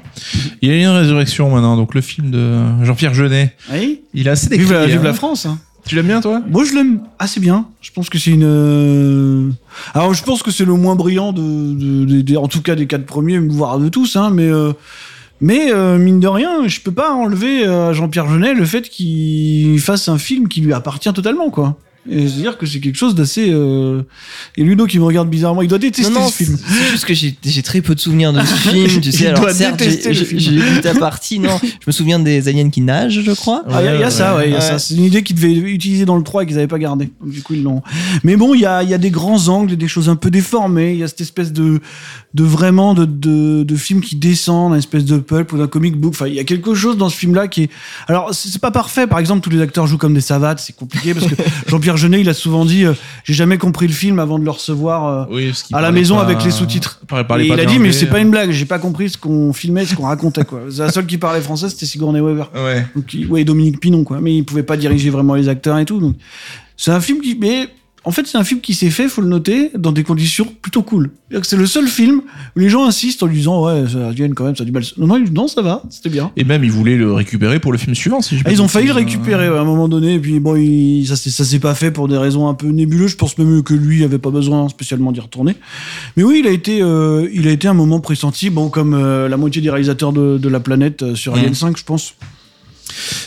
Il 0.63 0.69
y 0.69 0.73
a 0.73 0.77
une 0.77 0.87
résurrection 0.89 1.51
maintenant, 1.51 1.77
donc 1.77 1.93
le 1.95 2.01
film 2.01 2.31
de 2.31 2.85
Jean-Pierre 2.85 3.13
Jeunet. 3.15 3.55
Oui? 3.73 4.03
Il 4.15 4.29
a 4.29 4.33
assez 4.33 4.49
décrié. 4.49 4.65
Vive 4.69 4.73
la, 4.79 4.87
vive 4.87 5.01
hein. 5.01 5.03
la 5.03 5.13
France. 5.13 5.45
hein. 5.45 5.59
Tu 5.87 5.95
l'aimes 5.95 6.07
bien, 6.07 6.21
toi? 6.21 6.43
Moi, 6.51 6.65
je 6.65 6.75
l'aime 6.75 7.01
assez 7.19 7.39
bien. 7.39 7.67
Je 7.81 7.93
pense 7.93 8.11
que 8.11 8.19
c'est 8.19 8.33
une. 8.33 8.43
euh, 8.45 9.51
Alors, 9.95 10.15
je 10.15 10.25
pense 10.25 10.43
que 10.43 10.51
c'est 10.51 10.65
le 10.65 10.75
moins 10.75 10.97
brillant 10.97 11.33
de, 11.33 12.37
en 12.37 12.49
tout 12.49 12.61
cas 12.61 12.75
des 12.75 12.87
quatre 12.87 13.07
premiers, 13.07 13.39
voire 13.39 13.79
de 13.79 13.89
tous. 13.89 14.17
Hein, 14.17 14.31
mais 14.31 14.49
euh, 14.51 14.73
mais 15.41 15.73
euh, 15.73 15.97
mine 15.99 16.19
de 16.19 16.27
rien, 16.29 16.67
je 16.67 16.81
peux 16.81 16.93
pas 16.93 17.13
enlever 17.13 17.65
à 17.65 17.93
Jean-Pierre 17.93 18.29
Jeunet 18.29 18.55
le 18.55 18.65
fait 18.65 18.89
qu'il 18.89 19.79
fasse 19.81 20.09
un 20.09 20.19
film 20.19 20.49
qui 20.49 20.61
lui 20.61 20.73
appartient 20.73 21.13
totalement, 21.13 21.51
quoi. 21.51 21.77
Et 22.09 22.29
c'est-à-dire 22.29 22.57
que 22.59 22.67
c'est 22.67 22.81
quelque 22.81 22.97
chose 22.97 23.15
d'assez. 23.15 23.51
euh, 23.51 24.03
Et 24.57 24.63
Ludo 24.65 24.87
qui 24.87 24.99
me 24.99 25.05
regarde 25.05 25.29
bizarrement, 25.29 25.63
il 25.63 25.69
doit 25.69 25.79
détester 25.79 26.13
Non, 26.13 26.21
non, 26.21 26.29
ce 26.29 26.45
film. 26.45 26.57
c'est 26.59 26.91
juste 26.91 27.05
que 27.05 27.15
j'ai 27.15 27.63
très 27.63 27.81
peu 27.81 27.95
de 27.95 28.01
souvenirs 28.01 28.33
de 28.33 28.41
ce 28.41 28.55
film, 28.71 29.01
tu 29.01 29.13
sais. 29.13 29.25
Il 29.25 29.27
Alors, 29.29 29.41
doit 29.43 29.55
certes, 29.55 29.83
j'ai 29.83 30.13
vu 30.59 30.81
ta 30.81 30.95
partie, 30.95 31.39
non. 31.39 31.59
Je 31.63 31.87
me 31.87 31.93
souviens 31.93 32.19
des 32.19 32.49
aliens 32.49 32.71
qui 32.71 32.81
nagent, 32.81 33.21
je 33.23 33.33
crois. 33.33 33.65
Ah, 33.69 33.81
il 33.83 33.85
y 33.85 33.89
a- 33.89 33.95
il 33.97 34.01
y, 34.01 34.05
a 34.05 34.11
ça, 34.11 34.37
ouais, 34.37 34.49
il 34.49 34.53
y 34.53 34.55
a 34.55 34.59
Ouais. 34.59 34.63
ça. 34.63 34.79
C'est 34.79 34.95
une 34.95 35.05
idée 35.05 35.23
qu'ils 35.23 35.37
devaient 35.37 35.53
utiliser 35.53 36.05
dans 36.05 36.17
le 36.17 36.23
3 36.23 36.43
et 36.43 36.47
qu'ils 36.47 36.57
n'avaient 36.57 36.67
pas 36.69 36.79
gardé. 36.79 37.11
Du 37.25 37.43
coup, 37.43 37.55
ils 37.55 37.63
l'ont. 37.63 37.83
Mais 38.25 38.37
bon, 38.37 38.55
il 38.55 38.61
y 38.61 38.67
a, 38.67 38.83
il 38.83 38.89
y 38.89 38.95
a 38.95 38.99
des 38.99 39.11
grands 39.11 39.49
angles 39.49 39.73
et 39.73 39.77
des 39.77 39.89
choses 39.89 40.09
un 40.09 40.17
peu 40.17 40.31
déformées. 40.31 40.93
Il 40.93 40.99
y 40.99 41.03
a 41.03 41.09
cette 41.09 41.21
espèce 41.21 41.53
de, 41.53 41.81
de 42.35 42.45
vraiment 42.45 42.95
de, 42.95 43.05
de, 43.05 43.63
de 43.65 43.77
film 43.77 44.01
qui 44.01 44.17
descend, 44.17 44.73
une 44.73 44.79
espèce 44.79 45.05
de 45.05 45.19
pulp 45.19 45.53
ou 45.53 45.59
d'un 45.59 45.67
comic 45.67 45.97
book. 45.97 46.13
Enfin, 46.15 46.27
il 46.29 46.35
y 46.35 46.41
a 46.41 46.45
quelque 46.45 46.75
chose 46.75 46.97
dans 46.97 47.09
ce 47.09 47.17
film-là 47.17 47.49
qui 47.49 47.65
est. 47.65 47.71
Alors, 48.09 48.33
c'est 48.35 48.61
pas 48.61 48.71
parfait. 48.71 49.07
Par 49.07 49.19
exemple, 49.19 49.41
tous 49.41 49.51
les 49.51 49.61
acteurs 49.61 49.87
jouent 49.87 49.99
comme 49.99 50.15
des 50.15 50.21
savates. 50.21 50.61
C'est 50.61 50.75
compliqué 50.77 51.15
parce 51.15 51.27
que 51.27 51.35
Jean-Pierre 51.69 51.96
Jeunet, 51.97 52.21
il 52.21 52.29
a 52.29 52.35
souvent 52.35 52.65
dit 52.65 52.85
euh, 52.85 52.93
J'ai 53.25 53.35
jamais 53.35 53.59
compris 53.59 53.87
le 53.87 53.93
film 53.93 54.19
avant 54.19 54.39
de 54.39 54.45
le 54.45 54.51
recevoir. 54.51 55.07
euh, 55.07 55.35
Oui, 55.35 55.53
à 55.73 55.81
la 55.81 55.93
maison 55.93 56.17
pas- 56.17 56.23
avec 56.23 56.45
les 56.45 56.51
sous-titres. 56.51 57.01
il 57.41 57.53
a 57.53 57.65
dit, 57.65 57.79
mais 57.79 57.93
c'est 57.93 58.07
pas 58.07 58.21
une 58.21 58.31
blague, 58.31 58.51
j'ai 58.51 58.65
pas 58.67 58.79
compris 58.79 59.11
ce 59.11 59.19
qu'on 59.19 59.53
filmait, 59.53 59.85
ce 59.85 59.95
qu'on 59.95 60.05
racontait, 60.07 60.45
quoi. 60.45 60.61
La 60.79 60.91
seule 60.91 61.07
qui 61.07 61.19
parlait 61.19 61.41
français, 61.41 61.69
c'était 61.69 61.87
Sigourney 61.87 62.21
Weaver. 62.21 62.45
Ouais. 62.55 62.87
Donc, 62.95 63.17
ouais, 63.31 63.45
Dominique 63.45 63.81
Pinon, 63.81 64.05
quoi. 64.05 64.21
Mais 64.21 64.37
il 64.37 64.45
pouvait 64.45 64.63
pas 64.63 64.77
diriger 64.77 65.11
vraiment 65.11 65.35
les 65.35 65.49
acteurs 65.49 65.79
et 65.79 65.85
tout. 65.85 65.99
Donc, 66.01 66.17
c'est 66.77 66.91
un 66.91 67.01
film 67.01 67.21
qui, 67.21 67.37
mais, 67.41 67.69
en 68.07 68.13
fait, 68.13 68.27
c'est 68.27 68.39
un 68.39 68.45
film 68.45 68.61
qui 68.61 68.73
s'est 68.73 68.89
fait, 68.91 69.09
faut 69.09 69.21
le 69.21 69.29
noter, 69.29 69.71
dans 69.77 69.93
des 69.93 70.05
conditions 70.05 70.47
plutôt 70.63 70.83
cool. 70.83 71.11
C'est-à-dire 71.29 71.41
que 71.43 71.47
C'est 71.49 71.57
le 71.57 71.67
seul 71.67 71.89
film 71.89 72.23
où 72.55 72.61
les 72.61 72.69
gens 72.69 72.85
insistent 72.87 73.23
en 73.25 73.27
lui 73.27 73.37
disant, 73.39 73.63
ouais, 73.67 73.85
ça 73.93 74.09
Alien, 74.09 74.33
quand 74.33 74.45
même, 74.45 74.55
ça 74.57 74.63
a 74.63 74.65
du 74.65 74.73
mal. 74.73 74.85
Non, 74.97 75.07
non, 75.09 75.23
non, 75.33 75.49
ça 75.49 75.61
va, 75.61 75.83
c'était 75.91 76.09
bien. 76.09 76.31
Et 76.37 76.45
même, 76.45 76.63
ils 76.65 76.71
voulaient 76.71 76.97
le 76.97 77.13
récupérer 77.13 77.59
pour 77.61 77.73
le 77.73 77.79
film 77.79 77.95
suivant, 77.95 78.23
si 78.23 78.37
Ah, 78.45 78.53
ils 78.53 78.63
ont 78.63 78.69
failli 78.69 78.87
le 78.87 78.93
récupérer 78.95 79.51
ouais, 79.51 79.59
à 79.59 79.61
un 79.61 79.65
moment 79.65 79.89
donné, 79.89 80.15
et 80.15 80.19
puis 80.21 80.39
bon, 80.41 80.55
il- 80.57 81.05
ça, 81.07 81.17
s'est- 81.17 81.31
ça 81.31 81.45
s'est 81.45 81.59
pas 81.59 81.75
fait 81.75 81.91
pour 81.91 82.07
des 82.09 82.17
raisons 82.17 82.49
un 82.49 82.55
peu 82.55 82.69
nébuleuses. 82.69 83.11
Je 83.11 83.17
pense 83.17 83.37
même 83.39 83.63
que 83.65 83.75
lui 83.75 84.05
avait 84.05 84.19
pas 84.19 84.31
besoin 84.31 84.69
spécialement 84.69 85.11
d'y 85.11 85.21
retourner. 85.21 85.57
Mais 86.17 86.23
oui, 86.23 86.41
il 86.45 86.47
a 86.47 86.53
été, 86.53 86.81
euh, 86.83 87.29
il 87.35 87.49
a 87.49 87.51
été 87.51 87.67
un 87.67 87.75
moment 87.75 87.99
pressenti, 88.01 88.51
bon, 88.51 88.69
comme 88.69 88.95
euh, 88.95 89.29
la 89.29 89.37
moitié 89.37 89.61
des 89.61 89.71
réalisateurs 89.71 90.13
de, 90.13 90.39
de 90.39 90.49
la 90.49 90.61
planète 90.61 91.03
euh, 91.03 91.15
sur 91.17 91.35
Alien 91.35 91.49
Mhm. 91.49 91.55
5, 91.55 91.77
je 91.77 91.85
pense. 91.85 92.15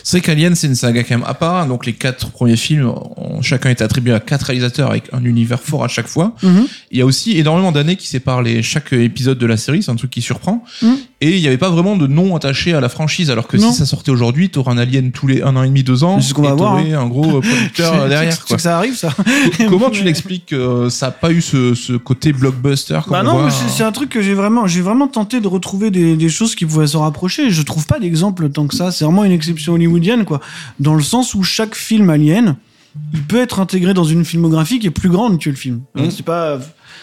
C'est 0.04 0.22
qu'Alien, 0.22 0.56
c'est 0.56 0.68
une 0.68 0.76
saga 0.76 1.04
quand 1.04 1.18
même 1.18 1.28
à 1.28 1.34
part. 1.34 1.68
Donc, 1.68 1.86
les 1.86 1.94
quatre 1.94 2.30
premiers 2.32 2.58
films, 2.58 2.88
ont 2.88 3.42
chacun 3.42 3.70
est 3.70 3.82
attribué 3.82 4.14
à 4.14 4.20
quatre 4.20 4.44
réalisateurs 4.44 4.92
avec 4.92 5.06
un 5.12 5.24
univers 5.24 5.62
fort 5.62 5.84
à 5.84 5.88
chaque 5.88 6.08
fois. 6.08 6.36
Il 6.92 6.98
y 6.98 7.02
a 7.02 7.06
aussi 7.06 7.38
énormément 7.38 7.72
d'années 7.72 7.96
qui 7.96 8.08
séparent 8.08 8.42
les, 8.42 8.62
chaque 8.64 8.94
épisode 8.94 9.38
de 9.38 9.46
la 9.46 9.58
série, 9.58 9.84
c'est 9.84 9.92
un 9.92 9.96
truc 9.96 10.12
qui 10.12 10.22
surprend. 10.22 10.64
Mhm. 10.82 10.98
Et 11.22 11.36
il 11.36 11.42
n'y 11.42 11.48
avait 11.48 11.58
pas 11.58 11.70
vraiment 11.70 11.98
de 11.98 12.08
nom 12.08 12.34
attaché 12.38 12.74
à 12.74 12.80
la 12.80 12.88
franchise, 12.88 13.30
alors 13.30 13.46
que 13.48 13.58
Non. 13.58 13.72
si 13.74 13.78
ça 13.80 13.86
sortait 13.86 14.10
aujourd'hui, 14.12 14.50
t'aurais 14.50 14.72
un 14.72 14.78
Alien 14.78 15.12
tous 15.12 15.28
les 15.28 15.42
un 15.42 15.54
an 15.58 15.64
et 15.64 15.68
demi, 15.68 15.84
deux 15.84 16.06
ans. 16.06 16.22
Ce 16.22 16.34
qu'on 16.34 16.44
va 16.44 16.54
voir, 16.54 16.78
t'aurais 16.78 16.94
un 16.94 17.08
gros 17.08 17.38
euh, 17.38 17.42
producteur 17.42 18.08
derrière. 18.08 18.46
quoi. 18.46 18.56
que 18.56 18.62
ça 18.62 18.78
arrive, 18.78 18.96
ça. 18.96 19.10
Comment 19.70 19.90
tu 19.90 20.04
l'expliques 20.06 20.46
que 20.46 20.88
ça 20.88 21.08
n'a 21.08 21.12
pas 21.12 21.32
eu 21.32 21.42
ce, 21.42 21.74
ce 21.74 21.94
côté 21.94 22.32
blockbuster 22.32 23.00
Bah 23.10 23.20
on 23.22 23.26
non, 23.26 23.32
voit, 23.34 23.46
mais 23.48 23.52
c'est 23.52 23.84
un 23.84 23.92
truc 23.92 24.10
que 24.10 24.22
j'ai 24.22 24.34
vraiment, 24.34 24.66
j'ai 24.66 24.80
vraiment 24.80 25.10
tenté 25.10 25.42
de 25.42 25.48
retrouver 25.50 25.92
des, 25.92 26.16
des 26.16 26.30
choses 26.30 26.56
qui 26.56 26.66
pouvaient 26.66 26.88
s'en 26.88 27.02
rapprocher. 27.02 27.50
Je 27.50 27.62
trouve 27.64 27.86
pas 27.86 28.00
d'exemple 28.00 28.50
tant 28.50 28.66
que 28.68 28.76
ça. 28.76 28.92
C'est 28.92 29.04
vraiment 29.04 29.26
une 29.26 29.34
exception 29.34 29.74
hollywoodienne, 29.74 30.24
quoi. 30.24 30.40
Dans 30.80 30.96
le 30.96 31.04
sens 31.04 31.34
où 31.34 31.44
chaque 31.44 31.76
film 31.76 32.10
alien, 32.10 32.56
il 33.14 33.24
peut 33.24 33.42
être 33.42 33.60
intégré 33.60 33.94
dans 33.94 34.06
une 34.06 34.24
filmographie 34.24 34.80
qui 34.80 34.88
est 34.88 34.92
plus 34.92 35.10
grande 35.10 35.38
que 35.40 35.50
le 35.50 35.56
film. 35.58 35.82
Mhm. 35.96 36.12
C'est 36.12 36.24
pas, 36.26 36.60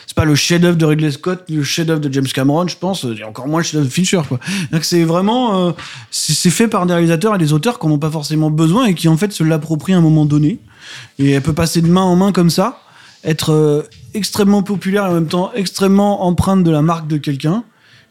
c'est 0.07 0.15
pas 0.15 0.25
le 0.25 0.35
chef-d'œuvre 0.35 0.77
de 0.77 0.85
Ridley 0.85 1.11
Scott, 1.11 1.45
le 1.49 1.65
chef-d'œuvre 1.65 2.01
de 2.01 2.13
James 2.13 2.27
Cameron, 2.27 2.69
je 2.69 2.77
pense, 2.77 3.05
et 3.05 3.25
encore 3.25 3.49
moins 3.49 3.61
le 3.61 3.65
chef-d'œuvre 3.65 3.87
de 3.87 3.93
Fincher, 3.93 4.21
quoi. 4.29 4.39
C'est 4.83 5.05
vraiment, 5.05 5.69
euh, 5.69 5.73
c'est 6.11 6.51
fait 6.51 6.69
par 6.69 6.87
des 6.87 6.95
réalisateurs 6.95 7.35
et 7.35 7.39
des 7.39 7.53
auteurs 7.53 7.79
qu'on 7.79 7.91
n'a 7.91 7.99
pas 7.99 8.11
forcément 8.11 8.51
besoin 8.51 8.87
et 8.87 8.95
qui 8.95 9.09
en 9.09 9.17
fait 9.17 9.33
se 9.33 9.43
l'approprient 9.43 9.95
à 9.95 9.99
un 9.99 10.03
moment 10.03 10.25
donné. 10.25 10.61
Et 11.19 11.33
elle 11.33 11.43
peut 11.43 11.53
passer 11.53 11.83
de 11.83 11.89
main 11.89 12.03
en 12.03 12.15
main 12.15 12.31
comme 12.31 12.51
ça, 12.51 12.81
être 13.25 13.51
euh, 13.51 13.83
extrêmement 14.15 14.63
populaire 14.63 15.07
et 15.07 15.09
en 15.09 15.15
même 15.15 15.27
temps 15.27 15.51
extrêmement 15.55 16.25
empreinte 16.25 16.63
de 16.63 16.71
la 16.71 16.83
marque 16.83 17.09
de 17.09 17.17
quelqu'un. 17.17 17.65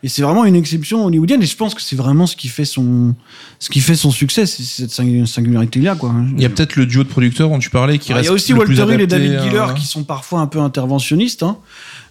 Et 0.04 0.08
c'est 0.08 0.22
vraiment 0.22 0.46
une 0.46 0.56
exception 0.56 1.06
hollywoodienne. 1.06 1.41
Et 1.41 1.46
je 1.48 1.56
pense 1.56 1.74
que 1.74 1.82
c'est 1.82 1.96
vraiment 1.96 2.28
ce 2.28 2.36
qui 2.36 2.48
fait 2.48 2.66
son, 2.66 3.16
ce 3.60 3.70
qui 3.70 3.80
fait 3.80 3.96
son 3.96 4.12
succès, 4.12 4.46
c'est 4.46 4.62
cette 4.64 4.91
singu- 4.91 5.26
singularité-là, 5.26 5.96
quoi. 5.96 6.14
Il 6.36 6.41
y 6.41 6.46
a 6.46 6.50
peut-être 6.50 6.76
le 6.76 6.86
duo 6.86 7.04
de 7.04 7.10
producteurs 7.10 7.50
dont 7.50 7.58
tu 7.58 7.72
parlais 7.72 7.98
qui 7.98 8.14
reste 8.14 8.26
il 8.26 8.28
y 8.28 8.30
a 8.30 8.34
aussi 8.34 8.54
Walter 8.54 8.93
Hill 8.93 9.02
et 9.02 9.08
David 9.08 9.32
euh, 9.32 9.43
Giller 9.43 9.66
qui 9.76 9.86
sont 9.88 10.04
parfois 10.04 10.41
un 10.41 10.48
peu 10.48 10.60
interventionnistes. 10.60 11.41
hein. 11.43 11.58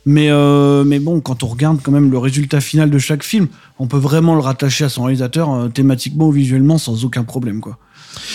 Mais, 0.06 0.28
euh, 0.30 0.84
mais 0.84 0.98
bon, 0.98 1.20
quand 1.20 1.42
on 1.44 1.46
regarde 1.46 1.78
quand 1.82 1.92
même 1.92 2.10
le 2.10 2.18
résultat 2.18 2.60
final 2.60 2.90
de 2.90 2.98
chaque 2.98 3.22
film, 3.22 3.46
on 3.78 3.86
peut 3.86 3.96
vraiment 3.96 4.34
le 4.34 4.40
rattacher 4.40 4.84
à 4.84 4.88
son 4.90 5.04
réalisateur 5.04 5.50
euh, 5.52 5.68
thématiquement 5.68 6.26
ou 6.28 6.32
visuellement 6.32 6.76
sans 6.78 7.04
aucun 7.04 7.22
problème. 7.24 7.60
Quoi. 7.60 7.78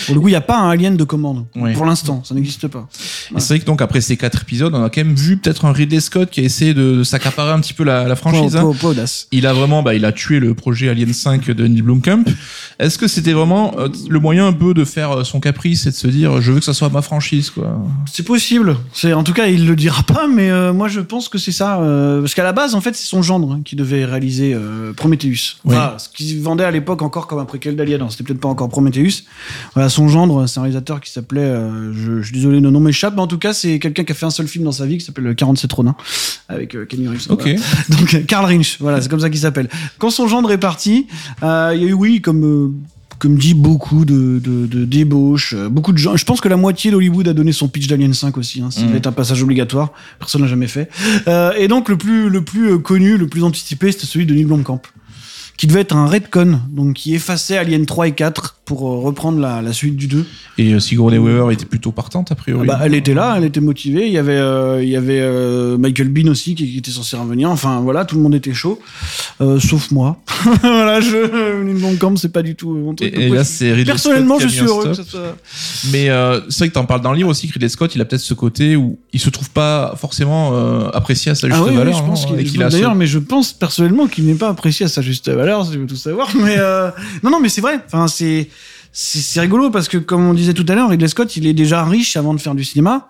Pour 0.06 0.16
le 0.16 0.22
coup, 0.22 0.28
il 0.28 0.32
n'y 0.32 0.38
a 0.38 0.42
pas 0.42 0.58
un 0.60 0.70
alien 0.70 0.98
de 0.98 1.04
commande. 1.04 1.46
Pour 1.74 1.86
l'instant, 1.86 2.22
ça 2.24 2.36
n'existe 2.36 2.68
pas. 2.68 2.88
Et 3.36 3.40
c'est 3.40 3.54
vrai 3.56 3.60
que 3.60 3.66
donc 3.66 3.82
après 3.82 4.02
ces 4.02 4.18
quatre 4.18 4.42
épisodes, 4.42 4.74
on 4.74 4.84
a 4.84 4.90
quand 4.90 5.04
même 5.04 5.16
vu 5.16 5.38
peut-être 5.38 5.66
un 5.66 5.72
Ridley 5.72 6.00
Scott 6.00 6.30
qui 6.30 6.40
a 6.42 6.44
essayé 6.44 6.74
de, 6.74 6.96
de 6.98 7.04
s'accaparer 7.04 7.52
un 7.52 7.60
petit 7.60 7.74
peu 7.74 7.84
la, 7.84 8.06
la 8.08 8.16
franchise. 8.16 8.56
Hein. 8.56 8.62
Il 9.32 9.46
a 9.48 9.54
vraiment, 9.54 9.84
bah, 9.84 9.94
il 9.96 10.06
a 10.06 10.12
tué 10.12 10.40
le 10.40 10.54
projet 10.54 10.90
Alien 10.90 11.14
5 11.14 11.50
de 11.52 11.68
Neil 11.68 11.82
Blomkamp. 11.82 12.24
Est-ce 12.80 12.98
que 12.98 13.08
c'était 13.08 13.34
vraiment 13.34 13.76
euh, 13.78 13.90
le 14.10 14.20
moyen 14.20 14.48
un 14.48 14.54
peu 14.54 14.74
de 14.74 14.84
faire 14.86 15.12
euh, 15.20 15.24
son 15.24 15.40
caprice 15.40 15.86
et 15.86 15.92
de 15.92 15.96
se 15.96 16.08
dire, 16.08 16.42
je 16.42 16.52
veux 16.52 16.60
que 16.60 16.66
ça 16.66 16.74
soit 16.74 16.90
ma 16.90 17.02
franchise, 17.02 17.50
quoi? 17.50 17.80
C'est 18.12 18.24
possible. 18.26 18.78
C'est 18.94 19.14
en 19.14 19.24
tout 19.24 19.34
cas, 19.34 19.48
il 19.48 19.68
le 19.68 19.76
dira 19.76 20.04
pas, 20.04 20.28
mais 20.28 20.50
euh, 20.50 20.74
moi 20.74 20.88
je 20.88 21.00
pense 21.02 21.30
que 21.30 21.38
c'est 21.38 21.52
ça. 21.52 21.80
euh, 21.82 22.22
parce 22.22 22.34
qu'à 22.34 22.44
la 22.44 22.54
base, 22.54 22.76
en 22.76 22.82
fait, 22.82 22.96
c'est 22.96 23.06
son 23.06 23.22
gendre 23.22 23.52
hein, 23.54 23.62
qui 23.64 23.76
devait 23.76 24.06
réaliser 24.06 24.54
euh, 24.54 24.94
Prometheus. 24.94 25.58
Oui. 25.66 25.76
Ce 25.98 26.10
qu'il 26.10 26.40
vendait 26.42 26.64
à 26.64 26.72
l'époque 26.72 27.02
encore 27.02 27.28
comme 27.28 27.40
un 27.40 27.46
préquel 27.46 27.76
d'Alien. 27.76 28.08
C'était 28.10 28.24
peut-être 28.24 28.40
pas 28.40 28.48
encore 28.50 28.70
Prometheus. 28.70 29.24
Voilà, 29.74 29.90
son 29.90 30.08
gendre, 30.08 30.48
c'est 30.48 30.60
un 30.60 30.64
réalisateur 30.64 31.00
qui 31.02 31.12
s'appelait. 31.12 31.42
euh, 31.42 31.94
je, 31.94 32.22
je 32.22 32.26
suis 32.26 32.34
désolé, 32.34 32.60
le 32.60 32.70
nom 32.70 32.80
m'échappe, 32.80 33.14
mais 33.16 33.22
en 33.22 33.28
tout 33.28 33.38
cas, 33.38 33.54
c'est 33.54 33.80
quelqu'un 33.80 34.04
qui 34.04 34.12
a 34.12 34.16
fait 34.16 34.26
un 34.26 34.30
seul 34.32 34.48
film 34.48 34.64
dans 34.66 34.72
sa 34.72 34.86
vie 34.86 34.98
qui 34.98 35.06
s'appelle 35.06 35.36
47 35.36 35.72
Ronin 35.72 35.96
avec 36.48 36.76
euh, 36.76 36.86
Kenny 36.86 37.08
Reeves. 37.08 37.28
Ok. 37.30 37.44
Voilà. 37.44 37.60
Donc 37.90 38.14
euh, 38.14 38.22
Karl 38.28 38.46
Rinch, 38.46 38.78
voilà, 38.80 39.02
c'est 39.02 39.10
comme 39.10 39.20
ça 39.20 39.30
qu'il 39.30 39.40
s'appelle. 39.40 39.70
Quand 39.98 40.10
son 40.10 40.28
gendre 40.28 40.52
est 40.52 40.58
parti, 40.58 41.08
euh, 41.44 41.72
il 41.76 41.82
y 41.84 41.86
a 41.86 41.90
eu 41.90 41.94
oui 41.94 42.22
comme 42.22 42.44
euh, 42.46 42.72
comme 43.20 43.36
dit 43.38 43.54
beaucoup 43.54 44.06
de, 44.06 44.40
de, 44.42 44.66
de 44.66 44.86
débauches, 44.86 45.54
euh, 45.54 45.68
beaucoup 45.68 45.92
de 45.92 45.98
gens. 45.98 46.16
Je 46.16 46.24
pense 46.24 46.40
que 46.40 46.48
la 46.48 46.56
moitié 46.56 46.90
d'Hollywood 46.90 47.28
a 47.28 47.34
donné 47.34 47.52
son 47.52 47.68
pitch 47.68 47.88
d'Alien 47.88 48.14
5 48.14 48.38
aussi. 48.38 48.62
Hein, 48.62 48.72
ça 48.72 48.86
va 48.86 48.96
être 48.96 49.08
un 49.08 49.12
passage 49.12 49.44
obligatoire. 49.44 49.92
Personne 50.20 50.42
n'a 50.42 50.48
jamais 50.48 50.68
fait. 50.68 50.90
Euh, 51.28 51.52
et 51.58 51.68
donc 51.68 51.90
le 51.90 51.98
plus 51.98 52.30
le 52.30 52.46
plus 52.46 52.72
euh, 52.72 52.78
connu, 52.78 53.18
le 53.18 53.28
plus 53.28 53.44
anticipé, 53.44 53.92
c'était 53.92 54.06
celui 54.06 54.26
de 54.26 54.34
Neil 54.34 54.46
Blomkamp, 54.46 54.82
qui 55.58 55.68
devait 55.68 55.82
être 55.82 55.96
un 55.98 56.06
retcon, 56.08 56.62
donc 56.70 56.94
qui 56.96 57.14
effaçait 57.14 57.58
Alien 57.58 57.86
3 57.86 58.08
et 58.08 58.12
4 58.14 58.56
pour 58.70 58.88
euh, 58.88 59.00
reprendre 59.00 59.40
la, 59.40 59.64
la 59.64 59.74
suite 59.74 59.96
du 59.96 60.06
2. 60.06 60.24
Et 60.60 60.74
euh, 60.74 60.80
Sigourney 60.80 61.18
Weaver 61.18 61.52
était 61.52 61.66
plutôt 61.66 61.92
partante, 61.92 62.30
a 62.32 62.34
Ah 62.34 62.36
priori. 62.36 62.68
bah, 62.68 62.80
elle 62.84 62.94
était 62.94 63.16
là, 63.16 63.34
elle 63.36 63.44
était 63.46 63.62
motivée. 63.62 64.06
Il 64.06 64.14
y 64.14 64.20
avait, 64.20 64.38
euh, 64.38 64.84
il 64.84 64.90
y 64.90 64.96
avait 64.96 65.20
euh, 65.22 65.76
Michael 65.80 66.10
Bean 66.10 66.30
aussi 66.30 66.54
qui, 66.54 66.70
qui 66.70 66.78
était 66.78 66.92
censé 66.92 67.18
revenir. 67.18 67.50
Enfin 67.50 67.80
voilà, 67.82 68.06
tout 68.06 68.16
le 68.16 68.22
monde 68.22 68.36
était 68.36 68.54
chaud, 68.54 68.80
euh, 69.42 69.60
sauf 69.60 69.90
moi. 69.90 70.22
voilà, 70.62 71.02
je 71.02 71.74
Blomkamp, 71.80 72.16
c'est 72.18 72.32
pas 72.32 72.44
du 72.44 72.54
tout 72.56 72.70
mon 72.76 72.94
truc. 72.94 73.12
Et, 73.18 73.26
et 73.26 73.30
là, 73.30 73.44
c'est 73.44 73.70
Ridley 73.72 73.86
Personnellement, 73.86 74.38
Scott 74.38 74.50
je 74.50 74.54
qui 74.54 74.60
a 74.60 74.64
suis 74.64 74.70
heureux 74.70 74.86
que 74.90 74.94
ça 74.94 75.04
soit. 75.04 75.36
Mais 75.92 76.10
c'est 76.50 76.60
vrai 76.60 76.70
que 76.70 76.74
t'en 76.76 76.86
parles 76.86 77.02
dans 77.02 77.12
le 77.12 77.18
livre 77.18 77.30
aussi, 77.30 77.48
que 77.48 77.54
Ridley 77.54 77.70
Scott, 77.70 77.96
il 77.96 78.02
a 78.02 78.06
peut-être 78.06 78.22
ce 78.22 78.36
côté 78.36 78.76
où 78.76 79.00
il 79.14 79.20
se 79.20 79.32
trouve 79.32 79.50
pas 79.50 79.96
forcément 79.98 80.54
apprécié 80.90 81.32
à 81.32 81.36
sa 81.36 81.48
juste 81.48 81.60
Ah 81.60 81.64
oui, 81.64 81.72
oui, 81.72 81.78
valeur. 81.78 81.98
je 81.98 82.04
pense 82.04 82.30
non 82.30 82.38
qu'il 82.38 82.62
a 82.62 82.70
ce- 82.70 82.76
D'ailleurs, 82.76 82.94
mais 82.96 83.08
je 83.08 83.18
pense 83.18 83.52
personnellement 83.54 84.06
qu'il 84.06 84.26
n'est 84.26 84.36
pas 84.36 84.50
apprécié 84.50 84.86
à 84.86 84.90
sa 84.90 85.02
juste 85.02 85.28
valeur, 85.30 85.66
si 85.66 85.72
tu 85.72 85.78
veux 85.80 85.88
tout 85.88 85.96
savoir. 85.96 86.30
Mais 86.36 86.58
non, 87.24 87.32
non, 87.32 87.40
mais 87.40 87.50
c'est 87.50 87.62
vrai. 87.62 87.80
Enfin, 87.88 88.08
c'est 88.08 88.48
c'est 89.02 89.40
rigolo 89.40 89.70
parce 89.70 89.88
que 89.88 89.98
comme 89.98 90.28
on 90.28 90.34
disait 90.34 90.54
tout 90.54 90.66
à 90.68 90.76
l'heure, 90.76 90.90
Ridley 90.90 91.08
Scott, 91.08 91.38
il 91.38 91.48
est 91.48 91.54
déjà 91.54 91.86
riche 91.86 92.18
avant 92.18 92.34
de 92.34 92.40
faire 92.42 92.54
du 92.54 92.66
cinéma. 92.66 93.08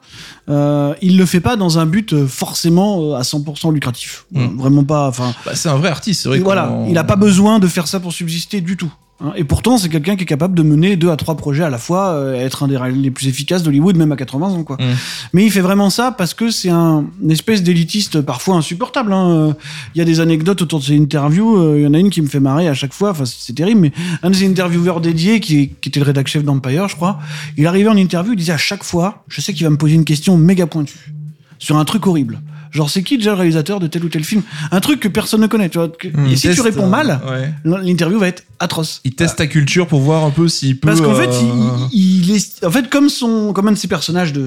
Euh, 0.47 0.93
il 1.01 1.17
le 1.17 1.25
fait 1.25 1.39
pas 1.39 1.55
dans 1.55 1.79
un 1.79 1.87
but 1.87 2.13
euh, 2.13 2.27
forcément 2.27 3.13
euh, 3.13 3.15
à 3.15 3.23
100% 3.23 3.73
lucratif. 3.73 4.25
Mm. 4.31 4.57
Vraiment 4.59 4.83
pas. 4.83 5.07
Enfin, 5.07 5.33
Bah, 5.45 5.53
c'est 5.55 5.67
un 5.67 5.77
vrai 5.77 5.89
artiste, 5.89 6.27
vrai. 6.27 6.37
voilà, 6.39 6.85
il 6.87 6.95
a 6.99 7.03
pas 7.03 7.15
besoin 7.15 7.57
de 7.57 7.65
faire 7.67 7.87
ça 7.87 7.99
pour 7.99 8.13
subsister 8.13 8.61
du 8.61 8.77
tout. 8.77 8.93
Hein. 9.21 9.31
Et 9.35 9.43
pourtant, 9.43 9.77
c'est 9.77 9.89
quelqu'un 9.89 10.15
qui 10.15 10.23
est 10.23 10.25
capable 10.27 10.55
de 10.55 10.63
mener 10.63 10.95
deux 10.95 11.09
à 11.09 11.15
trois 11.15 11.35
projets 11.35 11.63
à 11.63 11.69
la 11.69 11.77
fois, 11.77 12.09
euh, 12.13 12.33
être 12.33 12.63
un 12.63 12.67
des 12.67 12.79
les 12.93 13.11
plus 13.11 13.27
efficaces 13.27 13.63
d'Hollywood, 13.63 13.97
même 13.97 14.11
à 14.11 14.15
80 14.15 14.47
ans, 14.47 14.63
quoi. 14.63 14.77
Mm. 14.77 14.95
Mais 15.33 15.45
il 15.45 15.51
fait 15.51 15.61
vraiment 15.61 15.89
ça 15.89 16.11
parce 16.11 16.33
que 16.33 16.49
c'est 16.51 16.69
un, 16.69 17.05
une 17.21 17.31
espèce 17.31 17.63
d'élitiste 17.63 18.21
parfois 18.21 18.55
insupportable. 18.55 19.13
hein. 19.13 19.29
Euh, 19.29 19.53
Il 19.95 19.99
y 19.99 20.01
a 20.01 20.05
des 20.05 20.19
anecdotes 20.19 20.61
autour 20.61 20.79
de 20.79 20.85
ses 20.85 20.97
interviews. 20.97 21.57
euh, 21.57 21.77
Il 21.79 21.83
y 21.83 21.87
en 21.87 21.93
a 21.93 21.99
une 21.99 22.09
qui 22.09 22.21
me 22.21 22.27
fait 22.27 22.39
marrer 22.39 22.67
à 22.67 22.73
chaque 22.73 22.93
fois. 22.93 23.11
Enfin, 23.11 23.25
c'est 23.25 23.53
terrible. 23.53 23.81
Mais 23.81 23.91
un 24.23 24.29
de 24.29 24.35
ses 24.35 24.47
intervieweurs 24.47 25.01
dédiés, 25.01 25.39
qui, 25.39 25.69
qui 25.81 25.89
était 25.89 25.99
le 25.99 26.05
rédac 26.05 26.27
chef 26.27 26.43
d'Empire, 26.43 26.87
je 26.87 26.95
crois, 26.95 27.19
il 27.57 27.67
arrivait 27.67 27.89
en 27.89 27.97
interview, 27.97 28.33
il 28.33 28.37
disait 28.37 28.53
à 28.53 28.57
chaque 28.57 28.83
fois, 28.83 29.23
je 29.27 29.41
sais 29.41 29.53
qu'il 29.53 29.63
va 29.65 29.69
me 29.69 29.77
poser 29.77 29.95
une 29.95 30.05
question 30.05 30.37
méga 30.37 30.65
pointue 30.67 31.13
sur 31.59 31.77
un 31.77 31.85
truc 31.85 32.07
horrible. 32.07 32.39
Genre, 32.71 32.89
c'est 32.89 33.03
qui 33.03 33.17
déjà 33.17 33.31
le 33.31 33.37
réalisateur 33.37 33.79
de 33.79 33.87
tel 33.87 34.03
ou 34.03 34.09
tel 34.09 34.23
film? 34.23 34.41
Un 34.71 34.79
truc 34.79 34.99
que 34.99 35.07
personne 35.07 35.41
ne 35.41 35.47
connaît, 35.47 35.69
tu 35.69 35.77
vois. 35.77 35.89
que- 35.89 36.07
Hmm. 36.07 36.27
Et 36.27 36.35
si 36.35 36.49
tu 36.53 36.61
réponds 36.61 36.87
mal, 36.87 37.19
ouais. 37.29 37.53
l'interview 37.63 38.19
va 38.19 38.27
être 38.27 38.43
atroce. 38.59 39.01
Il 39.05 39.15
teste 39.15 39.37
ta 39.37 39.47
culture 39.47 39.87
pour 39.87 40.01
voir 40.01 40.23
un 40.25 40.29
peu 40.31 40.47
s'il 40.47 40.79
peut. 40.79 40.87
Parce 40.87 41.01
qu'en 41.01 41.15
fait, 41.15 41.29
euh, 41.29 41.87
il, 41.91 41.99
il- 41.99 42.29
il 42.29 42.35
est, 42.35 42.63
en 42.65 42.71
fait, 42.71 42.89
comme 42.89 43.09
son, 43.09 43.53
comme 43.53 43.67
un 43.67 43.71
de 43.71 43.77
ses 43.77 43.87
personnages 43.87 44.33
de, 44.33 44.41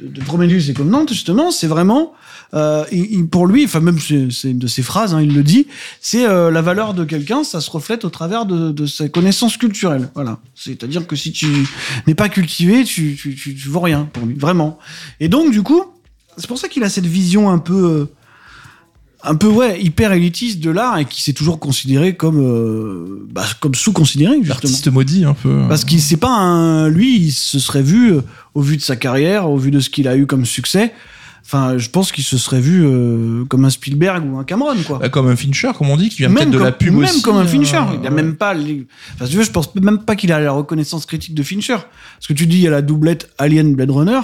de, 0.00 0.08
de 0.08 0.20
Prometheus 0.22 0.70
et 0.70 0.74
Covenant, 0.74 1.04
justement, 1.06 1.50
c'est 1.50 1.66
vraiment, 1.66 2.12
euh, 2.54 2.84
il- 2.90 3.26
pour 3.28 3.46
lui, 3.46 3.64
enfin 3.64 3.80
même 3.80 3.98
c'est 3.98 4.54
de 4.58 4.66
ses 4.66 4.82
phrases, 4.82 5.14
hein, 5.14 5.20
il 5.20 5.34
le 5.34 5.42
dit, 5.42 5.66
c'est 6.00 6.26
euh, 6.26 6.50
la 6.50 6.62
valeur 6.62 6.94
de 6.94 7.04
quelqu'un, 7.04 7.44
ça 7.44 7.60
se 7.60 7.70
reflète 7.70 8.04
au 8.04 8.10
travers 8.10 8.46
de, 8.46 8.72
de 8.72 8.86
ses 8.86 9.10
connaissances 9.10 9.56
culturelles. 9.56 10.08
Voilà. 10.14 10.38
C'est-à-dire 10.54 11.06
que 11.06 11.14
si 11.16 11.32
tu 11.32 11.46
n'es 12.06 12.14
pas 12.14 12.28
cultivé, 12.28 12.84
tu, 12.84 13.16
tu, 13.20 13.34
tu, 13.36 13.54
tu 13.54 13.68
vaux 13.68 13.80
rien 13.80 14.08
pour 14.12 14.26
lui, 14.26 14.34
vraiment. 14.34 14.78
Et 15.20 15.28
donc, 15.28 15.52
du 15.52 15.62
coup, 15.62 15.84
c'est 16.40 16.48
pour 16.48 16.58
ça 16.58 16.68
qu'il 16.68 16.82
a 16.82 16.88
cette 16.88 17.06
vision 17.06 17.50
un 17.50 17.58
peu. 17.58 17.74
euh, 17.74 18.04
un 19.22 19.34
peu 19.34 19.48
ouais 19.48 19.78
hyper 19.82 20.12
élitiste 20.14 20.60
de 20.60 20.70
l'art 20.70 20.96
et 20.98 21.04
qui 21.04 21.22
s'est 21.22 21.34
toujours 21.34 21.60
considéré 21.60 22.16
comme 22.16 22.38
euh, 22.40 23.26
bah, 23.30 23.44
comme 23.60 23.74
sous-considéré 23.74 24.36
justement 24.36 24.54
L'artiste 24.54 24.88
maudit 24.90 25.24
un 25.26 25.34
peu. 25.34 25.60
parce 25.68 25.84
qu'il 25.84 26.00
c'est 26.00 26.16
pas 26.16 26.34
un 26.34 26.88
lui 26.88 27.16
il 27.18 27.30
se 27.30 27.58
serait 27.58 27.82
vu 27.82 28.14
euh, 28.14 28.20
au 28.54 28.62
vu 28.62 28.78
de 28.78 28.82
sa 28.82 28.96
carrière 28.96 29.50
au 29.50 29.58
vu 29.58 29.70
de 29.70 29.78
ce 29.80 29.90
qu'il 29.90 30.08
a 30.08 30.16
eu 30.16 30.24
comme 30.26 30.46
succès 30.46 30.94
enfin 31.44 31.76
je 31.76 31.90
pense 31.90 32.12
qu'il 32.12 32.24
se 32.24 32.38
serait 32.38 32.62
vu 32.62 32.82
euh, 32.82 33.44
comme 33.44 33.66
un 33.66 33.70
Spielberg 33.70 34.24
ou 34.32 34.38
un 34.38 34.44
Cameron 34.44 34.76
quoi 34.86 34.98
Bah, 35.00 35.10
comme 35.10 35.28
un 35.28 35.36
Fincher, 35.36 35.72
comme 35.76 35.90
on 35.90 35.98
dit, 35.98 36.08
qui 36.08 36.16
vient 36.18 36.28
peut-être 36.32 36.44
même 36.48 36.50
de 36.52 36.58
la 36.58 36.72
pub 36.72 36.94
même 36.94 37.04
aussi. 37.10 37.20
comme 37.20 37.36
un 37.36 37.44
Fincher 37.46 37.82
il 38.00 38.06
a 38.06 38.10
même 38.10 38.36
pas 38.36 38.54
les... 38.54 38.86
enfin 39.16 39.26
si 39.26 39.32
tu 39.32 39.36
veux 39.36 39.44
je 39.44 39.50
pense 39.50 39.74
même 39.74 39.98
pas 39.98 40.16
qu'il 40.16 40.32
a 40.32 40.40
la 40.40 40.52
reconnaissance 40.52 41.04
critique 41.04 41.34
de 41.34 41.42
Fincher 41.42 41.76
parce 41.76 42.26
que 42.26 42.32
tu 42.32 42.46
dis 42.46 42.56
il 42.56 42.62
y 42.62 42.68
a 42.68 42.70
la 42.70 42.80
doublette 42.80 43.28
Alien 43.36 43.74
Blade 43.74 43.90
Runner 43.90 44.20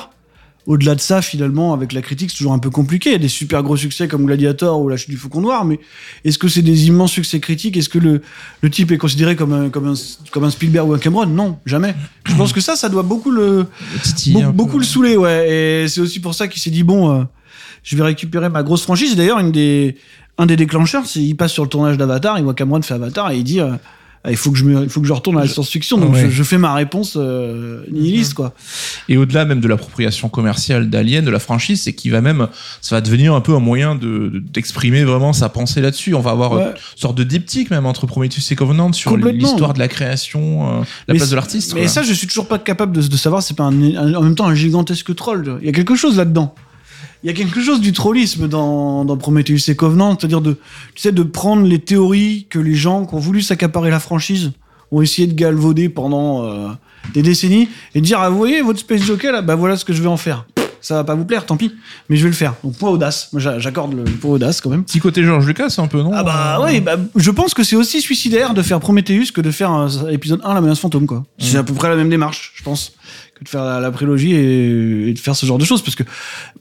au-delà 0.66 0.94
de 0.96 1.00
ça, 1.00 1.22
finalement, 1.22 1.72
avec 1.72 1.92
la 1.92 2.02
critique, 2.02 2.30
c'est 2.30 2.38
toujours 2.38 2.52
un 2.52 2.58
peu 2.58 2.70
compliqué. 2.70 3.10
Il 3.10 3.12
y 3.12 3.16
a 3.16 3.18
des 3.18 3.28
super 3.28 3.62
gros 3.62 3.76
succès 3.76 4.08
comme 4.08 4.26
Gladiator 4.26 4.80
ou 4.80 4.88
La 4.88 4.96
Chute 4.96 5.10
du 5.10 5.16
Faucon 5.16 5.40
Noir, 5.40 5.64
mais 5.64 5.78
est-ce 6.24 6.38
que 6.38 6.48
c'est 6.48 6.62
des 6.62 6.86
immenses 6.88 7.12
succès 7.12 7.38
critiques? 7.38 7.76
Est-ce 7.76 7.88
que 7.88 7.98
le, 7.98 8.20
le 8.62 8.70
type 8.70 8.90
est 8.90 8.98
considéré 8.98 9.36
comme 9.36 9.52
un, 9.52 9.68
comme, 9.70 9.86
un, 9.86 9.94
comme 10.32 10.44
un 10.44 10.50
Spielberg 10.50 10.88
ou 10.88 10.94
un 10.94 10.98
Cameron? 10.98 11.26
Non, 11.26 11.58
jamais. 11.66 11.94
Je 12.24 12.34
pense 12.34 12.52
que 12.52 12.60
ça, 12.60 12.74
ça 12.74 12.88
doit 12.88 13.04
beaucoup 13.04 13.30
le, 13.30 13.66
beaucoup, 14.52 14.72
peu. 14.72 14.78
le 14.78 14.84
saouler, 14.84 15.16
ouais. 15.16 15.48
Et 15.84 15.88
c'est 15.88 16.00
aussi 16.00 16.20
pour 16.20 16.34
ça 16.34 16.48
qu'il 16.48 16.60
s'est 16.60 16.70
dit 16.70 16.82
bon, 16.82 17.12
euh, 17.20 17.24
je 17.84 17.96
vais 17.96 18.02
récupérer 18.02 18.48
ma 18.48 18.62
grosse 18.62 18.82
franchise. 18.82 19.14
D'ailleurs, 19.14 19.38
une 19.38 19.52
des, 19.52 19.96
un 20.36 20.46
des 20.46 20.56
déclencheurs, 20.56 21.06
c'est 21.06 21.20
il 21.22 21.34
passe 21.36 21.52
sur 21.52 21.62
le 21.62 21.68
tournage 21.68 21.96
d'Avatar, 21.96 22.38
il 22.38 22.44
voit 22.44 22.54
Cameron 22.54 22.82
fait 22.82 22.94
Avatar 22.94 23.30
et 23.30 23.38
il 23.38 23.44
dit. 23.44 23.60
euh, 23.60 23.72
il 24.30 24.36
faut 24.36 24.50
que 24.50 24.58
je 24.58 24.64
me, 24.64 24.82
il 24.84 24.88
faut 24.88 25.00
que 25.00 25.06
je 25.06 25.12
retourne 25.12 25.36
à 25.38 25.42
la 25.42 25.48
science-fiction, 25.48 25.98
donc 25.98 26.12
Ouais. 26.14 26.22
je, 26.22 26.30
je 26.30 26.42
fais 26.42 26.58
ma 26.58 26.74
réponse 26.74 27.16
euh, 27.16 27.82
nihiliste, 27.90 28.34
quoi. 28.34 28.54
Et 29.08 29.16
au-delà 29.16 29.44
même 29.44 29.60
de 29.60 29.68
l'appropriation 29.68 30.28
commerciale 30.28 30.88
d'Alien, 30.90 31.24
de 31.24 31.30
la 31.30 31.38
franchise, 31.38 31.82
c'est 31.82 31.92
qu'il 31.92 32.10
va 32.12 32.20
même, 32.20 32.48
ça 32.80 32.96
va 32.96 33.00
devenir 33.00 33.34
un 33.34 33.40
peu 33.40 33.54
un 33.54 33.60
moyen 33.60 33.94
de 33.94 34.06
de- 34.06 34.38
d'exprimer 34.38 35.04
vraiment 35.04 35.32
sa 35.32 35.48
pensée 35.48 35.80
là-dessus. 35.80 36.14
On 36.14 36.20
va 36.20 36.30
avoir 36.30 36.52
Ouais. 36.52 36.62
une 36.64 36.74
sorte 37.00 37.16
de 37.18 37.24
diptyque 37.24 37.70
même 37.70 37.86
entre 37.86 38.06
Prometheus 38.06 38.40
et 38.52 38.56
Covenant 38.56 38.92
sur 38.92 39.16
l'histoire 39.16 39.74
de 39.74 39.78
la 39.78 39.88
création, 39.88 40.80
euh, 40.80 40.80
la 41.08 41.14
Mais 41.14 41.18
place 41.18 41.30
de 41.30 41.36
l'artiste. 41.36 41.74
Mais 41.74 41.82
quoi. 41.82 41.88
ça, 41.88 42.02
je 42.02 42.12
suis 42.12 42.26
toujours 42.26 42.46
pas 42.48 42.58
capable 42.58 42.96
de, 42.96 43.02
de 43.06 43.16
savoir. 43.16 43.42
C'est 43.42 43.56
pas 43.56 43.64
un- 43.64 43.94
un- 43.96 44.14
en 44.14 44.22
même 44.22 44.34
temps 44.34 44.46
un 44.46 44.54
gigantesque 44.54 45.14
troll. 45.14 45.58
Il 45.60 45.66
y 45.66 45.68
a 45.68 45.72
quelque 45.72 45.94
chose 45.96 46.16
là-dedans. 46.16 46.54
Il 47.26 47.30
y 47.30 47.32
a 47.32 47.34
quelque 47.34 47.60
chose 47.60 47.80
du 47.80 47.92
trollisme 47.92 48.46
dans, 48.46 49.16
Prometheus 49.16 49.68
et 49.68 49.74
Covenant, 49.74 50.16
c'est-à-dire 50.16 50.40
de, 50.40 50.58
tu 50.94 51.10
de 51.10 51.22
prendre 51.24 51.66
les 51.66 51.80
théories 51.80 52.46
que 52.48 52.60
les 52.60 52.76
gens 52.76 53.04
qui 53.04 53.16
ont 53.16 53.18
voulu 53.18 53.42
s'accaparer 53.42 53.90
la 53.90 53.98
franchise 53.98 54.52
ont 54.92 55.02
essayé 55.02 55.26
de 55.26 55.34
galvauder 55.34 55.88
pendant 55.88 56.44
euh, 56.44 56.68
des 57.14 57.22
décennies 57.22 57.68
et 57.96 58.00
de 58.00 58.06
dire 58.06 58.20
ah 58.20 58.30
vous 58.30 58.36
voyez 58.36 58.62
votre 58.62 58.78
Space 58.78 59.02
Jockey 59.02 59.32
là, 59.32 59.42
bah 59.42 59.56
voilà 59.56 59.76
ce 59.76 59.84
que 59.84 59.92
je 59.92 60.02
vais 60.02 60.08
en 60.08 60.16
faire. 60.16 60.46
Ça 60.86 60.94
va 60.94 61.02
pas 61.02 61.16
vous 61.16 61.24
plaire, 61.24 61.44
tant 61.46 61.56
pis, 61.56 61.72
mais 62.08 62.16
je 62.16 62.22
vais 62.22 62.28
le 62.28 62.36
faire. 62.36 62.54
Donc 62.62 62.76
point 62.76 62.90
audace. 62.90 63.28
Moi 63.32 63.42
j'a- 63.42 63.58
j'accorde 63.58 63.92
le 63.92 64.04
point 64.04 64.30
audace 64.30 64.60
quand 64.60 64.70
même. 64.70 64.84
Petit 64.84 65.00
côté 65.00 65.24
George 65.24 65.44
Lucas 65.44 65.74
un 65.78 65.88
peu 65.88 66.00
non? 66.00 66.12
Ah 66.14 66.22
bah 66.22 66.60
oui, 66.64 66.80
bah, 66.80 66.96
je 67.16 67.30
pense 67.32 67.54
que 67.54 67.64
c'est 67.64 67.74
aussi 67.74 68.00
suicidaire 68.00 68.54
de 68.54 68.62
faire 68.62 68.78
Prometheus 68.78 69.32
que 69.34 69.40
de 69.40 69.50
faire 69.50 69.72
un, 69.72 69.88
épisode 70.10 70.40
1 70.44 70.54
La 70.54 70.60
menace 70.60 70.78
fantôme 70.78 71.06
quoi. 71.06 71.24
C'est 71.38 71.56
à 71.56 71.64
peu 71.64 71.74
près 71.74 71.88
la 71.88 71.96
même 71.96 72.08
démarche, 72.08 72.52
je 72.54 72.62
pense, 72.62 72.92
que 73.34 73.42
de 73.42 73.48
faire 73.48 73.64
la, 73.64 73.80
la 73.80 73.90
prélogie 73.90 74.32
et, 74.32 75.08
et 75.08 75.12
de 75.12 75.18
faire 75.18 75.34
ce 75.34 75.44
genre 75.44 75.58
de 75.58 75.64
choses 75.64 75.82
parce 75.82 75.96
que 75.96 76.04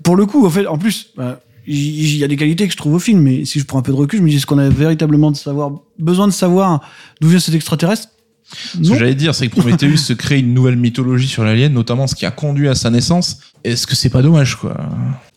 pour 0.01 0.15
le 0.15 0.25
coup, 0.25 0.43
en 0.47 0.49
fait, 0.49 0.65
en 0.65 0.79
plus, 0.79 1.11
bah, 1.15 1.39
il 1.67 1.75
il 1.77 2.17
y, 2.17 2.23
a 2.23 2.27
des 2.27 2.35
qualités 2.35 2.65
que 2.65 2.71
je 2.71 2.77
trouve 2.77 2.95
au 2.95 2.99
film, 2.99 3.21
mais 3.21 3.45
si 3.45 3.59
je 3.59 3.65
prends 3.65 3.77
un 3.77 3.83
peu 3.83 3.91
de 3.91 3.97
recul, 3.97 4.17
je 4.17 4.23
me 4.23 4.29
dis 4.29 4.37
est-ce 4.37 4.47
qu'on 4.47 4.57
a 4.57 4.69
véritablement 4.69 5.29
de 5.29 5.37
savoir 5.37 5.69
besoin 5.99 6.27
de 6.27 6.33
savoir 6.33 6.81
d'où 7.21 7.27
vient 7.27 7.39
cet 7.39 7.53
extraterrestre? 7.53 8.07
Ce 8.53 8.77
que 8.77 8.97
j'allais 8.97 9.15
dire, 9.15 9.33
c'est 9.33 9.47
que 9.47 9.55
Prometheus 9.55 9.97
se 9.97 10.13
crée 10.13 10.39
une 10.39 10.53
nouvelle 10.53 10.75
mythologie 10.75 11.27
sur 11.27 11.43
l'alien, 11.43 11.73
notamment 11.73 12.07
ce 12.07 12.15
qui 12.15 12.25
a 12.25 12.31
conduit 12.31 12.67
à 12.67 12.75
sa 12.75 12.91
naissance. 12.91 13.39
Est-ce 13.63 13.87
que 13.87 13.95
c'est 13.95 14.11
pas 14.11 14.21
dommage, 14.21 14.55
quoi? 14.55 14.77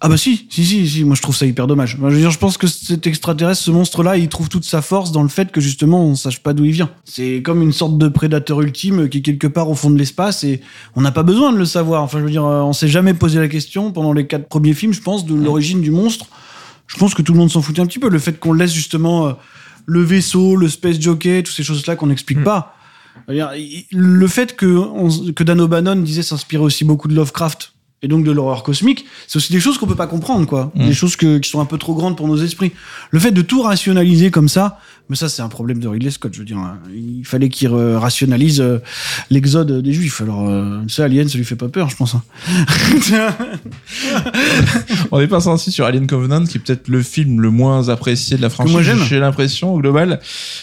Ah 0.00 0.08
bah 0.08 0.18
si, 0.18 0.46
si, 0.50 0.64
si, 0.66 0.86
si, 0.86 1.04
moi 1.04 1.16
je 1.16 1.22
trouve 1.22 1.34
ça 1.34 1.46
hyper 1.46 1.66
dommage. 1.66 1.96
Je 1.98 2.06
veux 2.06 2.18
dire, 2.18 2.30
je 2.30 2.38
pense 2.38 2.58
que 2.58 2.66
cet 2.66 3.06
extraterrestre, 3.06 3.62
ce 3.62 3.70
monstre-là, 3.70 4.18
il 4.18 4.28
trouve 4.28 4.50
toute 4.50 4.66
sa 4.66 4.82
force 4.82 5.10
dans 5.10 5.22
le 5.22 5.30
fait 5.30 5.50
que 5.50 5.62
justement 5.62 6.04
on 6.04 6.14
sache 6.14 6.40
pas 6.40 6.52
d'où 6.52 6.66
il 6.66 6.72
vient. 6.72 6.90
C'est 7.06 7.40
comme 7.42 7.62
une 7.62 7.72
sorte 7.72 7.96
de 7.96 8.08
prédateur 8.08 8.60
ultime 8.60 9.08
qui 9.08 9.18
est 9.18 9.22
quelque 9.22 9.46
part 9.46 9.70
au 9.70 9.74
fond 9.74 9.90
de 9.90 9.96
l'espace 9.96 10.44
et 10.44 10.60
on 10.94 11.00
n'a 11.00 11.10
pas 11.10 11.22
besoin 11.22 11.52
de 11.52 11.58
le 11.58 11.64
savoir. 11.64 12.02
Enfin, 12.02 12.18
je 12.18 12.24
veux 12.24 12.30
dire, 12.30 12.44
euh, 12.44 12.60
on 12.60 12.74
s'est 12.74 12.88
jamais 12.88 13.14
posé 13.14 13.40
la 13.40 13.48
question 13.48 13.92
pendant 13.92 14.12
les 14.12 14.26
quatre 14.26 14.48
premiers 14.48 14.74
films, 14.74 14.92
je 14.92 15.00
pense, 15.00 15.24
de 15.24 15.34
l'origine 15.34 15.80
du 15.80 15.90
monstre. 15.90 16.26
Je 16.86 16.96
pense 16.98 17.14
que 17.14 17.22
tout 17.22 17.32
le 17.32 17.38
monde 17.38 17.50
s'en 17.50 17.62
foutait 17.62 17.80
un 17.80 17.86
petit 17.86 17.98
peu. 17.98 18.10
Le 18.10 18.18
fait 18.18 18.38
qu'on 18.38 18.52
laisse 18.52 18.74
justement 18.74 19.28
euh, 19.28 19.32
le 19.86 20.02
vaisseau, 20.02 20.54
le 20.54 20.68
space 20.68 21.00
jockey, 21.00 21.42
toutes 21.42 21.54
ces 21.54 21.62
choses-là 21.62 21.96
qu'on 21.96 22.08
n'explique 22.08 22.44
pas. 22.44 22.74
Il- 23.28 23.84
Le 23.92 24.26
fait 24.26 24.56
que, 24.56 24.66
on- 24.66 25.32
que 25.32 25.44
Dan 25.44 25.60
O'Bannon 25.60 25.96
disait 25.96 26.22
s'inspirer 26.22 26.62
aussi 26.62 26.84
beaucoup 26.84 27.08
de 27.08 27.14
Lovecraft 27.14 27.72
et 28.02 28.06
donc 28.08 28.24
de 28.24 28.30
l'horreur 28.30 28.62
cosmique, 28.62 29.06
c'est 29.26 29.36
aussi 29.38 29.52
des 29.52 29.58
choses 29.60 29.76
qu'on 29.76 29.86
peut 29.86 29.96
pas 29.96 30.06
comprendre, 30.06 30.46
quoi. 30.46 30.70
Mm. 30.76 30.86
Des 30.86 30.92
choses 30.94 31.16
que- 31.16 31.38
qui 31.38 31.50
sont 31.50 31.60
un 31.60 31.64
peu 31.64 31.78
trop 31.78 31.94
grandes 31.94 32.16
pour 32.16 32.28
nos 32.28 32.36
esprits. 32.36 32.72
Le 33.10 33.18
fait 33.18 33.32
de 33.32 33.42
tout 33.42 33.60
rationaliser 33.62 34.30
comme 34.30 34.48
ça, 34.48 34.78
mais 35.10 35.16
ça 35.16 35.28
c'est 35.28 35.42
un 35.42 35.48
problème 35.48 35.78
de 35.80 35.88
Ridley 35.88 36.10
Scott, 36.10 36.32
je 36.34 36.38
veux 36.40 36.44
dire. 36.44 36.58
hein. 36.58 36.78
Il 36.94 37.24
fallait 37.24 37.48
qu'il 37.48 37.68
rationalise 37.68 38.60
euh, 38.60 38.78
l'exode 39.30 39.82
des 39.82 39.92
Juifs. 39.92 40.20
Alors 40.20 40.48
euh, 40.48 40.80
ça, 40.88 41.04
Alien, 41.04 41.28
ça 41.28 41.38
lui 41.38 41.44
fait 41.44 41.56
pas 41.56 41.68
peur, 41.68 41.88
je 41.90 41.96
pense. 41.96 42.14
hein. 42.14 42.22
On 45.10 45.20
est 45.20 45.26
pas 45.26 45.40
sorti 45.40 45.70
sur 45.70 45.84
Alien 45.86 46.06
Covenant, 46.06 46.44
qui 46.44 46.58
est 46.58 46.60
peut-être 46.60 46.88
le 46.88 47.02
film 47.02 47.40
le 47.40 47.50
moins 47.50 47.88
apprécié 47.88 48.36
de 48.36 48.42
la 48.42 48.50
franchise. 48.50 48.72
moi. 48.72 48.82
J'ai 48.82 49.18
l'impression 49.18 49.74
au 49.74 49.78
global. 49.80 50.20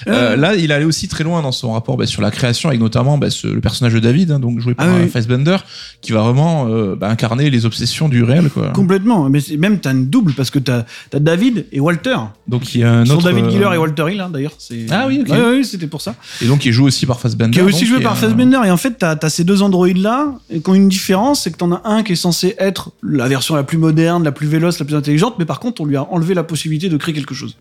Euh, 0.08 0.36
là, 0.36 0.56
il 0.56 0.72
allait 0.72 0.86
aussi 0.86 1.08
très 1.08 1.24
loin 1.24 1.42
dans 1.42 1.52
son 1.52 1.74
rapport 1.74 1.98
bah, 1.98 2.06
sur 2.06 2.22
la 2.22 2.32
création, 2.32 2.70
avec 2.70 2.80
notamment 2.82 3.18
bah, 3.18 3.30
ce- 3.30 3.48
le 3.48 3.62
personnage 3.62 3.94
de 3.94 4.00
David, 4.00 4.32
hein, 4.32 4.40
donc 4.40 4.60
joué 4.60 4.74
par 4.74 4.88
Ah 4.88 4.92
oui, 4.94 5.02
euh, 5.02 5.04
oui. 5.06 5.10
Fassbender, 5.10 5.58
qui 6.02 6.12
va 6.12 6.22
vraiment 6.22 6.66
bah, 6.96 7.10
incarner 7.10 7.50
les 7.50 7.66
obsessions 7.66 8.10
du 8.10 8.24
réel, 8.24 8.50
quoi. 8.50 8.70
Complètement. 8.70 9.30
Mais 9.30 9.40
même 9.58 9.80
t'as 9.80 9.92
une 9.94 10.08
double 10.10 10.34
parce 10.34 10.50
que 10.50 10.60
t'as 10.60 10.84
as 11.14 11.20
David 11.20 11.66
et 11.72 11.80
Walter. 11.80 12.16
Donc 12.48 12.74
il 12.76 12.82
y 12.82 12.84
a 12.84 12.92
un 12.92 13.06
autre. 13.10 13.24
David 13.24 13.50
Giller 13.50 13.70
et 13.74 13.78
Walter 13.78 14.06
Hill, 14.12 14.22
hein, 14.22 14.30
d'ailleurs. 14.36 14.54
c'est- 14.60 14.86
Ah 14.92 15.08
oui, 15.08 15.20
ok. 15.22 15.30
Ouais, 15.30 15.42
ouais, 15.42 15.64
c'était 15.64 15.88
pour 15.88 16.02
ça. 16.02 16.16
Et 16.42 16.46
donc 16.46 16.66
il 16.66 16.72
joue 16.72 16.86
aussi 16.86 17.06
par 17.06 17.20
Fassbender. 17.20 17.52
Qui 17.54 17.60
est 17.60 17.64
aussi 17.64 17.82
donc, 17.86 17.90
joué 17.90 18.00
et, 18.00 18.04
par 18.04 18.14
euh, 18.14 18.16
Fassbender. 18.16 18.60
Et 18.66 18.72
en 18.72 18.78
fait, 18.78 18.98
t'as 19.00 19.18
as 19.20 19.30
ces 19.30 19.44
deux 19.44 19.62
androïdes 19.64 19.98
là, 19.98 20.36
et 20.50 20.62
qui 20.62 20.70
ont 20.70 20.76
une 20.76 20.90
différence, 20.90 21.42
c'est 21.44 21.52
que 21.52 21.58
t'en 21.58 21.72
as 21.72 21.82
un 21.86 22.04
qui 22.04 22.12
est 22.14 22.16
censé 22.16 22.56
être 22.60 22.92
la 23.02 23.28
version 23.28 23.56
la 23.56 23.64
plus 23.64 23.78
moderne, 23.80 24.24
la 24.24 24.32
plus 24.32 24.48
véloce, 24.48 24.78
la 24.80 24.86
plus 24.86 24.96
intelligente, 24.96 25.36
mais 25.40 25.46
par 25.46 25.60
contre, 25.60 25.82
on 25.82 25.86
lui 25.86 25.96
a 25.98 26.04
enlevé 26.12 26.34
la 26.34 26.44
possibilité 26.44 26.90
de 26.90 26.98
créer 26.98 27.14
quelque 27.16 27.34
chose. 27.34 27.58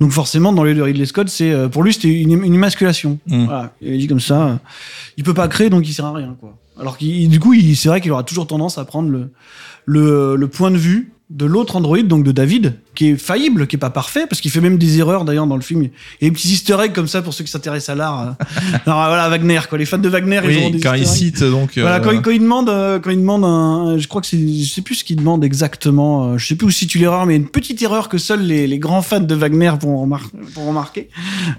Donc 0.00 0.10
forcément, 0.10 0.52
dans 0.52 0.64
les 0.64 0.74
de 0.74 0.82
Ridley 0.82 1.06
Scott, 1.06 1.28
c'est 1.28 1.52
euh, 1.52 1.68
pour 1.68 1.84
lui 1.84 1.92
c'était 1.92 2.08
une, 2.08 2.32
une 2.44 2.54
émasculation. 2.54 3.20
Mm. 3.28 3.44
Voilà. 3.44 3.72
Il 3.80 3.94
a 3.94 3.96
dit 3.96 4.06
comme 4.08 4.18
ça, 4.20 4.42
euh, 4.42 4.54
il 5.16 5.22
peut 5.24 5.34
pas 5.34 5.46
créer, 5.46 5.70
donc 5.70 5.86
il 5.88 5.92
sert 5.92 6.06
à 6.06 6.12
rien 6.12 6.34
quoi. 6.40 6.56
Alors 6.80 6.98
qu'il, 6.98 7.28
du 7.28 7.38
coup, 7.38 7.54
c'est 7.76 7.88
vrai 7.88 8.00
qu'il 8.00 8.10
aura 8.10 8.24
toujours 8.24 8.48
tendance 8.48 8.78
à 8.78 8.84
prendre 8.84 9.08
le, 9.08 9.30
le, 9.84 10.34
le 10.34 10.48
point 10.48 10.72
de 10.72 10.76
vue 10.76 11.12
de 11.30 11.44
l'autre 11.46 11.76
androïde, 11.76 12.08
donc 12.08 12.24
de 12.24 12.32
David, 12.32 12.74
qui 12.94 13.10
est 13.10 13.16
faillible, 13.16 13.66
qui 13.66 13.76
est 13.76 13.78
pas 13.78 13.90
parfait, 13.90 14.26
parce 14.28 14.40
qu'il 14.40 14.50
fait 14.50 14.60
même 14.60 14.78
des 14.78 14.98
erreurs 14.98 15.24
d'ailleurs 15.24 15.46
dans 15.46 15.56
le 15.56 15.62
film. 15.62 15.82
Il 15.82 15.90
y 16.22 16.26
a 16.26 16.30
des 16.30 16.32
petits 16.32 16.48
easter 16.52 16.76
eggs 16.82 16.92
comme 16.92 17.08
ça 17.08 17.22
pour 17.22 17.34
ceux 17.34 17.44
qui 17.44 17.50
s'intéressent 17.50 17.90
à 17.90 17.94
l'art. 17.96 18.20
euh. 18.22 18.44
Alors 18.86 19.04
voilà, 19.06 19.28
Wagner, 19.28 19.60
quoi. 19.68 19.78
Les 19.78 19.84
fans 19.84 19.98
de 19.98 20.08
Wagner, 20.08 20.40
ils 20.44 20.58
ont 20.58 20.66
Oui, 20.66 20.70
des 20.72 20.80
car 20.80 20.96
il 20.96 21.02
easter 21.02 21.26
eggs. 21.26 21.34
cite 21.36 21.44
donc. 21.44 21.72
Voilà, 21.76 21.96
euh, 21.96 22.00
quand, 22.00 22.10
il- 22.12 22.22
quand 22.22 22.30
il 22.30 22.40
demande, 22.40 22.68
euh, 22.68 22.98
quand 22.98 23.10
il 23.10 23.18
demande 23.18 23.44
un, 23.44 23.98
je 23.98 24.06
crois 24.08 24.20
que 24.20 24.26
c'est, 24.26 24.38
je 24.38 24.70
sais 24.72 24.82
plus 24.82 24.96
ce 24.96 25.04
qu'il 25.04 25.16
demande 25.16 25.44
exactement, 25.44 26.38
je 26.38 26.46
sais 26.46 26.54
plus 26.54 26.66
où 26.66 26.70
situe 26.70 26.98
l'erreur, 26.98 27.26
mais 27.26 27.36
une 27.36 27.48
petite 27.48 27.80
erreur 27.82 28.08
que 28.08 28.18
seuls 28.18 28.42
les, 28.42 28.66
les 28.66 28.78
grands 28.78 29.02
fans 29.02 29.20
de 29.20 29.34
Wagner 29.34 29.72
vont, 29.80 29.98
remar- 29.98 30.30
vont 30.54 30.68
remarquer. 30.68 31.08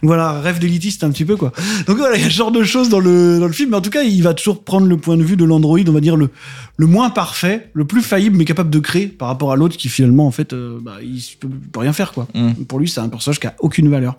Voilà, 0.01 0.39
rêve 0.41 0.59
d'élitiste 0.59 1.03
un 1.03 1.11
petit 1.11 1.25
peu, 1.25 1.35
quoi. 1.35 1.51
Donc 1.87 1.97
voilà, 1.97 2.15
il 2.17 2.21
y 2.23 2.25
a 2.25 2.29
ce 2.29 2.35
genre 2.35 2.51
de 2.51 2.63
choses 2.63 2.89
dans 2.89 2.99
le, 2.99 3.39
dans 3.39 3.47
le 3.47 3.53
film, 3.53 3.71
mais 3.71 3.77
en 3.77 3.81
tout 3.81 3.89
cas, 3.89 4.03
il 4.03 4.21
va 4.21 4.33
toujours 4.33 4.63
prendre 4.63 4.87
le 4.87 4.97
point 4.97 5.17
de 5.17 5.23
vue 5.23 5.35
de 5.37 5.43
l'androïde, 5.45 5.89
on 5.89 5.93
va 5.93 5.99
dire 6.01 6.15
le, 6.15 6.29
le 6.77 6.85
moins 6.87 7.09
parfait, 7.09 7.69
le 7.73 7.85
plus 7.85 8.01
faillible, 8.01 8.37
mais 8.37 8.45
capable 8.45 8.69
de 8.69 8.79
créer 8.79 9.07
par 9.07 9.27
rapport 9.27 9.51
à 9.51 9.55
l'autre 9.55 9.77
qui 9.77 9.89
finalement, 9.89 10.27
en 10.27 10.31
fait, 10.31 10.53
euh, 10.53 10.77
bah, 10.81 10.97
il 11.01 11.19
peut, 11.39 11.47
peut 11.71 11.79
rien 11.79 11.93
faire, 11.93 12.11
quoi. 12.11 12.27
Mm. 12.33 12.51
Pour 12.67 12.79
lui, 12.79 12.87
c'est 12.87 12.99
un 13.01 13.09
personnage 13.09 13.39
qui 13.39 13.47
a 13.47 13.55
aucune 13.59 13.89
valeur. 13.89 14.15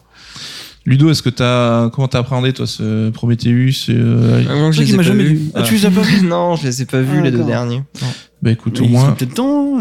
Ludo, 0.85 1.11
est-ce 1.11 1.23
que 1.23 1.31
t'as 1.31 1.91
comment 1.91 2.07
t'as 2.07 2.21
appréhendé 2.21 2.53
toi 2.53 2.67
ce 2.67 3.11
Prometheus 3.11 3.87
euh, 3.91 4.45
Ah, 4.49 4.55
moi, 4.55 4.69
C'est 4.71 4.77
je 4.77 4.81
les 4.83 4.87
qui 4.87 5.01
ai 5.01 5.03
jamais 5.03 5.25
vus. 5.25 5.35
vu. 5.35 5.51
Ah, 5.55 5.63
tu 5.63 5.75
les 5.75 5.85
as 5.87 5.91
pas 5.91 6.01
vus 6.03 6.21
Non, 6.27 6.55
je 6.57 6.65
les 6.67 6.83
ai 6.83 6.85
pas 6.87 7.01
vus 7.01 7.19
Ah, 7.19 7.23
les 7.23 7.31
deux 7.33 7.43
derniers. 7.45 7.83
Non. 8.01 8.07
Bah 8.43 8.51
écoute, 8.53 8.81
au 8.81 8.85
Il 8.85 8.91
moins. 8.93 9.11
peut-être 9.13 9.35
temps. 9.35 9.79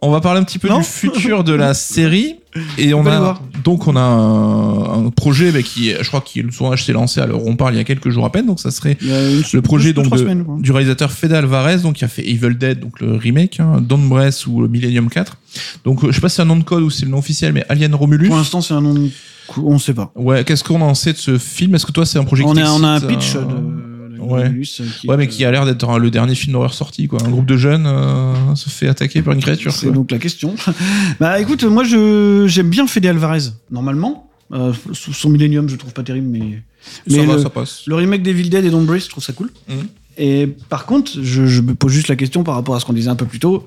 On 0.00 0.10
va 0.10 0.20
parler 0.20 0.40
un 0.40 0.44
petit 0.44 0.58
peu 0.58 0.68
Non 0.68 0.78
du 0.78 0.84
futur 0.84 1.44
de 1.44 1.54
la 1.54 1.72
série. 1.74 2.36
Et 2.78 2.94
on 2.94 3.04
aller 3.06 3.16
a 3.16 3.38
donc 3.64 3.88
on 3.88 3.96
a 3.96 4.00
un, 4.00 5.06
un 5.06 5.10
projet 5.10 5.50
bah, 5.50 5.62
qui, 5.62 5.90
je 6.00 6.06
crois, 6.06 6.20
que 6.20 6.38
le 6.40 6.50
tournage 6.52 6.84
s'est 6.84 6.92
lancé 6.92 7.20
à 7.20 7.26
l'heure 7.26 7.44
on 7.44 7.56
parle 7.56 7.74
il 7.74 7.78
y 7.78 7.80
a 7.80 7.84
quelques 7.84 8.10
jours 8.10 8.24
à 8.26 8.30
peine. 8.30 8.46
Donc 8.46 8.60
ça 8.60 8.70
serait 8.70 8.96
le 9.02 9.60
projet 9.60 9.92
donc 9.92 10.10
de- 10.10 10.16
semaines, 10.18 10.44
du 10.60 10.70
réalisateur 10.70 11.10
Fede 11.10 11.32
Alvarez, 11.32 11.78
donc 11.78 11.96
qui 11.96 12.04
a 12.04 12.08
fait 12.08 12.28
Evil 12.28 12.54
Dead, 12.56 12.78
donc 12.80 13.00
le 13.00 13.16
remake, 13.16 13.58
hein, 13.60 13.80
Dawn 13.80 14.08
Breath 14.08 14.46
ou 14.46 14.60
le 14.60 14.68
Millennium 14.68 15.08
4. 15.08 15.36
Donc 15.84 16.04
euh, 16.04 16.08
je 16.10 16.14
sais 16.16 16.20
pas 16.20 16.28
si 16.28 16.36
c'est 16.36 16.42
un 16.42 16.46
nom 16.46 16.56
de 16.56 16.64
code 16.64 16.82
ou 16.82 16.90
c'est 16.90 17.04
le 17.06 17.10
nom 17.10 17.18
officiel, 17.18 17.52
mais 17.52 17.64
Alien 17.68 17.94
Romulus. 17.94 18.28
Pour 18.28 18.36
l'instant, 18.36 18.60
c'est 18.60 18.74
un 18.74 18.80
nom. 18.80 18.94
de 18.94 19.08
On 19.56 19.78
sait 19.78 19.94
pas. 19.94 20.12
Ouais, 20.14 20.44
qu'est-ce 20.44 20.62
qu'on 20.64 20.80
en 20.80 20.94
sait 20.94 21.12
de 21.12 21.18
ce 21.18 21.38
film? 21.38 21.74
Est-ce 21.74 21.86
que 21.86 21.92
toi 21.92 22.06
c'est 22.06 22.18
un 22.18 22.24
projet 22.24 22.44
On, 22.44 22.52
qui 22.52 22.60
a, 22.60 22.72
on 22.72 22.82
a 22.84 22.88
un 22.88 23.00
t'excite, 23.00 23.18
pitch 23.18 23.36
euh, 23.36 23.42
de. 23.44 23.93
Ouais. 24.26 24.44
Romulus, 24.44 24.80
euh, 24.80 24.84
qui 25.00 25.08
Ouais, 25.08 25.16
mais 25.16 25.28
qui 25.28 25.44
a 25.44 25.50
l'air 25.50 25.64
d'être 25.64 25.98
le 25.98 26.10
dernier 26.10 26.34
film 26.34 26.52
d'horreur 26.52 26.74
sorti, 26.74 27.08
quoi. 27.08 27.18
Un 27.24 27.30
groupe 27.30 27.46
de 27.46 27.56
jeunes 27.56 27.86
euh, 27.86 28.54
se 28.54 28.68
fait 28.68 28.88
attaquer 28.88 29.22
par 29.22 29.34
une 29.34 29.40
créature. 29.40 29.72
C'est 29.72 29.90
donc 29.90 30.10
la 30.10 30.18
question. 30.18 30.54
bah 31.20 31.40
écoute, 31.40 31.64
moi 31.64 31.84
je 31.84 32.44
j'aime 32.46 32.70
bien 32.70 32.86
Fede 32.86 33.06
Alvarez 33.06 33.50
normalement. 33.70 34.30
Euh, 34.52 34.72
son 34.92 35.30
Millennium, 35.30 35.68
je 35.68 35.76
trouve 35.76 35.92
pas 35.92 36.02
terrible, 36.02 36.28
mais 36.28 36.62
Ça 36.82 37.00
mais 37.08 37.26
va, 37.26 37.36
le, 37.36 37.42
ça 37.42 37.50
passe. 37.50 37.82
le 37.86 37.94
remake 37.94 38.22
d'Evil 38.22 38.50
Dead 38.50 38.64
et 38.64 38.70
Breathe, 38.70 39.04
je 39.04 39.08
trouve 39.08 39.24
ça 39.24 39.32
cool. 39.32 39.50
Mhm. 39.68 39.88
Et 40.16 40.46
par 40.68 40.86
contre, 40.86 41.12
je, 41.22 41.46
je 41.46 41.60
me 41.60 41.74
pose 41.74 41.92
juste 41.92 42.08
la 42.08 42.16
question 42.16 42.44
par 42.44 42.54
rapport 42.54 42.76
à 42.76 42.80
ce 42.80 42.84
qu'on 42.84 42.92
disait 42.92 43.08
un 43.08 43.16
peu 43.16 43.26
plus 43.26 43.40
tôt, 43.40 43.64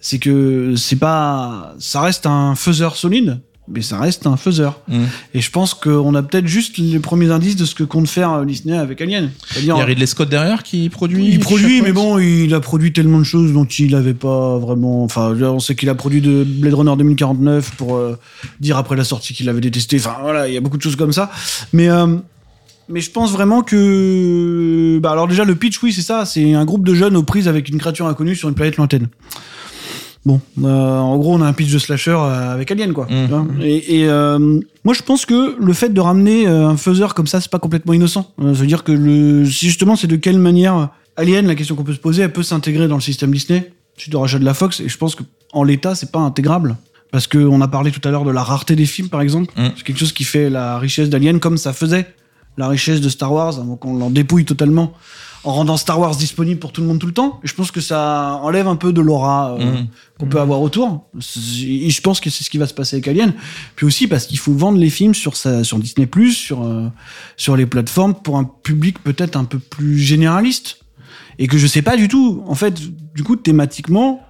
c'est 0.00 0.18
que 0.18 0.74
c'est 0.76 0.96
pas, 0.96 1.74
ça 1.78 2.00
reste 2.00 2.26
un 2.26 2.54
faiseur 2.54 2.96
solide, 2.96 3.40
mais 3.70 3.82
ça 3.82 3.98
reste 3.98 4.26
un 4.26 4.36
faiseur. 4.36 4.80
Mm. 4.88 5.04
Et 5.34 5.40
je 5.40 5.50
pense 5.50 5.74
qu'on 5.74 6.14
a 6.14 6.22
peut-être 6.22 6.46
juste 6.46 6.78
les 6.78 6.98
premiers 6.98 7.30
indices 7.30 7.56
de 7.56 7.64
ce 7.64 7.74
que 7.74 7.84
compte 7.84 8.08
faire 8.08 8.32
euh, 8.32 8.44
Disney 8.44 8.76
avec 8.76 9.00
Alien. 9.00 9.30
Il 9.56 9.64
y 9.64 9.70
a 9.70 9.76
Ridley 9.76 10.06
Scott 10.06 10.28
derrière 10.28 10.62
qui 10.62 10.88
produit. 10.88 11.28
il 11.28 11.38
produit, 11.38 11.82
mais 11.82 11.92
bon, 11.92 12.18
il 12.18 12.54
a 12.54 12.60
produit 12.60 12.92
tellement 12.92 13.18
de 13.18 13.24
choses 13.24 13.52
dont 13.52 13.64
il 13.64 13.94
avait 13.94 14.14
pas 14.14 14.58
vraiment. 14.58 15.04
Enfin, 15.04 15.34
on 15.40 15.60
sait 15.60 15.74
qu'il 15.74 15.88
a 15.88 15.94
produit 15.94 16.20
de 16.20 16.44
Blade 16.44 16.74
Runner 16.74 16.96
2049 16.96 17.72
pour 17.76 17.96
euh, 17.96 18.18
dire 18.60 18.76
après 18.76 18.96
la 18.96 19.04
sortie 19.04 19.34
qu'il 19.34 19.48
avait 19.48 19.60
détesté. 19.60 19.96
Enfin, 19.98 20.16
voilà, 20.22 20.48
il 20.48 20.54
y 20.54 20.56
a 20.56 20.60
beaucoup 20.60 20.78
de 20.78 20.82
choses 20.82 20.96
comme 20.96 21.12
ça. 21.12 21.30
Mais, 21.72 21.88
euh, 21.88 22.16
mais 22.88 23.00
je 23.00 23.10
pense 23.10 23.32
vraiment 23.32 23.62
que. 23.62 24.98
Bah, 25.02 25.12
alors, 25.12 25.28
déjà, 25.28 25.44
le 25.44 25.54
pitch, 25.54 25.82
oui, 25.82 25.92
c'est 25.92 26.02
ça. 26.02 26.24
C'est 26.24 26.54
un 26.54 26.64
groupe 26.64 26.86
de 26.86 26.94
jeunes 26.94 27.16
aux 27.16 27.22
prises 27.22 27.48
avec 27.48 27.68
une 27.68 27.78
créature 27.78 28.06
inconnue 28.06 28.34
sur 28.34 28.48
une 28.48 28.54
planète 28.54 28.76
lointaine. 28.76 29.08
Bon, 30.26 30.40
euh, 30.62 30.98
en 30.98 31.16
gros, 31.16 31.34
on 31.34 31.40
a 31.40 31.46
un 31.46 31.52
pitch 31.52 31.72
de 31.72 31.78
slasher 31.78 32.10
euh, 32.10 32.52
avec 32.52 32.70
Alien, 32.70 32.92
quoi. 32.92 33.06
Vois 33.28 33.46
Et, 33.62 34.00
et, 34.00 34.08
euh, 34.08 34.60
moi, 34.84 34.94
je 34.94 35.02
pense 35.02 35.24
que 35.24 35.56
le 35.58 35.72
fait 35.72 35.88
de 35.88 36.00
ramener 36.00 36.46
un 36.46 36.76
faiseur 36.76 37.14
comme 37.14 37.26
ça, 37.26 37.40
c'est 37.40 37.50
pas 37.50 37.58
complètement 37.58 37.92
innocent. 37.92 38.32
Ça 38.38 38.44
veut 38.44 38.66
dire 38.66 38.84
que 38.84 38.92
le, 38.92 39.44
si 39.46 39.66
justement, 39.66 39.96
c'est 39.96 40.06
de 40.06 40.16
quelle 40.16 40.38
manière 40.38 40.90
Alien, 41.16 41.46
la 41.46 41.54
question 41.54 41.74
qu'on 41.74 41.84
peut 41.84 41.94
se 41.94 41.98
poser, 41.98 42.22
elle 42.22 42.32
peut 42.32 42.42
s'intégrer 42.42 42.88
dans 42.88 42.94
le 42.94 43.00
système 43.00 43.32
Disney 43.32 43.72
suite 43.96 44.14
au 44.14 44.20
rachat 44.20 44.38
de 44.38 44.44
la 44.44 44.54
Fox. 44.54 44.80
Et 44.80 44.88
je 44.88 44.96
pense 44.96 45.14
que 45.14 45.24
en 45.52 45.64
l'état, 45.64 45.94
c'est 45.94 46.12
pas 46.12 46.20
intégrable. 46.20 46.76
Parce 47.10 47.26
qu'on 47.26 47.60
a 47.62 47.68
parlé 47.68 47.90
tout 47.90 48.06
à 48.06 48.10
l'heure 48.10 48.24
de 48.24 48.30
la 48.30 48.42
rareté 48.42 48.76
des 48.76 48.84
films, 48.84 49.08
par 49.08 49.22
exemple. 49.22 49.52
Mhm. 49.56 49.72
C'est 49.76 49.82
quelque 49.82 49.98
chose 49.98 50.12
qui 50.12 50.24
fait 50.24 50.50
la 50.50 50.78
richesse 50.78 51.08
d'Alien, 51.08 51.40
comme 51.40 51.56
ça 51.56 51.72
faisait 51.72 52.06
la 52.58 52.68
richesse 52.68 53.00
de 53.00 53.08
Star 53.08 53.32
Wars, 53.32 53.58
avant 53.58 53.76
qu'on 53.76 53.96
l'en 53.96 54.10
dépouille 54.10 54.44
totalement, 54.44 54.92
en 55.48 55.52
rendant 55.52 55.76
Star 55.78 55.98
Wars 55.98 56.14
disponible 56.14 56.60
pour 56.60 56.72
tout 56.72 56.82
le 56.82 56.86
monde 56.86 56.98
tout 56.98 57.06
le 57.06 57.12
temps. 57.14 57.40
Je 57.42 57.54
pense 57.54 57.70
que 57.70 57.80
ça 57.80 58.38
enlève 58.42 58.68
un 58.68 58.76
peu 58.76 58.92
de 58.92 59.00
l'aura 59.00 59.54
euh, 59.54 59.58
Mhm. 59.64 59.86
qu'on 60.18 60.26
peut 60.26 60.40
avoir 60.40 60.60
autour. 60.60 61.08
Et 61.64 61.88
je 61.90 62.00
pense 62.02 62.20
que 62.20 62.28
c'est 62.28 62.44
ce 62.44 62.50
qui 62.50 62.58
va 62.58 62.66
se 62.66 62.74
passer 62.74 62.96
avec 62.96 63.08
Alien. 63.08 63.32
Puis 63.74 63.86
aussi 63.86 64.06
parce 64.06 64.26
qu'il 64.26 64.38
faut 64.38 64.52
vendre 64.52 64.78
les 64.78 64.90
films 64.90 65.14
sur, 65.14 65.36
sa, 65.36 65.64
sur 65.64 65.78
Disney+, 65.78 66.06
sur, 66.32 66.62
euh, 66.64 66.88
sur 67.38 67.56
les 67.56 67.64
plateformes, 67.64 68.14
pour 68.14 68.36
un 68.36 68.44
public 68.44 69.02
peut-être 69.02 69.36
un 69.36 69.44
peu 69.44 69.58
plus 69.58 69.98
généraliste. 69.98 70.80
Et 71.38 71.46
que 71.46 71.56
je 71.56 71.66
sais 71.66 71.82
pas 71.82 71.96
du 71.96 72.08
tout. 72.08 72.42
En 72.46 72.54
fait, 72.54 72.74
du 73.14 73.22
coup, 73.22 73.36
thématiquement, 73.36 74.20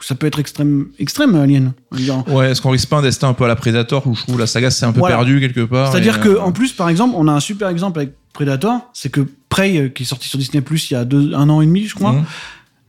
ça 0.00 0.14
peut 0.14 0.26
être 0.26 0.38
extrême, 0.38 0.86
extrême 0.98 1.34
Alien. 1.34 1.72
Ouais, 2.28 2.50
est-ce 2.52 2.62
qu'on 2.62 2.70
risque 2.70 2.88
pas 2.88 2.98
un 2.98 3.02
destin 3.02 3.28
un 3.28 3.34
peu 3.34 3.44
à 3.44 3.48
la 3.48 3.56
Predator 3.56 4.06
où 4.06 4.14
je 4.14 4.22
trouve 4.22 4.38
la 4.38 4.46
saga 4.46 4.70
c'est 4.70 4.86
un 4.86 4.92
peu 4.92 5.00
Voilà. 5.00 5.16
perdu 5.16 5.40
quelque 5.40 5.64
part 5.64 5.90
C'est-à-dire 5.92 6.18
et, 6.18 6.20
que 6.20 6.28
euh, 6.28 6.40
en 6.42 6.52
plus, 6.52 6.72
par 6.72 6.88
exemple, 6.88 7.14
on 7.18 7.26
a 7.28 7.32
un 7.32 7.40
super 7.40 7.68
exemple 7.68 7.98
avec 7.98 8.14
Predator, 8.34 8.90
c'est 8.92 9.10
que 9.10 9.26
Prey, 9.48 9.78
euh, 9.78 9.88
qui 9.88 10.02
est 10.02 10.06
sorti 10.06 10.28
sur 10.28 10.38
Disney 10.38 10.60
Plus 10.60 10.90
il 10.90 10.94
y 10.94 10.96
a 10.96 11.06
deux, 11.06 11.32
un 11.34 11.48
an 11.48 11.62
et 11.62 11.66
demi, 11.66 11.86
je 11.86 11.94
crois. 11.94 12.12
Mhm. 12.12 12.24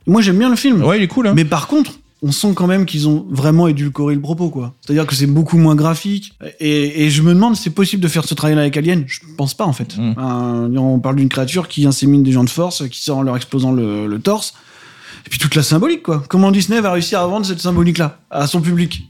Moi, 0.07 0.21
j'aime 0.21 0.37
bien 0.37 0.49
le 0.49 0.57
film. 0.57 0.83
Ouais, 0.83 0.97
il 0.99 1.03
est 1.03 1.07
cool. 1.07 1.27
Hein. 1.27 1.33
Mais 1.35 1.45
par 1.45 1.67
contre, 1.67 1.91
on 2.21 2.31
sent 2.31 2.53
quand 2.55 2.67
même 2.67 2.85
qu'ils 2.85 3.07
ont 3.07 3.25
vraiment 3.29 3.67
édulcoré 3.67 4.15
le 4.15 4.21
propos, 4.21 4.49
quoi. 4.49 4.73
C'est-à-dire 4.81 5.05
que 5.05 5.15
c'est 5.15 5.27
beaucoup 5.27 5.57
moins 5.57 5.75
graphique. 5.75 6.33
Et, 6.59 7.05
et 7.05 7.09
je 7.09 7.21
me 7.21 7.33
demande 7.33 7.55
si 7.55 7.63
c'est 7.63 7.69
possible 7.69 8.01
de 8.03 8.07
faire 8.07 8.25
ce 8.25 8.33
travail-là 8.33 8.61
avec 8.63 8.75
Alien? 8.77 9.03
Je 9.07 9.19
pense 9.37 9.53
pas, 9.53 9.65
en 9.65 9.73
fait. 9.73 9.95
Un- 10.17 10.75
on 10.75 10.99
parle 10.99 11.15
d'une 11.17 11.29
créature 11.29 11.67
qui 11.67 11.85
insémine 11.85 12.23
des 12.23 12.31
gens 12.31 12.43
de 12.43 12.49
force, 12.49 12.87
qui 12.89 13.01
sort 13.01 13.17
en 13.19 13.21
leur 13.23 13.35
explosant 13.35 13.71
le, 13.71 14.07
le 14.07 14.19
torse. 14.19 14.53
Et 15.25 15.29
puis 15.29 15.39
toute 15.39 15.55
la 15.55 15.63
symbolique, 15.63 16.03
quoi. 16.03 16.23
Comment 16.29 16.51
Disney 16.51 16.79
va 16.81 16.91
réussir 16.91 17.19
à 17.19 17.25
vendre 17.25 17.45
cette 17.47 17.59
symbolique-là 17.59 18.19
à 18.29 18.45
son 18.45 18.61
public? 18.61 19.07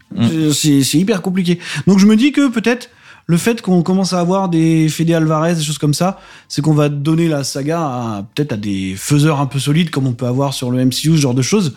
C'est 0.54 0.82
c'est 0.82 0.98
hyper 0.98 1.22
compliqué. 1.22 1.60
Donc 1.88 2.00
je 2.00 2.06
me 2.06 2.16
dis 2.16 2.32
que 2.32 2.48
peut-être 2.48 2.90
le 3.28 3.38
fait 3.38 3.62
qu'on 3.62 3.82
commence 3.82 4.14
à 4.14 4.20
avoir 4.20 4.50
des 4.50 4.88
Fede 4.90 5.12
Alvarez, 5.12 5.56
des 5.56 5.64
choses 5.64 5.78
comme 5.80 5.94
ça, 5.96 6.20
c'est 6.48 6.62
qu'on 6.62 6.74
va 6.76 6.90
donner 6.90 7.28
la 7.28 7.44
saga 7.44 8.24
peut-être 8.36 8.54
à 8.54 8.58
des 8.58 8.94
faiseurs 8.96 9.40
un 9.40 9.48
peu 9.48 9.60
solides, 9.60 9.90
comme 9.90 10.06
on 10.08 10.14
peut 10.14 10.28
avoir 10.28 10.54
sur 10.54 10.70
le 10.72 10.84
MCU, 10.86 10.94
ce 11.12 11.16
genre 11.16 11.34
de 11.34 11.42
choses, 11.42 11.74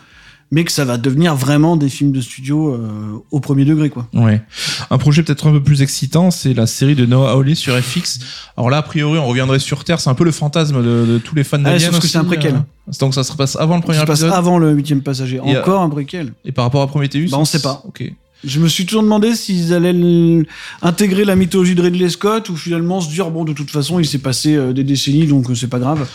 mais 0.50 0.64
que 0.64 0.72
ça 0.72 0.84
va 0.86 0.96
devenir 0.96 1.34
vraiment 1.34 1.76
des 1.76 1.88
films 1.90 2.10
de 2.12 2.20
studio 2.22 2.70
euh, 2.74 3.22
au 3.30 3.40
premier 3.40 3.64
degré, 3.66 3.90
quoi. 3.90 4.06
Ouais. 4.14 4.42
Un 4.90 4.96
projet 4.98 5.22
peut-être 5.22 5.46
un 5.46 5.52
peu 5.52 5.62
plus 5.62 5.82
excitant, 5.82 6.30
c'est 6.30 6.54
la 6.54 6.66
série 6.66 6.94
de 6.94 7.04
Noah 7.06 7.32
Hawley 7.32 7.54
sur 7.54 7.74
FX. 7.78 8.18
Alors 8.56 8.70
là, 8.70 8.78
a 8.78 8.82
priori, 8.82 9.18
on 9.18 9.26
reviendrait 9.26 9.58
sur 9.58 9.84
Terre. 9.84 10.00
C'est 10.00 10.08
un 10.10 10.14
peu 10.14 10.24
le 10.24 10.32
fantasme 10.32 10.78
de, 10.82 11.04
de 11.06 11.18
tous 11.18 11.34
les 11.34 11.44
fans 11.44 11.58
Ah, 11.60 11.70
d'Alien. 11.72 11.90
que 11.92 11.96
aussi, 11.98 12.08
c'est 12.08 12.16
un 12.18 12.24
préquel. 12.24 12.54
euh. 12.54 12.92
Donc 12.98 13.12
ça 13.14 13.24
se 13.24 13.32
passe 13.34 13.56
avant 13.56 13.76
le 13.76 13.82
premier 13.82 13.96
Ça 13.98 14.02
se 14.04 14.06
passe 14.06 14.20
épisode. 14.20 14.38
avant 14.38 14.58
le 14.58 14.72
huitième 14.72 15.02
passager. 15.02 15.38
Et, 15.44 15.54
euh, 15.56 15.60
Encore 15.60 15.82
un 15.82 15.90
préquel. 15.90 16.32
Et 16.46 16.52
par 16.52 16.64
rapport 16.64 16.80
à 16.80 16.86
Prometheus 16.86 17.28
Bah, 17.30 17.36
on 17.38 17.44
sait 17.44 17.60
pas. 17.60 17.82
Ok. 17.86 18.10
Je 18.44 18.60
me 18.60 18.68
suis 18.68 18.86
toujours 18.86 19.02
demandé 19.02 19.34
s'ils 19.34 19.74
allaient 19.74 20.46
intégrer 20.80 21.24
la 21.24 21.34
mythologie 21.34 21.74
de 21.74 21.82
Ridley 21.82 22.08
Scott 22.08 22.48
ou 22.50 22.56
finalement 22.56 23.00
se 23.00 23.10
dire 23.10 23.30
bon 23.30 23.44
de 23.44 23.52
toute 23.52 23.70
façon 23.70 23.98
il 23.98 24.06
s'est 24.06 24.18
passé 24.18 24.54
euh, 24.54 24.72
des 24.72 24.84
décennies 24.84 25.26
donc 25.26 25.50
euh, 25.50 25.54
c'est 25.56 25.66
pas 25.66 25.80
grave. 25.80 26.06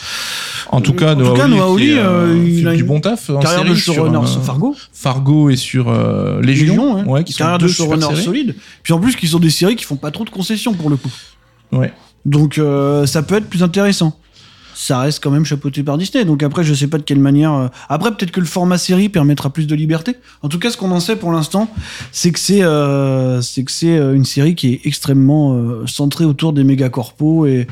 En 0.72 0.80
tout 0.80 0.94
cas, 0.94 1.14
En 1.14 1.18
Noah 1.18 1.30
tout 1.32 1.36
cas, 1.36 1.48
euh, 1.50 2.28
euh, 2.32 2.44
il 2.48 2.64
fait 2.64 2.70
a 2.70 2.74
du 2.76 2.84
bon 2.86 3.02
taf 3.02 3.30
en 3.30 3.40
Carrière 3.40 3.64
de 3.64 3.68
série 3.70 3.80
sur, 3.80 3.94
showrunner 3.96 4.20
euh, 4.20 4.26
sur 4.26 4.44
Fargo. 4.44 4.76
Fargo 4.94 5.50
et 5.50 5.58
sur 5.58 5.90
euh, 5.90 6.42
Légion, 6.42 6.96
Légion, 6.96 7.12
ouais, 7.12 7.24
qui 7.26 7.34
sont 7.34 7.40
Carrière 7.40 7.58
deux 7.58 7.68
de 7.68 7.72
showrunner 7.72 8.16
solide. 8.16 8.56
Puis 8.84 8.94
en 8.94 9.00
plus 9.00 9.16
qui 9.18 9.28
sont 9.28 9.40
des 9.40 9.50
séries 9.50 9.76
qui 9.76 9.84
font 9.84 9.98
pas 9.98 10.12
trop 10.12 10.24
de 10.24 10.30
concessions 10.30 10.74
pour 10.74 10.90
le 10.90 10.96
coup. 10.96 11.12
Ouais. 11.74 11.92
Donc 12.26 12.58
euh, 12.58 13.06
ça 13.06 13.22
peut 13.22 13.36
être 13.36 13.50
plus 13.50 13.64
intéressant. 13.64 14.18
Ça 14.76 15.00
reste 15.00 15.24
quand 15.24 15.32
même 15.32 15.46
chapeauté 15.46 15.84
par 15.84 15.98
Disney. 15.98 16.26
Donc 16.26 16.44
après, 16.44 16.64
je 16.64 16.74
sais 16.74 16.88
pas 16.88 16.98
de 16.98 17.04
quelle 17.04 17.20
manière. 17.20 17.54
euh, 17.54 17.68
Après, 17.90 18.12
peut-être 18.12 18.32
que 18.32 18.40
le 18.40 18.46
format 18.46 18.78
série 18.78 19.10
permettra 19.10 19.52
plus 19.52 19.68
de 19.68 19.76
liberté. 19.76 20.16
En 20.42 20.50
tout 20.50 20.60
cas, 20.60 20.70
ce 20.70 20.78
qu'on 20.78 20.92
en 20.92 21.00
sait 21.00 21.16
pour 21.16 21.32
l'instant, 21.32 21.70
c'est 22.12 22.32
que 22.32 22.40
c'est 22.40 22.64
euh, 22.64 23.42
c'est 23.42 23.64
que 23.64 23.72
c'est 23.72 23.98
euh, 23.98 24.14
une 24.16 24.26
série 24.26 24.56
qui 24.56 24.74
est 24.74 24.82
extrêmement 24.86 25.54
euh, 25.54 25.86
centrée 25.88 26.26
autour 26.26 26.54
des 26.54 26.64
méga 26.64 26.90
corpos 26.90 27.46
et 27.48 27.68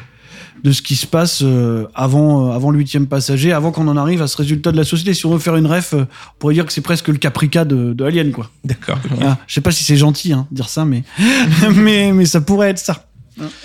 de 0.64 0.72
ce 0.72 0.84
qui 0.84 0.96
se 0.96 1.08
passe 1.08 1.40
euh, 1.42 1.88
avant 1.96 2.52
avant 2.52 2.70
le 2.70 2.78
huitième 2.78 3.08
passager, 3.08 3.52
avant 3.52 3.72
qu'on 3.72 3.88
en 3.88 3.98
arrive 3.98 4.22
à 4.22 4.28
ce 4.28 4.38
résultat 4.38 4.72
de 4.72 4.78
la 4.78 4.84
société. 4.84 5.16
Si 5.16 5.26
on 5.26 5.32
veut 5.32 5.40
faire 5.40 5.56
une 5.56 5.66
ref, 5.66 5.94
on 5.96 6.06
pourrait 6.38 6.54
dire 6.54 6.66
que 6.68 6.72
c'est 6.74 6.82
presque 6.82 7.08
le 7.08 7.18
caprica 7.18 7.66
de, 7.66 7.94
de 7.94 8.04
Alien, 8.06 8.32
quoi. 8.32 8.50
D'accord. 8.64 9.00
Ah, 9.24 9.40
je 9.48 9.56
sais 9.56 9.62
pas 9.62 9.72
si 9.72 9.84
c'est 9.84 9.98
gentil 9.98 10.34
hein, 10.34 10.46
de 10.52 10.56
dire 10.58 10.70
ça, 10.70 10.86
mais 10.86 11.04
mais 11.76 12.12
mais 12.14 12.26
ça 12.26 12.42
pourrait 12.42 12.70
être 12.70 12.78
ça. 12.80 13.08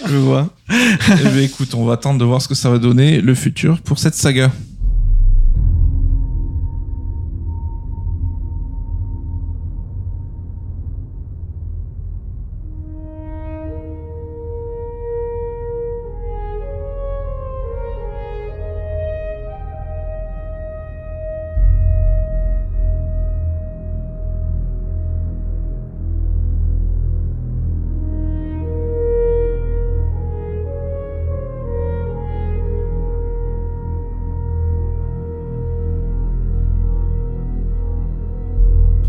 Je 0.07 0.17
vois. 0.17 0.49
eh 0.71 1.25
ben, 1.25 1.39
écoute, 1.39 1.75
on 1.75 1.85
va 1.85 1.95
attendre 1.95 2.19
de 2.19 2.25
voir 2.25 2.41
ce 2.43 2.49
que 2.49 2.55
ça 2.55 2.71
va 2.71 2.79
donner 2.79 3.21
le 3.21 3.35
futur 3.35 3.81
pour 3.81 3.99
cette 3.99 4.15
saga. 4.15 4.51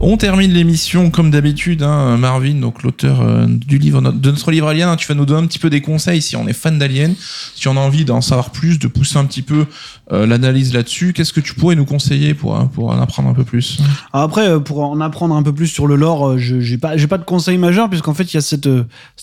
On 0.09 0.15
termine 0.15 0.53
l'émission 0.53 1.09
comme 1.09 1.31
d'habitude, 1.31 1.83
hein, 1.83 2.15
Marvin, 2.15 2.53
donc 2.61 2.81
l'auteur 2.81 3.19
euh, 3.19 3.45
du 3.45 3.77
livre 3.77 3.99
de 3.99 4.31
notre 4.31 4.51
livre 4.51 4.69
Alien. 4.69 4.87
hein, 4.87 4.95
tu 4.95 5.05
vas 5.05 5.15
nous 5.15 5.25
donner 5.25 5.43
un 5.43 5.47
petit 5.47 5.59
peu 5.59 5.69
des 5.69 5.81
conseils 5.81 6.21
si 6.21 6.37
on 6.37 6.47
est 6.47 6.53
fan 6.53 6.79
d'Alien, 6.79 7.13
si 7.55 7.67
on 7.67 7.75
a 7.75 7.81
envie 7.81 8.05
d'en 8.05 8.21
savoir 8.21 8.51
plus, 8.51 8.79
de 8.79 8.87
pousser 8.87 9.17
un 9.17 9.25
petit 9.25 9.41
peu 9.41 9.65
euh, 10.13 10.25
l'analyse 10.25 10.73
là-dessus. 10.73 11.11
Qu'est-ce 11.11 11.33
que 11.33 11.41
tu 11.41 11.55
pourrais 11.55 11.75
nous 11.75 11.83
conseiller 11.83 12.33
pour 12.33 12.57
pour 12.69 12.91
en 12.91 13.01
apprendre 13.01 13.27
un 13.27 13.33
peu 13.33 13.43
plus? 13.43 13.79
Après, 14.13 14.47
euh, 14.47 14.59
pour 14.59 14.81
en 14.81 15.01
apprendre 15.01 15.35
un 15.35 15.43
peu 15.43 15.53
plus 15.53 15.67
sur 15.67 15.87
le 15.87 15.97
lore, 15.97 16.37
je 16.37 16.61
j'ai 16.61 16.77
pas, 16.77 16.95
de 16.95 17.25
conseil 17.25 17.57
majeur, 17.57 17.89
puisqu'en 17.89 18.13
fait, 18.13 18.31
il 18.31 18.35
y 18.35 18.37
a 18.37 18.41
cette, 18.41 18.69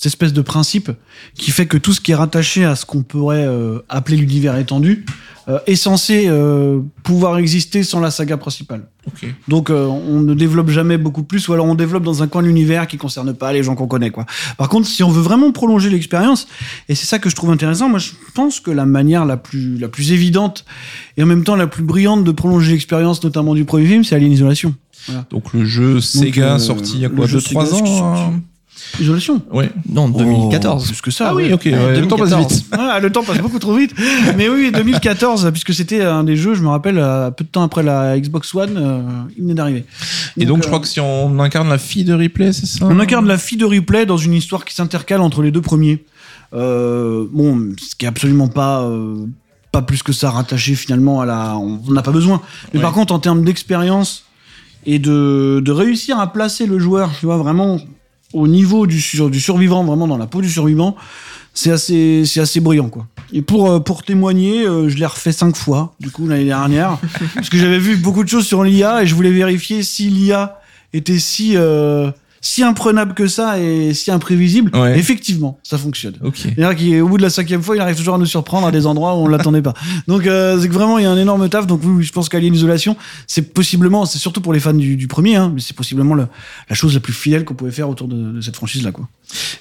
espèce 0.05 0.35
de 0.35 0.43
principe 0.43 0.91
qui 1.35 1.51
fait 1.51 1.65
que 1.65 1.79
tout 1.79 1.95
ce 1.95 2.03
qui 2.03 2.13
est 2.13 2.15
rattaché 2.15 2.63
à 2.67 2.77
ce 2.77 2.85
qu'on 2.85 3.03
pourrait 3.03 3.49
appeler 3.89 4.19
l'univers 4.19 4.59
étendu 4.59 5.07
euh, 5.49 5.59
est 5.67 5.77
censé 5.77 6.25
euh, 6.27 6.81
pouvoir 7.03 7.39
exister 7.39 7.83
sans 7.83 8.01
la 8.01 8.11
saga 8.11 8.37
principale. 8.37 8.89
Ok. 9.07 9.29
Donc 9.49 9.71
euh, 9.71 9.85
on 9.87 10.21
ne 10.21 10.35
développe 10.35 10.71
jamais 10.71 10.97
beaucoup 10.97 11.23
plus, 11.23 11.47
ou 11.49 11.53
alors 11.53 11.67
on 11.67 11.75
développe 11.75 12.05
dans 12.05 12.23
un 12.23 12.29
coin 12.29 12.43
de 12.43 12.47
l'univers 12.47 12.87
qui 12.87 12.97
concerne 12.97 13.35
pas 13.35 13.53
les 13.53 13.63
gens 13.63 13.75
qu'on 13.75 13.87
connaît. 13.87 14.11
Quoi. 14.11 14.25
Par 14.57 14.69
contre, 14.69 14.89
si 14.89 15.03
on 15.03 15.11
veut 15.11 15.23
vraiment 15.23 15.53
prolonger 15.53 15.91
l'expérience, 15.91 16.47
et 16.89 16.95
c'est 16.95 17.07
ça 17.07 17.19
que 17.19 17.29
je 17.29 17.37
trouve 17.37 17.51
intéressant, 17.51 17.89
moi 17.89 17.99
je 17.99 18.13
pense 18.35 18.61
que 18.61 18.71
la 18.71 18.87
manière 18.87 19.25
la 19.27 19.37
plus, 19.37 19.77
la 19.77 19.89
plus 19.89 20.13
évidente 20.13 20.65
et 21.17 21.23
en 21.23 21.27
même 21.27 21.45
temps 21.45 21.57
la 21.57 21.67
plus 21.67 21.83
brillante 21.83 22.25
de 22.25 22.33
prolonger 22.33 22.73
l'expérience, 22.73 23.23
notamment 23.23 23.55
du 23.55 23.65
premier 23.65 23.87
film, 23.87 24.05
c'est 24.05 24.15
Alien 24.15 24.33
Isolation. 24.33 24.75
Donc 25.31 25.53
le 25.53 25.65
jeu 25.65 26.01
Sega 26.01 26.55
euh, 26.55 26.59
sorti 26.59 26.93
il 26.95 27.01
y 27.01 27.05
a 27.05 27.11
quoi 27.11 27.27
jeu 27.27 27.39
2-3 27.39 27.67
Sega 27.67 27.83
qui 27.83 28.01
ans 28.01 28.35
Isolation 29.01 29.43
Ouais. 29.53 29.71
Non, 29.89 30.09
2014. 30.09 30.83
Oh, 30.85 30.87
plus 30.89 31.01
que 31.01 31.11
ça. 31.11 31.29
Ah 31.31 31.35
oui, 31.35 31.53
ok. 31.53 31.63
ouais, 31.67 32.01
le 32.01 32.07
temps 32.07 32.17
passe 32.17 32.31
2014. 32.31 32.53
vite. 32.53 32.67
Ah, 32.73 33.01
le 33.01 33.11
temps 33.11 33.23
passe 33.25 33.39
beaucoup 33.39 33.59
trop 33.59 33.75
vite. 33.75 33.93
Mais 34.37 34.49
oui, 34.49 34.71
2014, 34.73 35.51
puisque 35.53 35.75
c'était 35.75 36.03
un 36.03 36.25
des 36.25 36.37
jeux, 36.37 36.55
je 36.55 36.63
me 36.63 36.69
rappelle, 36.69 36.99
euh, 36.99 37.31
peu 37.31 37.45
de 37.45 37.49
temps 37.49 37.63
après 37.63 37.83
la 37.83 38.19
Xbox 38.19 38.55
One, 38.55 38.77
euh, 38.77 39.01
il 39.37 39.43
venait 39.43 39.55
d'arriver. 39.55 39.85
Et 40.37 40.45
donc, 40.47 40.59
je 40.63 40.65
euh, 40.65 40.67
crois 40.69 40.81
que 40.81 40.87
si 40.89 41.01
on 41.01 41.39
incarne 41.41 41.69
la 41.69 41.79
fille 41.79 42.05
de 42.05 42.15
Ripley, 42.15 42.53
c'est 42.53 42.67
ça 42.67 42.87
On 42.89 42.99
incarne 43.01 43.27
la 43.27 43.39
fille 43.39 43.59
de 43.59 43.65
Ripley 43.65 44.07
dans 44.07 44.17
une 44.17 44.35
histoire 44.35 44.65
qui 44.65 44.75
s'intercale 44.75 45.21
entre 45.21 45.43
les 45.43 45.51
deux 45.51 45.63
premiers. 45.63 46.05
Euh, 46.53 47.27
bon, 47.33 47.71
ce 47.81 47.95
qui 47.97 48.05
est 48.05 48.09
absolument 48.09 48.49
pas 48.49 48.83
euh, 48.83 49.17
pas 49.73 49.83
plus 49.83 50.05
que 50.05 50.13
ça 50.13 50.31
rattaché 50.31 50.77
finalement 50.77 51.21
à 51.21 51.27
la. 51.27 51.57
On 51.59 51.81
n'a 51.91 52.03
pas 52.03 52.13
besoin. 52.13 52.41
Mais 52.73 52.79
Ouais. 52.79 52.83
par 52.83 52.93
contre, 52.93 53.13
en 53.13 53.19
termes 53.19 53.43
d'expérience 53.45 54.25
et 54.87 54.99
de, 55.01 55.61
de 55.65 55.73
réussir 55.73 56.21
à 56.21 56.33
placer 56.33 56.67
le 56.67 56.79
joueur, 56.79 57.11
tu 57.19 57.27
vois, 57.27 57.39
vraiment 57.39 57.79
au 58.35 58.47
niveau 58.49 58.87
du, 58.87 59.01
sur- 59.01 59.31
du 59.31 59.41
survivant, 59.41 59.85
vraiment 59.85 60.07
dans 60.07 60.19
la 60.19 60.27
peau 60.27 60.41
du 60.43 60.51
survivant, 60.51 60.97
c'est 61.55 61.71
assez, 61.71 62.25
c'est 62.27 62.41
assez 62.41 62.61
brillant, 62.61 62.89
quoi. 62.89 63.07
Et 63.33 63.41
pour, 63.43 63.71
euh, 63.71 63.81
pour 63.81 64.03
témoigner, 64.03 64.67
euh, 64.67 64.89
je 64.89 64.97
l'ai 64.97 65.07
refait 65.07 65.33
cinq 65.33 65.57
fois, 65.57 65.95
du 66.01 66.11
coup, 66.11 66.27
l'année 66.27 66.45
dernière, 66.45 66.99
parce 67.35 67.49
que 67.49 67.57
j'avais 67.57 67.79
vu 67.79 67.97
beaucoup 67.97 68.25
de 68.25 68.29
choses 68.29 68.47
sur 68.47 68.63
l'IA 68.65 69.03
et 69.03 69.07
je 69.07 69.15
voulais 69.15 69.31
vérifier 69.31 69.83
si 69.83 70.11
l'IA 70.11 70.61
était 70.93 71.19
si, 71.19 71.57
euh, 71.57 72.11
si 72.47 72.63
imprenable 72.63 73.15
que 73.15 73.27
ça 73.27 73.59
et 73.59 73.95
si 73.95 74.11
imprévisible. 74.11 74.71
Ouais. 74.77 74.99
Effectivement, 74.99 75.59
ça 75.63 75.79
fonctionne. 75.79 76.13
Ok. 76.23 76.37
C'est-à-dire 76.37 77.01
qu'au 77.01 77.09
bout 77.09 77.17
de 77.17 77.23
la 77.23 77.31
cinquième 77.31 77.63
fois, 77.63 77.75
il 77.75 77.81
arrive 77.81 77.97
toujours 77.97 78.17
à 78.17 78.19
nous 78.19 78.27
surprendre 78.27 78.67
à 78.67 78.71
des 78.71 78.85
endroits 78.87 79.15
où 79.15 79.21
on 79.21 79.29
l'attendait 79.29 79.63
pas. 79.63 79.73
Donc 80.09 80.27
euh, 80.27 80.61
c'est 80.61 80.69
que 80.69 80.75
vraiment 80.75 80.99
il 80.99 81.05
y 81.05 81.07
a 81.07 81.11
un 81.11 81.17
énorme 81.17 81.49
taf. 81.49 81.67
Donc 81.67 81.81
oui, 81.83 82.05
je 82.05 82.13
pense 82.13 82.29
qu'Alien 82.29 82.53
Isolation, 82.55 82.97
c'est 83.27 83.55
possiblement, 83.55 84.05
c'est 84.05 84.19
surtout 84.19 84.43
pour 84.43 84.53
les 84.53 84.61
fans 84.61 84.75
du, 84.75 84.97
du 84.97 85.09
premier, 85.09 85.37
hein, 85.37 85.53
mais 85.55 85.63
c'est 85.63 85.75
possiblement 85.75 86.15
le- 86.15 86.27
la 86.69 86.77
chose 86.77 86.93
la 86.93 87.01
plus 87.01 87.15
fidèle 87.15 87.47
qu'on 87.47 87.55
pouvait 87.55 87.71
faire 87.71 87.89
autour 87.89 88.09
de, 88.09 88.33
de 88.33 88.41
cette 88.43 88.57
franchise-là, 88.57 88.93
quoi. 88.93 89.09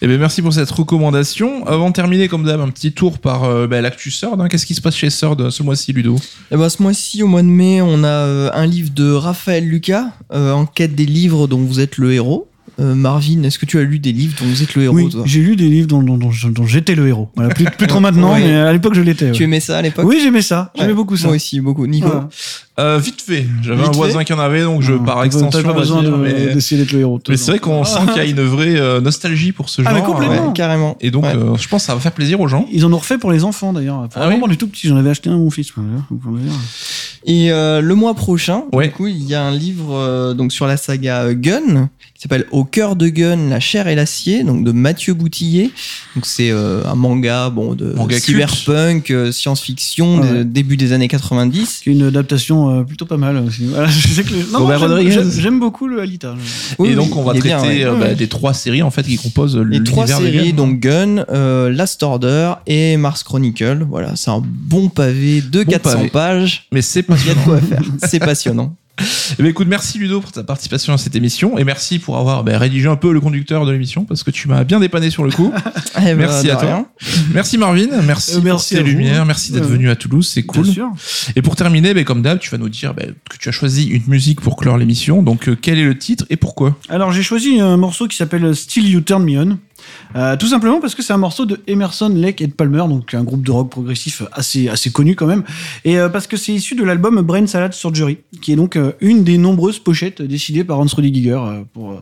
Eh 0.01 0.07
bien, 0.07 0.17
merci 0.17 0.41
pour 0.41 0.51
cette 0.53 0.69
recommandation. 0.69 1.65
Avant 1.65 1.87
de 1.89 1.93
terminer, 1.93 2.27
comme 2.27 2.43
d'hab, 2.43 2.59
un 2.59 2.69
petit 2.69 2.91
tour 2.91 3.17
par 3.19 3.45
euh, 3.45 3.65
bah, 3.65 3.79
l'actu 3.79 4.11
Sword. 4.11 4.41
hein. 4.41 4.49
Qu'est-ce 4.49 4.65
qui 4.65 4.75
se 4.75 4.81
passe 4.81 4.95
chez 4.97 5.09
Sword 5.09 5.37
euh, 5.39 5.49
ce 5.51 5.63
mois-ci, 5.63 5.93
Ludo? 5.93 6.17
Eh 6.51 6.57
ben, 6.57 6.67
ce 6.67 6.81
mois-ci, 6.83 7.23
au 7.23 7.27
mois 7.27 7.41
de 7.41 7.47
mai, 7.47 7.81
on 7.81 8.03
a 8.03 8.07
euh, 8.07 8.49
un 8.53 8.65
livre 8.65 8.89
de 8.93 9.09
Raphaël 9.11 9.65
Lucas, 9.65 10.07
euh, 10.33 10.51
Enquête 10.51 10.95
des 10.95 11.05
livres 11.05 11.47
dont 11.47 11.59
vous 11.59 11.79
êtes 11.79 11.97
le 11.97 12.11
héros. 12.13 12.49
Euh, 12.79 12.95
Marvin, 12.95 13.43
est-ce 13.43 13.59
que 13.59 13.67
tu 13.67 13.77
as 13.77 13.83
lu 13.83 13.99
des 13.99 14.11
livres 14.11 14.33
dont 14.41 14.47
vous 14.47 14.63
êtes 14.63 14.73
le 14.73 14.83
héros 14.83 14.95
oui, 14.95 15.09
toi? 15.09 15.21
j'ai 15.25 15.41
lu 15.41 15.55
des 15.55 15.69
livres 15.69 15.87
dont, 15.87 16.01
dont, 16.01 16.17
dont, 16.17 16.31
dont 16.49 16.65
j'étais 16.65 16.95
le 16.95 17.07
héros. 17.07 17.29
Voilà, 17.35 17.53
plus, 17.53 17.65
plus 17.65 17.85
trop 17.85 17.99
maintenant, 17.99 18.33
Ouais. 18.33 18.39
mais 18.39 18.53
à 18.55 18.73
l'époque 18.73 18.95
je 18.95 19.01
l'étais. 19.01 19.31
Tu 19.31 19.43
aimais 19.43 19.59
ça 19.59 19.77
à 19.77 19.81
l'époque? 19.83 20.05
Oui, 20.07 20.19
j'aimais 20.23 20.41
ça. 20.41 20.71
J'aimais 20.75 20.87
Ouais. 20.89 20.93
beaucoup 20.95 21.15
ça. 21.15 21.27
Moi 21.27 21.35
aussi, 21.35 21.59
beaucoup. 21.61 21.85
Nico. 21.85 22.09
Euh, 22.79 22.97
Vite 22.97 23.21
fait. 23.21 23.45
J'avais 23.61 23.83
un 23.83 23.91
voisin 23.91 24.19
fait 24.19 24.25
qui 24.25 24.33
en 24.33 24.39
avait, 24.39 24.63
donc 24.63 24.81
je 24.81 24.93
Non, 24.93 25.03
par 25.03 25.23
extension. 25.23 25.61
Pas 25.61 25.73
besoin 25.73 26.01
de- 26.01 26.53
d'essayer 26.53 26.81
d'être 26.81 26.91
le 26.91 27.01
héros. 27.01 27.19
Mais 27.29 27.37
c'est 27.37 27.51
vrai 27.51 27.59
qu'on 27.59 27.83
sent 27.83 27.99
qu'il 28.07 28.17
y 28.17 28.19
a 28.19 28.23
une 28.25 28.41
vraie 28.41 28.79
euh, 28.79 28.99
nostalgie 28.99 29.51
pour 29.51 29.69
ce 29.69 29.81
Ah, 29.81 29.91
genre. 29.91 29.93
mais 29.93 30.01
complètement. 30.01 30.47
Ouais, 30.47 30.53
carrément. 30.53 30.97
Et 30.99 31.11
donc, 31.11 31.23
Ouais. 31.25 31.35
euh, 31.35 31.55
je 31.55 31.67
pense 31.67 31.83
que 31.83 31.87
ça 31.87 31.93
va 31.93 31.99
faire 32.01 32.13
plaisir 32.13 32.41
aux 32.41 32.47
gens. 32.47 32.65
Ils 32.71 32.83
en 32.85 32.91
ont 32.91 32.97
refait 32.97 33.19
pour 33.19 33.31
les 33.31 33.43
enfants 33.43 33.73
d'ailleurs. 33.73 34.07
Ah 34.15 34.27
oui 34.27 34.41
du 34.49 34.57
tout 34.57 34.67
petit, 34.67 34.87
j'en 34.87 34.97
avais 34.97 35.11
acheté 35.11 35.29
un 35.29 35.33
à 35.33 35.37
mon 35.37 35.51
fils. 35.51 35.71
Et 37.25 37.51
euh, 37.51 37.79
le 37.79 37.95
mois 37.95 38.13
prochain, 38.15 38.63
Ouais. 38.73 38.87
du 38.87 38.93
coup, 38.93 39.07
il 39.07 39.23
y 39.23 39.33
a 39.35 39.43
un 39.43 39.51
livre 39.55 39.95
euh, 39.95 40.33
donc 40.33 40.51
sur 40.51 40.67
la 40.67 40.75
saga 40.75 41.33
Gun 41.33 41.89
qui 42.15 42.21
s'appelle 42.21 42.45
Au 42.51 42.63
cœur 42.65 42.95
de 42.95 43.07
Gun, 43.07 43.49
la 43.49 43.59
chair 43.59 43.87
et 43.87 43.95
l'acier, 43.95 44.43
donc 44.43 44.63
de 44.65 44.71
Mathieu 44.71 45.13
Boutillier. 45.13 45.71
Donc 46.15 46.25
c'est 46.25 46.51
euh, 46.51 46.83
un 46.85 46.95
manga 46.95 47.49
bon 47.49 47.75
de 47.75 47.93
Manga 47.93 48.19
cyberpunk, 48.19 49.09
euh, 49.11 49.31
science-fiction, 49.31 50.19
Ouais. 50.21 50.33
des- 50.33 50.43
début 50.45 50.77
des 50.77 50.91
années 50.91 51.07
90. 51.07 51.81
qui 51.83 51.89
est 51.89 51.93
une 51.93 52.03
adaptation 52.03 52.62
euh, 52.69 52.83
plutôt 52.83 53.05
pas 53.05 53.17
mal 53.17 53.37
aussi. 53.37 53.65
Voilà, 53.65 53.87
j'aime- 55.37 55.59
beaucoup 55.59 55.87
le 55.87 56.01
Alita. 56.01 56.35
Oui, 56.79 56.89
et 56.89 56.95
donc, 56.95 57.15
on 57.15 57.23
va 57.23 57.33
traiter 57.33 57.47
bien, 57.49 57.61
ouais. 57.61 57.83
euh, 57.85 57.95
bah, 57.95 58.13
des 58.15 58.27
trois 58.27 58.53
séries 58.53 58.81
en 58.81 58.91
fait 58.91 59.03
qui 59.03 59.17
composent 59.17 59.57
Les 59.57 59.83
trois 59.83 60.07
séries, 60.07 60.49
Gun. 60.51 60.55
donc 60.55 60.79
Gun, 60.79 61.25
euh, 61.29 61.69
Last 61.69 62.01
Order 62.03 62.53
et 62.67 62.97
Mars 62.97 63.23
Chronicle. 63.23 63.85
Voilà, 63.89 64.15
c'est 64.15 64.31
un 64.31 64.41
bon 64.43 64.89
pavé 64.89 65.41
de 65.41 65.63
Bon 65.63 65.71
400 65.71 65.97
pavé. 65.97 66.09
pages. 66.09 66.67
Mais 66.71 66.81
c'est 66.81 67.05
Il 67.09 67.27
y 67.27 67.29
a 67.29 67.33
de 67.35 67.39
quoi 67.39 67.59
faire. 67.59 67.83
C'est 68.03 68.19
passionnant. 68.23 68.75
Eh 68.99 69.41
bien, 69.41 69.49
écoute, 69.49 69.67
merci 69.67 69.97
Ludo 69.97 70.21
pour 70.21 70.31
ta 70.31 70.43
participation 70.43 70.93
à 70.93 70.99
cette 70.99 71.15
émission 71.15 71.57
et 71.57 71.63
merci 71.63 71.97
pour 71.97 72.15
avoir 72.17 72.43
bah, 72.43 72.59
rédigé 72.59 72.87
un 72.87 72.95
peu 72.95 73.11
le 73.11 73.19
conducteur 73.19 73.65
de 73.65 73.71
l'émission 73.71 74.05
parce 74.05 74.21
que 74.21 74.29
tu 74.29 74.47
m'as 74.47 74.63
bien 74.63 74.79
dépanné 74.79 75.09
sur 75.09 75.23
le 75.23 75.31
coup. 75.31 75.51
Eh 75.97 76.01
ben, 76.05 76.17
Merci 76.17 76.49
à 76.49 76.55
toi. 76.55 76.65
rien. 76.65 76.85
merci 77.33 77.57
Marvin, 77.57 77.87
merci, 78.03 78.31
Euh, 78.31 78.35
pour 78.35 78.43
merci 78.45 78.75
tes 78.75 78.81
vous. 78.81 78.87
lumières, 78.89 79.25
merci 79.25 79.51
d'être 79.51 79.65
Ouais. 79.65 79.69
venu 79.71 79.89
à 79.91 79.95
Toulouse, 79.95 80.27
c'est 80.31 80.41
cool. 80.43 80.63
Bien 80.63 80.73
sûr. 80.73 80.89
Et 81.35 81.41
pour 81.43 81.55
terminer, 81.55 81.93
bah, 81.93 82.03
comme 82.03 82.21
d'hab, 82.23 82.39
tu 82.39 82.49
vas 82.49 82.57
nous 82.57 82.67
dire 82.69 82.93
bah, 82.95 83.03
que 83.29 83.37
tu 83.37 83.47
as 83.49 83.51
choisi 83.51 83.85
une 83.85 84.03
musique 84.07 84.41
pour 84.41 84.57
clore 84.57 84.77
l'émission. 84.77 85.21
Donc, 85.23 85.47
euh, 85.47 85.55
quel 85.59 85.77
est 85.79 85.83
le 85.85 85.97
titre 85.97 86.25
et 86.31 86.35
pourquoi? 86.35 86.75
Alors 86.89 87.11
j'ai 87.11 87.21
choisi 87.23 87.59
un 87.59 87.77
morceau 87.77 88.07
qui 88.07 88.17
s'appelle 88.17 88.55
Still 88.55 88.87
You 88.89 89.01
Turn 89.01 89.23
Me 89.23 89.39
On. 89.39 89.57
Euh, 90.15 90.37
tout 90.37 90.47
simplement 90.47 90.79
parce 90.79 90.95
que 90.95 91.01
c'est 91.01 91.13
un 91.13 91.17
morceau 91.17 91.45
de 91.45 91.59
Emerson, 91.67 92.09
Lake 92.09 92.41
et 92.41 92.47
Palmer, 92.47 92.85
donc 92.87 93.13
un 93.13 93.23
groupe 93.23 93.43
de 93.43 93.51
rock 93.51 93.69
progressif 93.69 94.23
assez, 94.31 94.69
assez 94.69 94.91
connu 94.91 95.15
quand 95.15 95.27
même. 95.27 95.43
Et 95.85 95.97
euh, 95.97 96.09
parce 96.09 96.27
que 96.27 96.37
c'est 96.37 96.53
issu 96.53 96.75
de 96.75 96.83
l'album 96.83 97.21
Brain 97.21 97.47
Salad 97.47 97.73
Surgery, 97.73 98.19
qui 98.41 98.53
est 98.53 98.55
donc 98.55 98.75
euh, 98.75 98.93
une 99.01 99.23
des 99.23 99.37
nombreuses 99.37 99.79
pochettes 99.79 100.21
décidées 100.21 100.63
par 100.63 100.79
Hans 100.79 100.85
Rudiger 100.85 101.31
euh, 101.31 101.63
pour, 101.73 102.01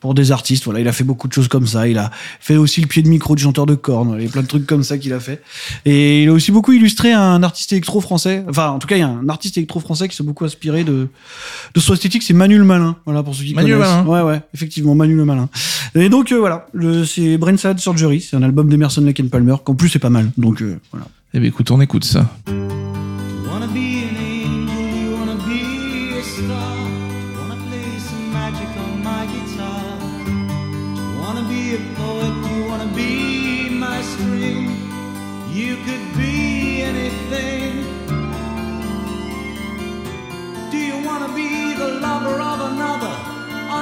pour 0.00 0.14
des 0.14 0.32
artistes. 0.32 0.64
Voilà, 0.64 0.80
il 0.80 0.88
a 0.88 0.92
fait 0.92 1.04
beaucoup 1.04 1.28
de 1.28 1.32
choses 1.32 1.48
comme 1.48 1.66
ça. 1.66 1.88
Il 1.88 1.98
a 1.98 2.10
fait 2.40 2.56
aussi 2.56 2.80
le 2.80 2.86
pied 2.86 3.02
de 3.02 3.08
micro 3.08 3.34
de 3.34 3.40
chanteur 3.40 3.66
de 3.66 3.74
cornes. 3.74 4.16
Il 4.18 4.24
y 4.24 4.28
a 4.28 4.30
plein 4.30 4.42
de 4.42 4.46
trucs 4.46 4.66
comme 4.66 4.82
ça 4.82 4.98
qu'il 4.98 5.12
a 5.12 5.20
fait. 5.20 5.42
Et 5.84 6.22
il 6.24 6.28
a 6.28 6.32
aussi 6.32 6.52
beaucoup 6.52 6.72
illustré 6.72 7.12
un 7.12 7.42
artiste 7.42 7.72
électro 7.72 8.00
français. 8.00 8.44
Enfin, 8.48 8.68
en 8.70 8.78
tout 8.78 8.86
cas, 8.86 8.96
il 8.96 9.00
y 9.00 9.02
a 9.02 9.08
un 9.08 9.28
artiste 9.28 9.56
électro 9.56 9.80
français 9.80 10.08
qui 10.08 10.16
s'est 10.16 10.22
beaucoup 10.24 10.44
inspiré 10.44 10.84
de, 10.84 11.08
de 11.74 11.80
son 11.80 11.94
esthétique. 11.94 12.22
C'est 12.22 12.34
Manu 12.34 12.58
le 12.58 12.64
Malin. 12.64 12.96
Voilà, 13.04 13.22
pour 13.22 13.34
ceux 13.34 13.44
qui 13.44 13.54
Manu 13.54 13.70
le 13.70 13.76
connaissent. 13.78 13.90
Malin. 14.04 14.06
Ouais, 14.06 14.22
ouais, 14.32 14.40
effectivement, 14.54 14.94
Manu 14.94 15.14
le 15.14 15.24
Malin. 15.24 15.48
Et 15.94 16.08
donc, 16.08 16.32
euh, 16.32 16.38
voilà, 16.38 16.66
le- 16.72 17.04
c'est 17.04 17.38
Brain 17.38 17.56
Salad 17.56 17.78
Surgery. 17.78 18.20
C'est 18.20 18.36
un 18.36 18.42
album 18.42 18.68
d'Emerson, 18.68 19.00
Lake 19.02 19.20
and 19.20 19.28
Palmer, 19.28 19.56
qu'en 19.64 19.74
plus, 19.74 19.88
c'est 19.88 19.98
pas 19.98 20.10
mal. 20.10 20.30
Donc, 20.36 20.62
euh, 20.62 20.78
voilà. 20.92 21.06
Eh 21.34 21.40
bien, 21.40 21.48
écoute, 21.48 21.70
on 21.70 21.80
écoute 21.80 22.04
ça. 22.04 22.30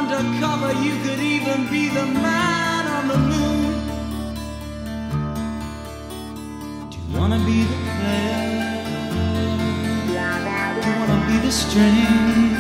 Undercover, 0.09 0.73
you 0.85 0.95
could 1.03 1.19
even 1.19 1.67
be 1.69 1.89
the 1.89 2.07
man 2.07 2.87
on 2.87 3.09
the 3.09 3.19
moon. 3.19 3.73
Do 6.91 6.97
you 6.97 7.19
wanna 7.19 7.41
be 7.45 7.65
the 7.65 7.79
player? 7.97 8.45
Do 10.81 10.89
you 10.89 10.97
wanna 11.01 11.21
be 11.27 11.37
the 11.47 11.51
string? 11.51 12.55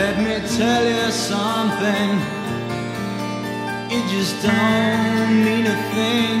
Let 0.00 0.18
me 0.18 0.34
tell 0.58 0.84
you 0.84 1.12
something. 1.12 2.08
It 3.94 4.04
just 4.10 4.42
don't 4.42 5.44
mean 5.44 5.66
a 5.66 5.78
thing. 5.94 6.38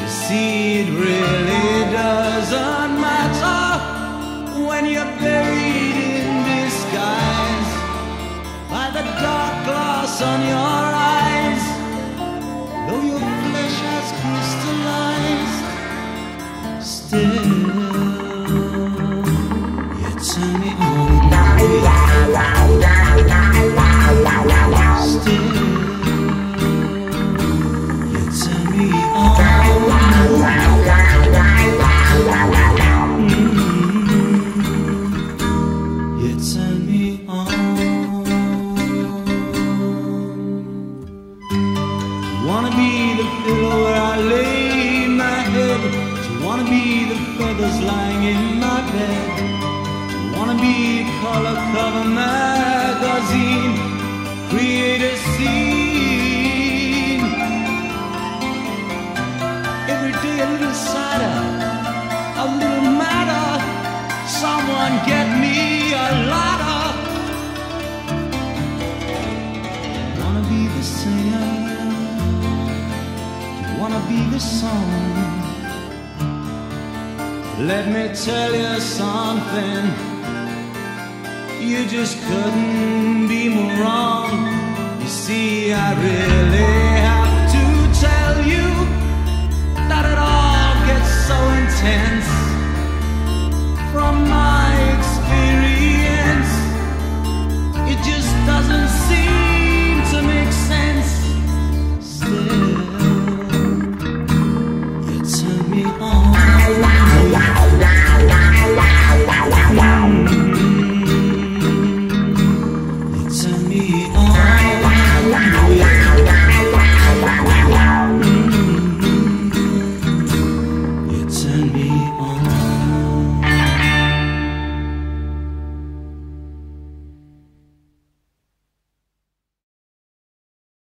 You 0.00 0.08
see, 0.08 0.80
it 0.82 0.90
really 0.90 1.92
doesn't 1.96 2.92
matter 3.00 3.62
when 4.68 4.84
you're 4.84 5.12
buried 5.18 5.57
the 8.98 9.04
dark 9.22 9.64
glass 9.64 10.22
on 10.22 10.40
your 10.52 10.84
eyes. 11.14 11.64
Though 12.86 13.04
your 13.12 13.28
flesh 13.46 13.78
has 13.86 14.08
crystallized, 14.20 15.64
still 16.84 17.67